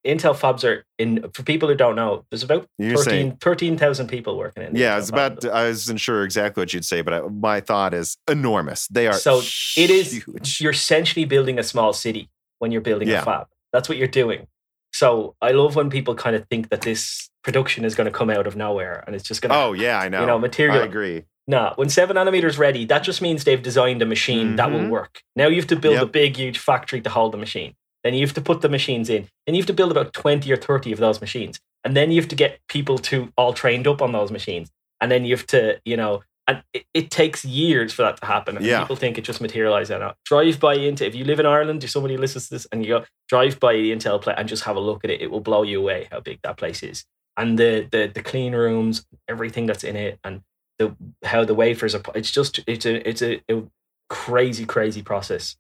Intel 0.05 0.35
fabs 0.35 0.63
are 0.63 0.83
in 0.97 1.29
for 1.33 1.43
people 1.43 1.69
who 1.69 1.75
don't 1.75 1.95
know. 1.95 2.25
There's 2.29 2.43
about 2.43 2.67
You're 2.77 2.97
13 2.97 3.03
saying- 3.11 3.37
13,000 3.41 4.07
people 4.07 4.37
working 4.37 4.63
in. 4.63 4.75
yeah. 4.75 4.95
Intel 4.95 4.99
It's 4.99 5.09
fab. 5.11 5.37
about. 5.43 5.53
I 5.53 5.67
wasn't 5.67 5.99
sure 5.99 6.23
exactly 6.23 6.61
what 6.61 6.73
you'd 6.73 6.85
say, 6.85 7.01
but 7.01 7.13
I, 7.13 7.21
my 7.21 7.61
thought 7.61 7.93
is 7.93 8.17
enormous. 8.29 8.87
They 8.87 9.07
are 9.07 9.13
So 9.13 9.39
it 9.77 9.89
is. 9.89 10.25
You're 10.59 10.71
essentially 10.71 11.25
building 11.25 11.57
a 11.59 11.63
small 11.63 11.93
city 11.93 12.29
when 12.59 12.71
you're 12.71 12.81
building 12.81 13.07
Yeah. 13.07 13.21
a 13.21 13.25
fab. 13.25 13.47
That's 13.71 13.87
what 13.87 13.97
you're 13.97 14.07
doing. 14.07 14.47
So 14.91 15.35
I 15.41 15.51
love 15.51 15.75
when 15.75 15.89
people 15.89 16.15
kind 16.15 16.35
of 16.35 16.45
think 16.49 16.69
that 16.69 16.81
this 16.81 17.29
production 17.43 17.83
is 17.85 17.95
going 17.95 18.05
to 18.05 18.11
come 18.11 18.29
out 18.29 18.45
of 18.45 18.55
nowhere 18.55 19.03
and 19.07 19.15
it's 19.15 19.27
just 19.27 19.41
going 19.41 19.51
to. 19.51 19.55
Oh 19.57 19.73
yeah, 19.73 19.99
I 19.99 20.09
know. 20.09 20.21
You 20.21 20.27
know, 20.27 20.37
material- 20.39 20.81
I 20.81 20.85
agree. 20.85 21.23
No, 21.47 21.73
when 21.75 21.89
seven 21.89 22.15
nanometers 22.15 22.57
ready, 22.57 22.85
that 22.85 23.03
just 23.03 23.21
means 23.21 23.43
they've 23.43 23.61
designed 23.61 24.01
a 24.01 24.05
machine 24.05 24.55
that 24.57 24.71
will 24.71 24.79
Mhm. 24.81 24.89
work. 24.89 25.21
Now 25.35 25.47
you 25.47 25.57
have 25.57 25.67
to 25.67 25.75
build 25.75 25.97
a 25.97 26.05
big, 26.05 26.37
huge 26.37 26.57
factory 26.57 27.01
to 27.01 27.09
hold 27.09 27.33
the 27.33 27.37
machine. 27.37 27.73
Then 28.03 28.13
you 28.13 28.25
have 28.25 28.33
to 28.35 28.41
put 28.41 28.61
the 28.61 28.69
machines 28.69 29.09
in. 29.09 29.27
Then 29.45 29.55
you 29.55 29.61
have 29.61 29.67
to 29.67 29.73
build 29.73 29.91
about 29.91 30.13
20 30.13 30.51
or 30.51 30.57
30 30.57 30.91
of 30.91 30.99
those 30.99 31.21
machines. 31.21 31.59
And 31.83 31.95
then 31.95 32.11
you 32.11 32.19
have 32.21 32.29
to 32.29 32.35
get 32.35 32.59
people 32.67 32.97
to 32.99 33.31
all 33.37 33.53
trained 33.53 33.87
up 33.87 34.01
on 34.01 34.11
those 34.11 34.31
machines. 34.31 34.69
And 35.01 35.11
then 35.11 35.25
you 35.25 35.35
have 35.35 35.47
to, 35.47 35.79
you 35.85 35.97
know, 35.97 36.23
and 36.47 36.61
it, 36.73 36.83
it 36.93 37.11
takes 37.11 37.45
years 37.45 37.93
for 37.93 38.01
that 38.01 38.17
to 38.17 38.25
happen. 38.25 38.57
And 38.57 38.65
Yeah. 38.65 38.81
people 38.81 38.95
think 38.97 39.17
it 39.17 39.23
just 39.23 39.39
materialized 39.41 39.91
out. 39.91 40.17
Drive 40.25 40.59
by 40.59 40.75
into, 40.75 41.05
if 41.05 41.15
you 41.15 41.23
live 41.23 41.39
in 41.39 41.45
Ireland, 41.45 41.83
if 41.83 41.89
somebody 41.89 42.17
listens 42.17 42.49
to 42.49 42.55
this 42.55 42.67
and 42.71 42.83
you 42.85 42.89
go, 42.99 43.05
drive 43.29 43.59
by 43.59 43.73
the 43.73 43.91
Intel 43.93 44.21
plant 44.21 44.39
and 44.39 44.49
just 44.49 44.63
have 44.63 44.75
a 44.75 44.81
look 44.81 45.03
at 45.05 45.09
it, 45.09 45.21
it 45.21 45.31
will 45.31 45.39
blow 45.39 45.63
you 45.63 45.79
away 45.79 46.07
how 46.11 46.19
big 46.19 46.39
that 46.43 46.57
place 46.57 46.83
is. 46.83 47.05
And 47.37 47.57
the 47.57 47.87
the 47.91 48.11
the 48.13 48.21
clean 48.21 48.53
rooms, 48.53 49.05
everything 49.27 49.65
that's 49.65 49.83
in 49.83 49.95
it, 49.95 50.19
and 50.23 50.41
the 50.77 50.95
how 51.23 51.45
the 51.45 51.55
wafers 51.55 51.95
are. 51.95 52.01
It's 52.13 52.29
just 52.29 52.59
it's 52.67 52.85
a 52.85 53.09
it's 53.09 53.23
a, 53.23 53.41
a 53.49 53.63
crazy 54.09 54.65
crazy 54.65 55.01
process, 55.01 55.55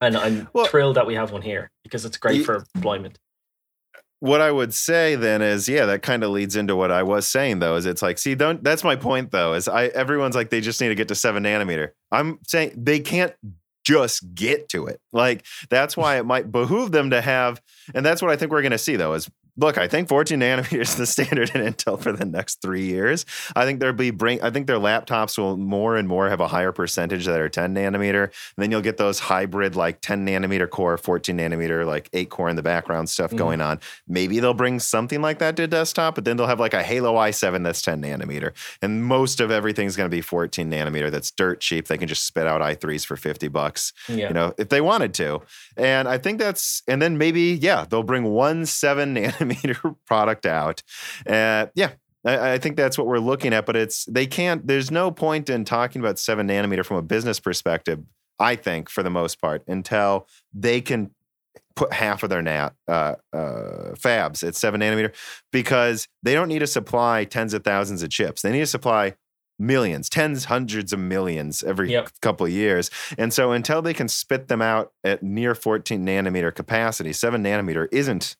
and 0.00 0.16
I'm 0.16 0.48
Well- 0.52 0.66
thrilled 0.66 0.96
that 0.96 1.06
we 1.06 1.14
have 1.14 1.30
one 1.32 1.42
here 1.42 1.70
because 1.82 2.04
it's 2.04 2.16
great 2.16 2.44
for 2.44 2.64
employment. 2.74 3.18
what 4.22 4.42
I 4.42 4.50
would 4.50 4.74
say 4.74 5.14
then 5.14 5.40
is, 5.40 5.66
yeah, 5.66 5.86
that 5.86 6.02
kind 6.02 6.22
of 6.22 6.30
leads 6.30 6.54
into 6.54 6.76
what 6.76 6.90
I 6.90 7.02
was 7.02 7.26
saying 7.26 7.60
though, 7.60 7.76
is 7.76 7.86
it's 7.86 8.02
like, 8.02 8.18
see, 8.18 8.34
don't 8.34 8.62
that's 8.62 8.84
my 8.84 8.94
point 8.94 9.30
though, 9.30 9.54
is 9.54 9.66
I 9.66 9.86
everyone's 9.86 10.34
like 10.36 10.50
they 10.50 10.60
just 10.60 10.78
need 10.80 10.88
to 10.88 10.94
get 10.94 11.08
to 11.08 11.14
seven 11.14 11.42
nanometer. 11.44 11.92
I'm 12.12 12.38
saying 12.46 12.74
they 12.76 13.00
can't 13.00 13.32
just 13.82 14.34
get 14.34 14.68
to 14.70 14.86
it. 14.88 15.00
Like 15.12 15.46
that's 15.70 15.96
why 15.96 16.18
it 16.18 16.26
might 16.26 16.52
behoove 16.52 16.92
them 16.92 17.08
to 17.10 17.20
have, 17.22 17.62
and 17.94 18.04
that's 18.04 18.20
what 18.20 18.30
I 18.30 18.36
think 18.36 18.52
we're 18.52 18.60
gonna 18.62 18.76
see 18.76 18.96
though, 18.96 19.14
is 19.14 19.30
look, 19.56 19.78
I 19.78 19.88
think 19.88 20.08
14 20.08 20.38
nanometers 20.40 20.80
is 20.80 20.96
the 20.96 21.06
standard 21.06 21.50
in 21.54 21.60
Intel 21.72 22.00
for 22.00 22.12
the 22.12 22.24
next 22.24 22.62
three 22.62 22.84
years. 22.84 23.26
I 23.56 23.64
think 23.64 23.80
there'll 23.80 23.94
be 23.94 24.10
bring 24.10 24.42
I 24.42 24.50
think 24.50 24.66
their 24.66 24.78
laptops 24.78 25.36
will 25.38 25.56
more 25.56 25.96
and 25.96 26.06
more 26.08 26.28
have 26.28 26.40
a 26.40 26.48
higher 26.48 26.72
percentage 26.72 27.26
that 27.26 27.40
are 27.40 27.48
10 27.48 27.74
nanometer. 27.74 28.24
And 28.24 28.32
then 28.58 28.70
you'll 28.70 28.80
get 28.80 28.96
those 28.96 29.18
hybrid 29.18 29.76
like 29.76 30.00
10 30.00 30.26
nanometer 30.26 30.68
core, 30.68 30.96
14 30.96 31.36
nanometer, 31.36 31.86
like 31.86 32.08
eight 32.12 32.30
core 32.30 32.48
in 32.48 32.56
the 32.56 32.62
background 32.62 33.08
stuff 33.08 33.30
Mhm. 33.32 33.36
going 33.38 33.60
on. 33.60 33.80
Maybe 34.08 34.40
they'll 34.40 34.54
bring 34.54 34.80
something 34.80 35.20
like 35.22 35.38
that 35.40 35.56
to 35.56 35.66
desktop, 35.66 36.14
but 36.14 36.24
then 36.24 36.36
they'll 36.36 36.46
have 36.46 36.60
like 36.60 36.74
a 36.74 36.82
Halo 36.82 37.14
i7 37.16 37.62
that's 37.64 37.82
10 37.82 38.02
nanometer. 38.02 38.52
And 38.82 39.04
most 39.04 39.40
of 39.40 39.50
everything's 39.50 39.96
going 39.96 40.08
to 40.10 40.14
be 40.14 40.20
14 40.20 40.70
nanometer 40.70 41.10
that's 41.10 41.30
dirt 41.30 41.60
cheap. 41.60 41.88
They 41.88 41.98
can 41.98 42.08
just 42.08 42.26
spit 42.26 42.46
out 42.46 42.60
i3s 42.60 43.04
for 43.04 43.16
50 43.16 43.48
bucks, 43.48 43.92
Yeah, 44.08 44.28
you 44.28 44.34
know, 44.34 44.54
if 44.58 44.68
they 44.68 44.80
wanted 44.80 45.14
to. 45.14 45.42
And 45.76 46.08
I 46.08 46.18
think 46.18 46.38
that's, 46.38 46.82
and 46.88 47.00
then 47.02 47.18
maybe, 47.18 47.58
yeah, 47.60 47.84
they'll 47.88 48.02
bring 48.02 48.24
one 48.24 48.66
seven 48.66 49.14
nanometer 49.14 49.39
product 50.06 50.46
out. 50.46 50.82
Uh, 51.26 51.66
yeah. 51.74 51.92
I, 52.24 52.52
I 52.54 52.58
think 52.58 52.76
that's 52.76 52.98
what 52.98 53.06
we're 53.06 53.18
looking 53.18 53.52
at, 53.54 53.64
but 53.66 53.76
it's, 53.76 54.04
they 54.04 54.26
can't, 54.26 54.66
there's 54.66 54.90
no 54.90 55.10
point 55.10 55.48
in 55.48 55.64
talking 55.64 56.00
about 56.00 56.18
seven 56.18 56.48
nanometer 56.48 56.84
from 56.84 56.98
a 56.98 57.02
business 57.02 57.40
perspective, 57.40 58.00
I 58.38 58.56
think, 58.56 58.90
for 58.90 59.02
the 59.02 59.10
most 59.10 59.40
part, 59.40 59.62
until 59.66 60.26
they 60.52 60.80
can 60.82 61.10
put 61.76 61.92
half 61.94 62.22
of 62.22 62.28
their 62.28 62.42
nat 62.42 62.70
uh, 62.88 63.14
uh, 63.32 63.94
fabs 63.94 64.46
at 64.46 64.54
seven 64.54 64.80
nanometer 64.82 65.14
because 65.50 66.06
they 66.22 66.34
don't 66.34 66.48
need 66.48 66.58
to 66.58 66.66
supply 66.66 67.24
tens 67.24 67.54
of 67.54 67.64
thousands 67.64 68.02
of 68.02 68.10
chips. 68.10 68.42
They 68.42 68.52
need 68.52 68.60
to 68.60 68.66
supply 68.66 69.14
millions, 69.58 70.08
tens, 70.08 70.46
hundreds 70.46 70.92
of 70.92 70.98
millions 70.98 71.62
every 71.62 71.90
Yep. 71.92 72.10
couple 72.22 72.46
of 72.46 72.52
years. 72.52 72.90
And 73.18 73.32
so 73.32 73.52
until 73.52 73.82
they 73.82 73.94
can 73.94 74.08
spit 74.08 74.48
them 74.48 74.60
out 74.62 74.92
at 75.04 75.22
near 75.22 75.54
14 75.54 76.04
nanometer 76.04 76.54
capacity, 76.54 77.12
seven 77.12 77.42
nanometer 77.44 77.86
isn't 77.92 78.36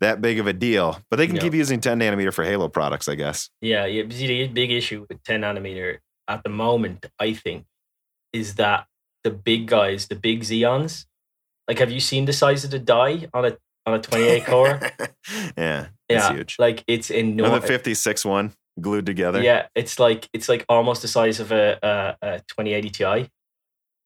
that 0.00 0.20
big 0.20 0.38
of 0.38 0.46
a 0.46 0.52
deal. 0.52 1.00
But 1.10 1.16
they 1.16 1.26
can 1.26 1.36
No. 1.36 1.42
keep 1.42 1.54
using 1.54 1.80
10 1.80 1.98
nanometer 2.00 2.32
for 2.32 2.44
Halo 2.44 2.68
products, 2.68 3.08
I 3.08 3.14
guess. 3.14 3.50
yeah, 3.60 3.84
yeah. 3.86 4.04
See, 4.10 4.26
the 4.26 4.48
big 4.48 4.70
issue 4.70 5.06
with 5.08 5.22
10 5.24 5.40
nanometer 5.42 5.98
at 6.28 6.42
the 6.42 6.50
moment, 6.50 7.06
I 7.18 7.32
think, 7.32 7.64
is 8.32 8.54
that 8.56 8.86
the 9.24 9.30
big 9.30 9.66
guys, 9.66 10.06
the 10.08 10.14
big 10.16 10.42
Xeons, 10.42 11.06
like, 11.66 11.78
have 11.78 11.90
you 11.90 12.00
seen 12.00 12.24
the 12.24 12.32
size 12.32 12.64
of 12.64 12.70
the 12.70 12.78
die 12.78 13.26
on 13.34 13.44
a 13.44 13.56
on 13.86 13.94
a 13.94 13.98
28 14.00 14.46
core? 14.46 14.80
yeah, 15.56 15.86
it's 16.08 16.24
yeah, 16.24 16.32
huge. 16.32 16.56
like 16.58 16.84
it's 16.86 17.10
Another 17.10 17.56
enormous. 17.56 17.66
56 17.66 18.24
one 18.24 18.52
glued 18.80 19.06
together. 19.06 19.42
Yeah, 19.42 19.66
it's 19.74 19.98
like 19.98 20.28
it's 20.32 20.48
like 20.48 20.64
almost 20.68 21.02
the 21.02 21.08
size 21.08 21.40
of 21.40 21.50
a, 21.52 21.78
a, 21.82 22.16
a 22.26 22.38
2080 22.48 22.90
Ti. 22.90 23.30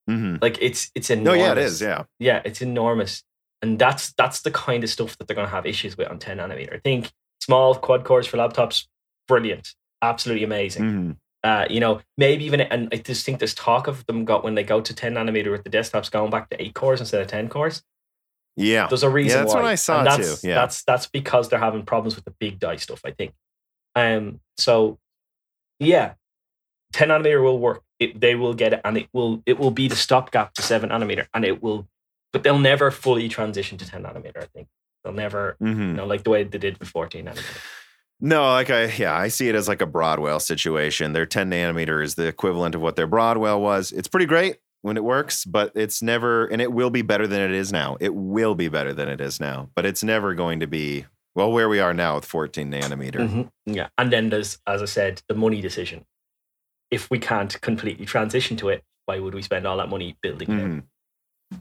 hmm 0.08 0.36
Like 0.40 0.58
it's 0.60 0.90
it's 0.94 1.10
No, 1.10 1.32
enormous. 1.32 1.40
yeah, 1.42 1.52
it 1.52 1.58
is. 1.58 1.80
Yeah. 1.82 2.02
yeah, 2.18 2.42
it's 2.44 2.62
enormous, 2.62 3.22
and 3.62 3.78
that's 3.78 4.12
that's 4.14 4.42
the 4.42 4.50
kind 4.50 4.84
of 4.84 4.90
stuff 4.90 5.16
that 5.18 5.26
they're 5.26 5.36
going 5.36 5.46
to 5.48 5.54
have 5.54 5.66
issues 5.66 5.96
with 5.96 6.08
on 6.08 6.18
10 6.18 6.38
nanometer. 6.38 6.74
I 6.74 6.78
think 6.78 7.10
small 7.40 7.74
quad 7.74 8.04
cores 8.04 8.26
for 8.26 8.36
laptops, 8.36 8.86
brilliant, 9.28 9.74
absolutely 10.02 10.44
amazing. 10.44 10.82
Mhm. 10.84 11.16
Uh, 11.44 11.66
you 11.68 11.80
know, 11.80 12.00
maybe 12.16 12.44
even 12.44 12.60
and 12.60 12.88
I 12.92 12.96
just 12.98 13.24
think 13.26 13.38
there's 13.40 13.54
talk 13.54 13.88
of 13.88 14.06
them 14.06 14.24
got 14.24 14.44
when 14.44 14.54
they 14.54 14.62
go 14.62 14.80
to 14.80 14.94
10 14.94 15.14
nanometer 15.14 15.50
with 15.50 15.64
the 15.64 15.70
desktops 15.70 16.10
going 16.10 16.30
back 16.30 16.50
to 16.50 16.62
eight 16.62 16.74
cores 16.74 17.00
instead 17.00 17.20
of 17.20 17.26
10 17.26 17.48
cores. 17.48 17.82
Yeah. 18.56 18.86
There's 18.86 19.02
a 19.02 19.10
reason 19.10 19.40
that's 19.40 19.54
why. 19.54 19.62
what 19.62 19.70
I 19.70 19.74
saw 19.76 19.98
and 19.98 20.06
that's, 20.06 20.40
too, 20.40 20.48
yeah. 20.48 20.54
That's 20.56 20.84
that's 20.84 21.06
because 21.06 21.48
they're 21.48 21.58
having 21.58 21.84
problems 21.84 22.16
with 22.16 22.24
the 22.24 22.34
big 22.38 22.58
die 22.58 22.76
stuff. 22.76 23.00
I 23.04 23.10
think 23.12 23.32
Um, 23.94 24.40
so 24.56 24.98
yeah, 25.80 26.14
10 26.92 27.08
nanometer 27.08 27.42
will 27.42 27.58
work. 27.58 27.82
It, 27.98 28.20
they 28.20 28.34
will 28.34 28.54
get 28.54 28.72
it, 28.72 28.80
and 28.84 28.96
it 28.98 29.08
will 29.12 29.42
it 29.46 29.58
will 29.58 29.70
be 29.70 29.88
the 29.88 29.96
stopgap 29.96 30.54
to 30.54 30.62
seven 30.62 30.90
nanometer, 30.90 31.26
and 31.34 31.44
it 31.44 31.62
will, 31.62 31.88
but 32.32 32.42
they'll 32.42 32.58
never 32.58 32.90
fully 32.90 33.28
transition 33.28 33.78
to 33.78 33.86
10 33.88 34.02
nanometer. 34.04 34.42
I 34.42 34.46
think 34.46 34.68
they'll 35.04 35.12
never, 35.12 35.56
Mhm. 35.62 35.78
you 35.88 35.92
know, 35.94 36.06
like 36.06 36.24
the 36.24 36.30
way 36.30 36.44
they 36.44 36.58
did 36.58 36.78
with 36.78 36.88
14 36.88 37.26
nanometer. 37.26 37.60
No, 38.20 38.42
like 38.52 38.70
I 38.70 38.84
yeah, 38.86 39.14
I 39.16 39.28
see 39.28 39.48
it 39.48 39.54
as 39.54 39.66
like 39.68 39.82
a 39.82 39.86
Broadwell 39.86 40.38
situation. 40.40 41.12
Their 41.12 41.26
10 41.26 41.50
nanometer 41.50 42.02
is 42.02 42.14
the 42.14 42.26
equivalent 42.26 42.74
of 42.74 42.80
what 42.80 42.96
their 42.96 43.06
Broadwell 43.08 43.60
was. 43.60 43.90
It's 43.92 44.06
pretty 44.08 44.26
great 44.26 44.56
when 44.82 44.96
it 44.96 45.02
works, 45.04 45.44
but 45.44 45.72
it's 45.74 46.02
never 46.02 46.46
and 46.46 46.62
it 46.62 46.72
will 46.72 46.90
be 46.90 47.02
better 47.02 47.26
than 47.26 47.40
it 47.40 47.50
is 47.52 47.72
now. 47.72 47.96
It 48.00 48.14
will 48.14 48.54
be 48.54 48.68
better 48.68 48.92
than 48.94 49.08
it 49.08 49.20
is 49.20 49.40
now, 49.40 49.70
but 49.74 49.84
it's 49.86 50.04
never 50.04 50.34
going 50.34 50.60
to 50.60 50.66
be 50.68 51.06
well 51.34 51.50
where 51.50 51.68
we 51.68 51.80
are 51.80 51.92
now 51.94 52.14
with 52.14 52.24
14 52.24 52.70
nanometer. 52.70 53.28
Mhm. 53.28 53.50
Yeah, 53.66 53.88
and 53.98 54.12
then 54.12 54.28
there's, 54.28 54.58
as 54.68 54.82
I 54.82 54.86
said, 54.86 55.22
the 55.28 55.34
money 55.34 55.60
decision. 55.60 56.04
If 56.92 57.10
we 57.10 57.18
can't 57.18 57.58
completely 57.60 58.04
transition 58.06 58.56
to 58.58 58.68
it, 58.68 58.84
why 59.06 59.18
would 59.18 59.34
we 59.34 59.42
spend 59.42 59.66
all 59.66 59.78
that 59.78 59.88
money 59.88 60.16
building 60.22 60.50
it? 60.52 60.84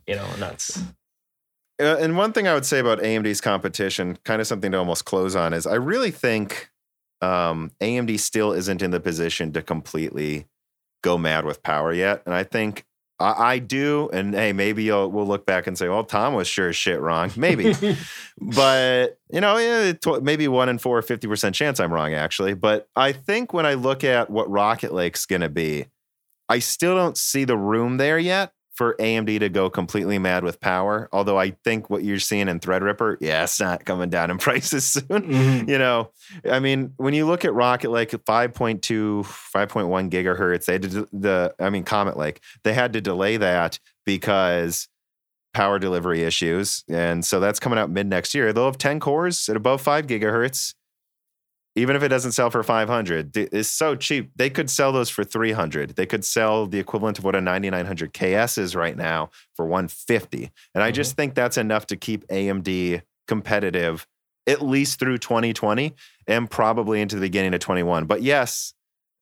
You 0.08 0.16
know, 0.16 0.26
and 0.26 0.42
that's 0.42 0.82
Uh, 1.80 1.98
and 2.00 2.18
one 2.18 2.34
thing 2.34 2.48
I 2.48 2.54
would 2.54 2.66
say 2.66 2.80
about 2.80 3.00
AMD's 3.00 3.42
competition, 3.42 4.18
kind 4.24 4.42
of 4.42 4.48
something 4.48 4.72
to 4.72 4.78
almost 4.78 5.06
close 5.06 5.36
on, 5.36 5.54
is 5.54 5.66
I 5.66 5.76
really 5.76 6.12
think 6.12 6.70
um, 7.22 7.72
AMD 7.82 8.20
still 8.20 8.52
isn't 8.54 8.82
in 8.82 8.92
the 8.92 9.00
position 9.00 9.52
to 9.54 9.62
completely 9.62 10.48
go 11.04 11.18
mad 11.18 11.46
with 11.46 11.64
power 11.64 11.94
yet. 11.94 12.22
And 12.26 12.36
I 12.36 12.44
think 12.44 12.86
I, 13.20 13.54
I 13.54 13.60
do. 13.60 14.10
And 14.12 14.34
hey, 14.34 14.54
maybe 14.54 14.84
you'll, 14.84 15.10
we'll 15.10 15.28
look 15.28 15.46
back 15.46 15.68
and 15.68 15.78
say, 15.78 15.88
well, 15.88 16.04
Tom 16.04 16.34
was 16.34 16.48
sure 16.48 16.70
as 16.70 16.76
shit 16.76 17.00
wrong. 17.00 17.32
Maybe. 17.38 17.76
but, 18.42 19.20
you 19.32 19.42
know, 19.42 19.58
yeah, 19.58 19.94
tw- 19.94 20.22
maybe 20.22 20.48
one 20.48 20.70
in 20.70 20.78
four, 20.78 21.02
50% 21.02 21.54
chance 21.54 21.80
I'm 21.80 21.94
wrong, 21.94 22.14
actually. 22.14 22.54
But 22.54 22.88
I 22.96 23.12
think 23.12 23.54
when 23.54 23.66
I 23.66 23.76
look 23.76 24.04
at 24.04 24.30
what 24.30 24.50
Rocket 24.50 24.94
Lake's 24.94 25.26
going 25.26 25.42
to 25.42 25.50
be, 25.50 25.88
I 26.50 26.60
still 26.60 26.96
don't 26.96 27.18
see 27.18 27.44
the 27.44 27.58
room 27.58 27.98
there 27.98 28.20
yet 28.20 28.54
for 28.82 28.96
AMD 28.96 29.42
to 29.42 29.48
go 29.48 29.70
completely 29.70 30.18
mad 30.18 30.44
with 30.44 30.60
power. 30.60 31.08
Although 31.12 31.38
I 31.38 31.52
think 31.64 31.92
what 31.92 32.04
you're 32.04 32.18
seeing 32.18 32.48
in 32.48 32.60
Threadripper, 32.60 33.18
yeah, 33.22 33.44
it's 33.44 33.60
not 33.60 33.86
coming 33.86 34.10
down 34.10 34.32
in 34.32 34.38
prices 34.40 34.86
soon. 34.86 35.06
Mhm. 35.08 35.70
You 35.70 35.78
know, 35.78 36.10
I 36.50 36.60
mean, 36.60 36.94
when 36.98 37.14
you 37.14 37.28
look 37.28 37.46
at 37.46 37.54
Rocket 37.54 37.92
Lake 37.92 38.10
5.2, 38.10 39.22
5.1 39.24 40.10
gigahertz, 40.10 40.66
they 40.66 40.74
had 40.74 40.82
to, 40.82 41.08
the, 41.14 41.54
I 41.60 41.70
mean, 41.70 41.84
Comet 41.84 42.18
Lake, 42.18 42.42
they 42.64 42.74
had 42.74 42.94
to 42.94 43.02
delay 43.02 43.38
that 43.38 43.78
because 44.04 44.88
power 45.54 45.78
delivery 45.78 46.24
issues. 46.24 46.84
And 46.90 47.24
so 47.24 47.40
that's 47.40 47.60
coming 47.60 47.78
out 47.78 47.92
mid 47.92 48.08
next 48.08 48.34
year. 48.34 48.52
They'll 48.52 48.66
have 48.66 48.80
10 48.80 49.00
cores 49.00 49.48
at 49.48 49.56
above 49.56 49.82
five 49.82 50.08
gigahertz. 50.08 50.74
Even 51.76 51.96
if 51.96 52.04
it 52.04 52.10
doesn't 52.10 52.34
sell 52.34 52.50
for 52.50 52.64
500 52.64 53.36
it's 53.38 53.70
so 53.70 53.96
cheap. 53.96 54.32
They 54.36 54.50
could 54.50 54.70
sell 54.70 54.92
those 54.92 55.10
for 55.10 55.24
300. 55.24 55.96
They 55.96 56.06
could 56.06 56.26
sell 56.26 56.68
the 56.68 56.80
equivalent 56.80 57.18
of 57.18 57.24
what 57.24 57.36
a 57.36 57.42
9900 57.42 58.14
KS 58.14 58.58
is 58.58 58.76
right 58.76 58.98
now 58.98 59.30
for 59.56 59.66
150. 59.66 60.52
And 60.76 60.84
I 60.84 60.88
mm-hmm. 60.88 60.96
just 60.96 61.16
think 61.16 61.34
that's 61.34 61.58
enough 61.58 61.88
to 61.88 61.96
keep 61.96 62.28
AMD 62.28 63.02
competitive 63.28 64.06
at 64.48 64.62
least 64.62 65.00
through 65.00 65.20
2020 65.20 65.94
and 66.28 66.50
probably 66.50 67.00
into 67.00 67.16
the 67.16 67.22
beginning 67.22 67.54
of 67.54 67.60
21. 67.60 68.06
But 68.06 68.22
yes, 68.22 68.74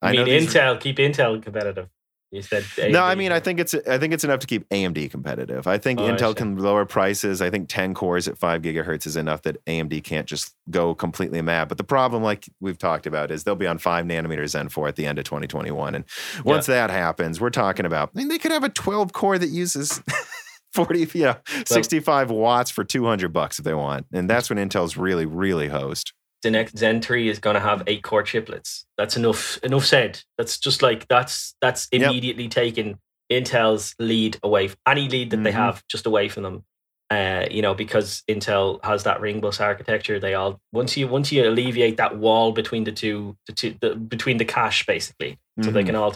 I 0.02 0.14
mean, 0.14 0.26
these- 0.26 0.54
Intel 0.54 0.80
keep 0.80 0.98
Intel 0.98 1.42
competitive. 1.42 1.90
You 2.32 2.44
said 2.44 2.64
no, 2.92 3.02
I 3.02 3.16
mean, 3.16 3.32
I 3.32 3.40
think 3.40 3.60
it's 3.60 3.74
I 3.74 3.98
think 3.98 4.14
it's 4.14 4.24
enough 4.24 4.40
to 4.42 4.48
keep 4.48 4.70
AMD 4.70 5.10
competitive. 5.10 5.66
I 5.66 5.80
think 5.80 6.00
Oh, 6.00 6.04
Intel 6.04 6.30
see. 6.30 6.36
can 6.36 6.58
lower 6.58 6.86
prices. 6.86 7.42
I 7.42 7.50
think 7.50 7.70
10 7.70 7.96
cores 7.96 8.28
at 8.28 8.38
five 8.38 8.62
gigahertz 8.62 9.08
is 9.08 9.16
enough 9.16 9.42
that 9.44 9.64
AMD 9.66 10.04
can't 10.04 10.28
just 10.28 10.54
go 10.70 10.94
completely 10.94 11.42
mad. 11.42 11.70
But 11.70 11.80
the 11.80 11.84
problem, 11.84 12.22
like 12.22 12.48
we've 12.60 12.78
talked 12.78 13.08
about, 13.08 13.32
is 13.32 13.46
they'll 13.46 13.56
be 13.56 13.66
on 13.66 13.80
five 13.80 14.06
nanometer 14.06 14.48
Zen 14.48 14.70
4 14.70 14.88
at 14.90 14.96
the 14.96 15.08
end 15.08 15.18
of 15.18 15.26
2021. 15.26 15.96
And 15.96 16.06
once 16.46 16.68
that 16.68 16.92
happens, 16.92 17.42
we're 17.42 17.50
talking 17.50 17.88
about. 17.88 18.12
I 18.16 18.20
mean, 18.20 18.28
they 18.28 18.38
could 18.38 18.52
have 18.52 18.64
a 18.64 18.70
12 18.70 19.12
core 19.12 19.40
that 19.40 19.50
uses 19.50 20.00
40, 20.74 21.00
you 21.18 21.24
know, 21.24 21.36
65 21.66 22.30
watts 22.30 22.70
for 22.70 22.84
200 22.84 23.34
bucks 23.34 23.58
if 23.58 23.66
they 23.66 23.74
want, 23.74 24.06
and 24.14 24.30
that's 24.30 24.52
when 24.52 24.60
Intel's 24.60 24.98
really, 24.98 25.26
really 25.26 25.70
host. 25.70 26.14
The 26.42 26.52
next 26.52 26.78
Zen 26.78 27.02
3 27.02 27.30
is 27.30 27.40
going 27.40 27.56
to 27.56 27.60
have 27.60 27.84
eight 27.88 28.04
core 28.04 28.24
chiplets. 28.24 28.86
That's 28.98 29.18
enough. 29.18 29.58
Enough 29.64 29.86
said. 29.86 30.22
That's 30.38 30.58
just 30.58 30.82
like 30.82 31.08
that's 31.08 31.56
that's 31.62 31.88
Yep. 31.92 32.02
immediately 32.02 32.48
taken 32.48 33.00
Intel's 33.32 33.94
lead 34.00 34.38
away. 34.44 34.70
Any 34.88 35.08
lead 35.10 35.32
that 35.32 35.44
they 35.44 35.52
Mhm. 35.52 35.56
have 35.56 35.84
just 35.88 36.06
away 36.06 36.30
from 36.30 36.44
them. 36.44 36.64
Uh, 37.12 37.46
you 37.50 37.62
know, 37.62 37.74
because 37.74 38.24
Intel 38.30 38.84
has 38.86 39.04
that 39.04 39.20
ring 39.20 39.40
bus 39.42 39.60
architecture, 39.60 40.20
they 40.20 40.36
all 40.36 40.62
once 40.72 40.96
you 40.96 41.08
once 41.08 41.32
you 41.32 41.48
alleviate 41.48 41.98
that 41.98 42.18
wall 42.18 42.52
between 42.52 42.84
the 42.84 42.92
two, 42.92 43.36
the 43.48 43.54
two 43.54 43.76
the, 43.82 43.96
between 43.96 44.38
the 44.38 44.46
cache 44.46 44.86
basically, 44.86 45.40
so 45.62 45.72
they 45.72 45.82
Mhm. 45.84 45.86
can 45.88 45.96
all 45.96 46.16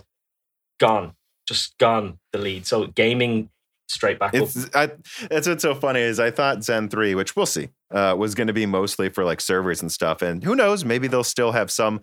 gone, 0.79 1.15
just 1.47 1.77
gone 1.79 2.19
the 2.31 2.39
lead. 2.39 2.65
So 2.67 2.87
gaming 2.87 3.49
straight 3.93 4.19
back 4.19 4.33
up. 4.33 4.43
It's 4.43 4.69
I, 4.75 4.91
that's 5.29 5.47
what's 5.47 5.61
so 5.61 5.75
funny 5.75 6.01
is 6.01 6.19
I 6.19 6.31
thought 6.31 6.63
Zen 6.63 6.89
three, 6.89 7.15
which 7.15 7.35
we'll 7.35 7.45
see, 7.45 7.69
uh, 7.91 8.15
was 8.17 8.35
going 8.35 8.47
to 8.47 8.53
be 8.53 8.65
mostly 8.65 9.09
for 9.09 9.23
like 9.23 9.39
servers 9.41 9.81
and 9.81 9.91
stuff, 9.91 10.21
and 10.21 10.43
who 10.43 10.55
knows, 10.55 10.83
maybe 10.83 11.07
they'll 11.07 11.23
still 11.23 11.51
have 11.51 11.69
some 11.71 12.01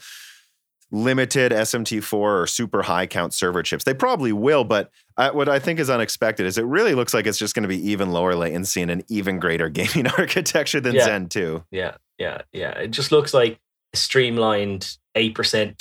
limited 0.93 1.53
SMT4 1.53 2.13
or 2.13 2.47
super 2.49 2.83
high 2.83 3.07
count 3.07 3.33
server 3.33 3.63
chips. 3.63 3.85
They 3.85 3.95
probably 3.95 4.33
will, 4.33 4.65
but 4.65 4.91
I, 5.17 5.31
what 5.31 5.49
I 5.49 5.61
think 5.61 5.79
is 5.79 5.89
unexpected 5.89 6.47
is 6.47 6.59
it 6.59 6.65
really 6.65 6.95
looks 6.95 7.15
like 7.15 7.27
it's 7.29 7.39
just 7.39 7.55
going 7.55 7.63
to 7.63 7.69
be 7.69 7.91
even 7.91 8.11
lower 8.11 8.35
latency 8.35 8.83
and 8.83 8.91
an 8.91 9.05
even 9.09 9.39
greater 9.39 9.69
gaming 9.71 10.09
architecture 10.09 10.81
than 10.81 10.97
Yeah. 10.97 11.05
Zen 11.05 11.29
two. 11.29 11.65
Yeah, 11.71 11.97
yeah, 12.19 12.43
yeah. 12.53 12.71
It 12.73 12.91
just 12.91 13.13
looks 13.13 13.33
like 13.33 13.61
a 13.93 13.97
streamlined 13.97 14.97
8%, 15.15 15.33
10% 15.35 15.77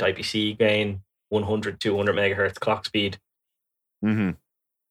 IPC 0.00 0.58
gain, 0.58 1.02
100, 1.28 1.78
200 1.80 2.16
megahertz 2.16 2.58
clock 2.58 2.86
speed, 2.86 3.18
Mm-hmm. 4.04 4.30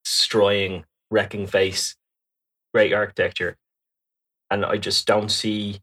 Destroying, 0.08 0.86
wrecking 1.12 1.48
face, 1.48 1.96
great 2.74 2.94
architecture. 2.94 3.58
And 4.50 4.66
I 4.66 4.78
just 4.78 5.06
don't 5.06 5.30
see. 5.30 5.82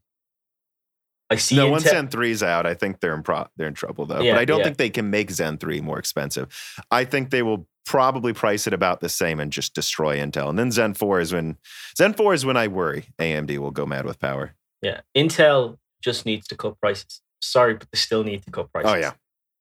I 1.29 1.35
see. 1.35 1.55
No, 1.55 1.69
once 1.69 1.83
Intel- 1.83 1.89
Zen 1.89 2.07
3's 2.07 2.43
out, 2.43 2.65
I 2.65 2.73
think 2.73 2.99
they're 2.99 3.15
in 3.15 3.23
pro- 3.23 3.47
they're 3.57 3.67
in 3.67 3.73
trouble 3.73 4.05
though. 4.05 4.21
Yeah, 4.21 4.33
but 4.33 4.39
I 4.39 4.45
don't 4.45 4.59
yeah. 4.59 4.65
think 4.65 4.77
they 4.77 4.89
can 4.89 5.09
make 5.09 5.31
Zen 5.31 5.57
3 5.57 5.81
more 5.81 5.99
expensive. 5.99 6.47
I 6.91 7.05
think 7.05 7.29
they 7.29 7.43
will 7.43 7.67
probably 7.85 8.33
price 8.33 8.65
it 8.65 8.73
about 8.73 8.99
the 8.99 9.09
same 9.09 9.39
and 9.39 9.51
just 9.51 9.75
destroy 9.75 10.17
Intel. 10.17 10.49
And 10.49 10.57
then 10.57 10.71
Zen 10.71 10.95
4 10.95 11.19
is 11.19 11.33
when 11.33 11.57
Zen 11.95 12.13
4 12.13 12.33
is 12.33 12.45
when 12.45 12.57
I 12.57 12.67
worry 12.67 13.09
AMD 13.19 13.55
will 13.59 13.71
go 13.71 13.85
mad 13.85 14.05
with 14.05 14.19
power. 14.19 14.55
yeah, 14.81 15.01
Intel 15.15 15.77
just 16.01 16.25
needs 16.25 16.47
to 16.47 16.55
cut 16.55 16.79
prices. 16.79 17.21
Sorry, 17.41 17.75
but 17.75 17.87
they 17.91 17.97
still 17.97 18.23
need 18.23 18.43
to 18.43 18.51
cut 18.51 18.71
prices. 18.71 18.91
Oh 18.91 18.95
yeah. 18.95 19.11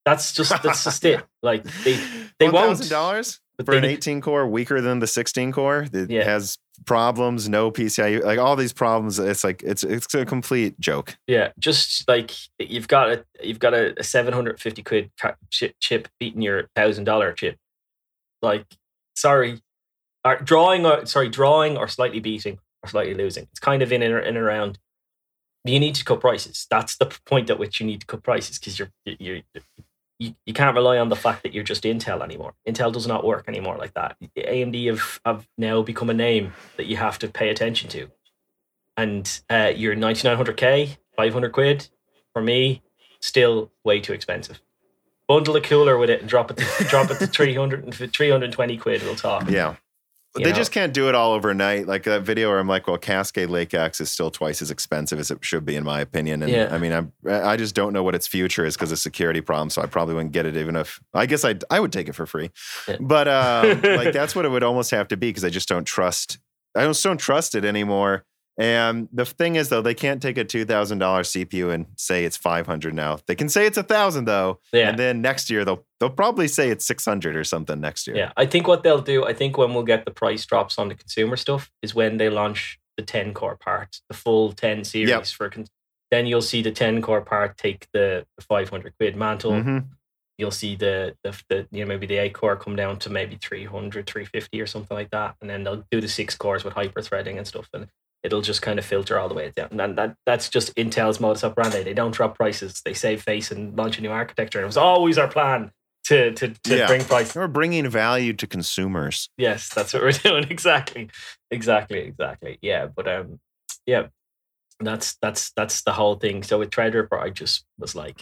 that's 0.07 0.33
just 0.33 0.63
that's 0.63 0.85
just 0.85 1.05
it. 1.05 1.23
Like 1.43 1.65
they 1.85 2.01
they 2.39 2.49
won't. 2.49 2.79
$1,000 2.79 3.41
but 3.57 3.67
for 3.67 3.75
an 3.75 3.85
18 3.85 4.21
core 4.21 4.47
weaker 4.47 4.81
than 4.81 4.99
the 4.99 5.07
16 5.07 5.53
core 5.53 5.87
it 5.93 6.11
Yeah. 6.11 6.25
has 6.25 6.59
problems, 6.87 7.49
no 7.49 7.71
PCIe, 7.71 8.23
like 8.25 8.39
all 8.39 8.57
these 8.57 8.73
problems. 8.73 9.19
It's 9.19 9.45
like 9.45 9.63
it's 9.63 9.85
it's 9.85 10.13
a 10.15 10.25
complete 10.25 10.79
joke. 10.81 11.17
Yeah, 11.27 11.51
just 11.59 12.09
like 12.09 12.33
you've 12.59 12.89
got 12.89 13.11
a 13.11 13.25
you've 13.43 13.61
got 13.61 13.75
a, 13.75 13.99
a 13.99 14.03
seven 14.03 14.33
hundred 14.35 14.61
fifty 14.61 14.83
quid 14.83 15.11
chip, 15.51 15.75
chip 15.81 16.09
beating 16.19 16.43
your 16.43 16.69
thousand 16.75 17.05
dollar 17.05 17.33
chip. 17.33 17.57
Like, 18.43 18.67
sorry, 19.15 19.61
or 20.25 20.37
drawing 20.37 20.85
or 20.85 21.07
sorry, 21.07 21.29
drawing 21.29 21.77
or 21.77 21.87
slightly 21.89 22.21
beating 22.21 22.59
or 22.83 22.89
slightly 22.89 23.15
losing. 23.15 23.45
It's 23.53 23.61
kind 23.61 23.81
of 23.83 23.93
in 23.93 24.03
and, 24.03 24.15
in 24.15 24.25
and 24.27 24.37
around. 24.37 24.79
You 25.65 25.79
need 25.81 25.95
to 25.95 26.05
cut 26.05 26.21
prices. 26.21 26.67
That's 26.69 26.97
the 26.97 27.07
point 27.25 27.49
at 27.51 27.59
which 27.59 27.81
you 27.81 27.87
need 27.87 28.01
to 28.01 28.07
cut 28.07 28.23
prices 28.23 28.59
because 28.59 28.79
you're 28.79 28.91
you're. 29.05 29.41
You, 30.19 30.35
you 30.47 30.53
can't 30.53 30.77
rely 30.77 30.99
on 30.99 31.09
the 31.09 31.17
fact 31.17 31.43
that 31.43 31.53
you're 31.53 31.65
just 31.65 31.85
Intel 31.85 32.23
anymore. 32.23 32.55
Intel 32.69 32.93
does 32.93 33.07
not 33.07 33.25
work 33.25 33.47
anymore 33.49 33.77
like 33.77 33.95
that. 33.95 34.17
AMD 34.37 34.87
have, 34.87 35.21
have 35.25 35.49
now 35.59 35.83
become 35.83 36.09
a 36.09 36.15
name 36.15 36.53
that 36.77 36.87
you 36.87 36.97
have 36.97 37.19
to 37.19 37.29
pay 37.29 37.49
attention 37.49 37.89
to 37.91 38.11
and 38.97 39.41
uh, 39.51 39.73
your 39.75 39.95
9900K, 39.95 40.97
500 41.17 41.53
quid, 41.53 41.89
for 42.33 42.43
me, 42.43 42.83
still 43.21 43.73
way 43.85 44.01
too 44.01 44.13
expensive. 44.13 44.61
Bundle 45.27 45.57
a 45.57 45.61
cooler 45.61 45.97
with 45.97 46.11
it 46.11 46.21
and 46.21 46.29
drop 46.29 46.51
it 46.51 46.59
to, 46.59 46.85
drop 46.85 47.11
it 47.11 47.19
to 47.19 47.27
300 47.27 47.93
320 47.95 48.77
quid, 48.77 49.03
we'll 49.03 49.17
talk. 49.17 49.49
Yeah. 49.49 49.77
They 50.35 50.51
know? 50.51 50.53
just 50.53 50.73
can't 50.73 50.93
do 50.93 51.09
it 51.09 51.15
all 51.15 51.33
overnight. 51.33 51.87
Like 51.87 52.03
that 52.05 52.23
video 52.23 52.49
where 52.49 52.59
I'm 52.59 52.67
like, 52.67 52.89
well, 52.89 52.99
Cascade 52.99 53.51
Lake 53.51 53.73
X 53.73 54.01
is 54.01 54.11
still 54.11 54.31
twice 54.31 54.61
as 54.63 54.71
expensive 54.71 55.21
as 55.21 55.31
it 55.31 55.45
should 55.45 55.65
be, 55.65 55.77
in 55.77 55.85
my 55.85 56.01
opinion. 56.01 56.43
And 56.43 56.51
Yeah. 56.51 56.69
I 56.73 56.79
mean, 56.79 56.93
I'm, 56.93 57.13
I 57.29 57.57
just 57.57 57.75
don't 57.75 57.93
know 57.93 58.03
what 58.03 58.17
its 58.17 58.27
future 58.27 58.65
is 58.65 58.75
because 58.75 58.91
of 58.91 58.99
security 58.99 59.41
problems. 59.41 59.75
So 59.75 59.83
I 59.83 59.87
probably 59.87 60.15
wouldn't 60.15 60.33
get 60.33 60.45
it 60.45 60.57
even 60.57 60.75
if 60.75 61.01
I 61.13 61.27
guess 61.27 61.45
I 61.45 61.55
I 61.71 61.79
would 61.79 61.93
take 61.93 62.09
it 62.09 62.15
for 62.15 62.27
free. 62.27 62.51
Yeah. 62.89 62.97
But 63.01 63.29
um, 63.29 63.81
like 63.97 64.13
that's 64.13 64.35
what 64.35 64.45
it 64.45 64.49
would 64.49 64.65
almost 64.65 64.91
have 64.91 65.07
to 65.09 65.17
be 65.17 65.29
because 65.29 65.45
I 65.45 65.51
just 65.51 65.69
don't 65.69 65.85
trust. 65.85 66.39
I 66.75 66.85
just 66.85 67.05
don't 67.05 67.19
trust 67.19 67.55
it 67.55 67.65
anymore. 67.65 68.25
And 68.57 69.09
the 69.13 69.25
thing 69.25 69.57
is, 69.57 69.69
though, 69.69 69.83
they 69.83 69.95
can't 69.95 70.23
take 70.23 70.39
a 70.39 70.45
two 70.45 70.65
thousand 70.65 70.99
dollar 70.99 71.23
CPU 71.23 71.73
and 71.75 71.87
say 71.97 72.25
it's 72.25 72.37
five 72.37 72.67
hundred 72.67 72.95
now. 72.95 73.19
They 73.27 73.35
can 73.35 73.49
say 73.49 73.67
it's 73.67 73.77
a 73.79 73.83
thousand 73.83 74.27
though, 74.27 74.61
Yeah. 74.73 74.91
and 74.91 74.99
then 74.99 75.21
next 75.21 75.51
year 75.51 75.65
they'll 75.65 75.85
they'll 75.99 76.11
probably 76.11 76.47
say 76.47 76.71
it's 76.71 76.87
six 76.87 77.05
hundred 77.05 77.35
or 77.35 77.43
something 77.45 77.81
next 77.81 78.07
year. 78.07 78.17
Yeah, 78.17 78.33
I 78.37 78.47
think 78.47 78.69
what 78.69 78.85
they'll 78.85 79.03
do, 79.03 79.25
I 79.25 79.33
think 79.35 79.59
when 79.59 79.75
we'll 79.75 79.83
get 79.83 80.05
the 80.05 80.13
price 80.13 80.47
drops 80.47 80.79
on 80.79 80.89
the 80.89 80.95
consumer 80.95 81.37
stuff 81.37 81.71
is 81.83 81.95
when 81.97 82.17
they 82.19 82.29
launch 82.31 82.79
the 82.97 83.03
10 83.03 83.35
core 83.35 83.57
part, 83.57 84.01
the 84.09 84.15
full 84.15 84.53
10 84.53 84.85
series 84.85 85.33
for 85.33 85.49
con- 85.51 85.67
Then 86.13 86.27
you'll 86.27 86.43
see 86.43 86.63
the 86.63 86.71
10 86.71 87.03
core 87.03 87.23
part 87.23 87.59
take 87.59 87.89
the 87.93 88.25
500 88.41 88.93
quid 89.01 89.17
mantle. 89.17 89.51
Mhm. 89.51 89.87
You'll 90.39 90.53
see 90.53 90.77
the, 90.77 91.17
the 91.25 91.37
the 91.49 91.67
you 91.73 91.85
know 91.85 91.89
maybe 91.89 92.07
the 92.07 92.19
8 92.19 92.35
core 92.35 92.55
come 92.57 92.77
down 92.77 93.01
to 93.01 93.11
maybe 93.11 93.35
300, 93.35 94.07
350 94.07 94.61
or 94.61 94.67
something 94.69 94.97
like 94.97 95.11
that, 95.11 95.35
and 95.41 95.51
then 95.51 95.65
they'll 95.65 95.85
do 95.91 96.01
the 96.01 96.07
six 96.09 96.37
cores 96.37 96.63
with 96.63 96.75
hyper 96.75 97.03
threading 97.03 97.37
and 97.37 97.47
stuff, 97.49 97.69
and 97.75 97.89
it'll 98.25 98.41
just 98.43 98.63
kind 98.63 98.79
of 98.79 98.85
filter 98.85 99.19
all 99.19 99.29
the 99.29 99.35
way 99.35 99.53
down. 99.55 99.69
And 99.79 99.97
that 99.99 100.17
that's 100.27 100.49
just 100.49 100.75
Intel's 100.75 101.21
modus 101.21 101.45
operandi. 101.45 101.83
They 101.85 101.95
don't 101.95 102.13
drop 102.15 102.37
prices. 102.37 102.83
They 102.85 102.95
save 102.95 103.23
face 103.23 103.51
and 103.53 103.77
launch 103.77 103.99
a 103.99 104.01
new 104.03 104.11
architecture. 104.11 104.59
And 104.59 104.65
it 104.65 104.67
was 104.67 104.77
always 104.77 105.19
our 105.19 105.29
plan 105.29 105.71
to 106.05 106.33
to, 106.33 106.49
to 106.49 106.77
Yeah. 106.77 106.87
bring 106.87 107.05
price. 107.05 107.35
We're 107.35 107.47
bringing 107.49 107.89
value 107.89 108.33
to 108.33 108.47
consumers. 108.47 109.29
Yes, 109.37 109.69
that's 109.73 109.93
what 109.93 110.03
we're 110.03 110.13
doing. 110.31 110.45
Exactly. 110.51 111.11
Exactly. 111.51 112.01
Exactly. 112.01 112.59
Yeah. 112.63 112.87
But 112.87 113.07
um 113.07 113.41
yeah. 113.87 114.07
That's 114.81 115.17
that's 115.23 115.53
that's 115.53 115.83
the 115.83 115.93
whole 115.93 116.17
thing. 116.17 116.43
So 116.43 116.59
with 116.59 116.71
Threadripper, 116.71 117.19
I 117.21 117.31
just 117.31 117.65
was 117.79 117.95
like, 117.95 118.21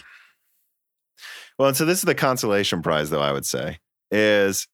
Well, 1.57 1.69
and 1.69 1.77
so 1.77 1.85
this 1.85 1.97
is 1.99 2.03
the 2.03 2.13
consolation 2.15 2.81
prize, 2.81 3.09
though, 3.09 3.21
I 3.21 3.31
would 3.31 3.45
say, 3.45 3.79
is 4.11 4.67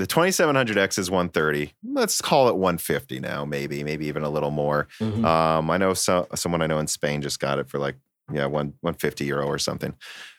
the 0.00 0.06
2700X 0.06 0.98
is 0.98 1.10
130. 1.10 1.72
Let's 1.84 2.20
call 2.22 2.48
it 2.48 2.56
150 2.56 3.20
now, 3.20 3.44
maybe, 3.44 3.84
maybe 3.84 4.06
even 4.06 4.22
a 4.22 4.30
little 4.30 4.50
more. 4.50 4.88
mhm. 4.98 5.24
Um, 5.24 5.70
I 5.70 5.76
know 5.76 5.92
so, 5.94 6.26
someone 6.34 6.62
I 6.62 6.66
know 6.66 6.78
in 6.78 6.86
Spain 6.86 7.20
just 7.22 7.38
got 7.38 7.58
it 7.58 7.68
for 7.68 7.78
like, 7.78 7.96
yeah, 8.32 8.46
one 8.46 8.74
150 8.80 9.24
euro 9.26 9.46
or 9.46 9.58
something. 9.58 9.94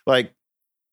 Like 0.07 0.33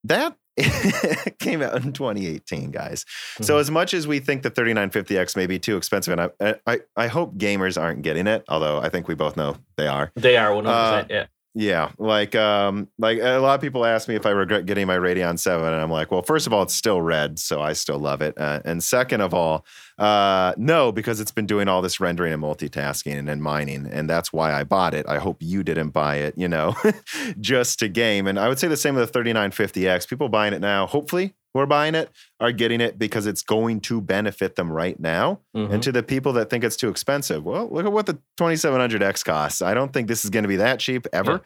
that 0.04 0.36
came 1.38 1.62
out 1.62 1.82
in 1.84 1.92
2018, 1.92 2.70
guys. 2.70 3.04
So 3.40 3.56
Mhm. 3.56 3.60
as 3.60 3.70
much 3.70 3.94
as 3.94 4.06
we 4.06 4.18
think 4.18 4.42
the 4.42 4.50
3950X 4.50 5.36
may 5.36 5.46
be 5.46 5.58
too 5.58 5.76
expensive, 5.76 6.18
and 6.18 6.30
I, 6.40 6.54
I, 6.66 6.80
I 6.96 7.06
hope 7.06 7.36
gamers 7.38 7.80
aren't 7.80 8.02
getting 8.02 8.26
it, 8.26 8.44
although 8.48 8.80
I 8.80 8.88
think 8.88 9.08
we 9.08 9.14
both 9.14 9.36
know 9.36 9.56
they 9.76 9.86
are. 9.86 10.10
they 10.16 10.36
are 10.36 10.54
one 10.54 10.64
hundred 10.66 10.78
uh. 10.78 11.04
Yeah. 11.08 11.26
Yeah, 11.54 11.90
like 11.98 12.36
um, 12.36 12.88
like 12.98 13.18
a 13.18 13.38
lot 13.38 13.54
of 13.56 13.60
people 13.60 13.84
ask 13.84 14.06
me 14.06 14.14
if 14.14 14.26
I 14.26 14.30
regret 14.30 14.66
getting 14.66 14.86
my 14.86 14.96
Radeon 14.96 15.38
Seven, 15.38 15.66
and 15.66 15.76
I'm 15.82 15.90
like, 15.90 16.10
well, 16.12 16.22
first 16.22 16.46
of 16.46 16.52
all, 16.52 16.62
it's 16.62 16.74
still 16.74 17.02
red, 17.02 17.38
so 17.38 17.60
I 17.60 17.72
still 17.72 17.98
love 17.98 18.22
it, 18.22 18.38
uh, 18.38 18.60
and 18.64 18.82
second 18.82 19.22
of 19.22 19.34
all, 19.34 19.64
uh, 19.98 20.52
no, 20.56 20.92
because 20.92 21.18
it's 21.20 21.32
been 21.32 21.46
doing 21.46 21.66
all 21.66 21.82
this 21.82 21.98
rendering 21.98 22.32
and 22.32 22.42
multitasking 22.42 23.18
and, 23.18 23.28
and 23.28 23.42
mining, 23.42 23.86
and 23.90 24.08
that's 24.08 24.32
why 24.32 24.52
I 24.52 24.62
bought 24.62 24.94
it. 24.94 25.08
I 25.08 25.18
hope 25.18 25.38
you 25.40 25.64
didn't 25.64 25.90
buy 25.90 26.16
it, 26.16 26.34
you 26.36 26.48
know, 26.48 26.76
just 27.40 27.80
to 27.80 27.88
game. 27.88 28.26
And 28.28 28.38
I 28.38 28.48
would 28.48 28.58
say 28.60 28.68
the 28.68 28.76
same 28.76 28.94
with 28.94 29.10
the 29.10 29.18
3950X. 29.18 30.06
People 30.06 30.28
buying 30.28 30.52
it 30.52 30.60
now, 30.60 30.86
hopefully, 30.86 31.34
who 31.54 31.60
are 31.60 31.66
buying 31.66 31.94
it 31.94 32.10
are 32.40 32.52
getting 32.52 32.80
it 32.80 32.98
because 32.98 33.26
it's 33.26 33.42
going 33.42 33.80
to 33.80 34.00
benefit 34.00 34.56
them 34.56 34.70
right 34.70 34.98
now. 35.00 35.40
Mhm. 35.56 35.72
And 35.74 35.82
to 35.82 35.92
the 35.92 36.02
people 36.02 36.32
that 36.34 36.50
think 36.50 36.64
it's 36.64 36.76
too 36.76 36.88
expensive, 36.88 37.44
well, 37.44 37.68
look 37.70 37.86
at 37.86 37.92
what 37.92 38.06
the 38.06 38.18
2700X 38.38 39.24
costs. 39.24 39.62
I 39.62 39.74
don't 39.74 39.92
think 39.92 40.08
this 40.08 40.24
is 40.24 40.30
going 40.30 40.44
to 40.44 40.48
be 40.48 40.56
that 40.56 40.78
cheap 40.80 41.06
ever, 41.12 41.32
Yeah. 41.32 41.38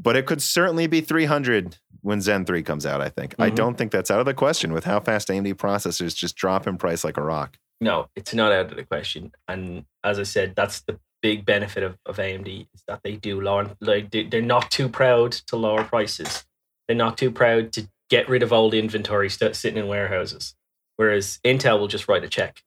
but 0.00 0.16
it 0.16 0.26
could 0.26 0.42
certainly 0.42 0.86
be 0.86 1.00
300 1.00 1.76
when 2.02 2.20
Zen 2.20 2.44
3 2.44 2.62
comes 2.62 2.86
out, 2.86 3.00
I 3.00 3.08
think. 3.08 3.34
I 3.38 3.50
Mhm. 3.50 3.54
don't 3.56 3.74
think 3.76 3.90
that's 3.90 4.10
out 4.10 4.20
of 4.20 4.26
the 4.26 4.34
question 4.34 4.72
with 4.72 4.84
how 4.84 5.00
fast 5.00 5.28
AMD 5.30 5.54
processors 5.54 6.14
just 6.14 6.36
drop 6.36 6.66
in 6.66 6.78
price 6.78 7.02
like 7.04 7.16
a 7.16 7.22
rock. 7.22 7.58
No, 7.80 8.08
it's 8.16 8.34
not 8.34 8.52
out 8.52 8.70
of 8.70 8.76
the 8.76 8.84
question. 8.84 9.32
And 9.48 9.84
as 10.04 10.18
I 10.18 10.24
said, 10.24 10.54
that's 10.56 10.80
the 10.80 10.98
big 11.20 11.44
benefit 11.44 11.82
of, 11.82 11.96
of 12.06 12.18
AMD 12.18 12.68
is 12.74 12.82
that 12.86 13.00
they 13.02 13.16
do 13.16 13.40
lower, 13.40 13.70
like 13.80 14.10
they're 14.10 14.40
not 14.40 14.70
too 14.70 14.88
proud 14.88 15.32
to 15.32 15.56
lower 15.56 15.82
prices. 15.84 16.44
They're 16.86 16.96
not 16.96 17.18
too 17.18 17.30
proud 17.32 17.72
to 17.72 17.88
get 18.10 18.28
rid 18.28 18.42
of 18.42 18.52
old 18.52 18.74
inventory 18.74 19.28
st- 19.30 19.56
sitting 19.56 19.78
in 19.78 19.86
warehouses. 19.88 20.54
Whereas 20.96 21.38
Intel 21.44 21.78
will 21.78 21.88
just 21.88 22.08
write 22.08 22.24
a 22.24 22.28
check. 22.28 22.62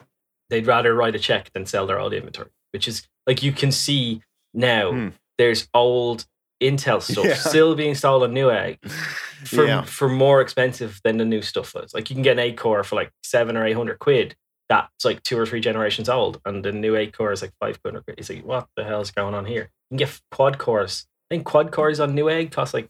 They'd 0.49 0.67
rather 0.67 0.93
write 0.93 1.15
a 1.15 1.19
check 1.19 1.51
than 1.53 1.65
sell 1.65 1.85
their 1.87 1.99
old 1.99 2.13
inventory, 2.13 2.49
which 2.73 2.87
is 2.87 3.07
like 3.27 3.43
you 3.43 3.51
can 3.51 3.71
see 3.71 4.21
now. 4.53 4.91
Hmm. 4.91 5.07
There's 5.37 5.67
old 5.73 6.25
Intel 6.61 7.01
stuff 7.11 7.25
Yeah. 7.25 7.33
still 7.35 7.75
being 7.75 7.95
sold 7.95 8.23
on 8.23 8.33
Newegg 8.33 8.77
for 9.45 9.65
Yeah. 9.65 9.81
for 9.83 10.07
more 10.09 10.41
expensive 10.41 11.01
than 11.03 11.17
the 11.17 11.25
new 11.25 11.41
stuff 11.41 11.73
was. 11.73 11.93
Like 11.93 12.09
you 12.09 12.15
can 12.15 12.23
get 12.23 12.33
an 12.33 12.39
eight 12.39 12.57
core 12.57 12.83
for 12.83 12.95
like 12.95 13.11
seven 13.23 13.57
or 13.57 13.65
eight 13.65 13.73
hundred 13.75 13.99
quid. 13.99 14.35
That's 14.69 15.03
like 15.03 15.21
two 15.23 15.37
or 15.37 15.45
three 15.45 15.59
generations 15.59 16.07
old, 16.07 16.39
and 16.45 16.63
the 16.63 16.71
new 16.71 16.95
eight 16.95 17.17
core 17.17 17.33
is 17.33 17.41
like 17.41 17.51
five 17.59 17.81
quid. 17.83 17.97
It's 18.17 18.29
like 18.29 18.45
what 18.45 18.67
the 18.77 18.85
hell 18.85 19.01
is 19.01 19.11
going 19.11 19.33
on 19.35 19.45
here? 19.45 19.69
You 19.89 19.97
can 19.97 20.07
get 20.07 20.21
quad 20.31 20.57
cores. 20.59 21.07
I 21.29 21.35
think 21.35 21.45
quad 21.45 21.71
cores 21.71 21.99
on 21.99 22.13
Newegg 22.13 22.51
cost 22.51 22.73
like 22.73 22.89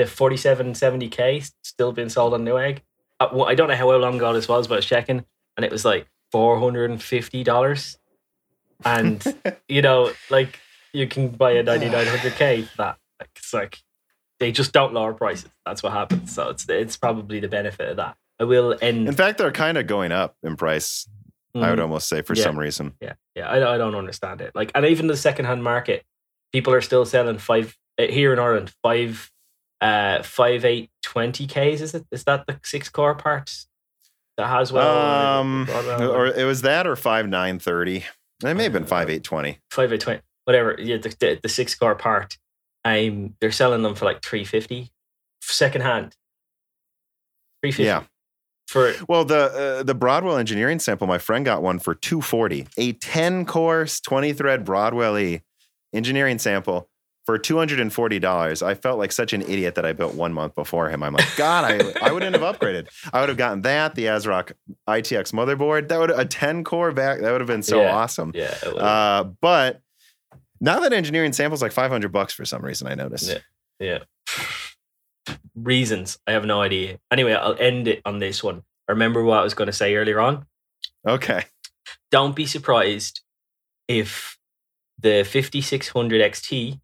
the 0.00 0.06
forty 0.10 0.36
seven 0.36 0.74
seventy 0.74 1.08
k 1.08 1.42
still 1.62 1.92
being 1.92 2.08
sold 2.08 2.34
on 2.34 2.44
Newegg. 2.44 2.78
Uh, 3.18 3.28
well, 3.32 3.48
I 3.48 3.54
don't 3.54 3.68
know 3.68 3.76
how 3.76 3.90
long 3.96 4.16
ago 4.16 4.32
this 4.32 4.48
was, 4.48 4.66
but 4.66 4.74
I 4.74 4.78
was 4.78 4.86
checking, 4.86 5.24
and 5.56 5.64
it 5.64 5.70
was 5.70 5.84
like 5.84 6.06
four 6.32 6.58
hundred 6.58 6.90
and 6.90 7.02
fifty 7.02 7.44
dollars. 7.44 7.98
And 8.84 9.22
you 9.68 9.82
know, 9.82 10.12
like 10.30 10.58
you 10.92 11.06
can 11.06 11.28
buy 11.28 11.52
a 11.52 11.62
9900K 11.64 12.64
for 12.66 12.76
that. 12.78 12.96
Like 13.20 13.30
it's 13.36 13.52
like 13.52 13.78
they 14.38 14.50
just 14.52 14.72
don't 14.72 14.94
lower 14.94 15.12
prices. 15.12 15.50
That's 15.66 15.82
what 15.82 15.92
happens. 15.92 16.34
So 16.34 16.48
it's 16.48 16.68
it's 16.68 16.96
probably 16.96 17.40
the 17.40 17.48
benefit 17.48 17.88
of 17.90 17.96
that. 17.98 18.16
I 18.40 18.44
will 18.44 18.76
end. 18.80 19.06
In 19.06 19.14
fact, 19.14 19.38
they're 19.38 19.52
kind 19.52 19.76
of 19.76 19.86
going 19.86 20.12
up 20.12 20.34
in 20.42 20.56
price, 20.56 21.06
I 21.54 21.68
would 21.70 21.78
Mhm. 21.78 21.82
almost 21.82 22.08
say, 22.08 22.22
for 22.22 22.34
Yeah. 22.34 22.44
some 22.44 22.58
reason. 22.58 22.94
Yeah, 23.02 23.12
yeah. 23.34 23.50
I, 23.50 23.74
I 23.74 23.76
don't 23.78 23.94
understand 23.94 24.40
it. 24.40 24.52
Like, 24.54 24.70
and 24.74 24.86
even 24.86 25.08
the 25.08 25.16
secondhand 25.16 25.62
market, 25.62 26.04
people 26.50 26.72
are 26.72 26.80
still 26.80 27.04
selling 27.04 27.36
five 27.36 27.76
uh, 27.98 28.04
here 28.06 28.32
in 28.32 28.38
Ireland 28.38 28.72
five, 28.82 29.30
uh, 29.80 30.22
five 30.22 30.64
eight 30.64 30.90
twenty 31.02 31.46
k's. 31.46 31.80
Is 31.80 31.94
it? 31.94 32.06
Is 32.10 32.24
that 32.24 32.46
the 32.46 32.58
six 32.62 32.88
core 32.88 33.14
part 33.14 33.66
that 34.36 34.48
has 34.48 34.72
well? 34.72 35.40
um, 35.40 35.68
or 36.00 36.26
it 36.26 36.44
was 36.44 36.62
that 36.62 36.86
or 36.86 36.96
5930. 36.96 38.04
It 38.42 38.54
may 38.54 38.62
have 38.64 38.72
been 38.72 38.84
5820. 38.84 39.58
five 39.70 39.92
eight 39.92 40.00
twenty, 40.00 40.20
whatever. 40.44 40.76
Yeah, 40.78 40.96
the, 40.98 41.14
the, 41.18 41.40
the 41.42 41.48
six 41.48 41.74
core 41.74 41.94
part. 41.94 42.38
Um, 42.84 43.34
they're 43.40 43.52
selling 43.52 43.82
them 43.82 43.94
for 43.94 44.06
like 44.06 44.22
three 44.22 44.44
fifty, 44.44 44.90
second 45.42 45.82
hand. 45.82 46.16
Three 47.62 47.72
fifty. 47.72 47.84
Yeah. 47.84 48.04
For 48.68 48.94
Well, 49.08 49.24
the 49.24 49.80
uh, 49.80 49.82
the 49.82 49.94
Broadwell 49.94 50.36
engineering 50.36 50.78
sample, 50.78 51.08
my 51.08 51.18
friend 51.18 51.44
got 51.44 51.60
one 51.60 51.80
for 51.80 51.92
240, 51.92 52.68
a 52.76 52.92
10 52.92 53.44
course, 53.44 53.98
20 53.98 54.32
thread 54.32 54.64
Broadwell 54.64 55.18
E 55.18 55.42
engineering 55.92 56.38
sample 56.38 56.88
for 57.26 57.38
$240. 57.38 58.62
I 58.62 58.74
felt 58.74 58.98
like 58.98 59.12
such 59.12 59.32
an 59.32 59.42
idiot 59.42 59.74
that 59.76 59.84
I 59.86 59.92
built 59.92 60.14
one 60.14 60.32
month 60.32 60.54
before 60.54 60.88
him. 60.90 61.02
I'm 61.02 61.12
like, 61.12 61.28
God, 61.36 61.64
I, 61.64 61.92
I 62.08 62.12
wouldn't 62.12 62.34
have 62.34 62.42
upgraded. 62.56 62.88
I 63.12 63.20
would 63.20 63.28
have 63.28 63.38
gotten 63.38 63.62
that, 63.62 63.94
the 63.94 64.06
ASRock 64.06 64.52
ITX 64.88 65.32
motherboard. 65.32 65.88
That 65.88 65.98
would 66.00 66.10
a 66.10 66.24
10 66.24 66.64
core 66.64 66.92
back. 66.92 67.20
That 67.20 67.30
would 67.32 67.40
have 67.40 67.48
been 67.48 67.62
so 67.62 67.80
Yeah. 67.82 67.94
awesome. 67.94 68.32
yeah, 68.34 68.54
Uh, 68.64 69.24
but 69.40 69.80
now 70.60 70.80
that 70.80 70.92
engineering 70.92 71.32
sample's 71.32 71.62
like 71.62 71.72
500 71.72 72.10
bucks 72.10 72.32
for 72.32 72.44
some 72.44 72.62
reason, 72.62 72.88
I 72.88 72.94
noticed. 72.94 73.28
Yeah. 73.78 73.98
yeah. 75.28 75.34
Reasons 75.54 76.18
I 76.26 76.32
have 76.32 76.44
no 76.46 76.60
idea. 76.62 76.98
Anyway, 77.10 77.32
I'll 77.34 77.56
end 77.58 77.86
it 77.86 78.00
on 78.04 78.18
this 78.18 78.42
one. 78.42 78.62
I 78.88 78.92
remember 78.92 79.22
what 79.22 79.38
I 79.38 79.42
was 79.42 79.54
going 79.54 79.66
to 79.66 79.72
say 79.72 79.94
earlier 79.94 80.20
on. 80.20 80.46
Okay. 81.06 81.44
Don't 82.10 82.34
be 82.34 82.46
surprised 82.46 83.20
if 83.88 84.38
the 84.98 85.24
5600 85.24 86.20
XT 86.32 86.80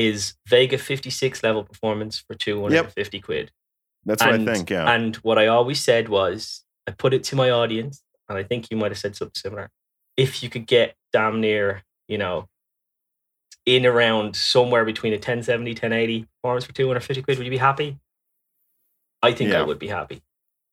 is 0.00 0.34
Vega 0.48 0.78
56 0.78 1.42
level 1.42 1.62
performance 1.62 2.18
for 2.18 2.34
250 2.34 3.20
quid. 3.20 3.50
That's 4.06 4.22
what 4.22 4.34
And- 4.34 4.48
I 4.48 4.54
think. 4.54 4.70
Yeah. 4.70 4.90
And 4.90 5.16
what 5.16 5.38
I 5.38 5.46
always 5.48 5.80
said 5.80 6.08
was, 6.08 6.64
I 6.86 6.92
put 6.92 7.12
it 7.12 7.22
to 7.24 7.36
my 7.36 7.50
audience, 7.50 8.02
and 8.28 8.38
I 8.38 8.42
think 8.42 8.70
you 8.70 8.76
might 8.76 8.90
have 8.90 8.98
said 8.98 9.14
something 9.14 9.34
similar. 9.34 9.70
If 10.16 10.42
you 10.42 10.48
could 10.48 10.66
get 10.66 10.96
damn 11.12 11.40
near, 11.40 11.82
you 12.08 12.16
know, 12.18 12.48
in 13.66 13.84
around 13.84 14.36
somewhere 14.36 14.84
between 14.86 15.12
a 15.12 15.16
1070, 15.16 15.72
1080 15.72 16.26
performance 16.42 16.64
for 16.64 16.72
250 16.72 17.22
quid, 17.22 17.38
would 17.38 17.44
you 17.46 17.50
be 17.50 17.58
happy? 17.58 17.98
I 19.22 19.32
think 19.32 19.52
I 19.52 19.62
would 19.62 19.78
be 19.78 19.88
happy. 19.88 20.22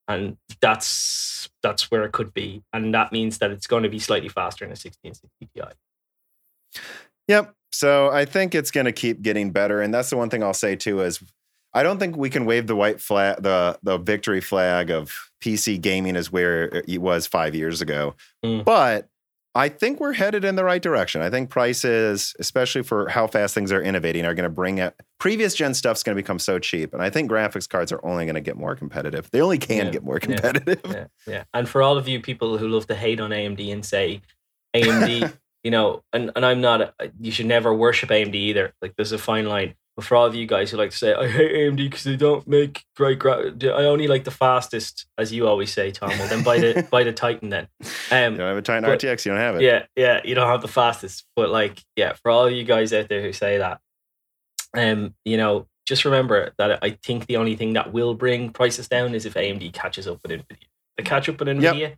And 0.07 0.37
that's 0.61 1.49
that's 1.61 1.91
where 1.91 2.05
it 2.05 2.13
could 2.13 2.33
be. 2.33 2.63
And 2.71 2.93
that 2.93 3.11
means 3.11 3.39
that 3.39 3.51
it's 3.51 3.67
going 3.67 3.83
to 3.83 3.89
be 3.89 3.99
slightly 3.99 4.29
faster 4.29 4.63
in 4.63 4.71
a 4.71 4.77
1660 4.77 5.49
Ti. 5.53 6.81
Yep. 7.27 7.53
So 7.77 8.09
I 8.09 8.25
think 8.25 8.55
it's 8.55 8.71
going 8.71 8.85
to 8.85 8.91
keep 8.91 9.21
getting 9.21 9.51
better, 9.51 9.81
and 9.81 9.93
that's 9.93 10.09
the 10.09 10.17
one 10.17 10.29
thing 10.31 10.41
I'll 10.43 10.53
say 10.53 10.75
too 10.75 11.01
is 11.01 11.21
I 11.75 11.83
don't 11.83 11.99
think 11.99 12.17
we 12.17 12.29
can 12.31 12.45
wave 12.45 12.65
the 12.65 12.75
white 12.75 12.99
flag, 12.99 13.43
the 13.43 13.77
the 13.83 13.97
victory 13.99 14.41
flag 14.41 14.89
of 14.89 15.29
PC 15.43 15.79
gaming 15.79 16.15
is 16.15 16.31
where 16.31 16.81
it 16.87 16.99
was 17.01 17.27
five 17.27 17.53
years 17.53 17.79
ago, 17.81 18.15
Mm. 18.43 18.65
but 18.65 19.09
I 19.53 19.69
think 19.69 19.99
we're 19.99 20.13
headed 20.13 20.43
in 20.45 20.55
the 20.55 20.63
right 20.63 20.81
direction. 20.81 21.21
I 21.21 21.29
think 21.31 21.49
prices, 21.49 22.35
especially 22.39 22.83
for 22.83 23.09
how 23.09 23.25
fast 23.27 23.53
things 23.55 23.71
are 23.71 23.81
innovating, 23.81 24.23
are 24.25 24.33
going 24.35 24.43
to 24.49 24.49
bring 24.53 24.77
it. 24.79 24.93
Previous 25.19 25.55
gen 25.55 25.73
stuff's 25.73 26.03
going 26.03 26.15
to 26.15 26.21
become 26.21 26.37
so 26.39 26.57
cheap, 26.59 26.93
and 26.93 27.01
I 27.03 27.09
think 27.11 27.29
graphics 27.29 27.69
cards 27.69 27.91
are 27.91 28.03
only 28.03 28.25
going 28.25 28.35
to 28.35 28.41
get 28.41 28.55
more 28.57 28.75
competitive. 28.75 29.29
They 29.31 29.41
only 29.41 29.57
can 29.59 29.85
Yeah. 29.85 29.91
get 29.91 30.03
more 30.03 30.15
Yeah. 30.21 30.27
competitive. 30.27 30.81
yeah, 30.89 31.05
yeah. 31.27 31.43
And 31.53 31.69
for 31.69 31.83
all 31.83 31.97
of 31.97 32.07
you 32.07 32.21
people 32.21 32.57
who 32.57 32.67
love 32.67 32.87
to 32.87 32.95
hate 32.95 33.19
on 33.19 33.29
AMD 33.31 33.71
and 33.71 33.85
say 33.85 34.21
AMD, 34.75 35.31
you 35.67 35.71
know, 35.71 36.01
and, 36.13 36.31
and 36.33 36.45
I'm 36.45 36.61
not, 36.61 36.93
you 37.19 37.29
should 37.29 37.45
never 37.45 37.73
worship 37.73 38.07
AMD 38.09 38.33
either. 38.35 38.73
Like 38.81 38.93
there's 38.95 39.11
a 39.11 39.17
fine 39.17 39.47
line. 39.47 39.75
But 39.97 40.05
for 40.05 40.15
all 40.15 40.25
of 40.25 40.33
you 40.33 40.45
guys 40.47 40.71
who 40.71 40.77
like 40.77 40.91
to 40.91 40.97
say, 40.97 41.13
I 41.13 41.27
hate 41.27 41.51
AMD 41.51 41.75
because 41.77 42.05
they 42.05 42.15
don't 42.15 42.47
make 42.47 42.85
great 42.95 43.19
gra- 43.19 43.51
I 43.81 43.83
only 43.83 44.07
like 44.07 44.23
the 44.23 44.31
fastest, 44.31 45.07
as 45.17 45.33
you 45.33 45.45
always 45.45 45.73
say, 45.73 45.91
Tom. 45.91 46.07
Well, 46.09 46.29
then 46.29 46.41
buy 46.41 46.59
the 46.59 46.87
buy 46.91 47.03
the 47.03 47.11
Titan 47.11 47.49
then. 47.49 47.67
Um, 48.11 48.31
You 48.33 48.37
don't 48.37 48.47
have 48.47 48.57
a 48.57 48.61
Titan 48.61 48.85
But- 48.85 48.99
RTX, 49.01 49.25
you 49.25 49.31
don't 49.33 49.41
have 49.41 49.55
it. 49.57 49.63
yeah, 49.63 49.85
yeah, 49.97 50.21
you 50.23 50.35
don't 50.35 50.47
have 50.47 50.61
the 50.61 50.69
fastest, 50.69 51.25
but 51.35 51.49
like, 51.49 51.83
yeah, 51.97 52.13
for 52.13 52.31
all 52.31 52.45
of 52.47 52.53
you 52.53 52.63
guys 52.63 52.93
out 52.93 53.09
there 53.09 53.21
who 53.21 53.33
say 53.33 53.57
that, 53.57 53.81
Um, 54.73 55.15
you 55.25 55.35
know, 55.35 55.67
just 55.85 56.05
remember 56.05 56.53
that 56.57 56.79
I 56.81 56.91
think 57.03 57.25
the 57.25 57.35
only 57.37 57.55
thing 57.57 57.73
that 57.73 57.91
will 57.91 58.13
bring 58.13 58.51
prices 58.51 58.87
down 58.87 59.15
is 59.15 59.25
if 59.25 59.33
AMD 59.33 59.73
catches 59.73 60.07
up 60.07 60.19
with 60.23 60.31
Nvidia. 60.31 60.67
They 60.97 61.03
catch 61.03 61.27
up 61.27 61.39
with 61.39 61.47
Nvidia, 61.49 61.79
yep. 61.79 61.97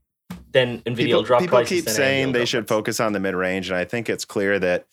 Then 0.51 0.81
Nvidia 0.81 0.95
people, 0.95 1.19
will 1.19 1.23
drop 1.23 1.41
people 1.41 1.57
prices. 1.57 1.85
keep 1.85 1.89
saying 1.89 2.31
they 2.31 2.45
should 2.45 2.67
prices. 2.67 2.77
focus 2.77 2.99
on 2.99 3.13
the 3.13 3.19
mid 3.19 3.35
range, 3.35 3.69
and 3.69 3.77
I 3.77 3.85
think 3.85 4.09
it's 4.09 4.25
clear 4.25 4.59
that 4.59 4.87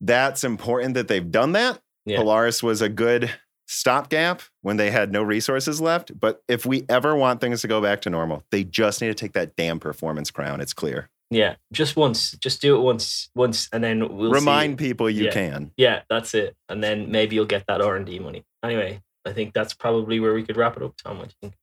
that's 0.00 0.44
important 0.44 0.94
that 0.94 1.08
they've 1.08 1.30
done 1.30 1.52
that. 1.52 1.80
Yeah. 2.04 2.18
Polaris 2.18 2.62
was 2.62 2.82
a 2.82 2.88
good 2.88 3.30
stopgap 3.66 4.42
when 4.60 4.76
they 4.76 4.90
had 4.90 5.10
no 5.10 5.22
resources 5.22 5.80
left. 5.80 6.18
But 6.18 6.42
if 6.48 6.66
we 6.66 6.84
ever 6.88 7.16
want 7.16 7.40
things 7.40 7.62
to 7.62 7.68
go 7.68 7.80
back 7.80 8.02
to 8.02 8.10
normal, 8.10 8.42
they 8.50 8.64
just 8.64 9.00
need 9.00 9.08
to 9.08 9.14
take 9.14 9.32
that 9.32 9.56
damn 9.56 9.80
performance 9.80 10.30
crown. 10.30 10.60
It's 10.60 10.74
clear. 10.74 11.08
Yeah, 11.30 11.56
just 11.72 11.96
once. 11.96 12.32
Just 12.32 12.60
do 12.60 12.76
it 12.76 12.80
once, 12.80 13.30
once, 13.34 13.68
and 13.72 13.82
then 13.82 14.16
we'll 14.16 14.30
remind 14.30 14.78
see. 14.78 14.86
people 14.86 15.08
you 15.08 15.24
yeah. 15.24 15.30
can. 15.30 15.72
Yeah, 15.76 16.02
that's 16.10 16.34
it. 16.34 16.54
And 16.68 16.84
then 16.84 17.10
maybe 17.10 17.34
you'll 17.34 17.46
get 17.46 17.64
that 17.66 17.80
R 17.80 17.96
and 17.96 18.04
D 18.04 18.18
money. 18.18 18.44
Anyway, 18.62 19.00
I 19.24 19.32
think 19.32 19.54
that's 19.54 19.72
probably 19.72 20.20
where 20.20 20.34
we 20.34 20.42
could 20.44 20.56
wrap 20.56 20.76
it 20.76 20.82
up, 20.82 20.94
Tom. 20.96 21.20
I 21.20 21.28
think. 21.40 21.54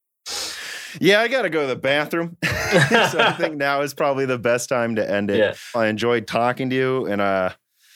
Yeah, 1.00 1.22
I 1.22 1.28
got 1.28 1.44
to 1.44 1.50
go 1.50 1.62
to 1.62 1.68
the 1.68 1.76
bathroom. 1.76 2.38
so 2.44 3.20
I 3.20 3.36
think 3.38 3.56
now 3.56 3.82
is 3.82 3.94
probably 3.94 4.26
the 4.26 4.40
best 4.40 4.70
time 4.70 4.96
to 4.96 5.10
end 5.10 5.32
it. 5.32 5.38
Yeah. 5.38 5.54
I 5.76 5.88
enjoyed 5.88 6.28
talking 6.28 6.70
to 6.70 6.76
you, 6.76 7.06
and 7.06 7.22
uh, 7.22 7.52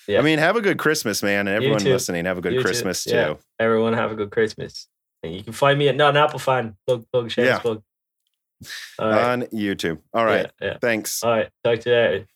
yeah. 0.07 0.19
I 0.19 0.21
mean, 0.21 0.39
have 0.39 0.55
a 0.55 0.61
good 0.61 0.77
Christmas, 0.77 1.23
man, 1.23 1.47
and 1.47 1.55
everyone 1.55 1.83
listening, 1.83 2.25
have 2.25 2.37
a 2.37 2.41
good 2.41 2.53
you 2.53 2.61
Christmas 2.61 3.03
too. 3.03 3.11
too. 3.11 3.15
Yeah. 3.15 3.33
Everyone 3.59 3.93
have 3.93 4.11
a 4.11 4.15
good 4.15 4.31
Christmas. 4.31 4.87
And 5.23 5.33
you 5.33 5.43
can 5.43 5.53
find 5.53 5.79
me 5.79 5.87
at 5.87 5.95
not 5.95 6.15
an 6.15 6.17
Apple 6.17 6.39
fan. 6.39 6.75
Plug, 6.85 7.05
plug, 7.11 7.31
share, 7.31 7.45
yeah. 7.45 7.59
plug. 7.59 7.81
Right. 8.99 9.31
On 9.31 9.41
YouTube. 9.47 9.99
All 10.13 10.23
right. 10.23 10.49
Yeah, 10.61 10.67
yeah. 10.67 10.77
Thanks. 10.79 11.23
All 11.23 11.31
right. 11.31 11.49
Talk 11.63 11.79
to 11.81 11.89
you 11.89 11.95
later. 11.95 12.27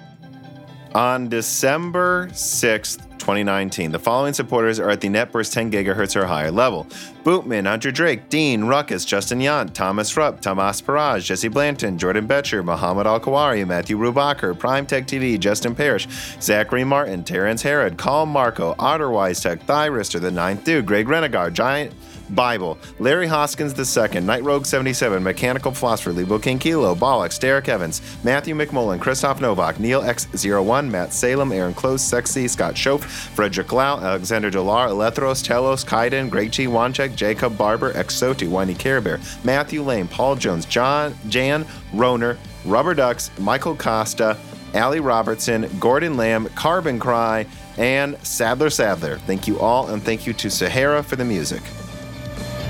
On 0.94 1.28
December 1.28 2.28
6th, 2.28 3.14
2019. 3.18 3.90
The 3.90 3.98
following 3.98 4.34
supporters 4.34 4.78
are 4.78 4.90
at 4.90 5.00
the 5.00 5.08
NetBurst 5.08 5.52
10 5.52 5.72
GHz 5.72 6.14
or 6.14 6.26
higher 6.26 6.50
level 6.50 6.84
Bootman, 7.24 7.66
Hunter 7.66 7.90
Drake, 7.90 8.28
Dean, 8.28 8.64
Ruckus, 8.64 9.06
Justin 9.06 9.40
Yant, 9.40 9.72
Thomas 9.72 10.14
Rupp, 10.14 10.42
Tomas 10.42 10.82
Paraj, 10.82 11.24
Jesse 11.24 11.48
Blanton, 11.48 11.96
Jordan 11.96 12.26
Betcher, 12.26 12.62
Muhammad 12.62 13.06
Al 13.06 13.18
Kawari, 13.18 13.66
Matthew 13.66 13.96
Rubacher, 13.96 14.56
Prime 14.56 14.84
Tech 14.84 15.06
TV, 15.06 15.40
Justin 15.40 15.74
Parrish, 15.74 16.06
Zachary 16.40 16.84
Martin, 16.84 17.24
Terrence 17.24 17.62
Herod, 17.62 17.96
Call 17.96 18.26
Marco, 18.26 18.74
Otterwise 18.78 19.42
Tech, 19.42 19.66
Thyrister, 19.66 20.20
The 20.20 20.30
Ninth 20.30 20.64
Dude, 20.64 20.84
Greg 20.84 21.06
Renegar, 21.06 21.50
Giant. 21.52 21.94
Bible, 22.30 22.78
Larry 22.98 23.26
Hoskins 23.26 23.74
II, 23.78 24.20
Night 24.20 24.42
Rogue 24.42 24.66
77, 24.66 25.22
Mechanical 25.22 25.72
Philosopher, 25.72 26.12
Lebo 26.12 26.38
King 26.38 26.58
Kilo, 26.58 26.94
Bollocks, 26.94 27.38
Derek 27.38 27.68
Evans, 27.68 28.00
Matthew 28.24 28.54
McMullen, 28.54 29.00
Christoph 29.00 29.40
Novak, 29.40 29.78
Neil 29.78 30.02
X01, 30.02 30.90
Matt 30.90 31.12
Salem, 31.12 31.52
Aaron 31.52 31.74
Close, 31.74 32.02
Sexy, 32.02 32.48
Scott 32.48 32.74
Schoaf, 32.74 33.02
Frederick 33.02 33.72
Lau, 33.72 33.98
Alexander 33.98 34.50
Delar, 34.50 34.88
Elethros, 34.88 35.44
Telos, 35.44 35.84
Kaiden, 35.84 36.30
Greg 36.30 36.50
G. 36.50 36.66
Wanchek, 36.66 37.14
Jacob 37.14 37.56
Barber, 37.56 37.92
Exoti, 37.92 38.48
Winey 38.48 38.74
Bear, 39.02 39.20
Matthew 39.44 39.82
Lane, 39.82 40.08
Paul 40.08 40.36
Jones, 40.36 40.64
John, 40.66 41.14
Jan 41.28 41.66
Roner, 41.92 42.38
Rubber 42.64 42.94
Ducks, 42.94 43.30
Michael 43.38 43.76
Costa, 43.76 44.36
Ali 44.74 45.00
Robertson, 45.00 45.70
Gordon 45.78 46.16
Lamb, 46.16 46.46
Carbon 46.54 46.98
Cry, 46.98 47.46
and 47.76 48.16
Sadler 48.26 48.70
Sadler. 48.70 49.18
Thank 49.18 49.46
you 49.46 49.58
all, 49.60 49.88
and 49.88 50.02
thank 50.02 50.26
you 50.26 50.32
to 50.34 50.50
Sahara 50.50 51.02
for 51.02 51.16
the 51.16 51.24
music. 51.24 51.62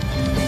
Thank 0.03 0.39
you. 0.39 0.44